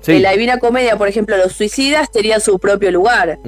[0.01, 0.11] Sí.
[0.17, 3.39] En la Divina Comedia, por ejemplo, los suicidas tenían su propio lugar.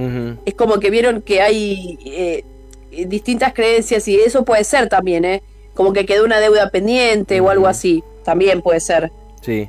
[0.45, 2.45] Es como que vieron que hay eh,
[2.91, 5.43] eh, distintas creencias y eso puede ser también, ¿eh?
[5.73, 8.03] Como que quedó una deuda pendiente o algo así.
[8.23, 9.11] También puede ser.
[9.41, 9.67] Sí.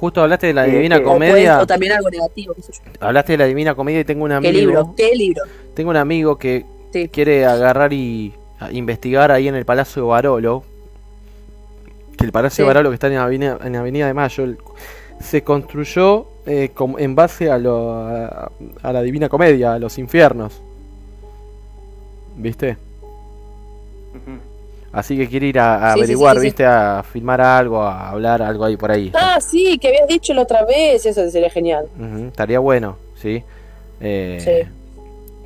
[0.00, 1.02] Justo hablaste de la Sí, Divina sí.
[1.02, 1.60] O, puede- Comedia.
[1.60, 2.54] o también algo negativo.
[2.54, 2.80] qué sé yo.
[3.00, 4.50] Hablaste de la Divina Comedia y tengo un amigo.
[4.52, 4.94] ¿Qué libro?
[4.96, 5.42] ¿Qué libro?
[5.74, 7.08] Tengo un amigo que Sí.
[7.08, 8.32] quiere agarrar y
[8.72, 10.64] investigar ahí en el Palacio de Barolo.
[12.16, 12.62] Que el Palacio Sí.
[12.62, 14.58] de Barolo que está en la Avenida, en Avenida de Mayo el-
[15.20, 18.50] se construyó eh, com- en base a, lo, a,
[18.82, 20.60] a la Divina Comedia, a los infiernos.
[22.36, 22.78] ¿Viste?
[24.14, 24.38] Ujú.
[24.92, 26.42] Así que quiere ir a, a Sí, sí, sí, averiguar, sí.
[26.42, 26.66] ¿viste?
[26.66, 29.12] A filmar algo, a hablar algo ahí por ahí.
[29.14, 31.06] Ah, sí, que habías dicho la otra vez.
[31.06, 31.86] Eso sería genial.
[32.28, 33.42] Estaría bueno, ¿sí?
[34.00, 34.68] Eh, Sí.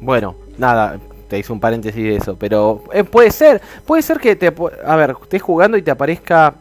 [0.00, 0.98] Bueno, nada,
[1.28, 4.52] te hice un paréntesis de eso, pero eh, puede ser, puede ser que te,
[4.84, 6.54] a ver, estés jugando y te aparezca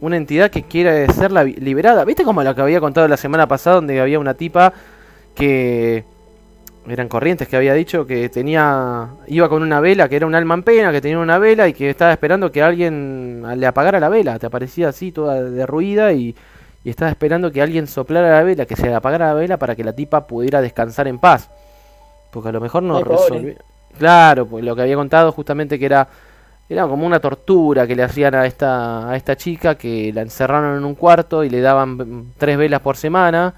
[0.00, 2.04] una entidad que quiere ser la- liberada.
[2.04, 4.72] ¿Viste como lo que había contado la semana pasada donde había una tipa
[5.34, 6.04] que
[6.90, 10.54] eran corrientes que había dicho que tenía iba con una vela, que era un alma
[10.54, 14.08] en pena, que tenía una vela y que estaba esperando que alguien le apagara la
[14.08, 16.34] vela, te aparecía así toda derruida y
[16.84, 19.84] y estaba esperando que alguien soplara la vela, que se apagara la vela para que
[19.84, 21.50] la tipa pudiera descansar en paz.
[22.30, 23.56] Porque a lo mejor no resolvió.
[23.98, 26.08] Claro, pues lo que había contado justamente que era
[26.68, 30.76] era como una tortura que le hacían a esta, a esta chica que la encerraron
[30.76, 33.54] en un cuarto y le daban tres velas por semana.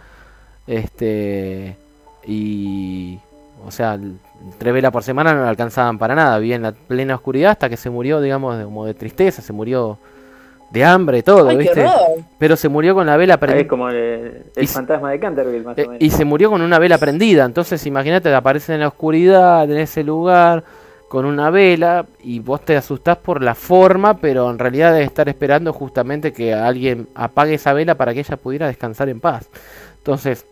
[0.67, 1.77] Este.
[2.27, 3.19] Y.
[3.67, 3.99] O sea,
[4.59, 6.39] tres velas por semana no le alcanzaban para nada.
[6.39, 9.43] Vivía en la plena oscuridad hasta que se murió, digamos, de- como de tristeza.
[9.43, 9.99] Se murió
[10.71, 11.85] de hambre, todo, Ay, ¿viste?
[12.39, 13.69] Pero se murió con la vela Es prendida.
[13.69, 15.95] como el, el fantasma de Canterville, más o menos.
[15.97, 17.45] Eh, Y se murió con una vela prendida.
[17.45, 20.65] Entonces, imagínate, aparece en la oscuridad, en ese lugar,
[21.09, 25.29] con una vela, y vos te asustás por la forma, pero en realidad debe estar
[25.29, 29.51] esperando justamente que alguien apague esa vela para que ella pudiera descansar en paz.
[29.99, 30.47] Entonces,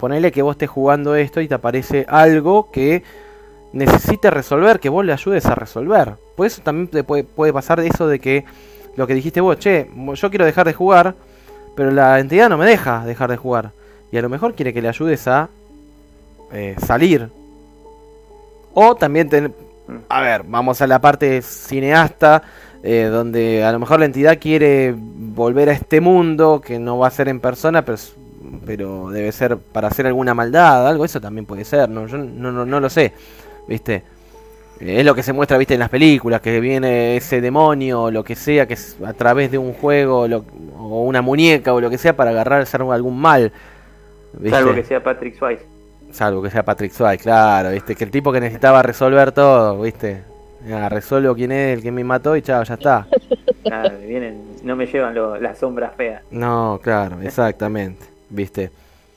[0.00, 3.02] ponele que vos estés jugando esto y te aparece algo que
[3.72, 6.14] necesite resolver, que vos le ayudes a resolver.
[6.36, 8.44] Por eso también te puede, puede pasar eso de que
[8.96, 11.14] lo que dijiste vos, che, yo quiero dejar de jugar,
[11.76, 13.72] pero la entidad no me deja dejar de jugar.
[14.10, 15.50] Y a lo mejor quiere que le ayudes a
[16.52, 17.28] eh, salir.
[18.72, 19.54] O también,
[20.08, 22.42] a ver, vamos a la parte cineasta,
[22.82, 27.08] eh, donde a lo mejor la entidad quiere volver a este mundo, que no va
[27.08, 27.98] a ser en persona, pero,
[28.66, 32.06] pero debe ser para hacer alguna maldad, algo, eso también puede ser, ¿no?
[32.06, 33.12] Yo no, no, no lo sé,
[33.68, 34.02] ¿viste?
[34.80, 38.10] Eh, Es lo que se muestra, viste, en las películas, que viene ese demonio o
[38.10, 40.44] lo que sea, que es a través de un juego lo-
[40.78, 43.52] o una muñeca o lo que sea para agarrar hacer algún mal.
[44.32, 44.50] ¿viste?
[44.50, 45.64] Salvo que sea Patrick Swayze.
[46.12, 50.22] Salvo que sea Patrick Swayze, claro, viste, que el tipo que necesitaba resolver todo, viste.
[50.66, 53.06] Ya, resuelvo quién es el que me mató y chao, ya está.
[54.06, 56.22] Vienen, no me llevan lo- las sombras feas.
[56.30, 58.70] No, claro, exactamente, viste.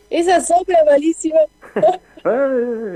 [0.09, 1.39] Esa sombra malísima.
[2.25, 2.47] Ah,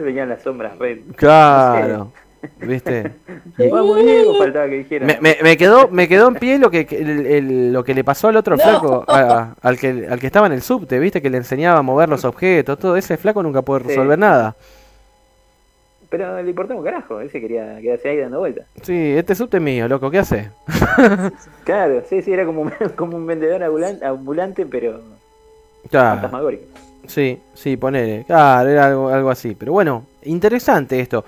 [0.03, 0.99] Venían las sombras red.
[1.17, 2.13] Claro,
[2.61, 3.11] viste.
[3.57, 5.05] Y- Vamos, Diego, faltaba que dijera.
[5.05, 7.93] Me, me- me quedó me quedó en pie lo que que el- el- lo que
[7.93, 8.63] le pasó al otro No.
[8.63, 11.81] flaco a- al que al que estaba en el subte viste que le enseñaba a
[11.81, 13.87] mover los objetos todo ese flaco nunca puede Sí.
[13.89, 14.55] resolver nada
[16.09, 18.65] Pero le importaba un carajo, ese quería quedarse ahí dando vueltas.
[18.81, 20.51] sí este subte es mío loco qué hace
[21.65, 25.01] Claro, sí, sí, era como, un- como un vendedor ambulan- ambulante, pero
[25.89, 26.29] claro.
[27.07, 28.23] Sí sí ponele.
[28.25, 29.55] Claro era algo algo así.
[29.55, 31.23] Pero bueno interesante esto.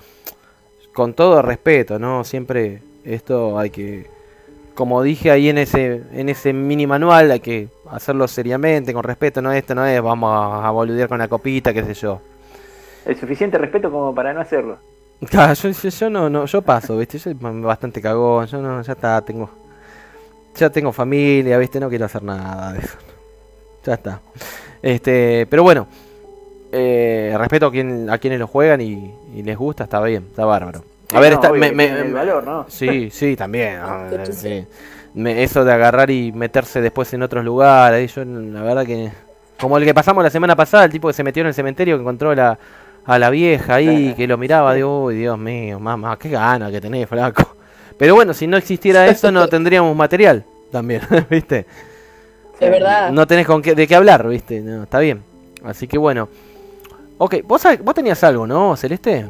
[0.92, 4.06] Con todo respeto no siempre esto hay que
[4.74, 9.42] como dije ahí en ese en ese mini manual hay que hacerlo seriamente con respeto.
[9.42, 12.20] No esto no es vamos a, boludear con la copita qué sé yo.
[13.06, 14.78] El suficiente respeto como para no hacerlo.
[15.28, 18.80] Claro, yo, yo, yo no, no, yo paso, viste, yo soy bastante cagón, yo no,
[18.80, 19.50] ya está, tengo,
[20.54, 22.96] ya tengo familia, viste, no quiero hacer nada de eso.
[23.84, 24.20] Ya está.
[24.82, 25.86] Este, pero bueno,
[26.72, 30.44] eh, respeto a quien, a quienes lo juegan y, y les gusta, está bien, está
[30.44, 30.84] bárbaro.
[31.12, 32.66] A Sí, ver, no, está, obvio me, que me- tiene el valor, ¿no?
[32.68, 33.80] Sí, sí, también.
[34.32, 34.64] sí.
[35.14, 39.10] Me- eso de agarrar y meterse después en otros lugares, yo la verdad que
[39.60, 41.96] como el que pasamos la semana pasada, el tipo que se metió en el cementerio
[41.96, 42.58] que encontró la,
[43.04, 46.80] a la vieja ahí, que lo miraba, digo, uy, Dios mío, mamá, qué gana que
[46.80, 47.56] tenés, flaco.
[47.98, 51.66] Pero bueno, si no existiera eso, no tendríamos material también, ¿viste?
[52.60, 53.10] Es verdad.
[53.12, 54.60] No tenés con qué, de qué hablar, ¿viste?
[54.60, 55.22] No, está bien.
[55.64, 56.28] Así que bueno.
[57.18, 59.26] Ok, vos, vos tenías algo, ¿no, Celeste?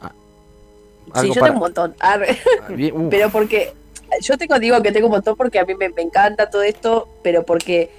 [0.00, 1.94] Ah, Sí, yo para- tengo un montón.
[2.94, 3.10] Uf.
[3.10, 3.72] Pero porque
[4.20, 7.08] yo tengo, digo que tengo un montón porque a mí me, me encanta todo esto,
[7.22, 7.90] pero porque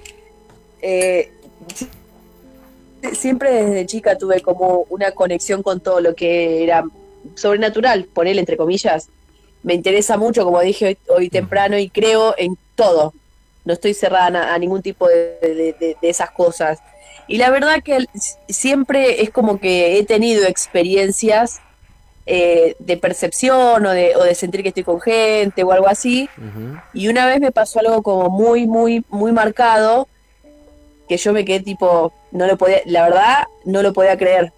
[0.82, 1.32] eh,
[1.74, 1.90] si-
[3.16, 6.84] siempre desde chica tuve como una conexión con todo lo que era
[7.35, 9.09] sobrenatural, ponerle entre comillas.
[9.64, 13.14] Me interesa mucho, como dije hoy, hoy temprano, y creo en todo.
[13.66, 16.80] No estoy cerrada a, ningún tipo de, de- de- esas cosas.
[17.27, 18.06] Y la verdad que
[18.48, 21.60] siempre es como que he tenido experiencias
[22.27, 26.30] eh, de percepción o de, o de sentir que estoy con gente o algo así.
[26.94, 30.08] Y una vez me pasó algo como muy, muy, muy marcado,
[31.10, 34.52] que yo me quedé tipo, no lo podía, la verdad, no lo podía creer.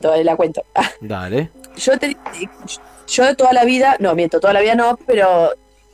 [0.00, 0.62] Todavía la cuento.
[1.00, 1.50] Dale.
[1.76, 2.16] Yo, te-
[3.08, 5.50] yo toda la vida, no, miento, toda la vida no, pero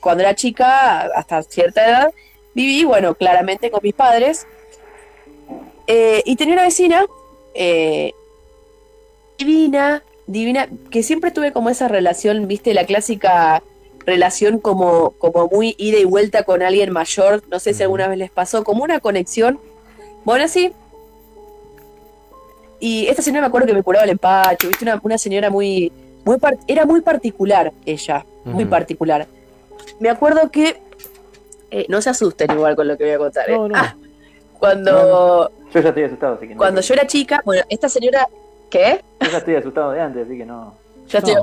[0.07, 2.15] cuando era chica, hasta cierta edad,
[2.55, 4.47] viví, bueno, claramente con mis padres.
[5.89, 7.05] Eh, y tenía una vecina
[7.55, 8.13] eh,
[9.37, 13.65] divina, divina, que siempre tuve como esa relación, viste, la clásica
[14.07, 18.19] relación como, como muy ida y vuelta con alguien mayor, no sé si alguna vez
[18.19, 19.59] les pasó, como una conexión.
[20.25, 20.73] Bueno, sí.
[22.79, 25.91] Y esta señora me acuerdo que me curaba el empacho, viste, una, una señora muy,
[26.25, 29.27] muy era muy particular ella, muy particular.
[30.01, 30.81] Me acuerdo que,
[31.71, 33.55] eh, no se asusten igual con lo que voy a contar, ¿eh?
[33.57, 33.75] No, no.
[33.77, 33.95] Ah,
[34.59, 36.59] cuando, Yo ya estoy asustado, así que no.
[36.59, 38.27] cuando yo era chica, bueno, esta señora,
[38.71, 39.03] ¿qué?
[39.21, 40.75] Yo ya estoy asustado de antes, así que no.
[41.09, 41.35] Ya estoy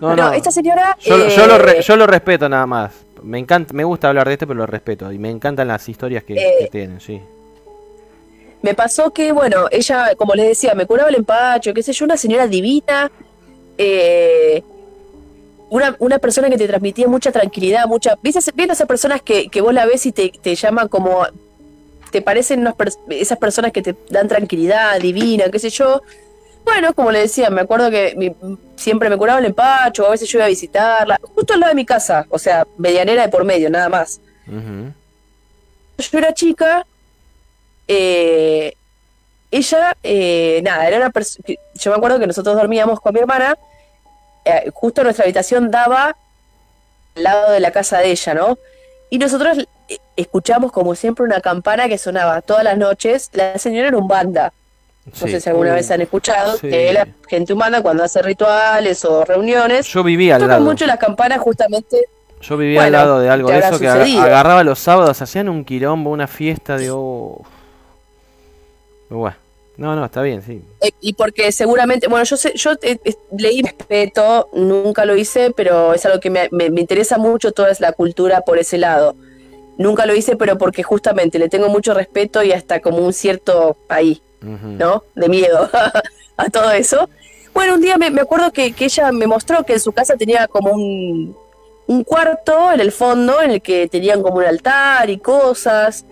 [0.00, 0.16] No.
[0.16, 0.96] No, esta señora...
[1.00, 2.92] Yo, eh, yo lo re- yo lo respeto nada más.
[3.22, 5.12] Me encanta, me gusta hablar de esto, pero lo respeto.
[5.12, 7.20] Y me encantan las historias que, Eh, que tienen, sí.
[8.62, 12.04] Me pasó que, bueno, ella, como les decía, me curaba el empacho, qué sé yo,
[12.04, 13.10] una señora divina.
[13.78, 14.62] eh,
[15.72, 18.16] una, una persona que te transmitía mucha tranquilidad, mucha.
[18.22, 21.26] ¿Viste, viste esas personas que, que vos la ves y te, te llama como.
[22.10, 22.74] Te parecen unas
[23.08, 26.02] esas personas que te dan tranquilidad, divina, qué sé yo.
[26.64, 28.34] Bueno, como le decía, me acuerdo que mi-
[28.76, 31.74] siempre me curaba el empacho, a veces yo iba a visitarla, justo al lado de
[31.76, 34.20] mi casa, o sea, medianera de por medio, nada más.
[35.98, 36.86] Yo era chica,
[37.88, 38.74] eh,
[39.50, 41.44] ella, eh, nada, era una persona.
[41.74, 43.56] Yo me acuerdo que nosotros dormíamos con mi hermana,
[44.44, 46.16] eh, justo nuestra habitación daba
[47.16, 48.58] al lado de la casa de ella, ¿no?
[49.10, 53.30] Y nosotros eh, escuchamos como siempre una campana que sonaba todas las noches.
[53.34, 54.52] La señora era un banda.
[55.04, 55.28] No Sí.
[55.32, 56.68] sé si alguna Uh, vez han escuchado sí.
[56.70, 60.60] que la gente humana cuando hace rituales o reuniones Yo vivía al lado.
[60.64, 62.04] mucho las campanas justamente
[62.40, 65.64] Yo vivía Bueno, al lado de algo de eso que agarraba los sábados, hacían un
[65.64, 66.90] quilombo, una fiesta de.
[66.92, 67.42] oh.
[69.10, 69.36] Bueno,
[69.76, 70.62] no, no, está bien, sí.
[70.80, 72.98] Eh, y porque seguramente, bueno, yo sé, yo eh,
[73.36, 77.70] leí respeto, nunca lo hice, pero es algo que me, me- me interesa mucho toda
[77.80, 79.16] la cultura por ese lado.
[79.78, 83.76] Nunca lo hice, pero porque justamente le tengo mucho respeto y hasta como un cierto
[83.88, 84.20] ahí.
[84.78, 85.04] ¿no?
[85.14, 85.70] De miedo
[86.36, 87.08] a todo eso.
[87.54, 90.16] Bueno, un día me, me acuerdo que, que ella me mostró que en su casa
[90.16, 91.36] tenía como un,
[91.86, 96.04] un cuarto en el fondo en el que tenían como un altar y cosas.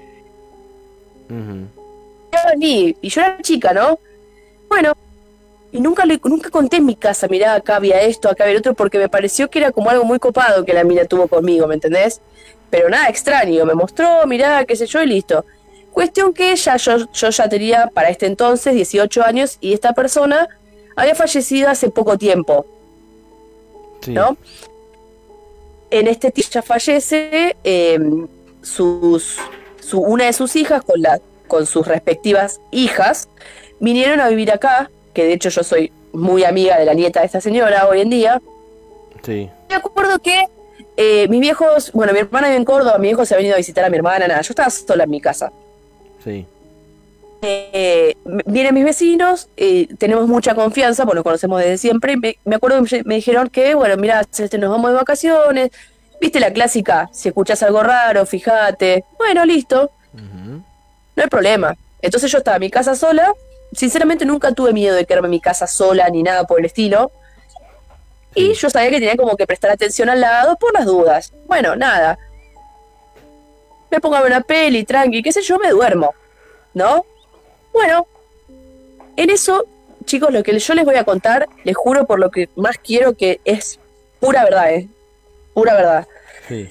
[2.61, 3.99] Y yo era chica, ¿no?
[4.69, 4.93] Bueno,
[5.73, 8.75] y nunca le, nunca conté en mi casa, mirá, acá había esto, acá había otro,
[8.75, 11.75] porque me pareció que era como algo muy copado que la mina tuvo conmigo, ¿me
[11.75, 12.21] entendés?
[12.71, 15.45] Pero nada extraño, me mostró, mirá, qué sé yo, y listo.
[15.93, 20.49] Cuestión que ella, yo, yo ya tenía para este entonces 18 años y esta persona
[20.97, 22.67] había fallecido hace poco tiempo,
[24.03, 24.13] Sí.
[24.13, 24.37] ¿no?
[25.91, 27.99] En este tiempo ya fallece, eh,
[28.63, 29.37] sus,
[29.81, 31.21] su, una de sus hijas con, la,
[31.51, 33.29] con sus respectivas hijas
[33.81, 37.27] vinieron a vivir acá, que de hecho yo soy muy amiga de la nieta de
[37.27, 38.41] esta señora hoy en día.
[39.23, 39.51] Sí.
[39.69, 40.47] Me acuerdo que
[40.97, 43.59] eh, mis viejos, bueno, mi hermana vive en Córdoba, mi viejo se ha venido a
[43.59, 45.53] visitar a mi hermana, nada, yo estaba sola en mi casa.
[46.25, 46.47] Sí.
[47.43, 48.15] Eh,
[48.47, 52.13] vienen mis vecinos, eh, tenemos mucha confianza, pues nos conocemos desde siempre.
[52.13, 55.71] y Me, me acuerdo que me dijeron que, bueno, mira, este, nos vamos de vacaciones.
[56.21, 59.05] Viste la clásica, si escuchas algo raro, fíjate.
[59.19, 59.91] Bueno, listo.
[61.21, 61.77] No hay problema.
[62.01, 63.35] Entonces yo estaba en mi casa sola.
[63.73, 67.13] Sinceramente nunca tuve miedo de quedarme en mi casa sola ni nada por el estilo.
[68.35, 71.33] Y yo sabía que tenía como que prestar atención al lado por las dudas.
[71.47, 72.19] Bueno, nada.
[73.91, 76.15] Me pongo a ver una peli, tranqui, qué sé yo, me duermo.
[76.73, 77.05] ¿No?
[77.73, 78.07] Bueno,
[79.17, 79.67] en eso,
[80.07, 83.15] chicos, lo que yo les voy a contar, les juro por lo que más quiero
[83.15, 83.79] que es
[84.21, 84.89] pura verdad, ¿eh?
[85.53, 86.07] Pura verdad.
[86.49, 86.71] Sí.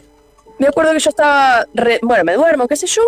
[0.58, 3.02] Me acuerdo que yo estaba, re- bueno, me duermo, qué sé yo.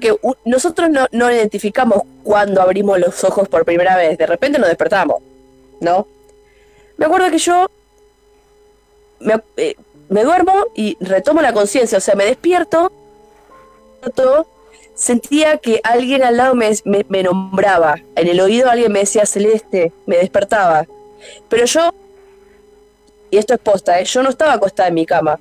[0.00, 4.18] Que nosotros no, no identificamos cuando abrimos los ojos por primera vez.
[4.18, 5.22] De repente nos despertamos,
[5.80, 6.06] ¿no?
[6.96, 7.66] Me acuerdo que yo
[9.20, 9.74] me, eh,
[10.22, 12.92] duermo y retomo la conciencia, o sea, me despierto,
[14.02, 14.46] despierto,
[14.94, 17.96] sentía que alguien al lado me, me- me nombraba.
[18.16, 20.86] En el oído alguien me decía Celeste, me despertaba.
[21.48, 21.94] Pero yo,
[23.30, 24.04] y esto es posta, ¿eh?
[24.04, 25.38] yo no estaba acostada en mi cama.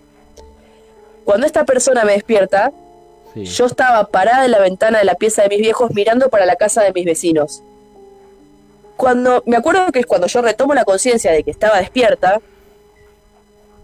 [1.25, 2.71] Cuando esta persona me despierta,
[3.45, 3.53] Sí.
[3.53, 6.55] yo estaba parada en la ventana de la pieza de mis viejos mirando para la
[6.55, 7.61] casa de mis vecinos.
[8.97, 12.39] Cuando me acuerdo que es cuando yo retomo la conciencia de que estaba despierta,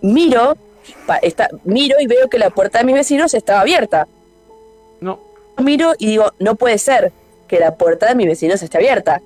[0.02, 0.56] miro,
[1.08, 4.08] pa- está, miro y veo que la puerta de mis vecinos estaba abierta.
[5.00, 5.20] No.
[5.58, 7.12] Miro y digo, no puede ser
[7.48, 9.22] que la puerta de mis vecinos esté abierta.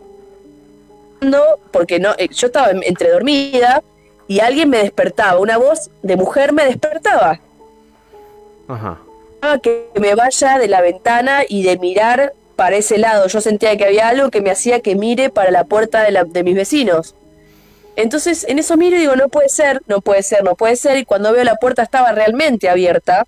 [1.21, 1.41] No,
[1.71, 3.81] porque no, eh, yo estaba en- entre dormida
[4.27, 7.39] y alguien me despertaba, una voz de mujer me despertaba
[8.67, 8.99] Ajá.
[9.61, 13.27] Que me vaya de la ventana y de mirar para ese lado.
[13.27, 16.25] Yo sentía que había algo que me hacía que mire para la puerta de, la-
[16.25, 17.15] de mis vecinos.
[17.95, 20.97] Entonces en eso miro y digo, no puede ser, no puede ser, no puede ser.
[20.97, 23.25] Y cuando veo la puerta estaba realmente abierta,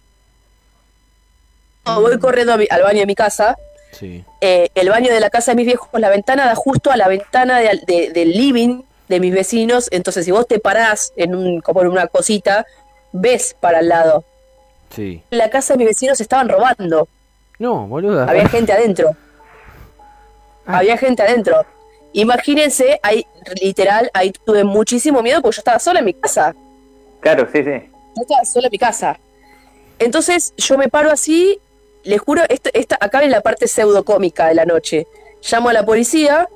[1.85, 3.57] voy corriendo mi- al baño de mi casa.
[3.97, 4.23] Sí.
[4.39, 7.07] Eh, el baño de la casa de mis viejos, la ventana da justo a la
[7.07, 9.87] ventana de- de- del living de mis vecinos.
[9.91, 12.65] Entonces si vos te parás en un, como en una cosita,
[13.11, 14.23] ves para el lado.
[14.93, 15.23] Sí.
[15.31, 17.07] En la casa de mis vecinos estaban robando.
[17.59, 18.25] No, boluda.
[18.29, 19.15] Había gente adentro.
[20.65, 21.65] Había gente adentro.
[22.13, 23.25] Imagínense, ahí,
[23.61, 26.53] literal, ahí tuve muchísimo miedo porque yo estaba sola en mi casa.
[27.21, 27.89] Claro, sí, sí.
[28.15, 29.17] Yo estaba sola en mi casa.
[29.99, 31.59] Entonces yo me paro así,
[32.03, 35.07] les juro, esto, esta, acá viene la parte pseudocómica de la noche.
[35.49, 36.47] Llamo a la policía,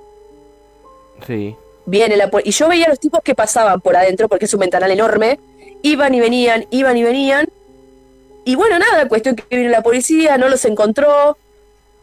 [1.26, 1.56] Sí.
[1.86, 4.60] viene la y yo veía a los tipos que pasaban por adentro porque es un
[4.60, 5.40] ventanal enorme,
[5.84, 7.48] iban y venían, iban y venían.
[8.46, 11.38] Y bueno, nada, cuestión que vino la policía, no los encontró.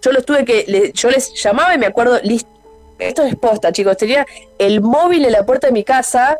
[0.02, 2.50] Yo los tuve que, le- yo les llamaba y me acuerdo, listo,
[2.98, 4.26] esto es posta, chicos, tenía
[4.58, 6.38] el móvil en la puerta de mi casa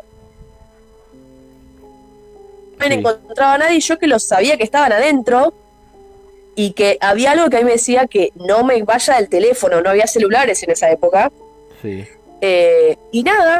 [2.79, 2.99] habían Sí.
[2.99, 5.53] encontrado a nadie, yo que los sabía que estaban adentro
[6.55, 9.81] y que había algo que a mí me decía que no me vaya del teléfono,
[9.81, 11.31] no había celulares en esa época.
[11.81, 12.05] Sí.
[12.41, 13.59] Eh, y nada,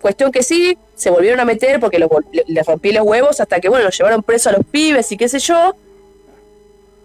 [0.00, 2.08] cuestión que sí, se volvieron a meter porque los
[2.46, 5.28] les rompí los huevos hasta que, bueno, los llevaron preso a los pibes y qué
[5.28, 5.74] sé yo.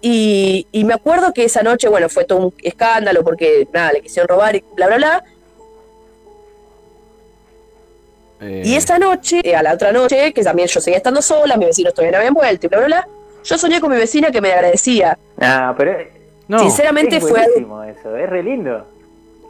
[0.02, 4.02] Y, y me acuerdo que esa noche, bueno, fue todo un escándalo porque, nada, le
[4.02, 5.24] quisieron robar y bla, bla, bla.
[8.42, 11.56] Eh, Y esa noche, eh, a la otra noche, que también yo seguía estando sola,
[11.56, 13.08] mis vecinos todavía no habían vuelto y bla, bla, bla,
[13.44, 15.18] yo soñé con mi vecina que me agradecía.
[15.40, 15.96] Ah, pero
[16.48, 18.86] no, Sinceramente es fue algo eso, es re lindo.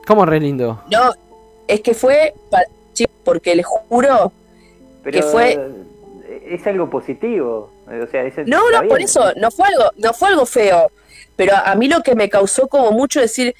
[0.05, 0.83] ¿Cómo re lindo?
[0.91, 1.11] No,
[1.67, 4.31] es que fue, pa- sí, porque les juro
[5.03, 5.59] Pero que fue...
[6.47, 7.71] es algo positivo.
[7.87, 10.89] O sea, es, No, no, por eso, no fue algo, no fue algo feo.
[11.35, 13.55] Pero a mí lo que me causó como mucho decir,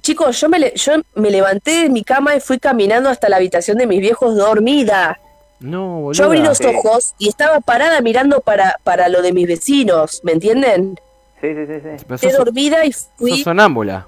[0.00, 3.36] chicos, yo me, le- yo me levanté de mi cama y fui caminando hasta la
[3.36, 5.18] habitación de mis viejos dormida.
[5.58, 6.12] No, boludo.
[6.12, 6.66] Yo abrí los Sí.
[6.66, 11.00] ojos y estaba parada mirando para, para lo de mis vecinos, ¿me entienden?
[11.40, 12.04] Sí, sí, sí, sí.
[12.06, 13.42] Pero sos, dormida y sos fui...
[13.42, 14.06] sonámbula.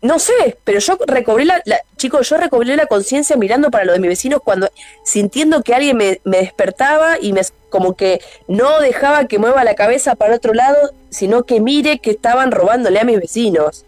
[0.00, 3.92] No sé, pero yo recobré la, la- chicos, yo recobré la conciencia mirando para lo
[3.92, 4.68] de mis vecinos cuando
[5.04, 9.74] sintiendo que alguien me, me despertaba y me como que no dejaba que mueva la
[9.74, 13.84] cabeza para otro lado, sino que mire que estaban robándole a mis vecinos.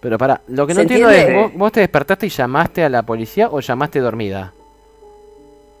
[0.00, 1.32] Pero para, lo que no ¿Se entiendo entiende?
[1.32, 4.52] es, ¿vos, vos te despertaste y llamaste a la policía o llamaste dormida?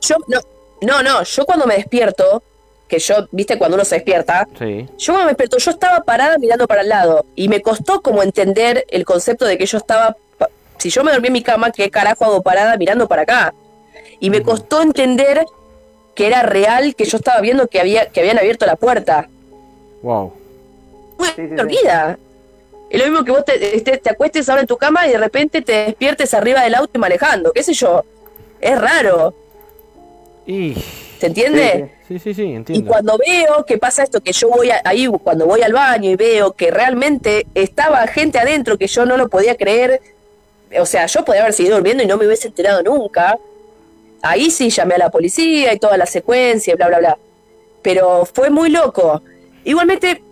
[0.02, 0.40] Yo no,
[0.82, 2.42] no, no, yo cuando me despierto,
[2.88, 4.86] que yo, viste, cuando uno se despierta, Sí.
[4.98, 8.22] yo cuando me despierto, yo estaba parada mirando para el lado y me costó como
[8.22, 10.16] entender el concepto de que yo estaba,
[10.78, 13.54] si yo me dormí en mi cama, ¿qué carajo hago parada mirando para acá?
[14.20, 15.44] Y me costó entender
[16.14, 19.28] que era real, que yo estaba viendo que había que habían abierto la puerta.
[20.02, 20.32] Wow.
[21.18, 21.54] Muy Sí, sí, sí.
[21.54, 22.18] dormida.
[22.90, 25.18] Es lo mismo que vos te, te, te acuestes ahora en tu cama y de
[25.18, 28.02] repente te despiertes arriba del auto y manejando, qué sé yo.
[28.60, 29.34] Es raro,
[30.48, 30.74] Y...
[31.20, 31.90] ¿se entiende?
[32.08, 32.88] Sí, sí, sí, Y entiendo.
[32.90, 36.16] cuando veo que pasa esto, que yo voy a- ahí, cuando voy al baño y
[36.16, 40.00] veo que realmente estaba gente adentro que yo no lo podía creer,
[40.80, 43.36] o sea, yo podía haber seguido durmiendo y no me hubiese enterado nunca,
[44.22, 47.18] ahí sí llamé a la policía y toda la secuencia y bla, bla, bla.
[47.82, 49.20] Pero fue muy loco.
[49.64, 50.22] Igualmente,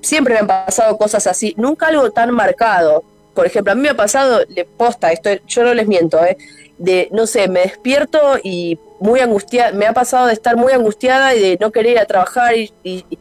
[0.00, 3.02] siempre me han pasado cosas así, nunca algo tan marcado.
[3.38, 6.36] Por ejemplo, a mí me ha pasado, le posta, esto, yo no les miento, ¿eh?
[6.76, 11.36] de, no sé, me despierto y muy angustiada, me ha pasado de estar muy angustiada
[11.36, 13.18] y de no querer ir a trabajar y, y- y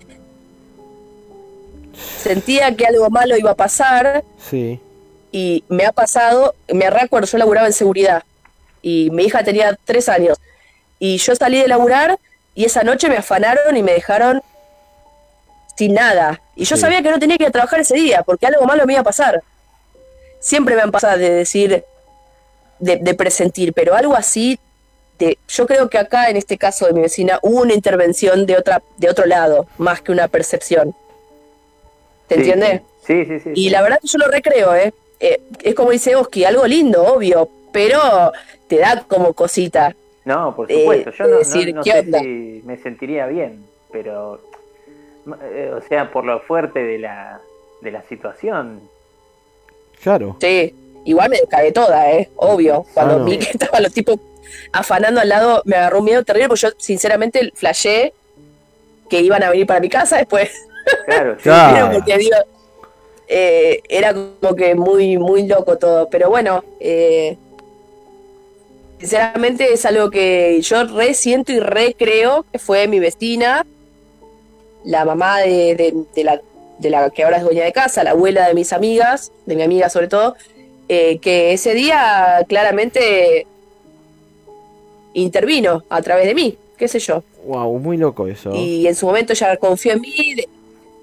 [2.24, 4.80] sentía que algo malo iba a pasar Sí.
[5.32, 8.24] y me ha pasado, me cuando yo laburaba en seguridad
[8.82, 10.40] y mi hija tenía tres años
[10.98, 12.18] y yo salí de laburar
[12.56, 14.42] y esa noche me afanaron y me dejaron
[15.78, 16.82] sin nada y yo Sí.
[16.82, 19.02] sabía que no tenía que ir a trabajar ese día porque algo malo me iba
[19.02, 19.44] a pasar.
[20.40, 21.84] Siempre me han pasado de decir,
[22.80, 24.60] de, de presentir, pero algo así,
[25.20, 28.56] de, yo creo que acá en este caso de mi vecina hubo una intervención de
[28.58, 30.96] otra, de otro lado, más que una percepción.
[32.28, 32.82] ¿Te Sí, entiendes?
[33.06, 33.50] Sí, sí, sí.
[33.56, 33.70] Y sí.
[33.70, 34.94] la verdad yo lo recreo, ¿eh?
[35.20, 38.32] Eh, Es como dice Oski, algo lindo, obvio, pero
[38.68, 39.96] te da como cosita.
[40.26, 41.12] No, por eh, supuesto.
[41.12, 42.20] Yo no, no- decir, no ¿qué sé onda?
[42.20, 44.42] si me sentiría bien, pero.
[45.52, 47.40] eh, O sea, por lo fuerte de la,
[47.82, 48.82] de la situación.
[50.02, 50.38] Claro.
[50.40, 50.74] Sí,
[51.06, 52.30] igual me cagué toda, ¿eh?
[52.36, 52.86] Obvio.
[52.94, 53.26] Cuando Ah, no.
[53.26, 54.20] vi que estaban los tipos
[54.72, 58.14] afanando al lado, me agarró un miedo terrible, porque yo sinceramente flashé
[59.10, 60.50] que iban a venir para mi casa después.
[61.06, 61.38] Claro.
[61.44, 61.88] Claro.
[61.90, 62.36] Pero porque digo,
[63.28, 66.10] eh, era como que muy, muy loco todo.
[66.10, 67.38] Pero bueno, eh,
[69.00, 73.66] sinceramente es algo que yo re siento y re creo que fue mi vecina,
[74.84, 76.42] la mamá de, de- de la,
[76.80, 79.64] de la que ahora es dueña de casa, la abuela de mis amigas, de mi
[79.64, 80.36] amiga sobre todo,
[80.90, 83.48] eh, que ese día claramente
[85.14, 87.24] intervino a través de mí, qué sé yo.
[87.46, 88.54] Wow, muy loco eso.
[88.54, 90.48] Y en su momento ella confió en mí, de,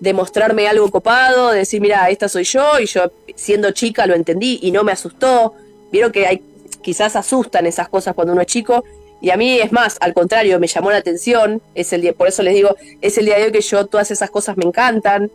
[0.01, 4.15] de mostrarme algo copado, de decir, mira, esta soy yo, y yo siendo chica lo
[4.15, 5.55] entendí y no me asustó.
[5.91, 6.43] Vieron que hay,
[6.83, 8.85] quizás asustan esas cosas cuando uno es chico,
[9.21, 12.29] y a mí es más, al contrario, me llamó la atención, es el día, por
[12.29, 15.31] eso les digo, es el día de hoy que yo todas esas cosas me encantan.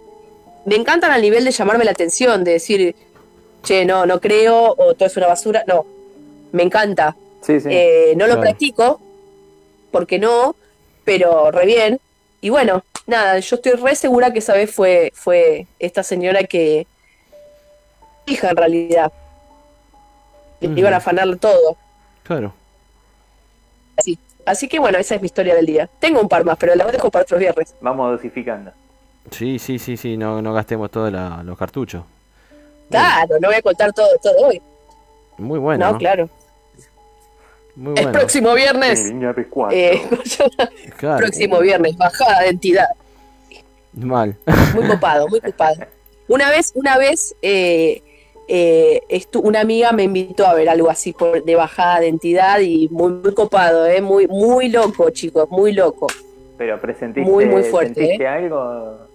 [0.69, 2.95] Me encantan al nivel de llamarme la atención, de decir,
[3.63, 5.83] che, no, no creo, o todo es una basura, no,
[6.51, 7.15] me encanta.
[7.41, 7.69] Sí, sí.
[7.71, 8.41] Eh, no lo Claro.
[8.41, 9.01] practico,
[9.89, 10.55] porque no,
[11.05, 11.99] pero re bien.
[12.41, 16.85] Y bueno, nada, yo estoy re segura que esa vez fue, fue esta señora que,
[18.27, 19.11] hija en realidad,
[20.61, 20.73] Ujú.
[20.77, 21.77] iban a afanar todo.
[22.21, 22.53] Claro.
[23.97, 24.19] Así.
[24.45, 25.89] Así que bueno, esa es mi historia del día.
[25.99, 27.73] Tengo un par más, pero la dejo para otros viernes.
[27.81, 28.71] Vamos dosificando.
[29.31, 32.03] Sí, sí, sí, sí, no, no gastemos todos los cartuchos.
[32.89, 34.61] Claro, no voy a contar todo, todo hoy.
[35.37, 35.85] Muy bueno.
[35.85, 35.97] no, ¿no?
[35.97, 36.29] claro.
[37.75, 38.11] Muy El bueno.
[38.11, 39.11] próximo viernes.
[39.71, 40.01] Eh,
[40.97, 41.17] Claro.
[41.19, 42.87] próximo viernes, bajada de entidad.
[43.93, 44.35] Mal.
[44.75, 45.77] Muy copado, muy copado.
[46.27, 48.01] Una vez, una vez, eh,
[48.47, 52.59] eh, estu- una amiga me invitó a ver algo así por, de bajada de entidad
[52.59, 56.07] y muy, muy copado, eh, muy, muy loco, chicos, muy loco.
[56.57, 58.27] Pero presentiste, Muy, muy fuerte, sentiste ¿eh?
[58.27, 59.07] algo.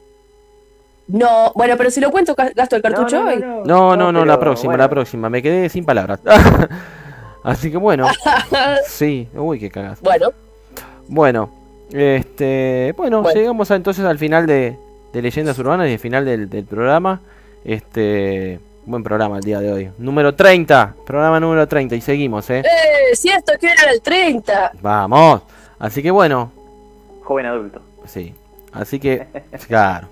[1.08, 3.36] No, bueno, pero si lo cuento, ga- gasto el cartucho no, hoy.
[3.40, 4.84] no, No, no, no, la pero, próxima, bueno.
[4.84, 5.28] la próxima.
[5.30, 6.20] Me quedé sin palabras.
[7.42, 8.06] Así que bueno.
[8.86, 10.00] Sí, uy, qué cagas.
[10.00, 10.28] Bueno,
[11.08, 11.50] Bueno,
[11.92, 13.38] este, bueno, Bueno.
[13.38, 14.76] llegamos a- entonces al final de,
[15.12, 17.20] de Leyendas Urbanas y al final del, del programa.
[17.64, 19.90] Este, buen programa el día de hoy.
[19.98, 22.60] Número 30, programa número 30 y seguimos, ¿eh?
[22.60, 24.72] eh, cierto que era el 30.
[24.82, 25.42] Vamos.
[25.78, 26.50] Así que bueno,
[27.22, 27.80] Joven adulto.
[28.06, 28.34] sí.
[28.72, 29.26] Así que,
[29.68, 30.08] claro,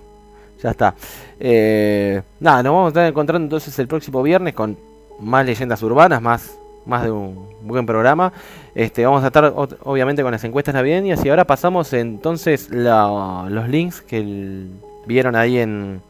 [0.63, 0.95] ya está.
[1.39, 4.77] Eh, nada, nos vamos a estar encontrando entonces el próximo viernes con
[5.19, 8.33] más leyendas urbanas, más, más de un buen programa.
[8.73, 13.67] Este, vamos a estar obviamente con las encuestas navideñas y ahora pasamos entonces la- los
[13.69, 14.71] links que el-
[15.05, 16.01] vieron ahí en,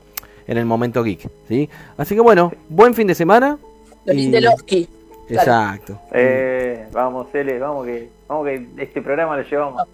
[0.47, 1.69] en el momento geek, ¿sí?
[1.97, 3.57] Así que bueno, buen fin de semana.
[4.05, 4.87] Los y- Lindeloski.
[5.29, 5.99] Exacto.
[6.11, 9.81] Eh, vamos, Cele, vamos que, vamos que este programa lo llevamos.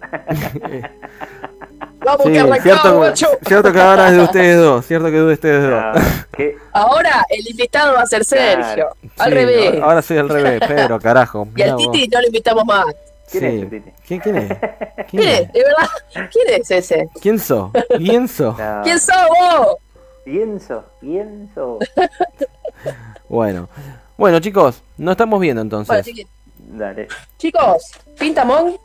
[2.04, 3.26] Vamos Sí, que arrancamos, cierto, guacho.
[3.46, 5.80] cierto que ahora es de ustedes dos, cierto que es de ustedes dos.
[5.84, 6.56] Ah, ¿qué?
[6.72, 8.88] Ahora el invitado va a ser Sergio.
[9.18, 9.82] Al Sí, revés.
[9.82, 11.46] Ahora soy al revés, Pedro, carajo.
[11.56, 11.76] Y al.
[11.76, 12.86] Titi no lo invitamos más.
[13.30, 13.46] ¿Quién Sí.
[13.56, 13.90] es el Titi?
[14.08, 14.48] ¿Quién, quién es?
[14.58, 15.40] ¿Quién ¿Quién es?
[15.40, 15.52] es?
[15.52, 16.28] ¿De verdad?
[16.32, 17.08] ¿Quién es ese?
[17.20, 17.70] ¿Quién sos?
[17.96, 18.58] ¿Quién sos?
[18.58, 18.80] No.
[18.82, 19.76] ¿Quién sos vos?
[20.24, 21.78] Pienso, pienso.
[23.28, 23.68] Bueno.
[24.16, 26.06] Bueno, chicos, nos estamos viendo Bueno, entonces.
[26.06, 26.26] chiqui-
[26.58, 27.08] Dale.
[27.38, 28.76] chicos, Pintamón.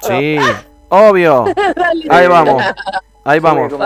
[0.00, 0.38] Sí,
[0.92, 1.44] obvio.
[1.76, 2.06] Dale.
[2.08, 2.62] Ahí vamos.
[3.24, 3.72] Ahí vamos.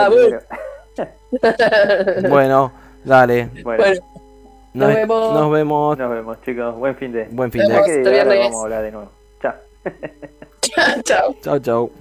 [2.29, 2.71] Bueno,
[3.03, 3.49] dale.
[3.61, 4.01] Bueno, Bueno,
[4.73, 5.33] nos vemos.
[5.33, 5.97] Nos vemos.
[5.97, 6.75] nos vemos, chicos.
[6.75, 7.25] Buen fin de.
[7.31, 7.73] Buen fin de.
[7.73, 9.11] Vamos a hablar de nuevo.
[9.41, 9.53] Chao.
[11.03, 11.35] chao.
[11.41, 11.91] Chau, chau.